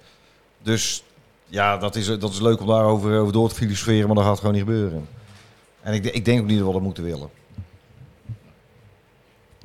Dus 0.61 1.03
ja, 1.45 1.77
dat 1.77 1.95
is, 1.95 2.05
dat 2.05 2.31
is 2.31 2.39
leuk 2.39 2.59
om 2.61 2.67
daarover 2.67 3.19
over 3.19 3.33
door 3.33 3.49
te 3.49 3.55
filosoferen, 3.55 4.07
maar 4.07 4.15
dat 4.15 4.25
gaat 4.25 4.39
gewoon 4.39 4.53
niet 4.53 4.63
gebeuren. 4.63 5.07
En 5.81 5.93
ik, 5.93 6.05
ik 6.05 6.25
denk 6.25 6.41
ook 6.41 6.47
niet 6.47 6.57
dat 6.57 6.67
we 6.67 6.73
dat 6.73 6.81
moeten 6.81 7.03
willen. 7.03 7.29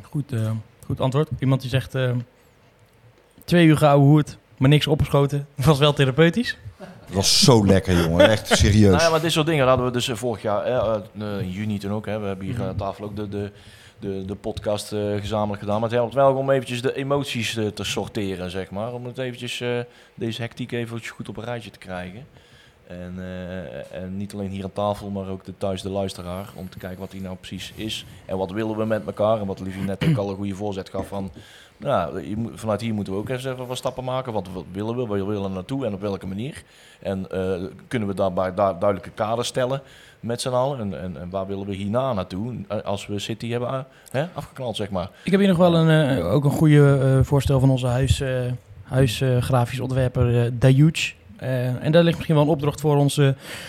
Goed, 0.03 0.33
eh, 0.33 0.51
goed 0.87 1.01
antwoord. 1.01 1.29
Iemand 1.39 1.61
die 1.61 1.71
zegt, 1.71 1.95
eh, 1.95 2.11
twee 3.45 3.66
uur 3.66 3.77
geouwe 3.77 4.05
hoed, 4.05 4.39
maar 4.59 4.68
niks 4.68 4.86
opgeschoten. 4.86 5.46
Was 5.64 5.78
wel 5.78 5.92
therapeutisch. 5.92 6.56
Dat 6.78 7.16
was 7.16 7.44
zo 7.44 7.66
lekker, 7.66 8.02
jongen. 8.02 8.28
Echt 8.28 8.56
serieus. 8.59 8.90
Nou 8.90 9.02
ja, 9.02 9.11
maar 9.11 9.20
dit 9.20 9.32
soort 9.32 9.46
dingen 9.46 9.66
hadden 9.66 9.86
we 9.86 9.92
dus 9.92 10.09
eh, 10.09 10.16
vorig 10.16 10.42
jaar, 10.42 10.64
eh, 10.64 10.94
eh, 11.18 11.40
in 11.40 11.50
juni 11.50 11.78
toen 11.78 11.92
ook. 11.92 12.06
Hè, 12.06 12.18
we 12.18 12.26
hebben 12.26 12.46
hier 12.46 12.62
aan 12.62 12.76
tafel 12.76 13.04
ook 13.04 13.16
de, 13.16 13.28
de, 13.28 13.50
de, 13.98 14.24
de 14.24 14.34
podcast 14.34 14.92
eh, 14.92 15.14
gezamenlijk 15.16 15.61
gedaan. 15.61 15.80
Maar 15.80 15.88
het 15.88 15.98
helpt 15.98 16.14
wel 16.14 16.34
om 16.34 16.50
eventjes 16.50 16.82
de 16.82 16.94
emoties 16.94 17.52
te 17.74 17.84
sorteren, 17.84 18.50
zeg 18.50 18.70
maar. 18.70 18.92
Om 18.92 19.06
het 19.06 19.18
eventjes, 19.18 19.61
eh, 19.61 19.78
deze 20.14 20.42
hectiek 20.42 20.72
eventjes 20.72 21.11
goed 21.11 21.28
op 21.28 21.36
een 21.36 21.44
rijtje 21.44 21.70
te 21.70 21.78
krijgen. 21.78 22.26
En, 22.86 23.14
eh, 23.18 24.02
en 24.02 24.16
niet 24.16 24.32
alleen 24.32 24.50
hier 24.50 24.64
aan 24.64 24.72
tafel, 24.72 25.11
maar 25.11 25.28
ook 25.28 25.44
de, 25.44 25.52
thuis 25.59 25.82
de 25.82 25.90
luisteraar. 25.90 26.48
Om 26.54 26.68
te 26.68 26.78
kijken 26.78 26.98
wat 26.98 27.11
die 27.11 27.20
nou 27.20 27.36
precies 27.36 27.72
is. 27.74 28.04
En 28.24 28.38
wat 28.38 28.50
willen 28.50 28.76
we 28.76 28.84
met 28.84 29.06
elkaar. 29.06 29.40
En 29.40 29.46
wat 29.46 29.61
Livie 29.61 29.82
net 29.82 30.04
ook 30.09 30.16
al 30.16 30.30
een 30.30 30.36
goede 30.36 30.54
voorzet 30.54 30.88
gaf 30.88 31.09
van... 31.09 31.30
Nou, 31.79 32.24
vanuit 32.55 32.81
hier 32.81 32.95
moeten 32.95 33.12
we 33.12 33.18
ook 33.18 33.29
even 33.29 33.66
wat 33.66 33.76
stappen 33.76 34.05
maken. 34.05 34.33
Wat, 34.33 34.49
willen 34.72 34.97
we? 34.97 35.07
Waar 35.07 35.26
willen 35.26 35.43
we 35.43 35.49
naartoe 35.49 35.87
en 35.87 35.95
op 35.95 36.01
welke 36.01 36.26
manier? 36.26 36.62
En 37.03 37.31
eh, 37.31 37.64
kunnen 37.89 38.09
we 38.09 38.14
daarbij 38.14 38.55
daar 38.55 38.79
duidelijke 38.79 39.11
kaders 39.11 39.49
stellen 39.49 39.81
met 40.20 40.41
z'n 40.41 40.49
allen? 40.49 40.93
En, 40.93 41.20
en, 41.20 41.31
waar 41.31 41.47
willen 41.47 41.66
we 41.66 41.74
hierna 41.74 42.12
naartoe 42.12 42.55
eh, 42.68 42.79
als 42.81 43.07
we 43.07 43.18
City 43.18 43.49
hebben 43.51 43.68
eh, 43.68 43.79
hè, 44.11 44.26
afgeknald, 44.33 44.76
zeg 44.76 44.91
maar? 44.91 45.11
Ik 45.22 45.31
heb 45.31 45.41
hier 45.41 45.49
nog 45.49 45.59
wel 45.59 45.74
een, 45.74 46.22
ook 46.22 46.45
een 46.45 46.51
goede 46.51 47.20
voorstel 47.22 47.61
van 47.61 47.70
onze 47.70 47.87
huis, 47.87 48.22
huisgrafisch 48.83 49.81
ontwerper 49.81 50.59
Dayuch. 50.59 51.14
Eh, 51.39 51.84
en 51.84 51.93
daar 51.93 52.03
ligt 52.03 52.16
misschien 52.16 52.34
wel 52.34 52.45
een 52.45 52.51
opdracht 52.51 52.80
voor 52.80 52.97
ons, 52.97 53.18
eh, 53.18 53.28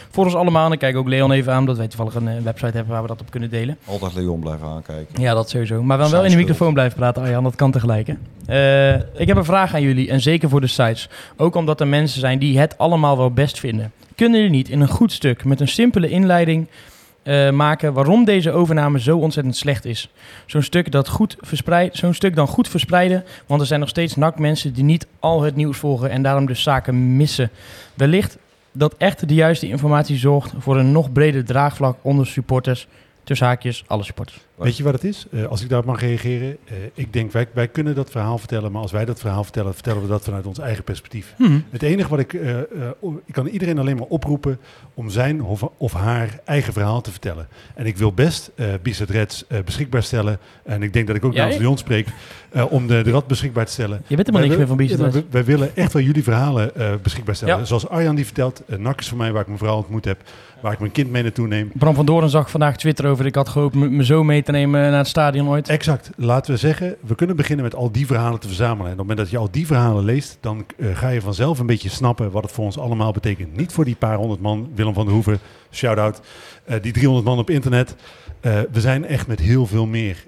voor 0.10 0.26
ons 0.26 0.36
allemaal. 0.36 0.72
En 0.72 0.78
kijk 0.78 0.96
ook 0.98 1.08
Leon 1.08 1.32
even 1.32 1.54
aan, 1.54 1.60
omdat 1.60 1.78
wij 1.78 1.88
toevallig 1.88 2.16
een 2.16 2.28
eh, 2.28 2.42
website 2.44 2.76
hebben 2.76 2.94
waar 2.94 3.02
we 3.02 3.08
dat 3.08 3.22
op 3.22 3.32
kunnen 3.32 3.50
delen. 3.50 3.78
Altijd 3.86 4.14
Leon 4.14 4.40
blijven 4.40 4.68
aankijken. 4.68 5.22
Ja, 5.22 5.34
dat 5.34 5.50
sowieso. 5.50 5.84
Maar 5.84 5.98
wel, 5.98 6.10
wel 6.10 6.24
in 6.24 6.30
de 6.30 6.36
microfoon 6.36 6.74
blijven 6.74 6.98
praten, 6.98 7.22
Arjan. 7.22 7.44
Dat 7.44 7.56
kan 7.56 7.72
tegelijk. 7.72 8.08
hè. 8.08 8.96
Ik 9.14 9.28
heb 9.28 9.38
een 9.38 9.46
vraag 9.46 9.74
aan 9.74 9.82
jullie. 9.82 10.10
En 10.10 10.22
zeker 10.22 10.50
voor 10.50 10.62
de 10.62 10.68
sites. 10.68 11.10
Ook 11.38 11.56
omdat 11.56 11.80
er 11.80 11.88
mensen 11.88 12.20
zijn 12.20 12.40
die 12.40 12.60
het 12.60 12.78
allemaal 12.78 13.18
wel 13.18 13.32
best 13.32 13.60
vinden. 13.60 13.92
Kunnen 14.16 14.38
jullie 14.40 14.56
niet 14.56 14.70
in 14.70 14.82
een 14.82 14.88
goed 14.88 15.12
stuk 15.12 15.46
met 15.46 15.60
een 15.60 15.68
simpele 15.68 16.10
inleiding 16.10 16.68
eh, 17.24 17.50
maken 17.50 17.94
waarom 17.94 18.26
deze 18.26 18.52
overname 18.52 19.00
zo 19.00 19.18
ontzettend 19.18 19.56
slecht 19.56 19.86
is? 19.86 20.10
Zo'n 20.46 20.62
stuk, 20.62 20.92
dat 20.92 21.08
goed 21.08 21.38
verspreid, 21.40 21.98
zo'n 21.98 22.14
stuk 22.14 22.36
dan 22.36 22.48
goed 22.48 22.68
verspreiden. 22.68 23.24
Want 23.46 23.62
er 23.62 23.68
zijn 23.68 23.80
nog 23.80 23.90
steeds 23.90 24.16
NAC-mensen 24.16 24.74
die 24.74 24.84
niet 24.84 25.08
al 25.20 25.42
het 25.42 25.56
nieuws 25.56 25.78
volgen 25.78 26.10
en 26.10 26.22
daarom 26.22 26.46
dus 26.46 26.64
zaken 26.64 27.18
missen. 27.18 27.50
Wellicht 27.94 28.38
dat 28.72 28.96
echt 28.98 29.28
de 29.28 29.34
juiste 29.34 29.68
informatie 29.68 30.18
zorgt 30.18 30.54
voor 30.58 30.78
een 30.78 30.92
nog 30.92 31.12
breder 31.12 31.46
draagvlak 31.46 31.98
onder 32.02 32.28
supporters. 32.28 32.88
Tussen 33.24 33.48
haakjes, 33.48 33.84
alle 33.88 34.04
supporters. 34.04 34.49
Weet 34.60 34.78
je 34.78 34.84
wat 34.84 34.94
het 34.94 35.04
is? 35.04 35.26
Eh, 35.32 35.46
als 35.46 35.62
ik 35.62 35.70
daarop 35.70 35.88
mag 35.88 36.02
reageren. 36.02 36.58
eh, 36.66 36.76
ik 36.94 37.14
denk, 37.14 37.32
wij, 37.32 37.48
wij 37.54 37.68
kunnen 37.68 37.96
dat 37.96 38.10
verhaal 38.12 38.38
vertellen. 38.38 38.72
Maar 38.72 38.82
als 38.82 38.92
wij 38.92 39.06
dat 39.06 39.20
verhaal 39.20 39.44
vertellen, 39.44 39.74
vertellen 39.74 40.02
we 40.02 40.08
dat 40.08 40.24
vanuit 40.24 40.46
ons 40.46 40.60
eigen 40.60 40.84
perspectief. 40.84 41.34
Mhm. 41.38 41.60
Het 41.70 41.82
enige 41.84 42.10
wat 42.10 42.20
ik... 42.20 42.34
eh, 42.34 42.60
eh, 42.60 42.64
ik 43.26 43.34
kan 43.34 43.48
iedereen 43.48 43.80
alleen 43.80 43.96
maar 43.98 44.06
oproepen 44.08 44.60
om 44.94 45.10
zijn 45.10 45.44
of, 45.44 45.62
of 45.78 45.94
haar 45.94 46.40
eigen 46.46 46.74
verhaal 46.74 47.02
te 47.02 47.12
vertellen. 47.12 47.48
En 47.76 47.86
ik 47.86 47.98
wil 47.98 48.12
best 48.14 48.52
eh 48.56 48.68
Bizet 48.82 49.10
Reds 49.10 49.46
eh, 49.48 49.60
beschikbaar 49.66 50.04
stellen. 50.04 50.40
En 50.64 50.84
ik 50.84 50.94
denk 50.94 51.08
dat 51.08 51.16
ik 51.16 51.26
ook 51.26 51.34
namens 51.34 51.58
Leon 51.58 51.78
spreek. 51.78 52.08
eh, 52.50 52.72
om 52.72 52.88
de, 52.88 53.02
de 53.02 53.12
rad 53.12 53.28
beschikbaar 53.28 53.66
te 53.66 53.72
stellen. 53.72 54.02
Je 54.08 54.16
bent 54.16 54.28
helemaal 54.28 54.42
niks 54.48 54.58
meer 54.58 54.68
van 54.68 54.78
Bizet 54.78 55.00
Reds. 55.00 55.14
wij- 55.14 55.26
Wij 55.30 55.44
willen 55.46 55.76
echt 55.76 55.94
wel 55.94 56.02
jullie 56.02 56.24
verhalen 56.24 56.76
eh, 56.76 56.92
beschikbaar 57.02 57.36
stellen. 57.36 57.58
Ja. 57.58 57.64
Zoals 57.66 57.88
Arjan 57.90 58.16
die 58.16 58.26
vertelt. 58.26 58.62
Uh, 58.68 58.78
Nak 58.78 59.00
is 59.00 59.08
voor 59.10 59.18
mij 59.18 59.32
waar 59.32 59.42
ik 59.42 59.48
mijn 59.48 59.60
vrouw 59.60 59.76
ontmoet 59.78 60.06
heb. 60.06 60.18
Waar 60.62 60.74
ik 60.74 60.80
mijn 60.80 60.92
kind 60.92 61.12
mee 61.12 61.24
naartoe 61.24 61.48
neem. 61.48 61.72
Bram 61.74 61.96
van 61.96 62.06
Doorn 62.06 62.30
zag 62.30 62.50
vandaag 62.52 62.78
Twitter 62.78 63.06
over. 63.06 63.26
Ik 63.26 63.36
had 63.36 63.50
gehoopt 63.50 63.76
m- 63.76 63.96
me 63.96 64.06
zo 64.06 64.24
mee 64.24 64.44
te 64.52 64.58
nemen 64.58 64.82
naar 64.82 64.98
het 65.00 65.08
stadion 65.08 65.48
ooit. 65.48 65.70
Exact. 65.70 66.10
Laten 66.16 66.54
we 66.54 66.60
zeggen, 66.60 66.96
we 67.02 67.16
kunnen 67.16 67.36
beginnen 67.36 67.66
met 67.66 67.76
al 67.76 67.92
die 67.92 68.06
verhalen 68.06 68.40
te 68.40 68.48
verzamelen. 68.48 68.86
En 68.86 68.92
op 68.92 68.98
het 68.98 69.08
moment 69.08 69.18
dat 69.18 69.30
je 69.30 69.38
al 69.38 69.52
die 69.52 69.66
verhalen 69.68 70.04
leest, 70.04 70.38
dan 70.42 70.66
eh, 70.78 70.98
ga 70.98 71.10
je 71.10 71.22
vanzelf 71.22 71.60
een 71.60 71.66
beetje 71.66 71.90
snappen 71.90 72.32
wat 72.32 72.44
het 72.44 72.52
voor 72.52 72.66
ons 72.66 72.80
allemaal 72.80 73.12
betekent. 73.12 73.58
Niet 73.58 73.72
voor 73.72 73.86
die 73.86 73.96
paar 73.96 74.16
honderd 74.16 74.42
man, 74.42 74.70
Willem 74.76 74.94
van 74.94 75.06
der 75.06 75.14
Hoeven, 75.14 75.40
shout-out, 75.72 76.22
eh, 76.66 76.82
die 76.82 76.92
300 76.92 77.26
man 77.26 77.38
op 77.38 77.50
internet. 77.50 77.96
Eh, 78.40 78.60
we 78.72 78.82
zijn 78.82 79.06
echt 79.06 79.28
met 79.28 79.40
heel 79.40 79.66
veel 79.66 79.86
meer. 79.86 80.28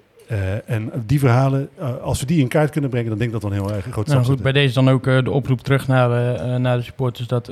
En 0.65 0.91
die 1.05 1.19
verhalen, 1.19 1.69
als 2.01 2.19
we 2.19 2.25
die 2.25 2.41
in 2.41 2.47
kaart 2.47 2.69
kunnen 2.69 2.89
brengen, 2.89 3.09
dan 3.09 3.17
denk 3.17 3.33
ik 3.33 3.41
dat 3.41 3.51
een 3.51 3.57
heel 3.57 3.73
erg 3.73 3.85
groot 3.91 4.07
Nou 4.07 4.23
goed, 4.23 4.41
bij 4.41 4.51
deze 4.51 4.73
dan 4.73 4.89
ook 4.89 5.03
de 5.03 5.31
oproep 5.31 5.61
terug 5.61 5.87
naar, 5.87 6.09
naar 6.59 6.77
de 6.77 6.83
supporters. 6.83 7.27
Dat, 7.27 7.51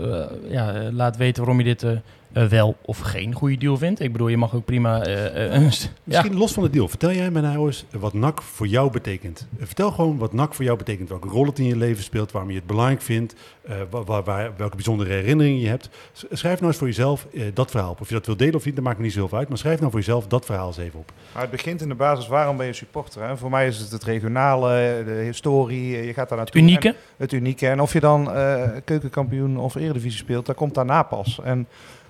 ja, 0.50 0.92
laat 0.92 1.18
weten 1.18 1.44
waarom 1.44 1.66
je 1.66 1.76
dit 1.76 1.86
eh, 2.34 2.46
wel 2.46 2.78
of 2.82 3.00
geen 3.00 3.34
goede 3.34 3.58
deal 3.58 3.78
vindt. 3.78 4.00
Ik 4.00 4.12
bedoel, 4.12 4.28
je 4.28 4.38
mag 4.38 4.56
ook 4.56 4.66
prima... 4.66 5.02
eh, 5.02 5.46
eh, 5.56 5.62
ja. 5.62 5.70
Misschien 6.04 6.38
los 6.38 6.54
van 6.54 6.64
de 6.64 6.70
deal. 6.70 6.88
Vertel 6.88 7.12
jij 7.12 7.32
mij 7.32 7.42
nou 7.42 7.66
eens 7.66 7.86
wat 7.92 8.14
NAC 8.14 8.42
voor 8.42 8.68
jou 8.68 8.92
betekent. 8.92 9.48
Vertel 9.60 9.92
gewoon 9.92 10.18
wat 10.18 10.34
NAC 10.34 10.54
voor 10.54 10.66
jou 10.66 10.78
betekent. 10.78 11.10
Welke 11.10 11.28
rol 11.28 11.46
het 11.46 11.60
in 11.60 11.66
je 11.66 11.78
leven 11.78 12.04
speelt. 12.04 12.32
Waarom 12.32 12.52
je 12.52 12.58
het 12.58 12.68
belangrijk 12.68 13.02
vindt. 13.02 13.36
eh, 13.68 13.76
wa- 13.90 14.04
wa- 14.04 14.24
waar- 14.24 14.52
welke 14.58 14.76
bijzondere 14.76 15.14
herinneringen 15.14 15.60
je 15.60 15.68
hebt. 15.68 15.90
Schrijf 16.32 16.56
nou 16.56 16.68
eens 16.72 16.78
voor 16.78 16.88
jezelf 16.88 17.28
dat 17.54 17.72
verhaal 17.72 17.92
op. 17.92 18.02
Of 18.02 18.08
je 18.08 18.14
dat 18.14 18.26
wil 18.26 18.38
delen 18.38 18.56
of 18.56 18.66
niet, 18.66 18.76
dat 18.76 18.84
maakt 18.84 18.98
me 18.98 19.04
niet 19.04 19.14
zoveel 19.14 19.38
uit. 19.38 19.50
Maar 19.50 19.58
schrijf 19.58 19.80
nou 19.80 19.92
voor 19.92 20.00
jezelf 20.00 20.28
dat 20.28 20.46
verhaal 20.46 20.68
eens 20.68 20.78
even 20.78 21.00
op. 21.00 21.12
Maar 21.34 21.42
het 21.42 21.52
begint 21.52 21.82
in 21.82 21.88
de 21.90 21.96
basis, 21.96 22.28
waarom 22.28 22.58
ben 22.58 22.66
je 22.66 22.74
supporter? 22.74 23.24
Hè? 23.24 23.38
Voor 23.38 23.50
mij 23.50 23.68
is 23.68 23.78
het 23.78 23.92
het 23.92 24.04
regionale, 24.04 25.02
de 25.06 25.12
historie, 25.12 26.06
je 26.06 26.14
gaat 26.14 26.30
daar 26.30 26.38
naartoe. 26.38 26.62
unieke. 26.62 26.88
En 26.88 26.96
het 27.18 27.32
unieke. 27.32 27.68
En 27.68 27.82
of 27.82 27.94
je 27.94 28.00
dan 28.00 28.32
eh, 28.32 28.64
keukenkampioen 28.86 29.58
of 29.58 29.76
eredivisie 29.76 30.20
speelt, 30.20 30.46
dat 30.46 30.56
komt 30.56 30.74
daarna 30.76 31.04
pas. 31.04 31.40
En 31.44 31.68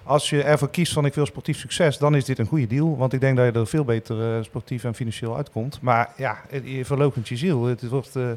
als 0.09 0.29
je 0.29 0.43
ervoor 0.43 0.69
kiest 0.69 0.93
van 0.93 1.05
ik 1.05 1.13
wil 1.13 1.25
sportief 1.25 1.57
succes, 1.57 1.97
dan 1.97 2.15
is 2.15 2.25
dit 2.25 2.39
een 2.39 2.45
goede 2.45 2.67
deal. 2.67 2.97
Want 2.97 3.13
ik 3.13 3.19
denk 3.19 3.37
dat 3.37 3.53
je 3.53 3.59
er 3.59 3.67
veel 3.67 3.83
beter 3.83 4.35
eh, 4.35 4.43
sportief 4.43 4.83
en 4.83 4.95
financieel 4.95 5.35
uitkomt. 5.35 5.81
Maar 5.81 6.13
ja, 6.17 6.41
je 6.63 6.85
verloochent 6.85 7.27
je 7.27 7.37
ziel. 7.37 7.63
Het 7.63 7.87
wordt 7.87 8.15
eh, 8.15 8.31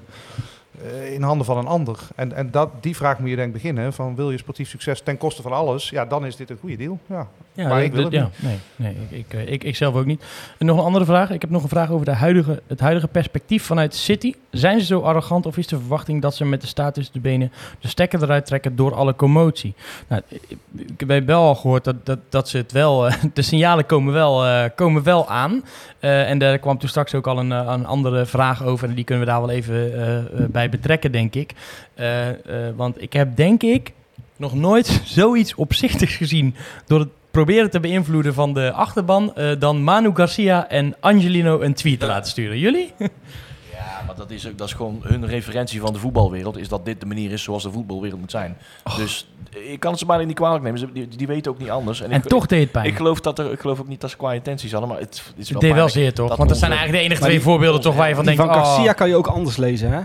in 1.13 1.23
handen 1.23 1.47
van 1.47 1.59
een 1.59 1.67
ander. 1.67 1.99
En, 2.15 2.33
en 2.33 2.51
dat, 2.51 2.71
die 2.81 2.97
vraag 2.97 3.19
moet 3.19 3.31
je 3.31 3.37
denk 3.37 3.49
ik 3.49 3.55
beginnen. 3.55 3.93
Van 3.93 4.15
wil 4.15 4.31
je 4.31 4.39
sportief 4.39 4.69
succes 4.69 5.01
ten 5.01 5.19
koste 5.19 5.43
van 5.43 5.53
alles? 5.53 5.91
Ja, 5.91 6.07
dan 6.07 6.27
is 6.27 6.37
dit 6.37 6.51
een 6.51 6.59
goede 6.61 6.77
deal. 6.77 6.99
Ja. 7.07 7.29
Ja, 7.55 7.69
maar 7.69 7.83
ik 7.83 7.93
wil 7.93 8.05
het 8.05 8.13
ja, 8.13 8.23
niet. 8.23 8.33
Nee, 8.43 8.59
nee 8.77 8.97
ik, 9.11 9.19
ik, 9.19 9.35
eh, 9.35 9.53
ik, 9.53 9.65
ik 9.65 9.77
zelf 9.77 9.95
ook 9.95 10.05
niet. 10.05 10.25
En 10.59 10.67
nog 10.67 10.79
een 10.79 10.85
andere 10.85 11.05
vraag. 11.05 11.31
Ik 11.31 11.41
heb 11.41 11.51
nog 11.51 11.63
een 11.63 11.69
vraag 11.69 11.91
over 11.91 12.05
de 12.05 12.13
huidige, 12.13 12.63
het 12.67 12.81
huidige 12.81 13.09
perspectief 13.09 13.65
vanuit 13.65 13.95
City. 13.95 14.35
Zijn 14.51 14.81
ze 14.81 14.87
zo 14.87 15.01
arrogant 15.01 15.47
of 15.47 15.57
is 15.57 15.67
de 15.67 15.79
verwachting 15.79 16.23
dat 16.23 16.35
ze 16.35 16.45
met 16.45 16.61
de 16.61 16.67
staat 16.67 16.95
tussen 16.95 17.15
de 17.15 17.21
benen 17.21 17.53
de 17.81 17.89
stekker 17.89 18.23
eruit 18.23 18.47
trekken 18.47 18.77
door 18.77 18.95
alle 18.95 19.17
commotie? 19.17 19.75
Nou, 20.09 20.23
ik, 20.97 21.05
heb 21.07 21.27
wel 21.27 21.43
al 21.43 21.55
gehoord 21.55 21.85
dat, 21.85 22.07
dat, 22.07 22.19
dat 22.29 22.49
ze 22.49 22.57
het 22.57 22.73
wel, 22.73 23.07
eh, 23.07 23.15
de 23.35 23.43
signalen 23.43 23.87
komen 23.87 24.13
wel, 24.13 24.47
eh, 24.47 24.65
komen 24.75 25.03
wel 25.03 25.29
aan. 25.29 25.65
Eh, 26.03 26.31
en 26.31 26.39
daar 26.39 26.59
kwam 26.59 26.79
toen 26.79 26.89
straks 26.89 27.15
ook 27.15 27.27
al 27.27 27.39
een, 27.39 27.53
eh, 27.53 27.65
een 27.67 27.87
andere 27.87 28.27
vraag 28.27 28.63
over 28.65 28.89
en 28.89 28.95
die 28.95 29.05
kunnen 29.05 29.25
we 29.25 29.31
daar 29.31 29.41
wel 29.41 29.51
even 29.51 30.07
eh, 30.07 30.45
bij 30.49 30.69
betrekken, 30.69 31.13
denk 31.13 31.35
ik. 31.35 31.55
Want 32.77 33.03
ik 33.03 33.13
heb 33.13 33.37
denk 33.37 33.63
ik 33.63 33.93
nog 34.37 34.55
nooit 34.55 34.87
zoiets 35.05 35.55
opzichtigs 35.55 36.17
gezien 36.17 36.55
door 36.87 36.99
het 36.99 37.09
proberen 37.31 37.71
te 37.71 37.81
beïnvloeden 37.81 38.35
van 38.35 38.55
de 38.55 38.73
achterban 38.73 39.35
dan 39.59 39.83
Manu 39.83 40.11
Garcia 40.15 40.69
en 40.69 40.95
Angelino 41.01 41.61
een 41.61 41.75
tweet 41.75 42.01
te 42.01 42.07
laten 42.07 42.31
sturen. 42.31 42.59
Jullie? 42.59 42.93
Ja, 43.73 44.03
maar 44.07 44.17
dat 44.17 44.31
is, 44.31 44.49
ook, 44.49 44.59
dat 44.59 44.69
is 44.69 44.75
gewoon 44.75 45.01
hun 45.03 45.27
referentie 45.27 45.81
van 45.81 45.93
de 45.93 45.99
voetbalwereld. 45.99 46.59
Is 46.59 46.69
dat 46.69 46.85
dit 46.85 47.01
de 47.01 47.07
manier 47.07 47.31
is 47.33 47.43
zoals 47.43 47.63
de 47.63 47.71
voetbalwereld 47.71 48.21
moet 48.21 48.31
zijn. 48.31 48.57
Dus 48.97 49.27
ik 49.59 49.81
kan 49.81 49.91
het 49.91 50.01
ze 50.01 50.07
bijna 50.07 50.25
niet 50.25 50.37
kwalijk 50.37 50.63
nemen. 50.65 50.79
Ze, 50.79 50.93
die, 50.93 51.09
die 51.09 51.27
weten 51.27 51.53
ook 51.53 51.59
niet 51.59 51.71
anders. 51.71 52.01
En 52.01 52.11
ik, 52.11 52.23
toch 52.25 52.47
deed 52.47 52.61
het 52.61 52.71
pijn. 52.73 52.87
Ik 52.87 52.97
geloof, 52.97 53.21
dat 53.21 53.39
er, 53.39 53.53
ik 53.53 53.61
geloof 53.61 53.81
ook 53.81 53.89
niet 53.89 54.01
dat 54.01 54.11
ze 54.11 54.17
qua 54.17 54.33
intenties 54.33 54.73
hadden. 54.73 54.89
Maar 54.91 54.99
het, 54.99 55.09
het 55.27 55.35
is 55.37 55.49
Het 55.49 55.51
wel 55.51 55.61
deed 55.61 55.73
wel 55.75 55.89
zeer 55.89 56.15
toch? 56.15 56.29
dat 56.29 56.37
Want 56.37 56.49
dat 56.49 56.59
zijn 56.59 56.71
eigenlijk 56.71 57.01
de 57.01 57.07
enige 57.09 57.21
twee 57.23 57.35
die- 57.35 57.45
voorbeelden 57.45 57.81
toch 57.81 57.95
waar 57.97 58.09
je 58.09 58.15
van 58.15 58.25
denkt... 58.25 58.41
van 58.41 58.51
oh, 58.51 58.55
Garcia 58.57 58.93
kan 58.93 59.09
je 59.09 59.17
ook 59.17 59.27
anders 59.27 59.57
lezen, 59.57 59.93
hè? 59.93 60.01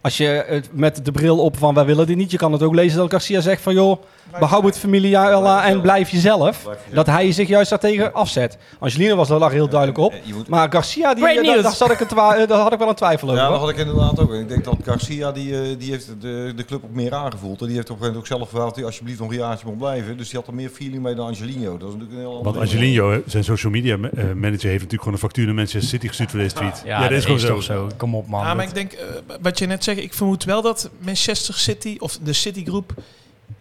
Als 0.00 0.16
je 0.16 0.44
het 0.46 0.68
met 0.72 1.04
de 1.04 1.12
bril 1.12 1.38
op 1.38 1.56
van 1.56 1.74
wij 1.74 1.84
willen 1.84 2.06
dit 2.06 2.16
niet, 2.16 2.30
je 2.30 2.36
kan 2.36 2.52
het 2.52 2.62
ook 2.62 2.74
lezen 2.74 2.98
dat 2.98 3.10
Garcia 3.10 3.40
zegt 3.40 3.62
van 3.62 3.74
joh, 3.74 4.02
behoud 4.38 4.64
het 4.64 4.78
familiaal 4.78 5.60
en 5.62 5.80
blijf 5.80 6.10
jezelf. 6.10 6.68
Dat 6.92 7.06
hij 7.06 7.32
zich 7.32 7.48
juist 7.48 7.70
daartegen 7.70 8.12
afzet. 8.14 8.58
Angelina 8.78 9.14
was 9.14 9.28
daar 9.28 9.38
lag 9.38 9.52
heel 9.52 9.68
duidelijk 9.68 9.98
op. 9.98 10.14
Maar 10.48 10.72
Garcia, 10.72 11.14
die, 11.14 11.24
Great 11.24 11.62
daar, 11.62 11.72
zat 11.72 11.90
ik 11.90 12.00
een 12.00 12.08
eh, 12.08 12.48
daar 12.48 12.58
had 12.58 12.72
ik 12.72 12.78
wel 12.78 12.88
een 12.88 12.94
twijfel 12.94 13.28
over. 13.28 13.42
Ja, 13.42 13.48
dat 13.48 13.58
had 13.60 13.68
ik 13.68 13.76
inderdaad 13.76 14.18
ook. 14.20 14.32
En 14.32 14.40
ik 14.40 14.48
denk 14.48 14.64
dat 14.64 14.76
Garcia, 14.84 15.32
die, 15.32 15.60
eh, 15.60 15.78
die 15.78 15.90
heeft 15.90 16.06
de, 16.20 16.52
de 16.56 16.64
club 16.64 16.84
ook 16.84 16.94
meer 16.94 17.14
aangevoeld. 17.14 17.60
En 17.60 17.66
die 17.66 17.76
heeft 17.76 17.90
op 17.90 17.96
een 17.96 18.02
gegeven 18.02 18.14
moment 18.14 18.16
ook 18.16 18.26
zelf 18.26 18.48
gevraagd 18.48 18.66
dat 18.68 18.76
hij 18.76 18.84
alsjeblieft 18.84 19.20
nog 19.20 19.30
een 19.30 19.36
jaartje 19.36 19.66
moet 19.66 19.78
blijven. 19.78 20.16
Dus 20.16 20.28
die 20.28 20.38
had 20.38 20.48
er 20.48 20.54
meer 20.54 20.68
feeling 20.68 21.02
mee 21.02 21.14
dan 21.14 21.26
Angelino. 21.26 21.78
Dat 21.78 21.88
is 21.88 21.94
natuurlijk 21.94 22.12
een 22.12 22.18
heel 22.18 22.42
Want. 22.42 22.56
Angelino, 22.56 23.22
zijn 23.26 23.44
social 23.44 23.72
media 23.72 23.96
ma- 23.96 24.08
eh, 24.08 24.24
manager, 24.24 24.50
heeft 24.50 24.62
natuurlijk 24.64 24.92
gewoon 24.92 25.12
een 25.12 25.18
factuur 25.18 25.46
naar 25.46 25.54
Manchester 25.54 25.88
City 25.90 26.06
gestuurd 26.08 26.30
voor 26.30 26.40
deze 26.40 26.54
tweet. 26.54 26.82
Ja, 26.84 27.00
dat 27.02 27.10
is 27.10 27.24
gewoon 27.24 27.40
zo. 27.40 27.60
zo. 27.60 27.88
Kom 27.96 28.14
op 28.14 28.28
man. 28.28 28.44
Ja, 28.44 28.54
maar 28.54 28.64
ik 28.64 28.74
denk, 28.74 28.92
eh, 28.92 29.06
wat 29.40 29.58
je 29.58 29.66
net 29.66 29.84
ik 29.96 30.14
vermoed 30.14 30.44
wel 30.44 30.62
dat 30.62 30.90
Manchester 30.98 31.54
City 31.54 31.96
of 31.98 32.18
de 32.22 32.32
Citigroep 32.32 32.94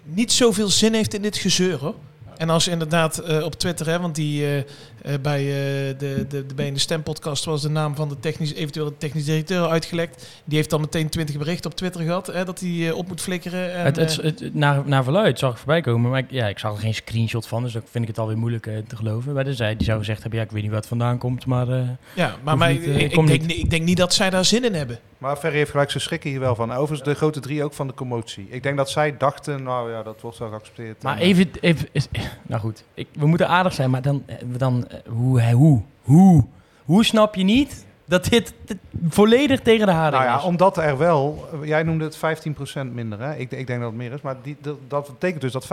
niet 0.04 0.32
zoveel 0.32 0.70
zin 0.70 0.94
heeft 0.94 1.14
in 1.14 1.22
dit 1.22 1.38
gezeur. 1.38 1.80
Hoor. 1.80 1.96
En 2.38 2.50
als 2.50 2.68
inderdaad 2.68 3.18
eh, 3.18 3.44
op 3.44 3.56
Twitter, 3.56 3.86
hè, 3.86 4.00
want 4.00 4.16
die 4.16 4.56
eh, 4.56 4.64
eh, 5.02 5.14
bij 5.22 5.40
eh, 5.40 5.98
de, 6.00 6.26
de, 6.30 6.46
de 6.46 6.54
BN 6.56 6.74
de 6.74 6.80
Stem 6.80 7.04
podcast 7.04 7.46
was 7.46 7.62
de 7.62 7.70
naam 7.70 7.96
van 7.96 8.10
de 8.10 8.20
technisch, 8.20 8.54
eventuele 8.54 8.98
technisch 8.98 9.26
directeur 9.26 9.68
uitgelekt. 9.68 10.28
Die 10.46 10.58
heeft 10.58 10.70
dan 10.70 10.82
meteen 10.82 11.10
20 11.10 11.38
berichten 11.38 11.72
op 11.72 11.78
Twitter 11.78 12.02
gehad 12.02 12.28
hè, 12.28 12.46
dat 12.46 12.60
hij 12.60 12.88
eh, 12.90 12.98
op 12.98 13.08
moet 13.08 13.22
flikkeren. 13.22 13.74
En, 13.74 13.86
het, 13.86 13.96
het, 13.96 14.16
het- 14.22 14.54
naar, 14.54 14.82
naar 14.86 15.04
verluid 15.04 15.40
zag 15.40 15.52
ik 15.52 15.58
voorbij 15.58 15.82
komen, 15.82 16.10
maar 16.12 16.20
ik, 16.20 16.32
ja, 16.32 16.48
ik 16.48 16.60
zag 16.60 16.74
er 16.74 16.80
geen 16.80 16.94
screenshot 16.94 17.48
van, 17.48 17.64
dus 17.64 17.74
dan 17.74 17.82
vind 17.90 18.04
ik 18.04 18.10
het 18.10 18.20
alweer 18.20 18.38
moeilijk 18.38 18.68
eh, 18.68 18.78
te 18.88 18.96
geloven. 18.96 19.34
Maar 19.34 19.46
zij 19.50 19.76
die 19.76 19.86
zou 19.86 20.00
gezegd 20.00 20.22
hebben, 20.22 20.40
ja, 20.40 20.46
ik 20.46 20.52
weet 20.52 20.64
niet 20.64 20.72
het 20.72 20.88
vandaan 20.88 21.18
komt, 21.18 21.46
maar... 21.46 21.70
eh, 21.70 21.80
ja, 22.14 22.36
maar, 22.44 22.54
hoeft 22.54 22.56
maar 22.56 22.72
niet, 22.74 22.84
eh, 22.84 22.98
ik, 23.02 23.12
kom 23.12 23.28
ik, 23.28 23.48
denk, 23.48 23.60
ik 23.60 23.70
denk 23.70 23.84
niet 23.84 23.98
dat 23.98 24.14
zij 24.14 24.30
daar 24.30 24.46
zin 24.46 24.66
in 24.66 24.74
hebben. 24.74 25.00
Maar 25.18 25.36
Ferry 25.36 25.56
heeft 25.58 25.72
gelijk, 25.72 25.92
ze 25.92 26.00
schrikken 26.00 26.30
hier 26.30 26.40
wel 26.40 26.56
van. 26.56 26.72
Overigens 26.72 27.04
de 27.10 27.16
grote 27.16 27.40
drie 27.40 27.64
ook 27.64 27.74
van 27.74 27.88
de 27.88 27.94
commotie. 27.94 28.48
Ik 28.50 28.64
denk 28.64 28.78
dat 28.78 28.90
zij 28.90 29.18
dachten, 29.18 29.64
nou 29.64 29.92
ja, 29.92 30.04
dat 30.04 30.22
wordt 30.22 30.38
wel 30.38 30.50
geaccepteerd. 30.50 31.04
Maar 31.04 31.16
En, 31.18 31.22
even, 31.22 31.50
even 31.62 31.88
is, 31.92 32.08
nou 32.48 32.62
goed, 32.62 32.84
ik, 32.94 33.08
we 33.14 33.26
moeten 33.28 33.48
aardig 33.48 33.74
zijn, 33.74 33.90
maar 33.90 34.02
dan, 34.02 34.24
dan 34.58 34.87
eh, 34.90 34.98
hoe, 35.12 35.42
hoe, 35.52 35.82
hoe, 36.02 36.44
hoe 36.86 37.06
snap 37.06 37.36
je 37.36 37.44
niet 37.44 37.86
dat 38.06 38.26
dit, 38.26 38.54
dit 38.66 38.78
volledig 39.10 39.60
tegen 39.60 39.86
de 39.86 39.92
haring 39.92 40.14
Nou 40.16 40.26
ja, 40.26 40.38
is? 40.38 40.44
omdat 40.44 40.78
er 40.78 40.98
wel, 40.98 41.48
eh, 41.62 41.68
jij 41.68 41.84
noemde 41.84 42.04
het 42.04 42.18
15% 42.18 42.94
minder, 42.94 43.20
hè? 43.20 43.36
Ik, 43.36 43.52
ik 43.52 43.68
denk 43.68 43.80
dat 43.80 43.90
het 43.90 43.98
meer 43.98 44.14
is, 44.14 44.22
maar 44.22 44.36
die, 44.44 44.58
dat, 44.62 44.78
dat 44.88 45.08
betekent 45.08 45.42
dus 45.42 45.52
dat 45.52 45.68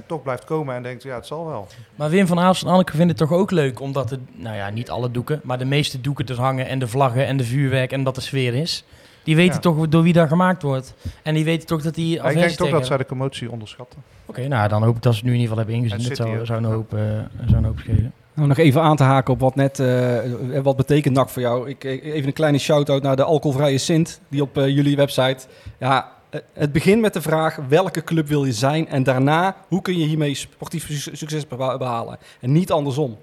85% 0.00 0.06
toch 0.06 0.22
blijft 0.22 0.44
komen 0.44 0.74
en 0.74 0.82
denkt, 0.82 1.02
ja, 1.02 1.14
het 1.14 1.26
zal 1.26 1.46
wel. 1.46 1.66
Maar 1.94 2.10
Wim 2.10 2.26
van 2.26 2.38
Aalst 2.38 2.62
en 2.62 2.68
Anneke 2.68 2.90
vinden 2.90 3.08
het 3.08 3.16
toch 3.16 3.32
ook 3.32 3.50
leuk, 3.50 3.80
omdat 3.80 4.08
de, 4.08 4.18
nou 4.32 4.56
ja, 4.56 4.70
niet 4.70 4.90
alle 4.90 5.10
doeken, 5.10 5.40
maar 5.44 5.58
de 5.58 5.64
meeste 5.64 6.00
doeken 6.00 6.26
er 6.26 6.40
hangen 6.40 6.66
en 6.68 6.78
de 6.78 6.88
vlaggen 6.88 7.26
en 7.26 7.36
de 7.36 7.44
vuurwerk 7.44 7.92
en 7.92 8.02
dat 8.04 8.14
de 8.14 8.20
sfeer 8.20 8.54
is. 8.54 8.84
Die 9.24 9.36
weten 9.36 9.54
Ja. 9.54 9.60
toch 9.60 9.88
door 9.88 10.02
wie 10.02 10.12
daar 10.12 10.28
gemaakt 10.28 10.62
wordt. 10.62 10.94
En 11.22 11.34
die 11.34 11.44
weten 11.44 11.66
toch 11.66 11.82
dat 11.82 11.94
die 11.94 12.14
Ja, 12.14 12.24
ik 12.28 12.36
denk 12.36 12.50
toch 12.50 12.70
dat 12.70 12.86
zij 12.86 12.96
de 12.96 13.06
commotie 13.06 13.50
onderschatten. 13.50 14.02
Oké, 14.26 14.48
nou 14.48 14.68
dan 14.68 14.82
hoop 14.82 14.96
ik 14.96 15.02
dat 15.02 15.12
ze 15.14 15.18
het 15.18 15.28
nu 15.28 15.34
in 15.34 15.40
ieder 15.40 15.56
geval 15.56 15.66
hebben 15.72 15.84
ingezien. 15.84 16.10
En 16.10 16.16
Dat 16.16 16.26
zou, 16.26 16.46
zou, 16.46 16.58
een 16.64 16.70
hoop, 16.72 16.94
eh, 16.94 17.00
zou 17.46 17.56
een 17.56 17.64
hoop 17.64 17.78
schelen. 17.78 18.12
Nou, 18.34 18.48
nog 18.48 18.58
even 18.58 18.82
aan 18.82 18.96
te 18.96 19.02
haken 19.02 19.32
op 19.34 19.40
wat 19.40 19.54
net, 19.54 19.78
eh, 19.78 20.18
wat 20.62 20.76
betekent 20.76 21.14
NAC 21.14 21.28
voor 21.28 21.42
jou? 21.42 21.68
Ik, 21.68 21.84
even 21.84 22.26
een 22.26 22.32
kleine 22.32 22.58
shout-out 22.58 23.02
naar 23.02 23.16
de 23.16 23.24
alcoholvrije 23.24 23.78
Sint, 23.78 24.20
die 24.28 24.42
op 24.42 24.58
eh, 24.58 24.68
jullie 24.68 24.96
website. 24.96 25.46
Ja, 25.78 26.12
eh, 26.30 26.40
het 26.52 26.72
begint 26.72 27.00
met 27.00 27.12
de 27.12 27.22
vraag, 27.22 27.56
welke 27.68 28.04
club 28.04 28.28
wil 28.28 28.44
je 28.44 28.52
zijn? 28.52 28.88
En 28.88 29.02
daarna, 29.02 29.56
hoe 29.68 29.82
kun 29.82 29.98
je 29.98 30.04
hiermee 30.06 30.34
sportief 30.34 30.86
su- 30.86 31.16
succes 31.16 31.46
beha- 31.46 31.78
behalen? 31.78 32.18
En 32.40 32.52
niet 32.52 32.72
andersom. 32.72 33.18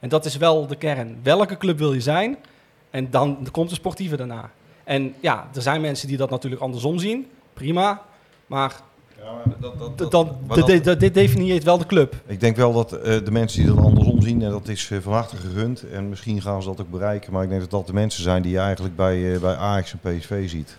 En 0.00 0.08
dat 0.08 0.24
is 0.24 0.36
wel 0.36 0.66
de 0.66 0.76
kern. 0.76 1.18
Welke 1.22 1.56
club 1.56 1.78
wil 1.78 1.92
je 1.92 2.00
zijn? 2.00 2.36
En 2.90 3.10
dan 3.10 3.46
komt 3.50 3.68
de 3.68 3.74
sportieve 3.74 4.16
daarna. 4.16 4.50
En 4.84 5.14
ja, 5.20 5.48
er 5.54 5.62
zijn 5.62 5.80
mensen 5.80 6.08
die 6.08 6.16
dat 6.16 6.30
natuurlijk 6.30 6.62
andersom 6.62 6.98
zien. 6.98 7.26
Prima. 7.54 8.02
Maar 8.46 8.80
dan, 9.60 9.76
dit- 9.96 10.10
dat- 10.64 10.66
dit- 10.84 11.00
dit 11.00 11.14
definieert 11.14 11.64
wel 11.64 11.78
de 11.78 11.86
club. 11.86 12.14
Ik 12.26 12.40
denk 12.40 12.56
wel 12.56 12.72
dat 12.72 12.92
eh, 12.92 13.24
de 13.24 13.30
mensen 13.30 13.64
die 13.64 13.74
dat 13.74 13.84
andersom 13.84 14.22
zien, 14.22 14.42
en 14.42 14.50
dat 14.50 14.68
is 14.68 14.90
eh, 14.90 14.98
van 15.02 15.12
harte 15.12 15.36
gegund. 15.36 15.84
En 15.90 16.08
misschien 16.08 16.42
gaan 16.42 16.62
ze 16.62 16.68
dat 16.68 16.80
ook 16.80 16.90
bereiken. 16.90 17.32
Maar 17.32 17.42
ik 17.42 17.48
denk 17.48 17.60
dat 17.60 17.70
dat 17.70 17.86
de 17.86 17.92
mensen 17.92 18.22
zijn 18.22 18.42
die 18.42 18.52
je 18.52 18.58
eigenlijk 18.58 18.96
bij, 18.96 19.34
eh, 19.34 19.40
bij 19.40 19.54
Ajax 19.56 19.94
en 20.02 20.16
PSV 20.18 20.48
ziet. 20.50 20.76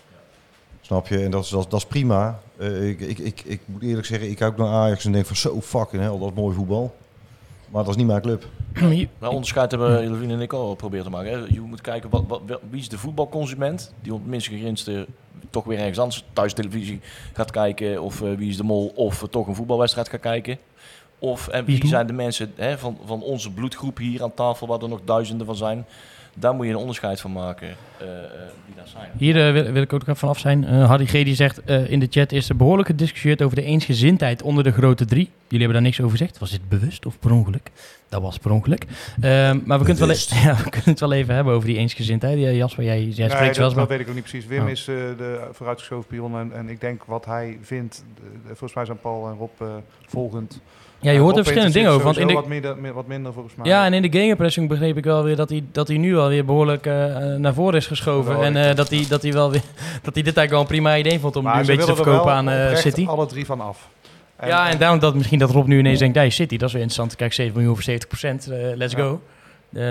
Snap 0.81 1.07
je? 1.07 1.23
En 1.23 1.31
dat 1.31 1.43
is, 1.43 1.49
dat, 1.49 1.59
is- 1.63 1.69
dat 1.69 1.79
is 1.79 1.85
prima. 1.85 2.39
Eh, 2.57 2.89
ik, 2.89 2.99
ik, 2.99 3.19
ik, 3.19 3.41
ik 3.45 3.61
moet 3.65 3.81
eerlijk 3.81 4.05
zeggen, 4.07 4.29
ik 4.29 4.35
kijk 4.35 4.57
naar 4.57 4.67
Ajax 4.67 5.05
en 5.05 5.11
denk 5.11 5.25
van 5.25 5.35
zo 5.35 5.61
fucking 5.61 6.01
hell, 6.01 6.17
dat 6.19 6.29
is 6.29 6.35
mooi 6.35 6.55
voetbal. 6.55 6.95
Maar 7.73 7.83
dat 7.83 7.91
is 7.91 7.97
niet 7.97 8.07
mijn 8.07 8.21
club. 8.21 8.45
Wel 9.17 9.31
onderscheid 9.31 9.71
hebben 9.71 10.11
Levine 10.11 10.33
en 10.33 10.41
ik 10.41 10.53
al 10.53 10.69
geprobeerd 10.69 11.03
te 11.03 11.09
maken. 11.09 11.31
Hè. 11.31 11.37
Je 11.49 11.61
moet 11.61 11.81
kijken, 11.81 12.09
wat, 12.09 12.41
wie 12.69 12.79
is 12.79 12.89
de 12.89 12.97
voetbalconsument 12.97 13.93
die 14.01 14.13
op 14.13 14.19
het 14.19 14.51
minst 14.51 14.89
toch 15.49 15.63
weer 15.63 15.79
ergens 15.79 15.99
anders 15.99 16.25
thuis 16.33 16.53
televisie 16.53 16.99
gaat 17.33 17.51
kijken. 17.51 18.01
Of 18.01 18.21
eh, 18.21 18.33
wie 18.33 18.49
is 18.49 18.57
de 18.57 18.63
mol 18.63 18.91
of 18.95 19.23
eh, 19.23 19.29
toch 19.29 19.47
een 19.47 19.55
voetbalwedstrijd 19.55 20.09
gaat 20.09 20.19
kijken. 20.19 20.57
Of 21.19 21.47
en 21.47 21.65
Wie 21.65 21.87
zijn 21.87 22.07
de 22.07 22.13
mensen 22.13 22.51
hè, 22.55 22.77
van, 22.77 22.97
van 23.05 23.21
onze 23.21 23.51
bloedgroep 23.51 23.97
hier 23.97 24.23
aan 24.23 24.33
tafel, 24.33 24.67
waar 24.67 24.81
er 24.81 24.89
nog 24.89 25.01
duizenden 25.03 25.45
van 25.45 25.55
zijn. 25.55 25.85
Daar 26.35 26.53
moet 26.55 26.65
je 26.65 26.71
een 26.71 26.77
onderscheid 26.77 27.21
van 27.21 27.31
maken 27.31 27.67
eh, 27.97 28.07
eh, 28.07 28.23
wie 28.65 28.75
dat 28.75 28.87
zijn. 28.87 29.09
Hier 29.17 29.47
eh, 29.47 29.53
wil, 29.53 29.71
wil 29.71 29.81
ik 29.81 29.93
ook 29.93 29.99
nog 29.99 30.07
even 30.07 30.15
vanaf 30.19 30.39
zijn. 30.39 30.65
Eh 30.65 30.87
Harry 30.87 31.05
G. 31.05 31.11
die 31.11 31.35
zegt 31.35 31.63
eh, 31.63 31.89
in 31.91 31.99
de 31.99 32.07
chat 32.09 32.31
is 32.31 32.49
er 32.49 32.55
behoorlijk 32.55 32.87
gediscussieerd 32.87 33.41
over 33.41 33.55
de 33.55 33.63
eensgezindheid 33.63 34.41
onder 34.41 34.63
de 34.63 34.71
grote 34.71 35.05
drie. 35.05 35.29
Jullie 35.47 35.65
hebben 35.65 35.73
daar 35.73 35.81
niks 35.81 35.99
over 35.99 36.17
gezegd. 36.17 36.37
Was 36.39 36.51
dit 36.51 36.69
bewust 36.69 37.05
of 37.05 37.19
per 37.19 37.31
ongeluk? 37.31 37.71
Dat 38.09 38.21
was 38.21 38.37
per 38.37 38.51
ongeluk. 38.51 38.85
Ehm, 39.21 39.59
maar 39.65 39.79
we 39.79 39.85
kunnen, 39.85 40.09
het 40.09 40.29
wel, 40.29 40.39
e- 40.39 40.43
ja, 40.47 40.55
we 40.55 40.69
kunnen 40.69 40.89
het 40.89 40.99
wel 40.99 41.13
even 41.13 41.35
hebben 41.35 41.53
over 41.53 41.67
die 41.67 41.77
eensgezindheid. 41.77 42.39
Ja, 42.39 42.49
Jasper, 42.49 42.83
jij, 42.83 43.03
jij 43.03 43.27
Nee, 43.27 43.35
spreekt 43.35 43.45
dat, 43.47 43.57
wel 43.57 43.65
eens. 43.65 43.75
dat 43.75 43.87
weet 43.87 43.99
ik 43.99 44.07
ook 44.07 44.13
niet 44.15 44.23
precies. 44.23 44.45
Wim 44.49 44.63
Oh. 44.63 44.69
is 44.69 44.87
eh, 44.87 44.95
de 44.95 45.47
vooruitgeschoven 45.51 46.07
pion 46.07 46.37
en, 46.39 46.51
en 46.53 46.69
ik 46.69 46.81
denk 46.81 47.03
wat 47.03 47.25
hij 47.25 47.57
vindt, 47.61 48.03
volgens 48.45 48.73
mij 48.73 48.85
zijn 48.85 48.99
Paul 48.99 49.27
en 49.27 49.35
Rob 49.37 49.61
eh, 49.61 49.67
volgend. 50.05 50.61
Ja, 51.03 51.11
je 51.11 51.19
hoort 51.19 51.37
er 51.37 51.43
verschillende 51.43 51.73
dingen 51.73 51.91
over. 51.91 52.03
Want 52.05 52.17
in 52.17 52.27
de, 52.27 52.33
wat, 52.33 52.47
minder, 52.47 52.93
wat 52.93 53.07
minder 53.07 53.33
volgens 53.33 53.55
mij. 53.55 53.65
Ja, 53.69 53.85
en 53.85 53.93
in 53.93 54.01
de 54.01 54.11
gegenpressing 54.11 54.67
begreep 54.69 54.97
ik 54.97 55.03
wel 55.03 55.23
weer 55.23 55.35
dat 55.35 55.49
hij, 55.49 55.63
dat 55.71 55.87
hij 55.87 55.97
nu 55.97 56.17
alweer 56.17 56.45
behoorlijk 56.45 56.85
eh, 56.85 57.33
eh, 57.33 57.39
naar 57.39 57.53
voren 57.53 57.75
is 57.75 57.87
geschoven. 57.87 58.33
Wel, 58.33 58.43
en 58.43 58.69
eh, 58.69 58.75
dat, 58.75 58.89
hij, 58.89 59.05
dat 59.09 59.21
hij 59.21 59.33
wel 59.33 59.51
weer 59.51 59.61
dat 60.03 60.13
hij 60.13 60.23
dit 60.23 60.37
eigenlijk 60.37 60.51
wel 60.51 60.59
een 60.61 60.67
prima 60.67 60.97
idee 60.97 61.19
vond 61.19 61.35
om 61.35 61.43
Maar 61.43 61.53
nu 61.53 61.59
een 61.59 61.65
beetje 61.65 61.83
te 61.83 61.89
er 61.89 61.95
verkopen 61.95 62.31
aan 62.31 62.47
oprecht 62.47 62.79
City. 62.81 63.05
alle 63.05 63.25
drie 63.25 63.45
van 63.45 63.61
af. 63.61 63.89
ja, 64.45 64.69
en 64.69 64.77
daarom 64.77 64.99
dat 64.99 65.15
misschien 65.15 65.39
dat 65.39 65.49
Rob 65.51 65.67
nu 65.67 65.79
ineens 65.79 65.99
denkt, 65.99 66.15
hey, 66.15 66.29
City, 66.29 66.57
dat 66.57 66.67
is 66.67 66.73
weer 66.73 66.81
interessant. 66.83 67.15
Kijk, 67.15 67.33
7 67.33 67.53
miljoen 67.55 67.75
voor 67.75 67.83
70% 67.83 68.51
eh, 68.51 68.57
let's 68.75 68.93
Ja. 68.93 68.99
go. 68.99 69.21
Eh, 69.73 69.81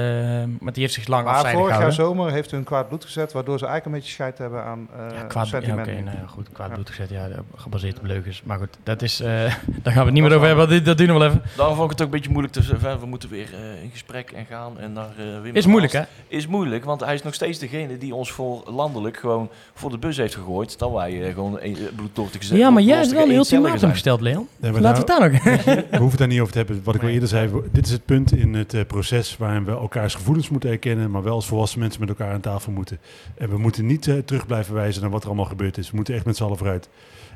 maar 0.60 0.72
die 0.72 0.82
heeft 0.82 0.94
zich 0.94 1.06
lang 1.06 1.24
Maar 1.24 1.34
afzijdig 1.34 1.60
vorig 1.60 1.78
jaar 1.78 1.92
zomer 1.92 2.32
heeft 2.32 2.50
hun 2.50 2.64
kwaad 2.64 2.88
bloed 2.88 3.04
gezet, 3.04 3.32
waardoor 3.32 3.58
ze 3.58 3.66
eigenlijk 3.66 3.94
een 3.94 4.00
beetje 4.00 4.14
scheid 4.14 4.38
hebben 4.38 4.64
aan 4.64 4.88
eh 4.96 5.16
Ja, 5.16 5.22
kwaad, 5.24 5.48
ja, 5.48 5.58
nou 5.74 5.90
ja, 5.90 6.24
goed, 6.26 6.48
kwaad 6.52 6.68
Ja. 6.68 6.74
bloed 6.74 6.88
gezet, 6.90 7.10
ja, 7.10 7.28
gebaseerd 7.56 7.98
op 7.98 8.04
leugens. 8.04 8.42
Maar 8.44 8.58
goed, 8.58 8.68
dat 8.82 9.02
is, 9.02 9.20
eh, 9.20 9.28
daar 9.82 9.92
gaan 9.92 9.94
we 9.94 10.00
het 10.04 10.12
niet 10.12 10.22
meer 10.22 10.34
over 10.34 10.46
hebben, 10.46 10.68
dit- 10.68 10.84
dat 10.84 10.96
duurt 10.96 11.08
nog 11.08 11.18
wel 11.18 11.28
even. 11.28 11.42
Daarom 11.56 11.76
vond 11.76 11.90
ik 11.92 11.98
het 11.98 12.06
ook 12.06 12.12
een 12.14 12.20
beetje 12.20 12.30
moeilijk. 12.30 12.54
We 13.00 13.06
moeten 13.06 13.28
weer 13.28 13.48
eh, 13.54 13.82
in 13.82 13.90
gesprek 13.90 14.30
en 14.30 14.44
gaan 14.46 14.78
en 14.78 14.92
naar 14.92 15.08
Wim 15.42 15.54
Is 15.54 15.66
moeilijk, 15.66 15.94
Aalst. 15.94 16.08
Is 16.28 16.46
moeilijk, 16.46 16.84
want 16.84 17.00
hij 17.00 17.14
is 17.14 17.22
nog 17.22 17.34
steeds 17.34 17.58
degene 17.58 17.98
die 17.98 18.14
ons 18.14 18.32
voor 18.32 18.62
landelijk 18.66 19.16
gewoon 19.16 19.50
voor 19.74 19.90
de 19.90 19.98
bus 19.98 20.16
heeft 20.16 20.34
gegooid. 20.34 20.78
Dat 20.78 20.92
wij 20.92 21.30
gewoon 21.32 21.58
een 21.60 21.76
bloedtochtig 21.96 22.48
Ja, 22.48 22.70
maar 22.70 22.82
jij 22.82 22.96
hebt 22.96 23.12
wel 23.12 23.22
een 23.28 23.34
ultimatum 23.34 23.90
gesteld, 23.90 24.20
Leon. 24.20 24.48
Laten 24.60 24.80
we 24.82 24.88
het 24.88 25.06
daar 25.06 25.30
nog... 25.30 25.42
We 25.44 25.84
hoeven 25.90 26.08
het 26.08 26.18
daar 26.18 26.28
niet 26.28 26.40
over 26.40 26.52
te 26.52 26.58
hebben. 26.58 26.80
Wat 26.84 26.94
ik 26.94 27.02
al 27.02 27.08
eerder 27.08 27.28
zei, 27.28 27.48
we- 27.48 27.68
dit 27.72 27.86
is 27.86 27.92
het 27.92 28.04
punt 28.04 28.32
in 28.32 28.54
het 28.54 28.86
proces 28.86 29.36
waarin 29.36 29.64
we 29.64 29.71
elkaars 29.76 30.14
gevoelens 30.14 30.48
moeten 30.48 30.70
erkennen, 30.70 31.10
maar 31.10 31.22
wel 31.22 31.34
als 31.34 31.46
volwassen 31.46 31.78
mensen 31.78 32.00
met 32.00 32.08
elkaar 32.08 32.32
aan 32.32 32.40
tafel 32.40 32.72
moeten. 32.72 32.98
En 33.34 33.48
we 33.48 33.58
moeten 33.58 33.86
niet 33.86 34.08
eh, 34.08 34.18
terug 34.18 34.46
blijven 34.46 34.74
wijzen 34.74 35.02
naar 35.02 35.10
wat 35.10 35.20
er 35.22 35.26
allemaal 35.28 35.44
gebeurd 35.44 35.78
is. 35.78 35.90
We 35.90 35.96
moeten 35.96 36.14
echt 36.14 36.24
met 36.24 36.36
z'n 36.36 36.42
allen 36.44 36.56
vooruit. 36.56 36.88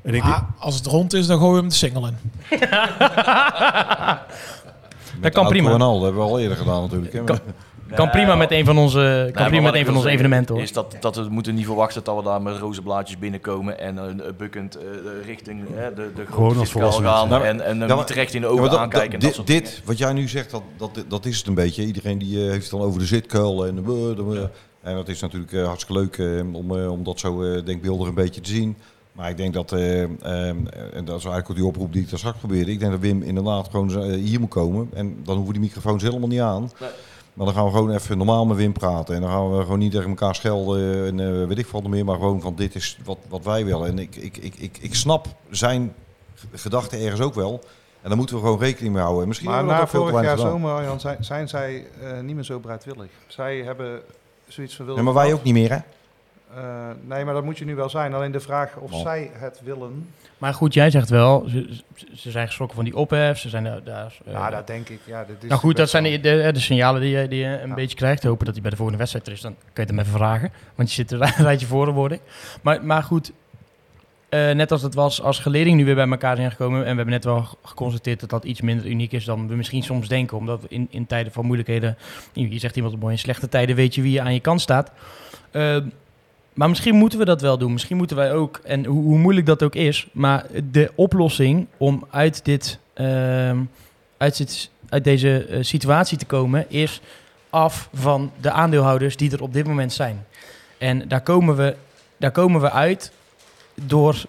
En 0.03 0.15
ik 0.15 0.23
als 0.59 0.75
het 0.75 0.87
rond 0.87 1.13
is, 1.13 1.27
dan 1.27 1.39
gooien 1.39 1.55
we 1.55 1.61
hem 1.61 1.69
de 1.69 1.75
single 1.75 2.09
in. 2.09 2.17
Met 5.21 5.33
kan 5.33 5.47
prima. 5.49 5.71
al, 5.71 5.95
dat 5.95 6.03
hebben 6.03 6.23
we 6.23 6.29
al 6.29 6.41
eerder 6.41 6.57
gedaan 6.57 6.83
natuurlijk. 6.83 7.13
hè. 7.13 7.25
Kan- 7.25 7.39
Kan 7.95 8.11
prima 8.11 8.35
met 8.35 8.51
een 8.51 8.65
van 8.65 8.79
onze, 8.79 9.31
kan 9.33 9.47
prima 9.47 9.63
met 9.63 9.75
een 9.75 9.85
van 9.85 9.97
onze 9.97 10.09
evenementen, 10.09 10.55
hoor. 10.55 10.63
Is 10.65 10.73
dat, 10.73 10.97
dat 11.01 11.17
we 11.17 11.27
moeten 11.31 11.55
niet 11.55 11.65
verwachten 11.65 12.05
dat 12.05 12.17
we 12.17 12.23
daar 12.23 12.43
met 12.43 12.57
roze 12.59 12.83
blaadjes 12.83 13.19
binnenkomen 13.19 13.79
en 13.79 13.97
een 13.97 14.17
uh, 14.19 14.25
bukkend 14.39 14.75
eh, 14.77 14.83
richting 15.27 15.65
de, 15.95 16.11
de 16.15 16.27
grote 16.27 16.59
als 16.59 16.71
fiscaal 16.71 16.91
gaan 16.93 17.29
mensen. 17.29 17.65
en, 17.67 17.81
en 17.89 17.97
niet 17.97 18.11
recht 18.11 18.35
in 18.35 18.41
de 18.41 18.47
ogen 18.47 18.79
aankijken. 18.79 19.21
dit, 19.47 19.83
wat 19.85 19.99
jij 19.99 20.13
nu 20.13 20.29
zegt, 20.29 20.51
dat, 20.51 20.63
dat, 20.77 21.05
dat 21.09 21.25
is 21.25 21.39
het 21.39 21.47
een 21.47 21.55
beetje. 21.55 21.85
Iedereen 21.85 22.19
die 22.19 22.43
eh, 22.45 22.51
heeft 22.51 22.63
het 22.63 22.71
dan 22.71 22.81
over 22.89 22.99
de 22.99 23.07
zitkuil. 23.07 23.67
En, 23.67 23.75
de- 23.85 24.49
en 24.83 24.95
dat 24.95 25.09
is 25.09 25.21
natuurlijk 25.21 25.53
eh, 25.53 25.65
hartstikke 25.67 26.01
leuk 26.03 26.19
eh, 26.19 26.55
om, 26.55 26.79
eh, 26.79 26.91
om 26.93 27.05
dat 27.05 27.21
zo 27.21 27.43
eh, 27.43 27.65
denkbeeldig 27.65 28.09
een 28.09 28.15
beetje 28.15 28.41
te 28.41 28.51
zien. 28.51 28.77
Maar 29.13 29.31
ik 29.31 29.37
denk 29.37 29.55
dat, 29.55 29.73
eh, 29.73 30.03
eh, 30.03 30.09
en 30.49 31.05
dat 31.05 31.19
is 31.19 31.25
eigenlijk 31.25 31.51
ook 31.51 31.57
die 31.57 31.65
oproep 31.65 31.93
die 31.93 32.03
ik 32.03 32.11
daar 32.11 32.19
straks 32.19 32.39
probeerde. 32.39 32.71
Ik 32.71 32.79
denk 32.79 32.91
dat 32.93 33.01
Wim 33.01 33.23
inderdaad 33.23 33.69
gewoon 33.71 34.13
hier 34.13 34.41
moet 34.41 34.49
komen. 34.49 34.89
En 34.95 35.17
dan 35.25 35.35
hoeven 35.37 35.53
die 35.55 35.63
microfoons 35.63 36.03
helemaal 36.03 36.29
niet 36.29 36.41
aan. 36.41 36.71
Nee. 36.81 36.89
Maar 37.37 37.47
dan 37.47 37.55
gaan 37.55 37.65
we 37.65 37.71
gewoon 37.71 37.91
even 37.91 38.17
normaal 38.17 38.47
met 38.47 38.57
Wim 38.57 38.73
praten. 38.73 39.15
En 39.15 39.21
dan 39.21 39.31
gaan 39.31 39.57
we 39.57 39.63
gewoon 39.63 39.79
niet 39.79 39.93
tegen 39.93 40.09
elkaar 40.09 40.35
schelden 40.35 41.07
en 41.07 41.21
eh, 41.21 41.47
weet 41.47 41.59
ik 41.59 41.67
wat 41.67 41.87
meer. 41.87 42.05
Maar 42.05 42.15
gewoon 42.17 42.41
van 42.41 42.55
dit 42.55 42.75
is 42.75 42.99
wat, 43.05 43.19
wat 43.29 43.45
wij 43.45 43.65
willen. 43.65 43.89
En 43.89 43.99
ik, 43.99 44.17
ik, 44.17 44.37
ik, 44.37 44.55
ik, 44.55 44.79
ik 44.81 44.95
snap 44.95 45.27
zijn 45.51 45.95
gedachten 46.53 47.01
ergens 47.01 47.21
ook 47.21 47.35
wel. 47.35 47.61
En 48.03 48.09
daar 48.09 48.17
moeten 48.17 48.37
we 48.37 48.43
gewoon 48.43 48.59
rekening 48.59 48.93
mee 48.95 49.03
houden. 49.03 49.23
En 49.23 49.29
misschien 49.29 49.51
Maar 49.51 49.65
na 49.65 49.87
vorig 49.87 50.23
jaar 50.23 50.39
zomer, 50.39 50.71
Arjan, 50.73 51.01
zijn, 51.01 51.25
zijn 51.25 51.49
zij 51.49 51.87
eh, 52.03 52.21
niet 52.21 52.35
meer 52.35 52.45
zo 52.45 52.59
bereidwillig. 52.59 53.11
Zij 53.27 53.57
hebben 53.59 54.01
zoiets 54.47 54.77
van 54.77 54.85
willen. 54.87 55.01
Ja, 55.01 55.07
maar 55.13 55.23
wij 55.23 55.33
ook 55.33 55.43
niet 55.43 55.55
meer, 55.55 55.71
hè? 55.71 55.79
Eh, 56.61 56.91
nee, 57.05 57.25
maar 57.25 57.35
dat 57.35 57.45
moet 57.45 57.59
je 57.59 57.65
nu 57.65 57.75
wel 57.75 57.89
zijn. 57.89 58.15
Alleen 58.15 58.33
de 58.33 58.41
vraag 58.41 58.77
of 58.77 58.93
Oh. 58.93 59.01
zij 59.01 59.31
het 59.35 59.61
willen. 59.65 60.11
Maar 60.39 60.55
goed, 60.55 60.75
jij 60.75 60.91
zegt 60.91 61.09
wel, 61.09 61.47
ze, 61.49 61.67
ze 62.15 62.31
zijn 62.31 62.47
geschrokken 62.47 62.77
van 62.77 62.85
die 62.85 62.97
ophef, 62.97 63.39
ze 63.39 63.49
zijn 63.49 63.65
daar... 63.65 63.83
daar 63.85 64.15
eh, 64.27 64.33
ja, 64.33 64.51
dat 64.51 64.67
denk 64.67 64.89
ik. 64.89 65.01
Ja, 65.07 65.25
dit 65.25 65.43
is 65.43 65.49
nou 65.49 65.61
goed, 65.61 65.77
dat 65.77 65.91
zijn 65.91 66.05
de, 66.05 66.21
de, 66.21 66.51
de 66.53 66.61
signalen 66.61 67.01
die 67.01 67.17
je, 67.19 67.29
die 67.29 67.39
je 67.39 67.61
een 67.61 67.75
beetje 67.75 67.97
krijgt. 67.97 68.23
Hopen 68.23 68.45
dat 68.45 68.55
hij 68.55 68.63
bij 68.63 68.71
de 68.71 68.77
volgende 68.77 68.99
wedstrijd 69.01 69.27
er 69.27 69.33
is, 69.33 69.41
dan 69.41 69.55
kun 69.55 69.63
je 69.73 69.81
het 69.81 69.91
hem 69.91 69.99
even 69.99 70.13
vragen. 70.13 70.53
Want 70.75 70.89
je 70.89 70.95
zit 70.95 71.11
er 71.11 71.23
een 71.39 71.45
rijtje 71.45 71.67
voor, 71.67 71.93
word 71.93 72.13
ik. 72.13 72.21
Maar, 72.63 72.85
maar 72.85 73.03
goed, 73.03 73.33
eh, 74.29 74.51
net 74.51 74.73
als 74.73 74.83
het 74.83 74.95
was 74.95 75.23
als 75.23 75.39
geledingen 75.39 75.79
nu 75.79 75.85
weer 75.85 75.95
bij 75.95 76.09
elkaar 76.09 76.37
zijn 76.37 76.51
gekomen... 76.51 76.79
en 76.79 76.91
we 76.91 76.97
hebben 76.97 77.15
net 77.15 77.25
wel 77.25 77.43
ge- 77.43 77.57
geconstateerd 77.63 78.21
dat 78.21 78.31
dat 78.31 78.45
iets 78.45 78.61
minder 78.61 78.87
uniek 78.87 79.13
is 79.13 79.25
dan 79.25 79.49
we 79.49 79.55
misschien 79.55 79.83
soms 79.83 80.09
denken. 80.09 80.37
Omdat 80.37 80.65
in, 80.69 80.87
in 80.91 81.07
tijden 81.07 81.33
van 81.33 81.45
moeilijkheden, 81.45 81.97
je 82.33 82.59
zegt 82.59 82.77
iemand 82.77 83.01
mooi, 83.01 83.13
in 83.13 83.19
slechte 83.19 83.49
tijden 83.49 83.77
weet 83.77 83.95
je 83.95 84.03
wie 84.03 84.13
je 84.13 84.21
aan 84.21 84.35
je 84.35 84.41
kant 84.41 84.61
staat... 84.61 84.91
Eh, 85.51 85.77
maar 86.57 86.69
misschien 86.69 86.95
moeten 86.95 87.19
we 87.19 87.24
dat 87.24 87.41
wel 87.41 87.59
doen. 87.59 87.73
Misschien 87.73 87.97
moeten 87.97 88.16
wij 88.16 88.33
ook, 88.33 88.61
en 88.65 88.85
hoe, 88.85 89.19
moeilijk 89.19 89.47
dat 89.47 89.62
ook 89.62 89.74
is, 89.74 90.07
maar 90.12 90.47
de 90.70 90.93
oplossing 90.95 91.66
om 91.77 92.07
uit, 92.11 92.45
dit, 92.45 92.78
ehm, 92.95 93.59
uit, 94.16 94.37
dit, 94.37 94.70
uit 94.89 95.05
deze 95.05 95.45
eh, 95.45 95.59
situatie 95.62 96.19
te 96.19 96.24
komen 96.24 96.70
is 96.70 97.01
af 97.51 97.89
van 97.95 98.33
de 98.41 98.51
aandeelhouders 98.51 99.16
die 99.16 99.33
er 99.33 99.43
op 99.43 99.53
dit 99.53 99.66
moment 99.66 99.93
zijn. 99.93 100.27
En 100.78 101.09
daar 101.09 101.20
komen 101.20 101.57
we, 101.57 101.77
daar 102.16 102.31
komen 102.31 102.61
we 102.61 102.70
uit 102.70 103.12
door 103.74 104.24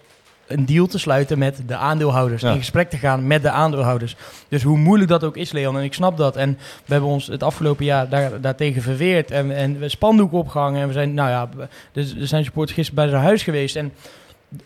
een 0.48 0.66
deal 0.66 0.86
te 0.86 0.98
sluiten 0.98 1.38
met 1.38 1.62
de 1.66 1.76
aandeelhouders. 1.76 2.42
Ja. 2.42 2.52
In 2.52 2.58
gesprek 2.58 2.90
te 2.90 2.96
gaan 2.96 3.26
met 3.26 3.42
de 3.42 3.50
aandeelhouders. 3.50 4.16
Dus 4.48 4.62
hoe 4.62 4.78
moeilijk 4.78 5.10
dat 5.10 5.24
ook 5.24 5.36
is, 5.36 5.52
Leon, 5.52 5.76
en 5.76 5.82
ik 5.82 5.94
snap 5.94 6.16
dat. 6.16 6.36
En 6.36 6.58
we 6.84 6.92
hebben 6.92 7.10
ons 7.10 7.26
het 7.26 7.42
afgelopen 7.42 7.84
jaar 7.84 8.08
daar, 8.08 8.40
daartegen 8.40 8.82
verweerd. 8.82 9.30
En, 9.30 9.56
en 9.56 9.78
we 9.78 9.88
spandoeken 9.88 10.38
opgehangen. 10.38 10.80
En 10.80 10.86
we 10.86 10.92
zijn, 10.92 11.14
nou 11.14 11.30
ja, 11.30 11.48
dus 11.92 12.16
er 12.16 12.26
zijn 12.26 12.44
supporters 12.44 12.76
gisteren 12.76 13.02
bij 13.02 13.10
zijn 13.10 13.26
huis 13.26 13.42
geweest. 13.42 13.76
En 13.76 13.92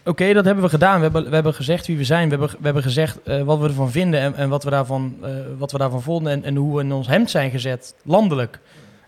oké, 0.04 0.32
dat 0.32 0.44
hebben 0.44 0.64
we 0.64 0.70
gedaan. 0.70 0.96
We 0.96 1.02
hebben, 1.02 1.28
we 1.28 1.34
hebben 1.34 1.54
gezegd 1.54 1.86
wie 1.86 1.96
we 1.96 2.04
zijn. 2.04 2.28
We 2.28 2.36
hebben, 2.36 2.56
we 2.58 2.64
hebben 2.64 2.82
gezegd 2.82 3.22
eh, 3.22 3.42
wat 3.42 3.58
we 3.58 3.66
ervan 3.66 3.90
vinden 3.90 4.20
en, 4.20 4.34
en 4.34 4.48
wat, 4.48 4.64
we 4.64 4.70
daarvan, 4.70 5.16
eh, 5.22 5.30
wat 5.58 5.72
we 5.72 5.78
daarvan 5.78 6.02
vonden. 6.02 6.32
En, 6.32 6.44
en 6.44 6.56
hoe 6.56 6.76
we 6.76 6.82
in 6.82 6.92
ons 6.92 7.06
hemd 7.06 7.30
zijn 7.30 7.50
gezet, 7.50 7.94
landelijk. 8.04 8.58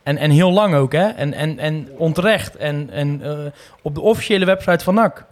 En, 0.02 0.16
en 0.16 0.30
heel 0.30 0.50
lang 0.50 0.74
ook, 0.74 0.92
hè? 0.92 1.08
En, 1.08 1.32
en, 1.32 1.58
en 1.58 1.88
onterecht. 1.96 2.56
En, 2.56 2.90
en 2.90 3.20
eh, 3.22 3.38
op 3.82 3.94
de 3.94 4.00
officiële 4.00 4.44
website 4.44 4.84
van 4.84 4.94
NAC. 4.94 5.24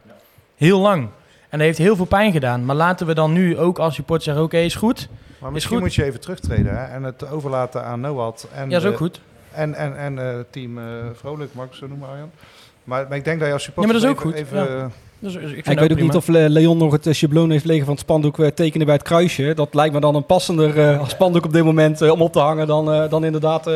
Heel 0.57 0.81
lang. 0.81 1.09
En 1.53 1.59
dat 1.59 1.67
heeft 1.67 1.79
heel 1.79 1.97
veel 1.97 2.05
pijn 2.05 2.33
gedaan. 2.33 2.65
Maar 2.65 2.77
laten 2.77 3.07
we 3.07 3.15
dan 3.15 3.33
nu 3.33 3.59
ook 3.59 3.79
als 3.79 3.95
support 3.95 4.23
zeggen: 4.23 4.43
oké, 4.45 4.57
is 4.59 4.75
goed. 4.75 5.09
Maar 5.39 5.53
misschien 5.53 5.75
goed. 5.77 5.85
moet 5.85 5.95
je 5.95 6.05
even 6.05 6.21
terugtreden 6.21 6.77
hè, 6.79 6.85
en 6.85 7.03
het 7.03 7.31
overlaten 7.31 7.85
aan 7.85 8.01
Noad. 8.01 8.49
En 8.55 8.71
Ja, 8.71 8.77
is 8.79 8.85
ook 8.85 8.91
de- 8.91 8.97
goed. 8.97 9.21
En, 9.53 9.75
en, 9.75 9.97
en 9.99 10.19
eh, 10.19 10.35
team 10.51 10.79
eh, 10.79 10.85
Vrolijk, 11.15 11.55
mag 11.55 11.67
ik 11.67 11.73
zo 11.73 11.87
noemen, 11.89 12.09
Arjan. 12.09 12.31
Maar, 12.85 13.07
maar 13.09 13.17
ik 13.19 13.25
denk 13.25 13.39
dat 13.39 13.47
je 13.49 13.55
als 13.55 13.65
Ja, 13.65 13.69
supporter 13.73 13.93
maar 13.93 14.03
dat 14.03 14.11
is 14.21 14.25
ook 14.27 14.35
even, 14.35 14.59
goed. 14.59 14.67
even, 14.67 14.77
Ja. 14.79 14.91
Dus, 15.19 15.33
dus 15.33 15.43
ik, 15.43 15.49
vind 15.49 15.57
ik 15.59 15.65
dat 15.65 15.75
weet 15.75 15.83
ook 15.91 15.97
prima. 15.97 16.13
niet 16.13 16.17
of 16.17 16.27
Le- 16.29 16.49
Leon 16.49 16.77
nog 16.79 16.93
het 16.93 17.07
eh, 17.07 17.13
schabloon 17.13 17.51
heeft 17.51 17.65
liggen 17.65 17.85
van 17.85 17.95
het 17.95 18.03
spandoek 18.03 18.37
tekenen 18.55 18.87
bij 18.87 18.95
het 18.95 19.05
kruisje. 19.05 19.53
Dat 19.55 19.75
lijkt 19.75 19.95
me 19.95 20.01
dan 20.01 20.15
een 20.15 20.27
passender 20.27 20.79
eh, 20.91 21.07
spandoek 21.09 21.45
op 21.45 21.53
dit 21.53 21.65
moment 21.65 22.11
om 22.11 22.23
op 22.23 22.33
te 22.33 22.39
hangen 22.39 22.67
dan, 22.67 22.93
eh, 22.93 23.11
dan 23.11 23.25
inderdaad... 23.25 23.71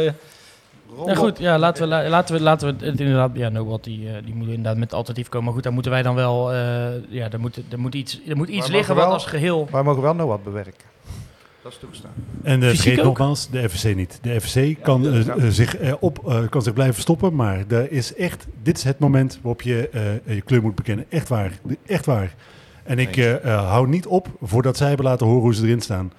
eh, 1.01 1.07
Ja, 1.07 1.15
goed, 1.15 1.39
ja, 1.39 1.59
laten 1.59 1.83
we, 1.83 1.89
la- 1.89 2.09
laten 2.09 2.35
we, 2.35 2.41
laten 2.43 2.79
we 2.79 2.87
het 2.87 3.01
inderdaad. 3.01 3.31
Ja, 3.35 3.49
Nobel 3.49 3.79
die, 3.81 4.09
eh, 4.09 4.15
die 4.25 4.35
moet 4.35 4.49
inderdaad 4.49 4.77
met 4.77 4.93
alternatief 4.93 5.29
komen. 5.29 5.45
Maar 5.45 5.55
goed, 5.55 5.63
daar 5.63 5.73
moeten 5.73 5.91
wij 5.93 6.03
dan 6.03 6.15
wel. 6.15 6.53
eh, 6.53 6.59
ja, 7.09 7.31
er 7.31 7.41
moet, 7.41 7.61
er 7.71 7.79
moet 7.79 7.95
iets, 7.95 8.21
er 8.29 8.37
moet 8.37 8.49
iets 8.49 8.67
liggen 8.69 8.75
mogen 8.77 8.95
wat 8.95 9.05
wel- 9.05 9.13
als 9.13 9.27
geheel. 9.27 9.69
wij 9.71 9.83
mogen 9.83 10.03
wel 10.03 10.15
Noad 10.15 10.45
bewerken. 10.45 10.95
Dat 11.63 11.73
is 11.75 11.81
toegestaan. 11.81 12.11
En 12.43 12.61
uh, 12.63 12.69
Fysiek 12.69 12.81
vergeet 12.83 12.99
ook? 12.99 13.05
nogmaals, 13.05 13.51
de 13.51 13.69
FVC 13.69 13.95
niet. 13.97 14.19
De 14.23 14.41
FVC 14.41 14.83
kan, 14.83 15.07
eh, 15.07 15.29
eh, 15.29 15.35
zich, 15.49 15.77
eh, 15.77 15.93
op, 16.01 16.29
eh, 16.29 16.49
kan 16.49 16.63
zich 16.63 16.73
blijven 16.73 17.01
stoppen, 17.03 17.35
maar 17.35 17.65
er 17.69 17.93
is 17.93 18.15
echt, 18.15 18.47
dit 18.63 18.77
is 18.77 18.85
het 18.85 18.99
moment 18.99 19.39
waarop 19.43 19.63
je 19.63 19.89
eh, 20.25 20.35
je 20.35 20.41
kleur 20.41 20.63
moet 20.63 20.75
bekennen. 20.75 21.05
Echt 21.09 21.29
waar. 21.29 21.53
Echt 21.87 22.07
waar. 22.07 22.35
En 22.85 22.99
ik 22.99 23.17
eh, 23.17 23.45
eh, 23.45 23.69
hou 23.69 23.89
niet 23.89 24.07
op 24.07 24.29
voordat 24.43 24.77
zij 24.77 24.89
hebben 24.89 25.07
laten 25.07 25.27
horen 25.27 25.43
hoe 25.43 25.55
ze 25.55 25.63
erin 25.65 25.81
staan. 25.81 26.13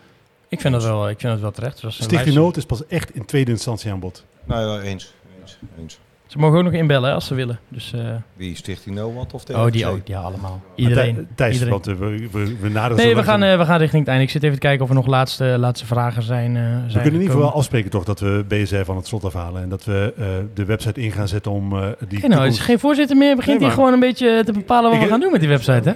Ik 0.47 0.61
vind 0.61 0.73
dat 0.73 0.83
wel, 0.83 1.09
ik 1.09 1.19
vind 1.19 1.31
dat 1.33 1.41
wel 1.41 1.51
terecht. 1.51 1.83
Stichting. 1.87 2.35
Nood 2.35 2.57
is 2.57 2.65
pas 2.65 2.85
echt 2.87 3.15
in 3.15 3.25
tweede 3.25 3.51
instantie 3.51 3.91
aan 3.91 3.99
bod. 3.99 4.25
Nou 4.47 4.67
ja, 4.67 4.81
eens. 4.89 5.13
eens, 5.41 5.57
eens. 5.79 5.99
Ze 6.27 6.37
mogen 6.37 6.57
ook 6.57 6.63
nog 6.63 6.73
inbellen 6.73 7.09
hè, 7.09 7.15
als 7.15 7.25
ze 7.25 7.35
willen. 7.35 7.59
Dus, 7.67 7.93
eh, 7.93 8.01
Wie, 8.33 8.55
Stichting 8.55 8.95
Noord 8.95 9.33
of 9.33 9.45
de 9.45 9.53
oh, 9.53 9.71
die 9.71 9.85
ook. 9.85 9.99
Ja, 10.07 10.19
allemaal. 10.21 10.61
Iedereen. 10.75 11.15
Thij- 11.15 11.25
Thijs, 11.35 11.53
Iedereen. 11.53 11.73
want 11.73 11.87
eh, 11.87 11.93
we, 11.95 12.27
we, 12.31 12.55
we 12.61 12.69
naderen 12.69 13.05
Nee, 13.05 13.15
we 13.15 13.23
gaan, 13.23 13.43
eh, 13.43 13.57
we 13.57 13.65
gaan 13.65 13.77
richting 13.79 13.99
het 14.01 14.09
einde. 14.09 14.23
Ik 14.23 14.29
zit 14.29 14.43
even 14.43 14.55
te 14.55 14.61
kijken 14.61 14.83
of 14.83 14.89
er 14.89 14.95
nog 14.95 15.07
laatste, 15.07 15.43
laatste 15.59 15.85
vragen 15.85 16.23
zijn. 16.23 16.55
eh, 16.55 16.61
zijn 16.63 16.81
We 16.85 16.91
kunnen 16.91 17.13
in 17.13 17.21
ieder 17.21 17.35
geval 17.35 17.51
afspreken 17.53 17.89
toch 17.89 18.03
dat 18.03 18.19
we 18.19 18.45
BSR 18.47 18.83
van 18.83 18.95
het 18.95 19.07
slot 19.07 19.23
afhalen. 19.25 19.61
En 19.61 19.69
dat 19.69 19.83
we 19.83 20.13
eh, 20.17 20.25
de 20.53 20.65
website 20.65 21.01
in 21.01 21.11
gaan 21.11 21.27
zetten 21.27 21.51
om 21.51 21.77
eh, 21.77 21.87
die... 22.07 22.19
Geen, 22.19 22.29
nou, 22.29 22.43
het 22.43 22.53
is 22.53 22.59
geen 22.59 22.79
voorzitter 22.79 23.17
meer. 23.17 23.35
Begint 23.35 23.57
Nee, 23.59 23.67
hij 23.67 23.75
gewoon 23.77 23.93
een 23.93 23.99
beetje 23.99 24.41
te 24.45 24.51
bepalen 24.51 24.83
wat 24.89 24.93
Ik- 24.99 25.05
we 25.05 25.09
gaan 25.11 25.19
doen 25.19 25.31
met 25.31 25.39
die 25.39 25.49
website, 25.49 25.89
hè? 25.89 25.93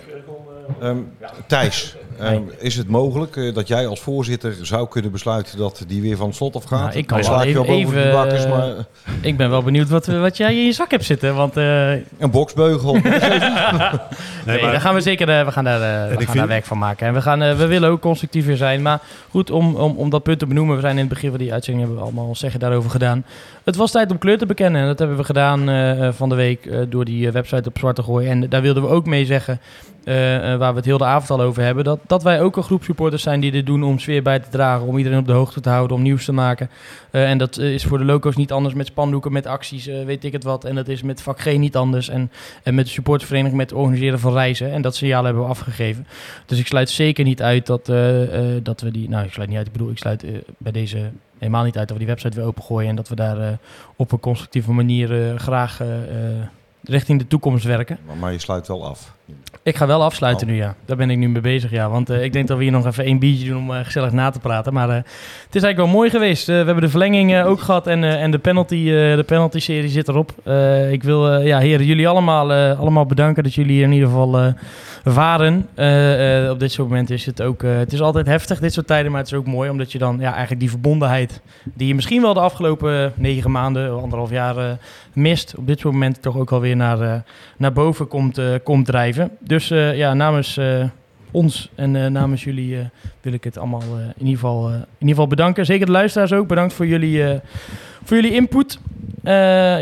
Ehm, 0.87 0.97
Thijs, 1.47 1.95
ehm, 2.21 2.41
is 2.57 2.75
het 2.77 2.87
mogelijk 2.87 3.35
eh, 3.35 3.53
dat 3.53 3.67
jij 3.67 3.87
als 3.87 3.99
voorzitter 3.99 4.55
zou 4.61 4.87
kunnen 4.87 5.11
besluiten 5.11 5.57
dat 5.57 5.83
die 5.87 6.01
weer 6.01 6.17
van 6.17 6.27
het 6.27 6.35
slot 6.35 6.55
afgaat? 6.55 6.79
Nou, 6.87 6.97
ik 6.97 7.07
kan 7.07 7.21
wel 7.21 7.41
even- 7.43 8.05
al 8.05 8.11
bakkers, 8.11 8.43
eh, 8.43 8.49
maar 8.49 8.73
Ik 9.21 9.37
ben 9.37 9.49
wel 9.49 9.63
benieuwd 9.63 9.89
wat, 9.89 10.05
wat 10.05 10.37
jij 10.37 10.55
in 10.55 10.65
je 10.65 10.71
zak 10.71 10.91
hebt 10.91 11.05
zitten. 11.05 11.35
Want 11.35 11.57
eh, 11.57 11.91
een 11.91 12.31
boksbeugel. 12.31 12.97
Nee, 14.45 14.55
Nee, 14.55 14.61
maar- 14.61 14.71
daar 14.71 14.81
gaan 14.81 14.93
we 14.93 15.01
zeker 15.01 15.29
eh, 15.29 15.45
we 15.45 15.51
gaan 15.51 15.63
daar, 15.63 15.81
eh, 15.81 16.07
we 16.09 16.15
gaan 16.15 16.25
vind- 16.25 16.37
daar 16.37 16.47
werk 16.47 16.65
van 16.65 16.77
maken. 16.77 17.07
En 17.07 17.13
we, 17.13 17.21
gaan, 17.21 17.41
eh, 17.41 17.55
we 17.57 17.65
willen 17.67 17.89
ook 17.89 18.01
constructiever 18.01 18.57
zijn. 18.57 18.81
Maar 18.81 18.99
goed, 19.29 19.51
om, 19.51 19.75
om, 19.75 19.95
om 19.97 20.09
dat 20.09 20.23
punt 20.23 20.39
te 20.39 20.45
benoemen. 20.45 20.75
We 20.75 20.81
zijn 20.81 20.93
in 20.93 20.99
het 20.99 21.09
begin 21.09 21.29
van 21.29 21.39
die 21.39 21.53
uitzending 21.53 21.85
hebben 21.85 22.03
we 22.03 22.09
allemaal 22.09 22.27
ons 22.27 22.39
zeggen 22.39 22.59
daarover 22.59 22.89
gedaan. 22.89 23.25
Het 23.63 23.75
was 23.75 23.91
tijd 23.91 24.11
om 24.11 24.17
kleur 24.17 24.37
te 24.37 24.45
bekennen. 24.45 24.81
En 24.81 24.87
dat 24.87 24.99
hebben 24.99 25.17
we 25.17 25.23
gedaan 25.23 25.69
eh, 25.69 26.07
eh, 26.07 26.13
van 26.13 26.29
de 26.29 26.35
week 26.35 26.65
eh, 26.65 26.79
door 26.89 27.05
die 27.05 27.27
eh, 27.27 27.33
website 27.33 27.69
op 27.69 27.77
zwart 27.77 27.95
te 27.95 28.03
gooien. 28.03 28.29
En 28.29 28.49
daar 28.49 28.61
wilden 28.61 28.83
we 28.83 28.89
ook 28.89 29.05
mee 29.05 29.25
zeggen, 29.25 29.59
eh, 30.03 30.53
eh, 30.53 30.59
waar 30.59 30.71
we 30.71 30.77
het 30.77 30.85
heel 30.85 30.97
de 30.97 31.05
avond 31.05 31.29
al 31.39 31.45
over 31.45 31.63
hebben, 31.63 31.83
dat, 31.83 31.99
dat 32.11 32.23
wij 32.23 32.41
ook 32.41 32.57
een 32.57 32.63
groep 32.63 32.83
supporters 32.83 33.23
zijn 33.23 33.39
die 33.39 33.51
dit 33.51 33.65
doen 33.65 33.83
om 33.83 33.99
sfeer 33.99 34.23
bij 34.23 34.39
te 34.39 34.49
dragen, 34.49 34.87
om 34.87 34.97
iedereen 34.97 35.19
op 35.19 35.27
de 35.27 35.31
hoogte 35.31 35.61
te 35.61 35.69
houden, 35.69 35.97
om 35.97 36.03
nieuws 36.03 36.25
te 36.25 36.31
maken. 36.31 36.69
Eh, 37.11 37.29
en 37.29 37.37
dat 37.37 37.57
eh, 37.57 37.73
is 37.73 37.83
voor 37.83 37.97
de 37.97 38.05
loco's 38.05 38.35
niet 38.35 38.51
anders 38.51 38.73
met 38.73 38.87
spandoeken, 38.87 39.31
met 39.31 39.45
acties, 39.45 39.87
eh, 39.87 40.05
weet 40.05 40.23
ik 40.23 40.31
het 40.31 40.43
wat. 40.43 40.65
En 40.65 40.75
dat 40.75 40.87
is 40.87 41.01
met 41.01 41.21
vak 41.21 41.39
G 41.41 41.57
niet 41.57 41.75
anders. 41.75 42.09
En, 42.09 42.31
en 42.63 42.75
met 42.75 42.85
de 42.85 42.91
supportersvereniging 42.91 43.57
met 43.57 43.69
het 43.69 43.79
organiseren 43.79 44.19
van 44.19 44.33
reizen. 44.33 44.71
En 44.71 44.81
dat 44.81 44.95
signaal 44.95 45.23
hebben 45.23 45.43
we 45.43 45.49
afgegeven. 45.49 46.07
Dus 46.45 46.59
ik 46.59 46.67
sluit 46.67 46.89
zeker 46.89 47.23
niet 47.23 47.41
uit 47.41 47.65
dat, 47.65 47.85
dat 48.63 48.81
we 48.81 48.91
die... 48.91 49.09
Nou, 49.09 49.25
ik 49.25 49.33
sluit 49.33 49.49
niet 49.49 49.57
uit. 49.57 49.67
Ik 49.67 49.73
bedoel, 49.73 49.89
ik 49.89 49.97
sluit 49.97 50.25
bij 50.57 50.71
deze 50.71 51.09
helemaal 51.37 51.63
niet 51.63 51.77
uit 51.77 51.87
dat 51.87 51.97
we 51.97 52.03
die 52.03 52.13
website 52.13 52.37
weer 52.37 52.47
opengooien. 52.47 52.89
En 52.89 52.95
dat 52.95 53.09
we 53.09 53.15
daar 53.15 53.57
op 53.95 54.11
een 54.11 54.19
constructieve 54.19 54.71
manier 54.71 55.39
graag 55.39 55.81
richting 56.83 57.19
de 57.19 57.27
toekomst 57.27 57.65
werken. 57.65 57.97
Maar 58.19 58.31
je 58.31 58.39
sluit 58.39 58.67
wel 58.67 58.85
af. 58.85 59.13
Ik 59.63 59.75
ga 59.75 59.87
wel 59.87 60.03
afsluiten 60.03 60.47
Oh. 60.47 60.53
nu, 60.53 60.59
ja. 60.59 60.75
Daar 60.85 60.97
ben 60.97 61.09
ik 61.09 61.17
nu 61.17 61.29
mee 61.29 61.41
bezig, 61.41 61.71
ja. 61.71 61.89
Want 61.89 62.09
eh, 62.09 62.23
ik 62.23 62.33
denk 62.33 62.47
dat 62.47 62.57
we 62.57 62.63
hier 62.63 62.71
nog 62.71 62.85
even 62.85 63.03
één 63.03 63.19
biertje 63.19 63.47
doen 63.47 63.57
om 63.57 63.73
eh, 63.73 63.83
gezellig 63.83 64.11
na 64.11 64.29
te 64.29 64.39
praten. 64.39 64.73
Maar 64.73 64.89
eh, 64.89 64.95
het 64.95 65.55
is 65.55 65.63
eigenlijk 65.63 65.77
wel 65.77 65.99
mooi 65.99 66.09
geweest. 66.09 66.45
We 66.45 66.53
hebben 66.53 66.81
de 66.81 66.89
verlenging 66.89 67.43
ook 67.43 67.59
gehad 67.61 67.87
en, 67.87 68.03
en 68.03 68.31
de 68.31 68.37
penalty, 68.39 68.85
de 68.85 69.23
penalty 69.25 69.59
serie 69.59 69.89
zit 69.89 70.07
erop. 70.07 70.31
Ik 70.91 71.03
wil, 71.03 71.39
ja, 71.39 71.59
heren, 71.59 71.85
jullie 71.85 72.07
allemaal, 72.07 72.51
allemaal 72.75 73.05
bedanken 73.05 73.43
dat 73.43 73.53
jullie 73.53 73.71
hier 73.71 73.83
in 73.83 73.91
ieder 73.91 74.07
geval 74.07 74.53
waren. 75.03 75.67
Op 76.51 76.59
dit 76.59 76.71
soort 76.71 76.87
momenten 76.87 77.15
is 77.15 77.25
het 77.25 77.41
ook, 77.41 77.61
het 77.61 77.93
is 77.93 78.01
altijd 78.01 78.25
heftig, 78.25 78.59
dit 78.59 78.73
soort 78.73 78.87
tijden. 78.87 79.11
Maar 79.11 79.21
het 79.21 79.31
is 79.31 79.37
ook 79.37 79.45
mooi, 79.45 79.69
omdat 79.69 79.91
je 79.91 79.97
dan 79.97 80.17
ja, 80.19 80.29
eigenlijk 80.29 80.59
die 80.59 80.69
verbondenheid, 80.69 81.41
die 81.63 81.87
je 81.87 81.95
misschien 81.95 82.21
wel 82.21 82.33
de 82.33 82.39
afgelopen 82.39 83.13
negen 83.15 83.51
maanden, 83.51 84.01
anderhalf 84.01 84.29
jaar 84.29 84.77
mist, 85.13 85.53
op 85.57 85.67
dit 85.67 85.79
soort 85.79 85.93
momenten 85.93 86.21
toch 86.21 86.37
ook 86.37 86.51
alweer 86.51 86.75
naar, 86.75 87.23
naar 87.57 87.73
boven 87.73 88.07
komt, 88.07 88.41
komt 88.63 88.85
drijven. 88.85 89.20
Dus 89.39 89.71
eh, 89.71 89.97
ja, 89.97 90.13
namens 90.13 90.57
eh, 90.57 90.83
ons 91.31 91.69
en 91.75 91.95
eh, 91.95 92.05
namens 92.05 92.43
jullie 92.43 92.89
wil 93.21 93.33
ik 93.33 93.43
het 93.43 93.57
allemaal 93.57 93.81
in, 93.81 94.25
ieder 94.25 94.33
geval, 94.33 94.69
in 94.69 94.75
ieder 94.75 95.09
geval 95.09 95.27
bedanken. 95.27 95.65
Zeker 95.65 95.85
de 95.85 95.91
luisteraars 95.91 96.33
ook. 96.33 96.47
Bedankt 96.47 96.73
voor 96.73 96.87
jullie, 96.87 97.39
voor 98.03 98.15
jullie 98.15 98.33
input. 98.33 98.79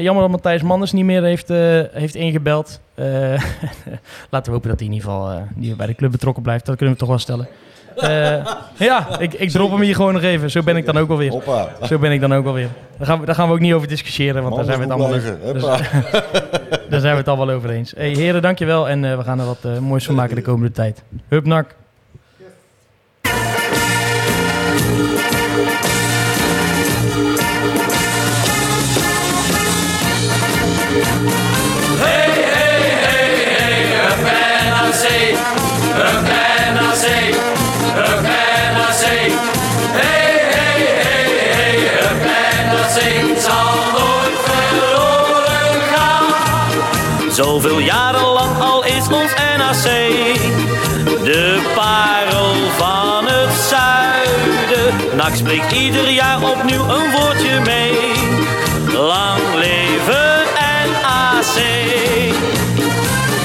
Jammer 0.02 0.22
dat 0.22 0.30
Matthijs 0.30 0.62
Manders 0.62 0.92
niet 0.92 1.06
meer 1.06 1.24
heeft, 1.24 1.48
heeft 1.94 2.16
ingebeld. 2.16 2.82
Laten 4.32 4.46
we 4.46 4.52
hopen 4.52 4.70
dat 4.70 4.80
hij 4.80 4.88
in 4.88 4.94
ieder 4.94 5.10
geval 5.10 5.48
bij 5.78 5.88
de 5.88 5.96
club 5.96 6.12
betrokken 6.12 6.44
blijft. 6.44 6.66
Dat 6.66 6.76
kunnen 6.76 6.94
we 6.94 7.00
toch 7.00 7.10
wel 7.10 7.18
stellen. 7.18 7.48
Eh, 8.02 8.46
ja, 8.78 9.20
ik, 9.20 9.34
ik 9.34 9.50
drop 9.50 9.72
hem 9.72 9.82
hier 9.82 9.96
gewoon 9.96 10.14
nog 10.14 10.22
even. 10.22 10.52
Zo 10.52 10.64
ben 10.64 10.76
ik 10.76 10.86
dan 10.86 10.98
ook 10.98 11.10
alweer. 11.10 11.30
Hoppa. 11.32 11.70
Zo 11.88 11.98
ben 12.00 12.12
ik 12.12 12.22
dan 12.22 12.34
ook 12.34 12.46
alweer. 12.46 12.70
Daar 12.98 13.08
gaan 13.08 13.20
we, 13.20 13.26
daar 13.26 13.36
gaan 13.36 13.48
we 13.48 13.54
ook 13.54 13.60
niet 13.60 13.74
over 13.74 13.88
discussiëren, 13.88 14.44
want 14.44 14.56
daar 14.56 14.66
zijn 14.66 14.78
we 14.78 14.84
het 14.84 14.94
allemaal, 14.94 15.12
dus- 15.54 15.62
daar 16.90 17.00
zijn 17.00 17.12
we 17.14 17.20
het 17.20 17.28
allemaal 17.28 17.50
over 17.50 17.70
eens. 17.70 17.94
Hey, 17.96 18.10
heren, 18.10 18.42
dankjewel. 18.42 18.90
En 18.90 19.06
eh, 19.06 19.18
we 19.18 19.24
gaan 19.24 19.40
er 19.40 19.46
wat 19.46 19.60
eh, 19.64 19.78
moois 19.78 20.06
van 20.06 20.16
maken 20.16 20.36
de 20.36 20.42
komende 20.42 20.72
tijd. 20.72 21.04
Hup, 21.28 21.46
nak. 21.46 21.76
Zoveel 47.40 47.80
jaren 47.80 48.26
lang 48.26 48.60
al 48.60 48.84
is 48.84 49.08
ons 49.08 49.34
NAC 49.58 49.84
de 51.24 51.72
parel 51.76 52.54
van 52.78 53.28
het 53.28 53.54
zuiden. 53.70 55.16
NAC 55.16 55.36
spreekt 55.36 55.72
ieder 55.72 56.10
jaar 56.10 56.42
opnieuw 56.42 56.84
een 56.90 57.12
woordje 57.12 57.60
mee. 57.60 57.98
Lang 58.94 59.42
leven 59.56 60.44
NAC. 61.02 61.56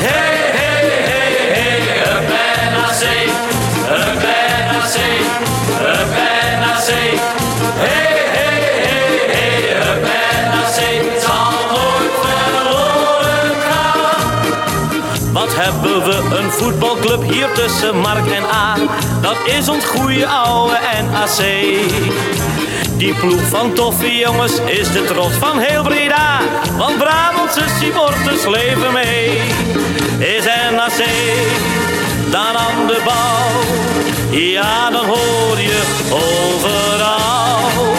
Hey, 0.02 0.36
hey, 0.58 0.86
hey, 1.10 1.32
hey, 1.58 1.80
up 2.16 2.28
NAC, 2.74 3.02
up 3.90 4.22
NAC, 4.70 4.96
up 5.82 6.08
NAC. 6.60 7.33
Een 16.44 16.50
voetbalclub 16.50 17.22
hier 17.22 17.52
tussen 17.52 17.98
Mark 17.98 18.26
en 18.26 18.44
A? 18.44 18.76
Dat 19.20 19.36
is 19.44 19.68
ons 19.68 19.84
goeie 19.84 20.26
oude 20.26 20.78
NAC. 21.10 21.36
Die 22.96 23.14
ploeg 23.14 23.48
van 23.48 23.72
toffe 23.72 24.16
jongens 24.16 24.58
is 24.58 24.92
de 24.92 25.04
trots 25.04 25.34
van 25.34 25.58
heel 25.58 25.82
Breda. 25.82 26.40
Want 26.76 26.98
Brabantse 26.98 27.64
supporters 27.80 28.46
leven 28.46 28.92
mee. 28.92 29.40
Is 30.18 30.44
NAC 30.44 31.04
dan 32.30 32.56
aan 32.56 32.86
de 32.86 33.00
bal? 33.04 34.38
Ja, 34.38 34.90
dan 34.90 35.04
hoor 35.04 35.60
je 35.60 35.82
overal. 36.10 37.93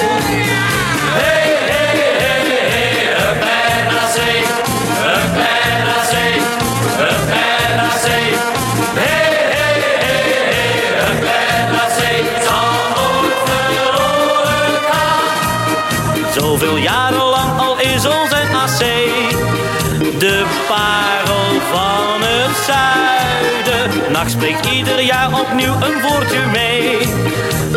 Parel 20.67 21.59
van 21.71 22.21
het 22.21 22.55
zuiden. 22.65 24.11
NAC 24.11 24.29
spreekt 24.29 24.65
ieder 24.65 25.01
jaar 25.01 25.39
opnieuw 25.39 25.73
een 25.73 26.01
woordje 26.01 26.45
mee. 26.51 26.97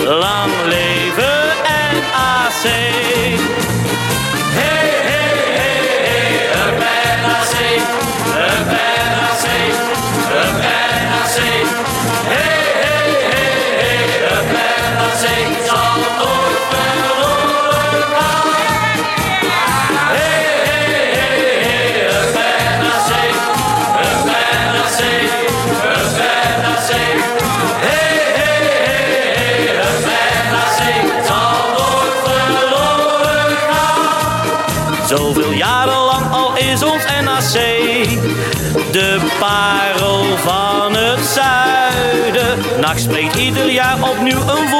Lang 0.05 0.53
leven 0.69 1.49
NAC. 1.63 2.63
Hey, 2.63 3.58
zuiden. 42.79 42.97
NAC 42.97 42.99
spreekt 42.99 43.37
ieder 43.37 43.71
jaar 43.71 44.11
opnieuw 44.11 44.41
een. 44.41 44.47
Lang 44.47 44.78